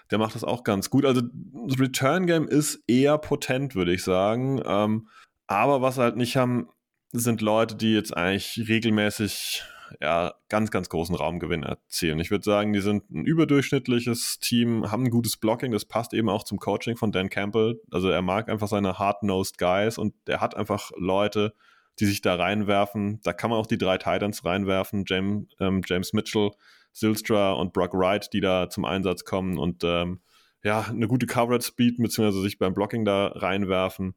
Der 0.09 0.17
macht 0.17 0.35
das 0.35 0.43
auch 0.43 0.63
ganz 0.63 0.89
gut. 0.89 1.05
Also 1.05 1.21
das 1.21 1.79
Return 1.79 2.27
Game 2.27 2.47
ist 2.47 2.81
eher 2.87 3.17
potent, 3.17 3.75
würde 3.75 3.93
ich 3.93 4.03
sagen. 4.03 4.61
Ähm, 4.65 5.09
aber 5.47 5.81
was 5.81 5.97
halt 5.97 6.15
nicht 6.15 6.37
haben, 6.37 6.69
sind 7.11 7.41
Leute, 7.41 7.75
die 7.75 7.93
jetzt 7.93 8.15
eigentlich 8.15 8.67
regelmäßig 8.67 9.63
ja, 10.01 10.33
ganz, 10.49 10.71
ganz 10.71 10.89
großen 10.89 11.15
Raumgewinn 11.15 11.63
erzielen. 11.63 12.19
Ich 12.19 12.31
würde 12.31 12.43
sagen, 12.43 12.73
die 12.73 12.81
sind 12.81 13.09
ein 13.11 13.25
überdurchschnittliches 13.25 14.39
Team, 14.39 14.91
haben 14.91 15.03
ein 15.03 15.11
gutes 15.11 15.37
Blocking, 15.37 15.71
das 15.71 15.85
passt 15.85 16.13
eben 16.13 16.29
auch 16.29 16.43
zum 16.43 16.59
Coaching 16.59 16.97
von 16.97 17.11
Dan 17.11 17.29
Campbell. 17.29 17.79
Also 17.91 18.09
er 18.09 18.21
mag 18.21 18.49
einfach 18.49 18.67
seine 18.67 18.97
hard-nosed 18.97 19.57
Guys 19.57 19.97
und 19.97 20.13
er 20.27 20.41
hat 20.41 20.55
einfach 20.55 20.91
Leute, 20.97 21.53
die 21.99 22.05
sich 22.05 22.21
da 22.21 22.35
reinwerfen. 22.35 23.19
Da 23.23 23.33
kann 23.33 23.49
man 23.49 23.59
auch 23.59 23.67
die 23.67 23.77
drei 23.77 23.97
Titans 23.97 24.43
reinwerfen, 24.43 25.05
James, 25.07 25.47
ähm, 25.59 25.81
James 25.85 26.13
Mitchell, 26.13 26.51
Silstra 26.91 27.53
und 27.53 27.73
Brock 27.73 27.93
Wright, 27.93 28.31
die 28.33 28.41
da 28.41 28.69
zum 28.69 28.85
Einsatz 28.85 29.25
kommen 29.25 29.57
und 29.57 29.83
ähm, 29.83 30.21
ja, 30.63 30.81
eine 30.89 31.07
gute 31.07 31.27
Coverage 31.27 31.67
Speed, 31.67 31.97
beziehungsweise 31.97 32.41
sich 32.41 32.57
beim 32.57 32.73
Blocking 32.73 33.05
da 33.05 33.27
reinwerfen. 33.27 34.15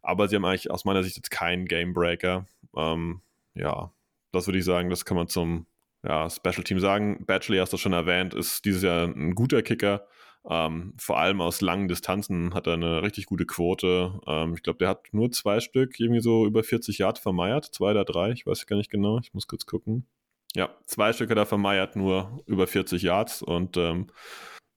Aber 0.00 0.28
sie 0.28 0.36
haben 0.36 0.44
eigentlich 0.44 0.70
aus 0.70 0.84
meiner 0.84 1.02
Sicht 1.02 1.16
jetzt 1.16 1.30
keinen 1.30 1.66
Gamebreaker. 1.66 2.46
Ähm, 2.76 3.20
ja, 3.54 3.92
das 4.30 4.46
würde 4.46 4.58
ich 4.58 4.64
sagen, 4.64 4.90
das 4.90 5.04
kann 5.04 5.16
man 5.16 5.26
zum 5.26 5.66
ja, 6.04 6.30
Special 6.30 6.62
Team 6.62 6.78
sagen. 6.78 7.24
Batchley 7.26 7.58
hast 7.58 7.72
du 7.72 7.76
schon 7.76 7.92
erwähnt, 7.92 8.32
ist 8.32 8.64
dieses 8.64 8.82
Jahr 8.82 9.06
ein 9.06 9.34
guter 9.34 9.62
Kicker. 9.62 10.06
Ähm, 10.48 10.94
vor 10.98 11.18
allem 11.18 11.40
aus 11.40 11.60
langen 11.60 11.88
Distanzen 11.88 12.54
hat 12.54 12.66
er 12.66 12.74
eine 12.74 13.02
richtig 13.02 13.26
gute 13.26 13.44
Quote. 13.44 14.20
Ähm, 14.26 14.54
ich 14.54 14.62
glaube, 14.62 14.78
der 14.78 14.88
hat 14.88 15.06
nur 15.12 15.30
zwei 15.30 15.60
Stück, 15.60 15.98
irgendwie 15.98 16.20
so 16.20 16.46
über 16.46 16.62
40 16.62 16.98
Yards 16.98 17.20
vermeiert. 17.20 17.66
Zwei 17.66 17.90
oder 17.90 18.04
drei, 18.04 18.30
ich 18.30 18.46
weiß 18.46 18.66
gar 18.66 18.76
nicht 18.76 18.90
genau. 18.90 19.18
Ich 19.18 19.34
muss 19.34 19.46
kurz 19.46 19.66
gucken. 19.66 20.06
Ja, 20.54 20.74
zwei 20.86 21.12
Stück 21.12 21.30
hat 21.30 21.36
er 21.36 21.46
vermeiert, 21.46 21.96
nur 21.96 22.42
über 22.46 22.66
40 22.66 23.02
Yards. 23.02 23.42
Und 23.42 23.76
ähm, 23.76 24.06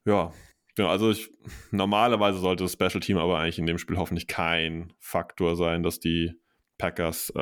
ja, 0.05 0.33
genau, 0.75 0.89
also 0.89 1.11
ich, 1.11 1.31
normalerweise 1.71 2.39
sollte 2.39 2.63
das 2.65 2.73
Special 2.73 2.99
Team 2.99 3.17
aber 3.17 3.39
eigentlich 3.39 3.59
in 3.59 3.65
dem 3.65 3.77
Spiel 3.77 3.97
hoffentlich 3.97 4.27
kein 4.27 4.93
Faktor 4.99 5.55
sein, 5.55 5.83
dass 5.83 5.99
die 5.99 6.33
Packers 6.77 7.31
äh, 7.35 7.39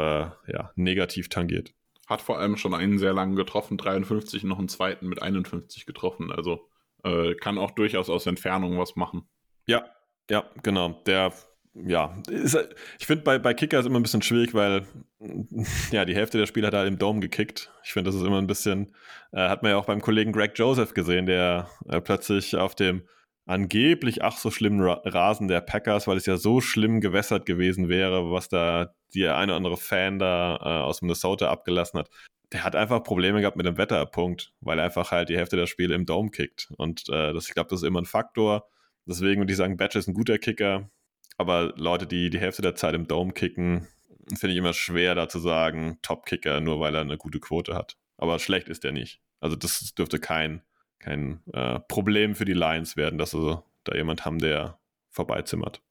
ja, 0.48 0.72
negativ 0.76 1.30
tangiert. 1.30 1.74
Hat 2.08 2.22
vor 2.22 2.40
allem 2.40 2.58
schon 2.58 2.74
einen 2.74 2.98
sehr 2.98 3.14
langen 3.14 3.36
getroffen, 3.36 3.78
53, 3.78 4.44
noch 4.44 4.60
einen 4.60 4.68
zweiten 4.68 5.08
mit 5.08 5.22
51 5.22 5.86
getroffen. 5.86 6.32
Also 6.32 6.69
äh, 7.04 7.36
kann 7.36 7.58
auch 7.58 7.72
durchaus 7.72 8.10
aus 8.10 8.26
Entfernung 8.26 8.78
was 8.78 8.96
machen. 8.96 9.28
Ja, 9.68 9.86
ja, 10.30 10.46
genau. 10.64 11.02
Der, 11.06 11.34
ja, 11.74 12.16
ist, 12.30 12.58
ich 13.00 13.06
finde 13.06 13.24
bei, 13.24 13.40
bei 13.40 13.54
Kicker 13.54 13.80
ist 13.80 13.86
immer 13.86 14.00
ein 14.00 14.04
bisschen 14.04 14.22
schwierig, 14.22 14.54
weil 14.54 14.86
ja, 15.92 16.06
die 16.06 16.16
Hälfte 16.16 16.38
der 16.38 16.46
Spieler 16.46 16.68
hat 16.68 16.74
halt 16.74 16.88
im 16.88 16.98
Dome 16.98 17.20
gekickt. 17.20 17.72
Ich 17.84 17.94
finde, 17.94 18.10
das 18.10 18.20
ist 18.20 18.26
immer 18.26 18.40
ein 18.40 18.48
bisschen, 18.48 18.94
äh, 19.32 19.50
hat 19.50 19.64
man 19.64 19.72
ja 19.72 19.78
auch 19.78 19.86
beim 19.86 20.02
Kollegen 20.02 20.32
Greg 20.32 20.58
Joseph 20.58 20.94
gesehen, 20.94 21.26
der 21.26 21.70
äh, 21.88 22.02
plötzlich 22.02 22.56
auf 22.56 22.76
dem 22.76 23.04
angeblich 23.46 24.24
ach 24.24 24.38
so 24.38 24.52
schlimmen 24.52 24.82
Rasen 24.82 25.48
der 25.48 25.62
Packers, 25.62 26.08
weil 26.08 26.18
es 26.18 26.28
ja 26.28 26.38
so 26.38 26.62
schlimm 26.62 27.02
gewässert 27.02 27.48
gewesen 27.48 27.90
wäre, 27.90 28.32
was 28.32 28.48
da 28.48 28.94
der 29.16 29.38
eine 29.38 29.54
oder 29.54 29.58
andere 29.58 29.78
Fan 29.78 30.20
da 30.20 30.58
äh, 30.58 30.84
aus 30.84 31.02
Minnesota 31.02 31.50
abgelassen 31.50 32.00
hat 32.00 32.10
der 32.52 32.64
hat 32.64 32.76
einfach 32.76 33.04
Probleme 33.04 33.42
gehabt 33.42 33.58
mit 33.58 33.66
dem 33.66 33.78
Wetterpunkt, 33.78 34.54
weil 34.62 34.80
er 34.80 34.86
einfach 34.86 35.12
halt 35.12 35.30
die 35.30 35.38
Hälfte 35.38 35.56
der 35.56 35.68
Spiele 35.68 35.96
im 35.96 36.06
Dome 36.06 36.32
kickt. 36.32 36.72
Und 36.78 37.08
äh, 37.10 37.34
das, 37.34 37.48
ich 37.48 37.54
glaube, 37.54 37.70
das 37.70 37.82
ist 37.82 37.88
immer 37.88 38.02
ein 38.02 38.06
Faktor. 38.06 38.68
Deswegen 39.06 39.42
würde 39.42 39.52
ich 39.52 39.58
sagen, 39.58 39.78
Batch 39.78 39.96
ist 39.96 40.08
ein 40.08 40.14
guter 40.14 40.38
Kicker. 40.38 40.90
Aber 41.38 41.74
Leute, 41.78 42.08
die 42.08 42.30
die 42.30 42.40
Hälfte 42.40 42.62
der 42.62 42.76
Zeit 42.76 42.96
im 42.96 43.08
Dome 43.08 43.34
kicken, 43.34 43.88
finde 44.36 44.54
ich 44.54 44.58
immer 44.58 44.74
schwer 44.74 45.16
da 45.16 45.30
zu 45.30 45.40
sagen, 45.40 46.00
Top-Kicker, 46.02 46.60
nur 46.60 46.80
weil 46.80 46.96
er 46.96 47.02
eine 47.02 47.18
gute 47.18 47.40
Quote 47.40 47.76
hat. 47.76 47.98
Aber 48.18 48.40
schlecht 48.40 48.68
ist 48.68 48.84
er 48.84 48.92
nicht. 48.92 49.22
Also 49.40 49.56
das 49.56 49.94
dürfte 49.96 50.20
kein, 50.20 50.62
kein 51.00 51.42
äh, 51.54 51.80
Problem 51.80 52.36
für 52.36 52.46
die 52.46 52.54
Lions 52.54 52.98
werden, 52.98 53.18
dass 53.18 53.32
sie 53.32 53.64
da 53.84 53.96
jemand 53.96 54.26
haben, 54.26 54.40
der 54.40 54.80
vorbeizimmert. 55.10 55.82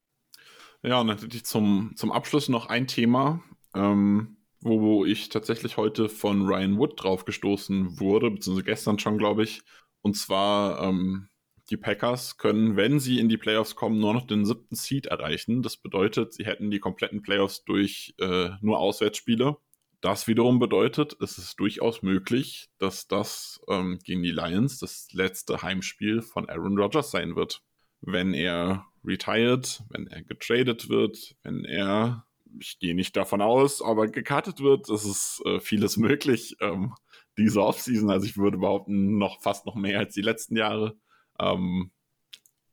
Ja, 0.83 1.01
und 1.01 1.07
natürlich 1.07 1.45
zum, 1.45 1.93
zum 1.97 2.13
Abschluss 2.13 2.49
noch 2.49 2.67
ein 2.67 2.87
Thema. 2.87 3.43
Ähm, 3.75 4.38
wo 4.61 5.05
ich 5.05 5.29
tatsächlich 5.29 5.77
heute 5.77 6.09
von 6.09 6.47
Ryan 6.47 6.79
Wood 6.79 7.03
drauf 7.03 7.25
gestoßen 7.25 8.01
wurde, 8.01 8.31
beziehungsweise 8.31 8.65
gestern 8.65 8.99
schon, 8.99 9.19
glaube 9.19 9.45
ich. 9.45 9.63
Und 10.03 10.17
zwar, 10.17 10.83
ähm, 10.83 11.29
die 11.71 11.77
Packers 11.77 12.39
können, 12.39 12.77
wenn 12.77 12.99
sie 12.99 13.19
in 13.19 13.29
die 13.29 13.37
Playoffs 13.37 13.77
kommen, 13.77 13.99
nur 13.99 14.15
noch 14.15 14.27
den 14.27 14.45
siebten 14.45 14.75
Seed 14.75 15.07
erreichen. 15.07 15.63
Das 15.63 15.77
bedeutet, 15.77 16.33
sie 16.33 16.47
hätten 16.47 16.71
die 16.71 16.81
kompletten 16.81 17.23
Playoffs 17.23 17.65
durch 17.65 18.15
äh, 18.19 18.51
nur 18.61 18.79
Auswärtsspiele. 18.79 19.57
Das 20.01 20.29
wiederum 20.29 20.61
bedeutet, 20.61 21.17
es 21.21 21.39
ist 21.39 21.59
durchaus 21.59 22.03
möglich, 22.03 22.71
dass 22.79 23.09
das 23.09 23.61
ähm, 23.69 23.99
gegen 24.05 24.23
die 24.23 24.31
Lions 24.31 24.79
das 24.79 25.09
letzte 25.13 25.63
Heimspiel 25.63 26.23
von 26.23 26.49
Aaron 26.49 26.79
Rodgers 26.79 27.11
sein 27.11 27.35
wird. 27.35 27.63
Wenn 28.01 28.33
er 28.33 28.87
retired, 29.05 29.83
wenn 29.91 30.07
er 30.07 30.23
getradet 30.23 30.89
wird, 30.89 31.35
wenn 31.43 31.65
er 31.65 32.28
ich 32.61 32.79
gehe 32.79 32.95
nicht 32.95 33.17
davon 33.17 33.43
aus, 33.43 33.83
aber 33.83 34.09
gekartet 34.09 34.61
wird, 34.61 34.89
ist 34.89 35.05
es 35.05 35.43
äh, 35.45 35.61
vieles 35.61 35.97
möglich 35.99 36.57
ähm, 36.61 36.95
diese 37.37 37.63
Offseason. 37.63 38.11
Also 38.11 38.27
ich 38.27 38.37
würde 38.37 38.59
behaupten, 38.59 39.19
noch 39.19 39.41
fast 39.41 39.67
noch 39.67 39.75
mehr 39.75 39.99
als 39.99 40.15
die 40.15 40.23
letzten 40.23 40.57
Jahre. 40.57 40.97
Ähm, 41.39 41.91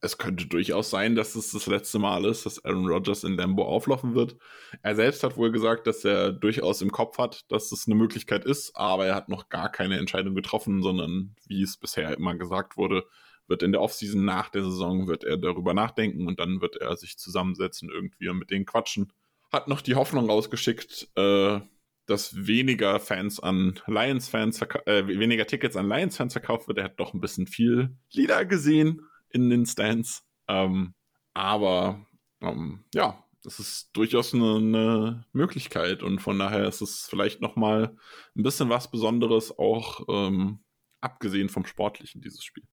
es 0.01 0.17
könnte 0.17 0.45
durchaus 0.45 0.89
sein, 0.89 1.15
dass 1.15 1.35
es 1.35 1.51
das 1.51 1.65
letzte 1.67 1.99
Mal 1.99 2.25
ist, 2.25 2.45
dass 2.45 2.63
Aaron 2.63 2.87
Rodgers 2.87 3.23
in 3.23 3.37
Lambo 3.37 3.63
auflaufen 3.65 4.13
wird. 4.13 4.37
Er 4.83 4.95
selbst 4.95 5.23
hat 5.23 5.35
wohl 5.37 5.51
gesagt, 5.51 5.87
dass 5.87 6.05
er 6.05 6.31
durchaus 6.31 6.81
im 6.81 6.91
Kopf 6.91 7.17
hat, 7.17 7.45
dass 7.49 7.71
es 7.71 7.87
eine 7.87 7.95
Möglichkeit 7.95 8.45
ist, 8.45 8.75
aber 8.75 9.07
er 9.07 9.15
hat 9.15 9.29
noch 9.29 9.49
gar 9.49 9.71
keine 9.71 9.97
Entscheidung 9.97 10.35
getroffen, 10.35 10.83
sondern 10.83 11.35
wie 11.47 11.63
es 11.63 11.77
bisher 11.77 12.15
immer 12.15 12.35
gesagt 12.35 12.77
wurde, 12.77 13.05
wird 13.47 13.63
in 13.63 13.71
der 13.71 13.81
Offseason 13.81 14.23
nach 14.23 14.49
der 14.49 14.63
Saison 14.63 15.07
wird 15.07 15.23
er 15.23 15.37
darüber 15.37 15.73
nachdenken 15.73 16.27
und 16.27 16.39
dann 16.39 16.61
wird 16.61 16.77
er 16.77 16.95
sich 16.97 17.17
zusammensetzen 17.17 17.89
irgendwie 17.89 18.29
und 18.29 18.39
mit 18.39 18.51
denen 18.51 18.65
quatschen 18.65 19.11
hat 19.51 19.67
noch 19.67 19.81
die 19.81 19.95
Hoffnung 19.95 20.29
rausgeschickt, 20.29 21.09
äh, 21.15 21.59
dass 22.05 22.47
weniger 22.47 22.99
Fans 22.99 23.39
an 23.39 23.79
Lions-Fans, 23.87 24.61
äh, 24.85 25.07
weniger 25.07 25.47
Tickets 25.47 25.75
an 25.75 25.87
Lions-Fans 25.87 26.33
verkauft 26.33 26.67
wird. 26.67 26.77
Er 26.77 26.85
hat 26.85 26.99
doch 26.99 27.13
ein 27.13 27.21
bisschen 27.21 27.47
viel 27.47 27.97
Lieder 28.11 28.45
gesehen 28.45 29.01
in 29.29 29.49
den 29.49 29.65
Stands. 29.65 30.23
Ähm, 30.47 30.93
aber 31.33 32.05
ähm, 32.41 32.85
ja, 32.93 33.23
das 33.43 33.59
ist 33.59 33.89
durchaus 33.93 34.33
eine, 34.33 34.55
eine, 34.55 35.25
Möglichkeit 35.31 36.01
und 36.03 36.19
von 36.19 36.39
daher 36.39 36.67
ist 36.67 36.81
es 36.81 37.05
vielleicht 37.07 37.41
nochmal 37.41 37.95
ein 38.35 38.43
bisschen 38.43 38.69
was 38.69 38.89
Besonderes, 38.89 39.57
auch 39.57 40.01
ähm, 40.09 40.59
abgesehen 41.01 41.49
vom 41.49 41.65
Sportlichen, 41.65 42.21
dieses 42.21 42.43
Spiel. 42.43 42.63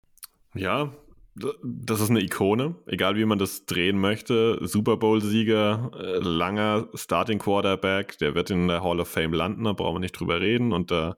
Ja, 0.54 0.94
das 1.35 2.01
ist 2.01 2.11
eine 2.11 2.22
Ikone, 2.22 2.76
egal 2.87 3.16
wie 3.16 3.24
man 3.24 3.39
das 3.39 3.64
drehen 3.64 3.99
möchte. 3.99 4.59
Super 4.61 4.99
Bowl-Sieger, 4.99 5.91
äh, 5.95 6.18
langer 6.18 6.89
Starting 6.95 7.39
Quarterback, 7.39 8.18
der 8.18 8.35
wird 8.35 8.51
in 8.51 8.68
der 8.68 8.83
Hall 8.83 9.01
of 9.01 9.09
Fame 9.09 9.33
landen, 9.33 9.64
da 9.64 9.72
brauchen 9.72 9.97
wir 9.97 10.01
nicht 10.01 10.18
drüber 10.18 10.41
reden. 10.41 10.72
Und 10.72 10.91
da 10.91 11.16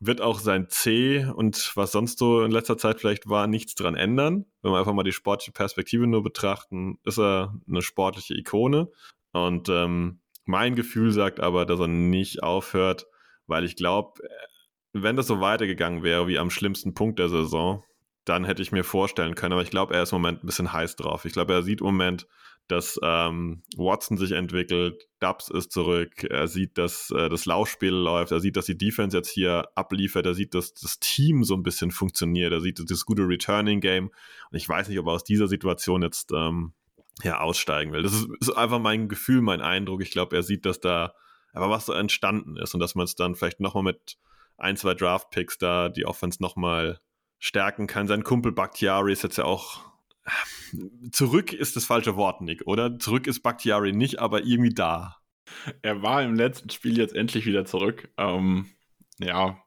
wird 0.00 0.20
auch 0.20 0.40
sein 0.40 0.68
C 0.68 1.24
und 1.24 1.72
was 1.76 1.92
sonst 1.92 2.18
so 2.18 2.42
in 2.42 2.50
letzter 2.50 2.78
Zeit 2.78 3.00
vielleicht 3.00 3.28
war, 3.28 3.46
nichts 3.46 3.74
dran 3.74 3.94
ändern. 3.94 4.46
Wenn 4.62 4.72
wir 4.72 4.78
einfach 4.78 4.94
mal 4.94 5.04
die 5.04 5.12
sportliche 5.12 5.52
Perspektive 5.52 6.06
nur 6.06 6.22
betrachten, 6.22 6.98
ist 7.04 7.18
er 7.18 7.54
eine 7.68 7.82
sportliche 7.82 8.34
Ikone. 8.34 8.88
Und 9.32 9.68
ähm, 9.68 10.20
mein 10.44 10.74
Gefühl 10.74 11.12
sagt 11.12 11.38
aber, 11.38 11.66
dass 11.66 11.78
er 11.78 11.86
nicht 11.86 12.42
aufhört, 12.42 13.06
weil 13.46 13.64
ich 13.64 13.76
glaube, 13.76 14.20
wenn 14.92 15.16
das 15.16 15.28
so 15.28 15.40
weitergegangen 15.40 16.02
wäre 16.02 16.26
wie 16.26 16.38
am 16.38 16.50
schlimmsten 16.50 16.94
Punkt 16.94 17.18
der 17.20 17.28
Saison, 17.28 17.84
dann 18.24 18.44
hätte 18.44 18.62
ich 18.62 18.72
mir 18.72 18.84
vorstellen 18.84 19.34
können. 19.34 19.52
Aber 19.52 19.62
ich 19.62 19.70
glaube, 19.70 19.94
er 19.94 20.02
ist 20.02 20.12
im 20.12 20.16
Moment 20.16 20.42
ein 20.42 20.46
bisschen 20.46 20.72
heiß 20.72 20.96
drauf. 20.96 21.24
Ich 21.24 21.32
glaube, 21.32 21.52
er 21.52 21.62
sieht 21.62 21.80
im 21.80 21.86
Moment, 21.86 22.26
dass 22.68 23.00
ähm, 23.02 23.62
Watson 23.76 24.16
sich 24.16 24.32
entwickelt, 24.32 25.08
Dubs 25.18 25.48
ist 25.48 25.72
zurück, 25.72 26.22
er 26.24 26.46
sieht, 26.46 26.78
dass 26.78 27.10
äh, 27.10 27.28
das 27.28 27.44
Laufspiel 27.44 27.92
läuft, 27.92 28.30
er 28.30 28.38
sieht, 28.38 28.56
dass 28.56 28.66
die 28.66 28.78
Defense 28.78 29.16
jetzt 29.16 29.30
hier 29.30 29.68
abliefert, 29.74 30.24
er 30.24 30.34
sieht, 30.34 30.54
dass 30.54 30.72
das 30.74 31.00
Team 31.00 31.42
so 31.42 31.54
ein 31.54 31.64
bisschen 31.64 31.90
funktioniert, 31.90 32.52
er 32.52 32.60
sieht 32.60 32.80
das 32.88 33.04
gute 33.04 33.26
Returning-Game. 33.26 34.06
Und 34.06 34.56
ich 34.56 34.68
weiß 34.68 34.88
nicht, 34.88 34.98
ob 35.00 35.06
er 35.06 35.14
aus 35.14 35.24
dieser 35.24 35.48
Situation 35.48 36.02
jetzt 36.02 36.30
ähm, 36.32 36.72
ja, 37.22 37.40
aussteigen 37.40 37.92
will. 37.92 38.02
Das 38.02 38.12
ist, 38.12 38.28
ist 38.40 38.50
einfach 38.50 38.78
mein 38.78 39.08
Gefühl, 39.08 39.42
mein 39.42 39.60
Eindruck. 39.60 40.02
Ich 40.02 40.10
glaube, 40.10 40.36
er 40.36 40.42
sieht, 40.42 40.64
dass 40.64 40.80
da 40.80 41.14
aber 41.52 41.70
was 41.70 41.86
so 41.86 41.92
entstanden 41.92 42.56
ist 42.56 42.74
und 42.74 42.80
dass 42.80 42.94
man 42.94 43.04
es 43.04 43.16
dann 43.16 43.34
vielleicht 43.34 43.60
nochmal 43.60 43.82
mit 43.82 44.16
ein, 44.56 44.76
zwei 44.76 44.94
Draft-Picks 44.94 45.58
da 45.58 45.88
die 45.88 46.06
Offense 46.06 46.40
nochmal 46.40 47.00
stärken 47.40 47.88
kann. 47.88 48.06
Sein 48.06 48.22
Kumpel 48.22 48.52
Bakhtiari 48.52 49.12
ist 49.12 49.24
jetzt 49.24 49.38
ja 49.38 49.44
auch. 49.44 49.80
Zurück 51.10 51.52
ist 51.52 51.74
das 51.74 51.86
falsche 51.86 52.14
Wort, 52.14 52.42
Nick, 52.42 52.66
oder? 52.66 52.98
Zurück 53.00 53.26
ist 53.26 53.40
Bakhtiari 53.40 53.92
nicht, 53.92 54.20
aber 54.20 54.44
irgendwie 54.44 54.72
da. 54.72 55.16
Er 55.82 56.02
war 56.02 56.22
im 56.22 56.36
letzten 56.36 56.70
Spiel 56.70 56.96
jetzt 56.96 57.16
endlich 57.16 57.46
wieder 57.46 57.64
zurück. 57.64 58.08
Ähm, 58.16 58.66
ja, 59.18 59.60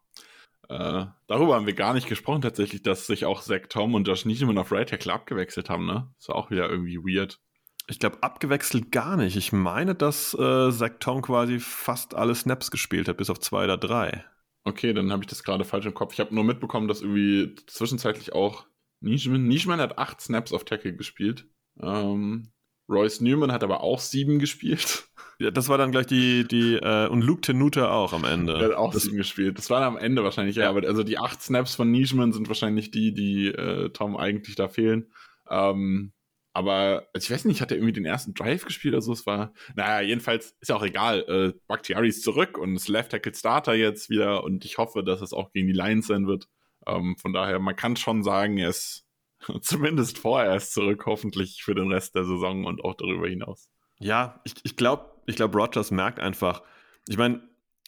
äh, 0.69 1.05
darüber 1.27 1.55
haben 1.55 1.65
wir 1.65 1.73
gar 1.73 1.93
nicht 1.93 2.07
gesprochen, 2.07 2.41
tatsächlich, 2.41 2.83
dass 2.83 3.07
sich 3.07 3.25
auch 3.25 3.41
Zach 3.41 3.67
Tom 3.69 3.95
und 3.95 4.07
Josh 4.07 4.25
Niemann 4.25 4.57
auf 4.57 4.71
Right 4.71 4.89
Tackle 4.89 5.11
abgewechselt 5.11 5.69
haben, 5.69 5.85
ne? 5.85 6.09
War 6.25 6.35
auch 6.35 6.51
wieder 6.51 6.69
irgendwie 6.69 6.97
weird. 6.97 7.39
Ich 7.87 7.99
glaube, 7.99 8.23
abgewechselt 8.23 8.91
gar 8.91 9.17
nicht. 9.17 9.35
Ich 9.35 9.51
meine, 9.51 9.93
dass 9.93 10.33
äh, 10.33 10.71
Zach 10.71 10.93
Tom 10.99 11.21
quasi 11.21 11.59
fast 11.59 12.15
alle 12.15 12.33
Snaps 12.33 12.71
gespielt 12.71 13.09
hat, 13.09 13.17
bis 13.17 13.29
auf 13.29 13.41
zwei 13.41 13.65
oder 13.65 13.77
drei. 13.77 14.23
Okay, 14.65 14.93
dann 14.93 15.11
habe 15.11 15.23
ich 15.23 15.27
das 15.27 15.43
gerade 15.43 15.65
falsch 15.65 15.85
im 15.85 15.93
Kopf. 15.93 16.13
Ich 16.13 16.19
habe 16.19 16.33
nur 16.33 16.43
mitbekommen, 16.43 16.87
dass 16.87 17.01
irgendwie 17.01 17.55
zwischenzeitlich 17.67 18.33
auch 18.33 18.65
Nischman, 19.01 19.45
Nischman 19.45 19.81
hat 19.81 19.97
acht 19.97 20.21
Snaps 20.21 20.53
auf 20.53 20.63
Tackle 20.63 20.95
gespielt. 20.95 21.45
Ähm, 21.81 22.53
Royce 22.89 23.21
Newman 23.21 23.51
hat 23.51 23.63
aber 23.63 23.81
auch 23.81 23.99
sieben 23.99 24.39
gespielt. 24.39 25.05
Ja, 25.39 25.49
das 25.49 25.67
war 25.67 25.79
dann 25.79 25.91
gleich 25.91 26.05
die, 26.05 26.47
die, 26.47 26.75
äh, 26.75 27.07
und 27.07 27.23
Luke 27.23 27.41
Tenuta 27.41 27.91
auch 27.91 28.13
am 28.13 28.23
Ende. 28.23 28.53
Er 28.53 28.65
hat 28.65 28.75
auch 28.75 28.93
das, 28.93 29.03
sieben 29.03 29.17
gespielt. 29.17 29.57
Das 29.57 29.71
war 29.71 29.81
am 29.81 29.97
Ende 29.97 30.23
wahrscheinlich, 30.23 30.55
ja, 30.55 30.65
ja, 30.65 30.69
aber 30.69 30.87
also 30.87 31.03
die 31.03 31.17
acht 31.17 31.41
Snaps 31.41 31.73
von 31.73 31.89
Nischman 31.91 32.31
sind 32.31 32.47
wahrscheinlich 32.47 32.91
die, 32.91 33.13
die 33.13 33.47
äh, 33.47 33.89
Tom 33.89 34.15
eigentlich 34.15 34.55
da 34.55 34.69
fehlen. 34.69 35.11
Ähm, 35.49 36.12
aber 36.53 37.07
also 37.13 37.25
ich 37.25 37.31
weiß 37.31 37.45
nicht, 37.45 37.61
hat 37.61 37.71
er 37.71 37.77
irgendwie 37.77 37.93
den 37.93 38.05
ersten 38.05 38.33
Drive 38.35 38.65
gespielt 38.65 38.93
oder 38.93 39.01
so? 39.01 39.11
Es 39.11 39.25
war, 39.25 39.53
naja, 39.75 40.01
jedenfalls 40.01 40.55
ist 40.59 40.69
ja 40.69 40.75
auch 40.75 40.83
egal. 40.83 41.25
Äh, 41.27 41.59
Bakhtiari 41.67 42.09
ist 42.09 42.23
zurück 42.23 42.57
und 42.57 42.75
ist 42.75 42.87
Left 42.87 43.11
Tackle 43.11 43.33
Starter 43.33 43.73
jetzt 43.73 44.09
wieder 44.09 44.43
und 44.43 44.63
ich 44.63 44.77
hoffe, 44.77 45.03
dass 45.03 45.21
es 45.21 45.33
auch 45.33 45.51
gegen 45.51 45.67
die 45.67 45.73
Lions 45.73 46.07
sein 46.07 46.27
wird. 46.27 46.47
Ähm, 46.85 47.15
von 47.17 47.33
daher, 47.33 47.59
man 47.59 47.75
kann 47.75 47.95
schon 47.95 48.23
sagen, 48.23 48.57
er 48.57 48.69
ist 48.69 49.07
zumindest 49.61 50.19
vorerst 50.19 50.73
zurück, 50.73 51.05
hoffentlich 51.07 51.63
für 51.63 51.73
den 51.73 51.91
Rest 51.91 52.15
der 52.15 52.23
Saison 52.23 52.65
und 52.65 52.83
auch 52.83 52.93
darüber 52.93 53.27
hinaus. 53.27 53.69
Ja, 53.99 54.41
ich, 54.43 54.53
ich 54.63 54.75
glaube, 54.75 55.09
ich 55.25 55.35
glaube, 55.35 55.57
Rogers 55.57 55.89
merkt 55.89 56.19
einfach, 56.19 56.61
ich 57.07 57.17
meine, 57.17 57.41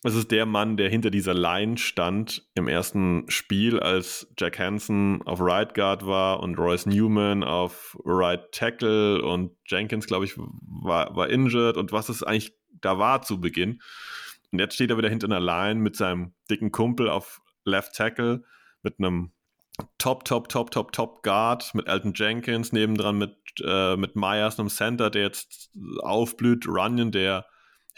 es 0.06 0.16
ist 0.16 0.32
der 0.32 0.46
Mann, 0.46 0.78
der 0.78 0.90
hinter 0.90 1.10
dieser 1.10 1.34
Line 1.34 1.78
stand 1.78 2.48
im 2.54 2.68
ersten 2.68 3.26
Spiel, 3.28 3.80
als 3.80 4.32
Jack 4.38 4.60
Hansen 4.60 5.22
auf 5.24 5.40
Right 5.42 5.74
Guard 5.74 6.06
war 6.06 6.42
und 6.42 6.58
Royce 6.60 6.86
Newman 6.86 7.44
auf 7.44 7.98
Right 8.06 8.52
Tackle 8.52 9.22
und 9.24 9.52
Jenkins, 9.66 10.06
glaube 10.06 10.26
ich, 10.26 10.38
war, 10.38 11.16
war 11.16 11.30
injured 11.30 11.78
und 11.78 11.92
was 11.92 12.10
es 12.10 12.24
eigentlich 12.24 12.56
da 12.82 13.00
war 13.00 13.22
zu 13.22 13.42
Beginn. 13.42 13.82
Und 14.52 14.60
jetzt 14.60 14.76
steht 14.76 14.92
er 14.92 14.98
wieder 14.98 15.10
hinter 15.10 15.26
einer 15.26 15.40
Line 15.40 15.80
mit 15.80 15.96
seinem 15.96 16.34
dicken 16.50 16.72
Kumpel 16.72 17.10
auf 17.10 17.42
Left 17.64 17.96
Tackle, 17.96 18.44
mit 18.84 19.00
einem 19.00 19.32
Top, 19.98 20.24
Top, 20.24 20.50
Top, 20.50 20.72
Top, 20.72 20.92
Top 20.92 21.24
Guard, 21.24 21.74
mit 21.74 21.88
Elton 21.88 22.14
Jenkins, 22.16 22.72
nebendran 22.72 23.18
mit, 23.18 23.36
äh, 23.64 23.98
mit 23.98 24.16
Myers, 24.16 24.60
einem 24.60 24.70
Center, 24.70 25.10
der 25.10 25.24
jetzt 25.24 25.72
aufblüht, 26.02 26.68
Runyon, 26.68 27.12
der 27.12 27.46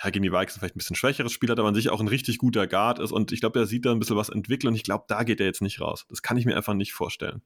ja, 0.04 0.12
die 0.12 0.22
Vikings 0.22 0.58
vielleicht 0.58 0.76
ein 0.76 0.78
bisschen 0.78 0.95
schwächeres 0.95 1.32
Spiel 1.32 1.50
hat, 1.50 1.60
aber 1.60 1.68
an 1.68 1.76
sich 1.76 1.89
auch 1.89 2.00
ein 2.00 2.08
richtig 2.08 2.38
guter 2.38 2.68
Guard 2.68 3.00
ist. 3.00 3.12
Und 3.12 3.32
ich 3.32 3.39
glaube, 3.39 3.60
er 3.60 3.66
sieht 3.66 3.86
da 3.86 3.91
ein 3.91 4.00
bisschen 4.00 4.18
was 4.18 4.30
entwickeln 4.30 4.70
und 4.70 4.76
ich 4.76 4.84
glaube, 4.84 5.06
da 5.08 5.24
geht 5.24 5.39
er 5.39 5.48
jetzt 5.48 5.62
nicht 5.62 5.82
raus. 5.82 6.06
Das 6.10 6.22
kann 6.22 6.38
ich 6.38 6.45
mir 6.45 6.56
einfach 6.56 6.74
nicht 6.74 6.93
vorstellen. 6.93 7.41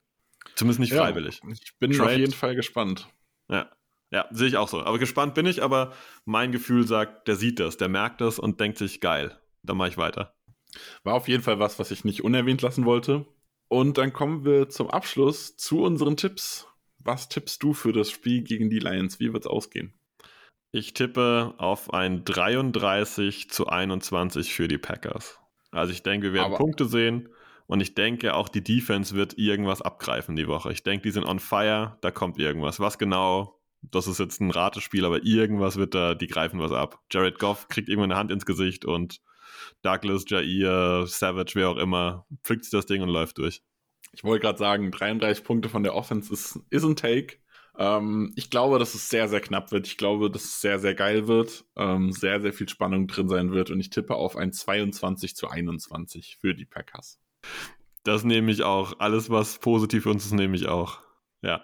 Zumindest 0.56 0.80
nicht 0.80 0.92
ja, 0.92 1.04
freiwillig. 1.04 1.42
Ich 1.50 1.78
bin 1.80 1.92
Trade. 1.92 2.12
auf 2.12 2.18
jeden 2.18 2.34
Fall 2.34 2.56
gespannt. 2.56 3.08
Ja. 3.50 3.70
Ja, 4.14 4.28
sehe 4.32 4.50
ich 4.50 4.58
auch 4.58 4.68
so. 4.68 4.84
Aber 4.84 5.00
gespannt 5.00 5.36
bin 5.36 5.46
ich, 5.46 5.64
aber 5.64 5.94
mein 6.26 6.52
Gefühl 6.52 6.86
sagt, 6.86 7.30
der 7.30 7.38
sieht 7.38 7.60
das, 7.62 7.78
der 7.78 7.88
merkt 7.88 8.20
das 8.20 8.40
und 8.40 8.60
denkt 8.60 8.78
sich, 8.78 9.00
geil, 9.00 9.40
dann 9.64 9.78
mache 9.78 9.88
ich 9.88 9.98
weiter. 9.98 10.36
War 11.04 11.14
auf 11.14 11.30
jeden 11.30 11.44
Fall 11.44 11.60
was, 11.60 11.80
was 11.80 11.92
ich 11.92 12.04
nicht 12.04 12.22
unerwähnt 12.22 12.62
lassen 12.62 12.84
wollte. 12.84 13.26
Und 13.70 13.98
dann 13.98 14.12
kommen 14.12 14.44
wir 14.44 14.68
zum 14.68 14.90
Abschluss 14.90 15.56
zu 15.56 15.84
unseren 15.84 16.18
Tipps. 16.18 16.68
Was 17.00 17.30
tippst 17.30 17.64
du 17.64 17.74
für 17.74 17.94
das 17.94 18.12
Spiel 18.12 18.44
gegen 18.44 18.70
die 18.70 18.80
Lions? 18.80 19.22
Wie 19.22 19.32
wird 19.32 19.46
es 19.46 19.50
ausgehen? 19.50 19.94
Ich 20.72 20.94
tippe 20.94 21.54
auf 21.58 21.94
ein 21.94 22.24
33 22.24 23.50
zu 23.50 23.68
21 23.68 24.54
für 24.54 24.68
die 24.68 24.78
Packers. 24.78 25.40
Also 25.72 25.92
ich 25.92 26.04
denke, 26.04 26.28
wir 26.28 26.34
werden 26.34 26.54
Aber 26.54 26.58
Punkte 26.58 26.86
sehen 26.86 27.30
und 27.68 27.82
ich 27.82 27.94
denke, 27.94 28.36
auch 28.36 28.50
die 28.50 28.64
Defense 28.64 29.16
wird 29.16 29.38
irgendwas 29.38 29.82
abgreifen 29.82 30.36
die 30.36 30.48
Woche. 30.48 30.72
Ich 30.72 30.84
denke, 30.84 31.04
die 31.04 31.12
sind 31.12 31.26
on 31.26 31.40
fire, 31.40 31.98
da 32.02 32.12
kommt 32.12 32.38
irgendwas. 32.38 32.80
Was 32.80 32.98
genau, 32.98 33.60
das 33.82 34.08
ist 34.08 34.20
jetzt 34.20 34.40
ein 34.40 34.52
Ratespiel, 34.52 35.06
aber 35.06 35.24
irgendwas 35.24 35.76
wird 35.76 35.94
da, 35.94 36.16
die 36.16 36.28
greifen 36.28 36.60
was 36.60 36.72
ab. 36.72 37.00
Jared 37.12 37.40
Goff 37.40 37.68
kriegt 37.68 37.90
irgendwann 37.90 38.12
eine 38.12 38.20
Hand 38.20 38.32
ins 38.32 38.46
Gesicht 38.46 38.86
und 38.86 39.22
Douglas, 39.82 40.26
Jair, 40.28 41.06
Savage, 41.08 41.52
wer 41.56 41.70
auch 41.70 41.78
immer, 41.78 42.26
pflückt 42.44 42.66
sich 42.66 42.72
das 42.72 42.86
Ding 42.86 43.02
und 43.02 43.10
läuft 43.10 43.38
durch. 43.38 43.62
Ich 44.14 44.24
wollte 44.24 44.44
gerade 44.44 44.58
sagen, 44.58 44.92
33 44.92 45.44
Punkte 45.44 45.70
von 45.70 45.84
der 45.84 45.96
Offense 45.96 46.34
ist, 46.34 46.60
ist 46.70 46.84
ein 46.84 46.96
Take. 46.96 47.38
Ähm, 47.78 48.34
ich 48.36 48.50
glaube, 48.50 48.80
dass 48.80 48.94
es 48.94 49.10
sehr, 49.10 49.28
sehr 49.28 49.42
knapp 49.42 49.72
wird. 49.72 49.88
Ich 49.88 49.98
glaube, 49.98 50.30
dass 50.30 50.44
es 50.44 50.62
sehr, 50.62 50.80
sehr 50.80 50.96
geil 50.96 51.28
wird. 51.28 51.66
Ähm, 51.76 52.12
sehr, 52.12 52.42
sehr 52.42 52.54
viel 52.54 52.70
Spannung 52.70 53.08
drin 53.08 53.30
sein 53.30 53.52
wird. 53.52 53.72
Und 53.72 53.80
ich 53.80 53.90
tippe 53.90 54.16
auf 54.16 54.36
ein 54.36 54.54
22 54.54 55.36
zu 55.36 55.48
21 55.48 56.38
für 56.40 56.54
die 56.54 56.66
Packers. 56.66 57.20
Das 58.04 58.24
nehme 58.24 58.52
ich 58.52 58.64
auch. 58.64 59.00
Alles, 59.00 59.30
was 59.30 59.60
positiv 59.60 60.04
für 60.04 60.10
uns 60.10 60.26
ist, 60.26 60.34
nehme 60.34 60.56
ich 60.56 60.68
auch. 60.68 61.00
Ja. 61.42 61.64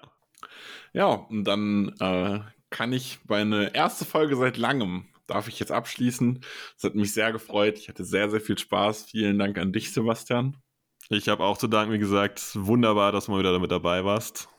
Ja, 0.93 1.07
und 1.07 1.43
dann 1.43 1.93
äh, 1.99 2.39
kann 2.69 2.93
ich 2.93 3.19
meine 3.27 3.75
erste 3.75 4.05
Folge 4.05 4.35
seit 4.35 4.57
langem 4.57 5.05
darf 5.27 5.47
ich 5.47 5.59
jetzt 5.59 5.71
abschließen. 5.71 6.39
Es 6.77 6.83
hat 6.83 6.95
mich 6.95 7.13
sehr 7.13 7.31
gefreut. 7.31 7.77
Ich 7.77 7.89
hatte 7.89 8.03
sehr, 8.03 8.29
sehr 8.29 8.41
viel 8.41 8.57
Spaß. 8.57 9.05
Vielen 9.11 9.37
Dank 9.37 9.57
an 9.57 9.73
dich, 9.73 9.91
Sebastian. 9.91 10.57
Ich 11.09 11.29
habe 11.29 11.43
auch 11.43 11.57
zu 11.57 11.67
danken, 11.67 11.93
wie 11.93 11.99
gesagt, 11.99 12.51
wunderbar, 12.53 13.11
dass 13.11 13.25
du 13.25 13.31
mal 13.31 13.39
wieder 13.39 13.53
damit 13.53 13.71
dabei 13.71 14.03
warst. 14.03 14.49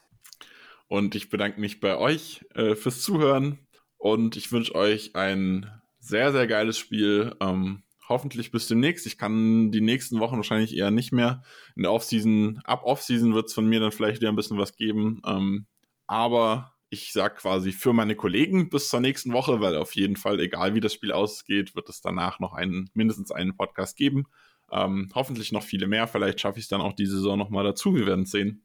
Und 0.89 1.15
ich 1.15 1.29
bedanke 1.29 1.61
mich 1.61 1.81
bei 1.81 1.97
euch 1.97 2.45
äh, 2.55 2.75
fürs 2.75 3.03
Zuhören 3.03 3.59
und 3.99 4.37
ich 4.37 4.51
wünsche 4.53 4.75
euch 4.75 5.15
ein 5.15 5.71
sehr, 5.99 6.33
sehr 6.33 6.47
geiles 6.47 6.79
Spiel. 6.79 7.35
Ähm, 7.41 7.83
hoffentlich 8.09 8.51
bis 8.51 8.67
demnächst. 8.69 9.07
Ich 9.07 9.19
kann 9.19 9.71
die 9.71 9.83
nächsten 9.83 10.19
Wochen 10.19 10.37
wahrscheinlich 10.37 10.77
eher 10.77 10.91
nicht 10.91 11.13
mehr. 11.13 11.43
In 11.77 11.83
der 11.83 11.93
Offseason, 11.93 12.61
ab 12.65 12.83
Offseason 12.85 13.35
wird 13.35 13.49
es 13.49 13.55
von 13.55 13.69
mir 13.69 13.81
dann 13.81 13.93
vielleicht 13.93 14.21
wieder 14.21 14.31
ein 14.31 14.37
bisschen 14.37 14.59
was 14.59 14.77
geben. 14.77 15.21
Ähm, 15.27 15.67
aber 16.07 16.73
ich 16.91 17.13
sage 17.13 17.35
quasi 17.35 17.73
für 17.73 17.93
meine 17.93 18.17
Kollegen 18.17 18.71
bis 18.71 18.89
zur 18.89 19.01
nächsten 19.01 19.33
Woche, 19.35 19.61
weil 19.61 19.77
auf 19.77 19.95
jeden 19.95 20.17
Fall, 20.17 20.41
egal 20.41 20.75
wie 20.75 20.81
das 20.81 20.95
Spiel 20.95 21.13
ausgeht, 21.13 21.77
wird 21.77 21.89
es 21.91 22.01
danach 22.01 22.41
noch 22.41 22.55
einen, 22.55 22.89
mindestens 22.95 23.31
einen 23.31 23.57
Podcast 23.57 23.97
geben. 23.97 24.25
Ähm, 24.71 25.11
hoffentlich 25.15 25.53
noch 25.53 25.63
viele 25.63 25.87
mehr. 25.87 26.09
Vielleicht 26.09 26.41
schaffe 26.41 26.59
ich 26.59 26.65
es 26.65 26.69
dann 26.69 26.81
auch 26.81 26.95
diese 26.95 27.17
Saison 27.17 27.39
nochmal 27.39 27.65
dazu. 27.65 27.95
Wir 27.95 28.07
werden 28.07 28.25
es 28.25 28.31
sehen. 28.31 28.65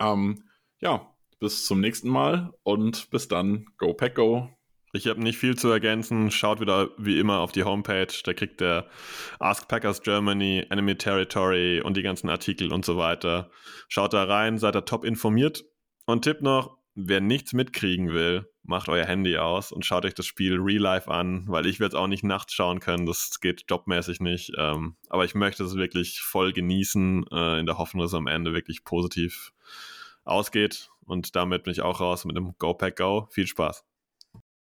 Ähm, 0.00 0.44
ja, 0.80 1.14
bis 1.38 1.66
zum 1.66 1.80
nächsten 1.80 2.08
Mal 2.08 2.52
und 2.62 3.10
bis 3.10 3.28
dann. 3.28 3.66
Go 3.76 3.94
Pack 3.94 4.14
Go. 4.16 4.50
Ich 4.92 5.06
habe 5.06 5.22
nicht 5.22 5.38
viel 5.38 5.56
zu 5.56 5.68
ergänzen. 5.68 6.30
Schaut 6.30 6.60
wieder 6.60 6.90
wie 6.96 7.18
immer 7.18 7.40
auf 7.40 7.52
die 7.52 7.64
Homepage. 7.64 8.08
Da 8.24 8.32
kriegt 8.32 8.62
ihr 8.62 8.86
Ask 9.38 9.68
Packers 9.68 10.02
Germany, 10.02 10.66
Enemy 10.70 10.96
Territory 10.96 11.82
und 11.82 11.96
die 11.96 12.02
ganzen 12.02 12.30
Artikel 12.30 12.72
und 12.72 12.84
so 12.84 12.96
weiter. 12.96 13.50
Schaut 13.88 14.14
da 14.14 14.24
rein, 14.24 14.58
seid 14.58 14.74
da 14.74 14.80
top 14.80 15.04
informiert. 15.04 15.64
Und 16.06 16.22
Tipp 16.22 16.40
noch, 16.40 16.78
wer 16.94 17.20
nichts 17.20 17.52
mitkriegen 17.52 18.12
will, 18.14 18.50
macht 18.62 18.88
euer 18.88 19.04
Handy 19.04 19.36
aus 19.36 19.72
und 19.72 19.84
schaut 19.84 20.06
euch 20.06 20.14
das 20.14 20.26
Spiel 20.26 20.58
real 20.58 20.82
life 20.82 21.10
an, 21.10 21.44
weil 21.48 21.66
ich 21.66 21.80
werde 21.80 21.94
es 21.94 22.00
auch 22.00 22.06
nicht 22.06 22.24
nachts 22.24 22.54
schauen 22.54 22.80
können. 22.80 23.04
Das 23.04 23.40
geht 23.40 23.64
jobmäßig 23.68 24.20
nicht. 24.20 24.52
Ähm, 24.56 24.96
aber 25.10 25.26
ich 25.26 25.34
möchte 25.34 25.64
es 25.64 25.76
wirklich 25.76 26.20
voll 26.20 26.52
genießen, 26.52 27.26
äh, 27.30 27.60
in 27.60 27.66
der 27.66 27.76
Hoffnung, 27.76 28.00
dass 28.02 28.12
es 28.12 28.16
am 28.16 28.26
Ende 28.26 28.54
wirklich 28.54 28.84
positiv 28.84 29.52
ausgeht. 30.24 30.90
Und 31.08 31.34
damit 31.34 31.64
bin 31.64 31.72
ich 31.72 31.80
auch 31.80 32.00
raus 32.00 32.24
mit 32.26 32.36
einem 32.36 32.54
Go 32.58 32.74
Pack 32.74 32.96
Go. 32.96 33.26
Viel 33.30 33.46
Spaß. 33.46 33.84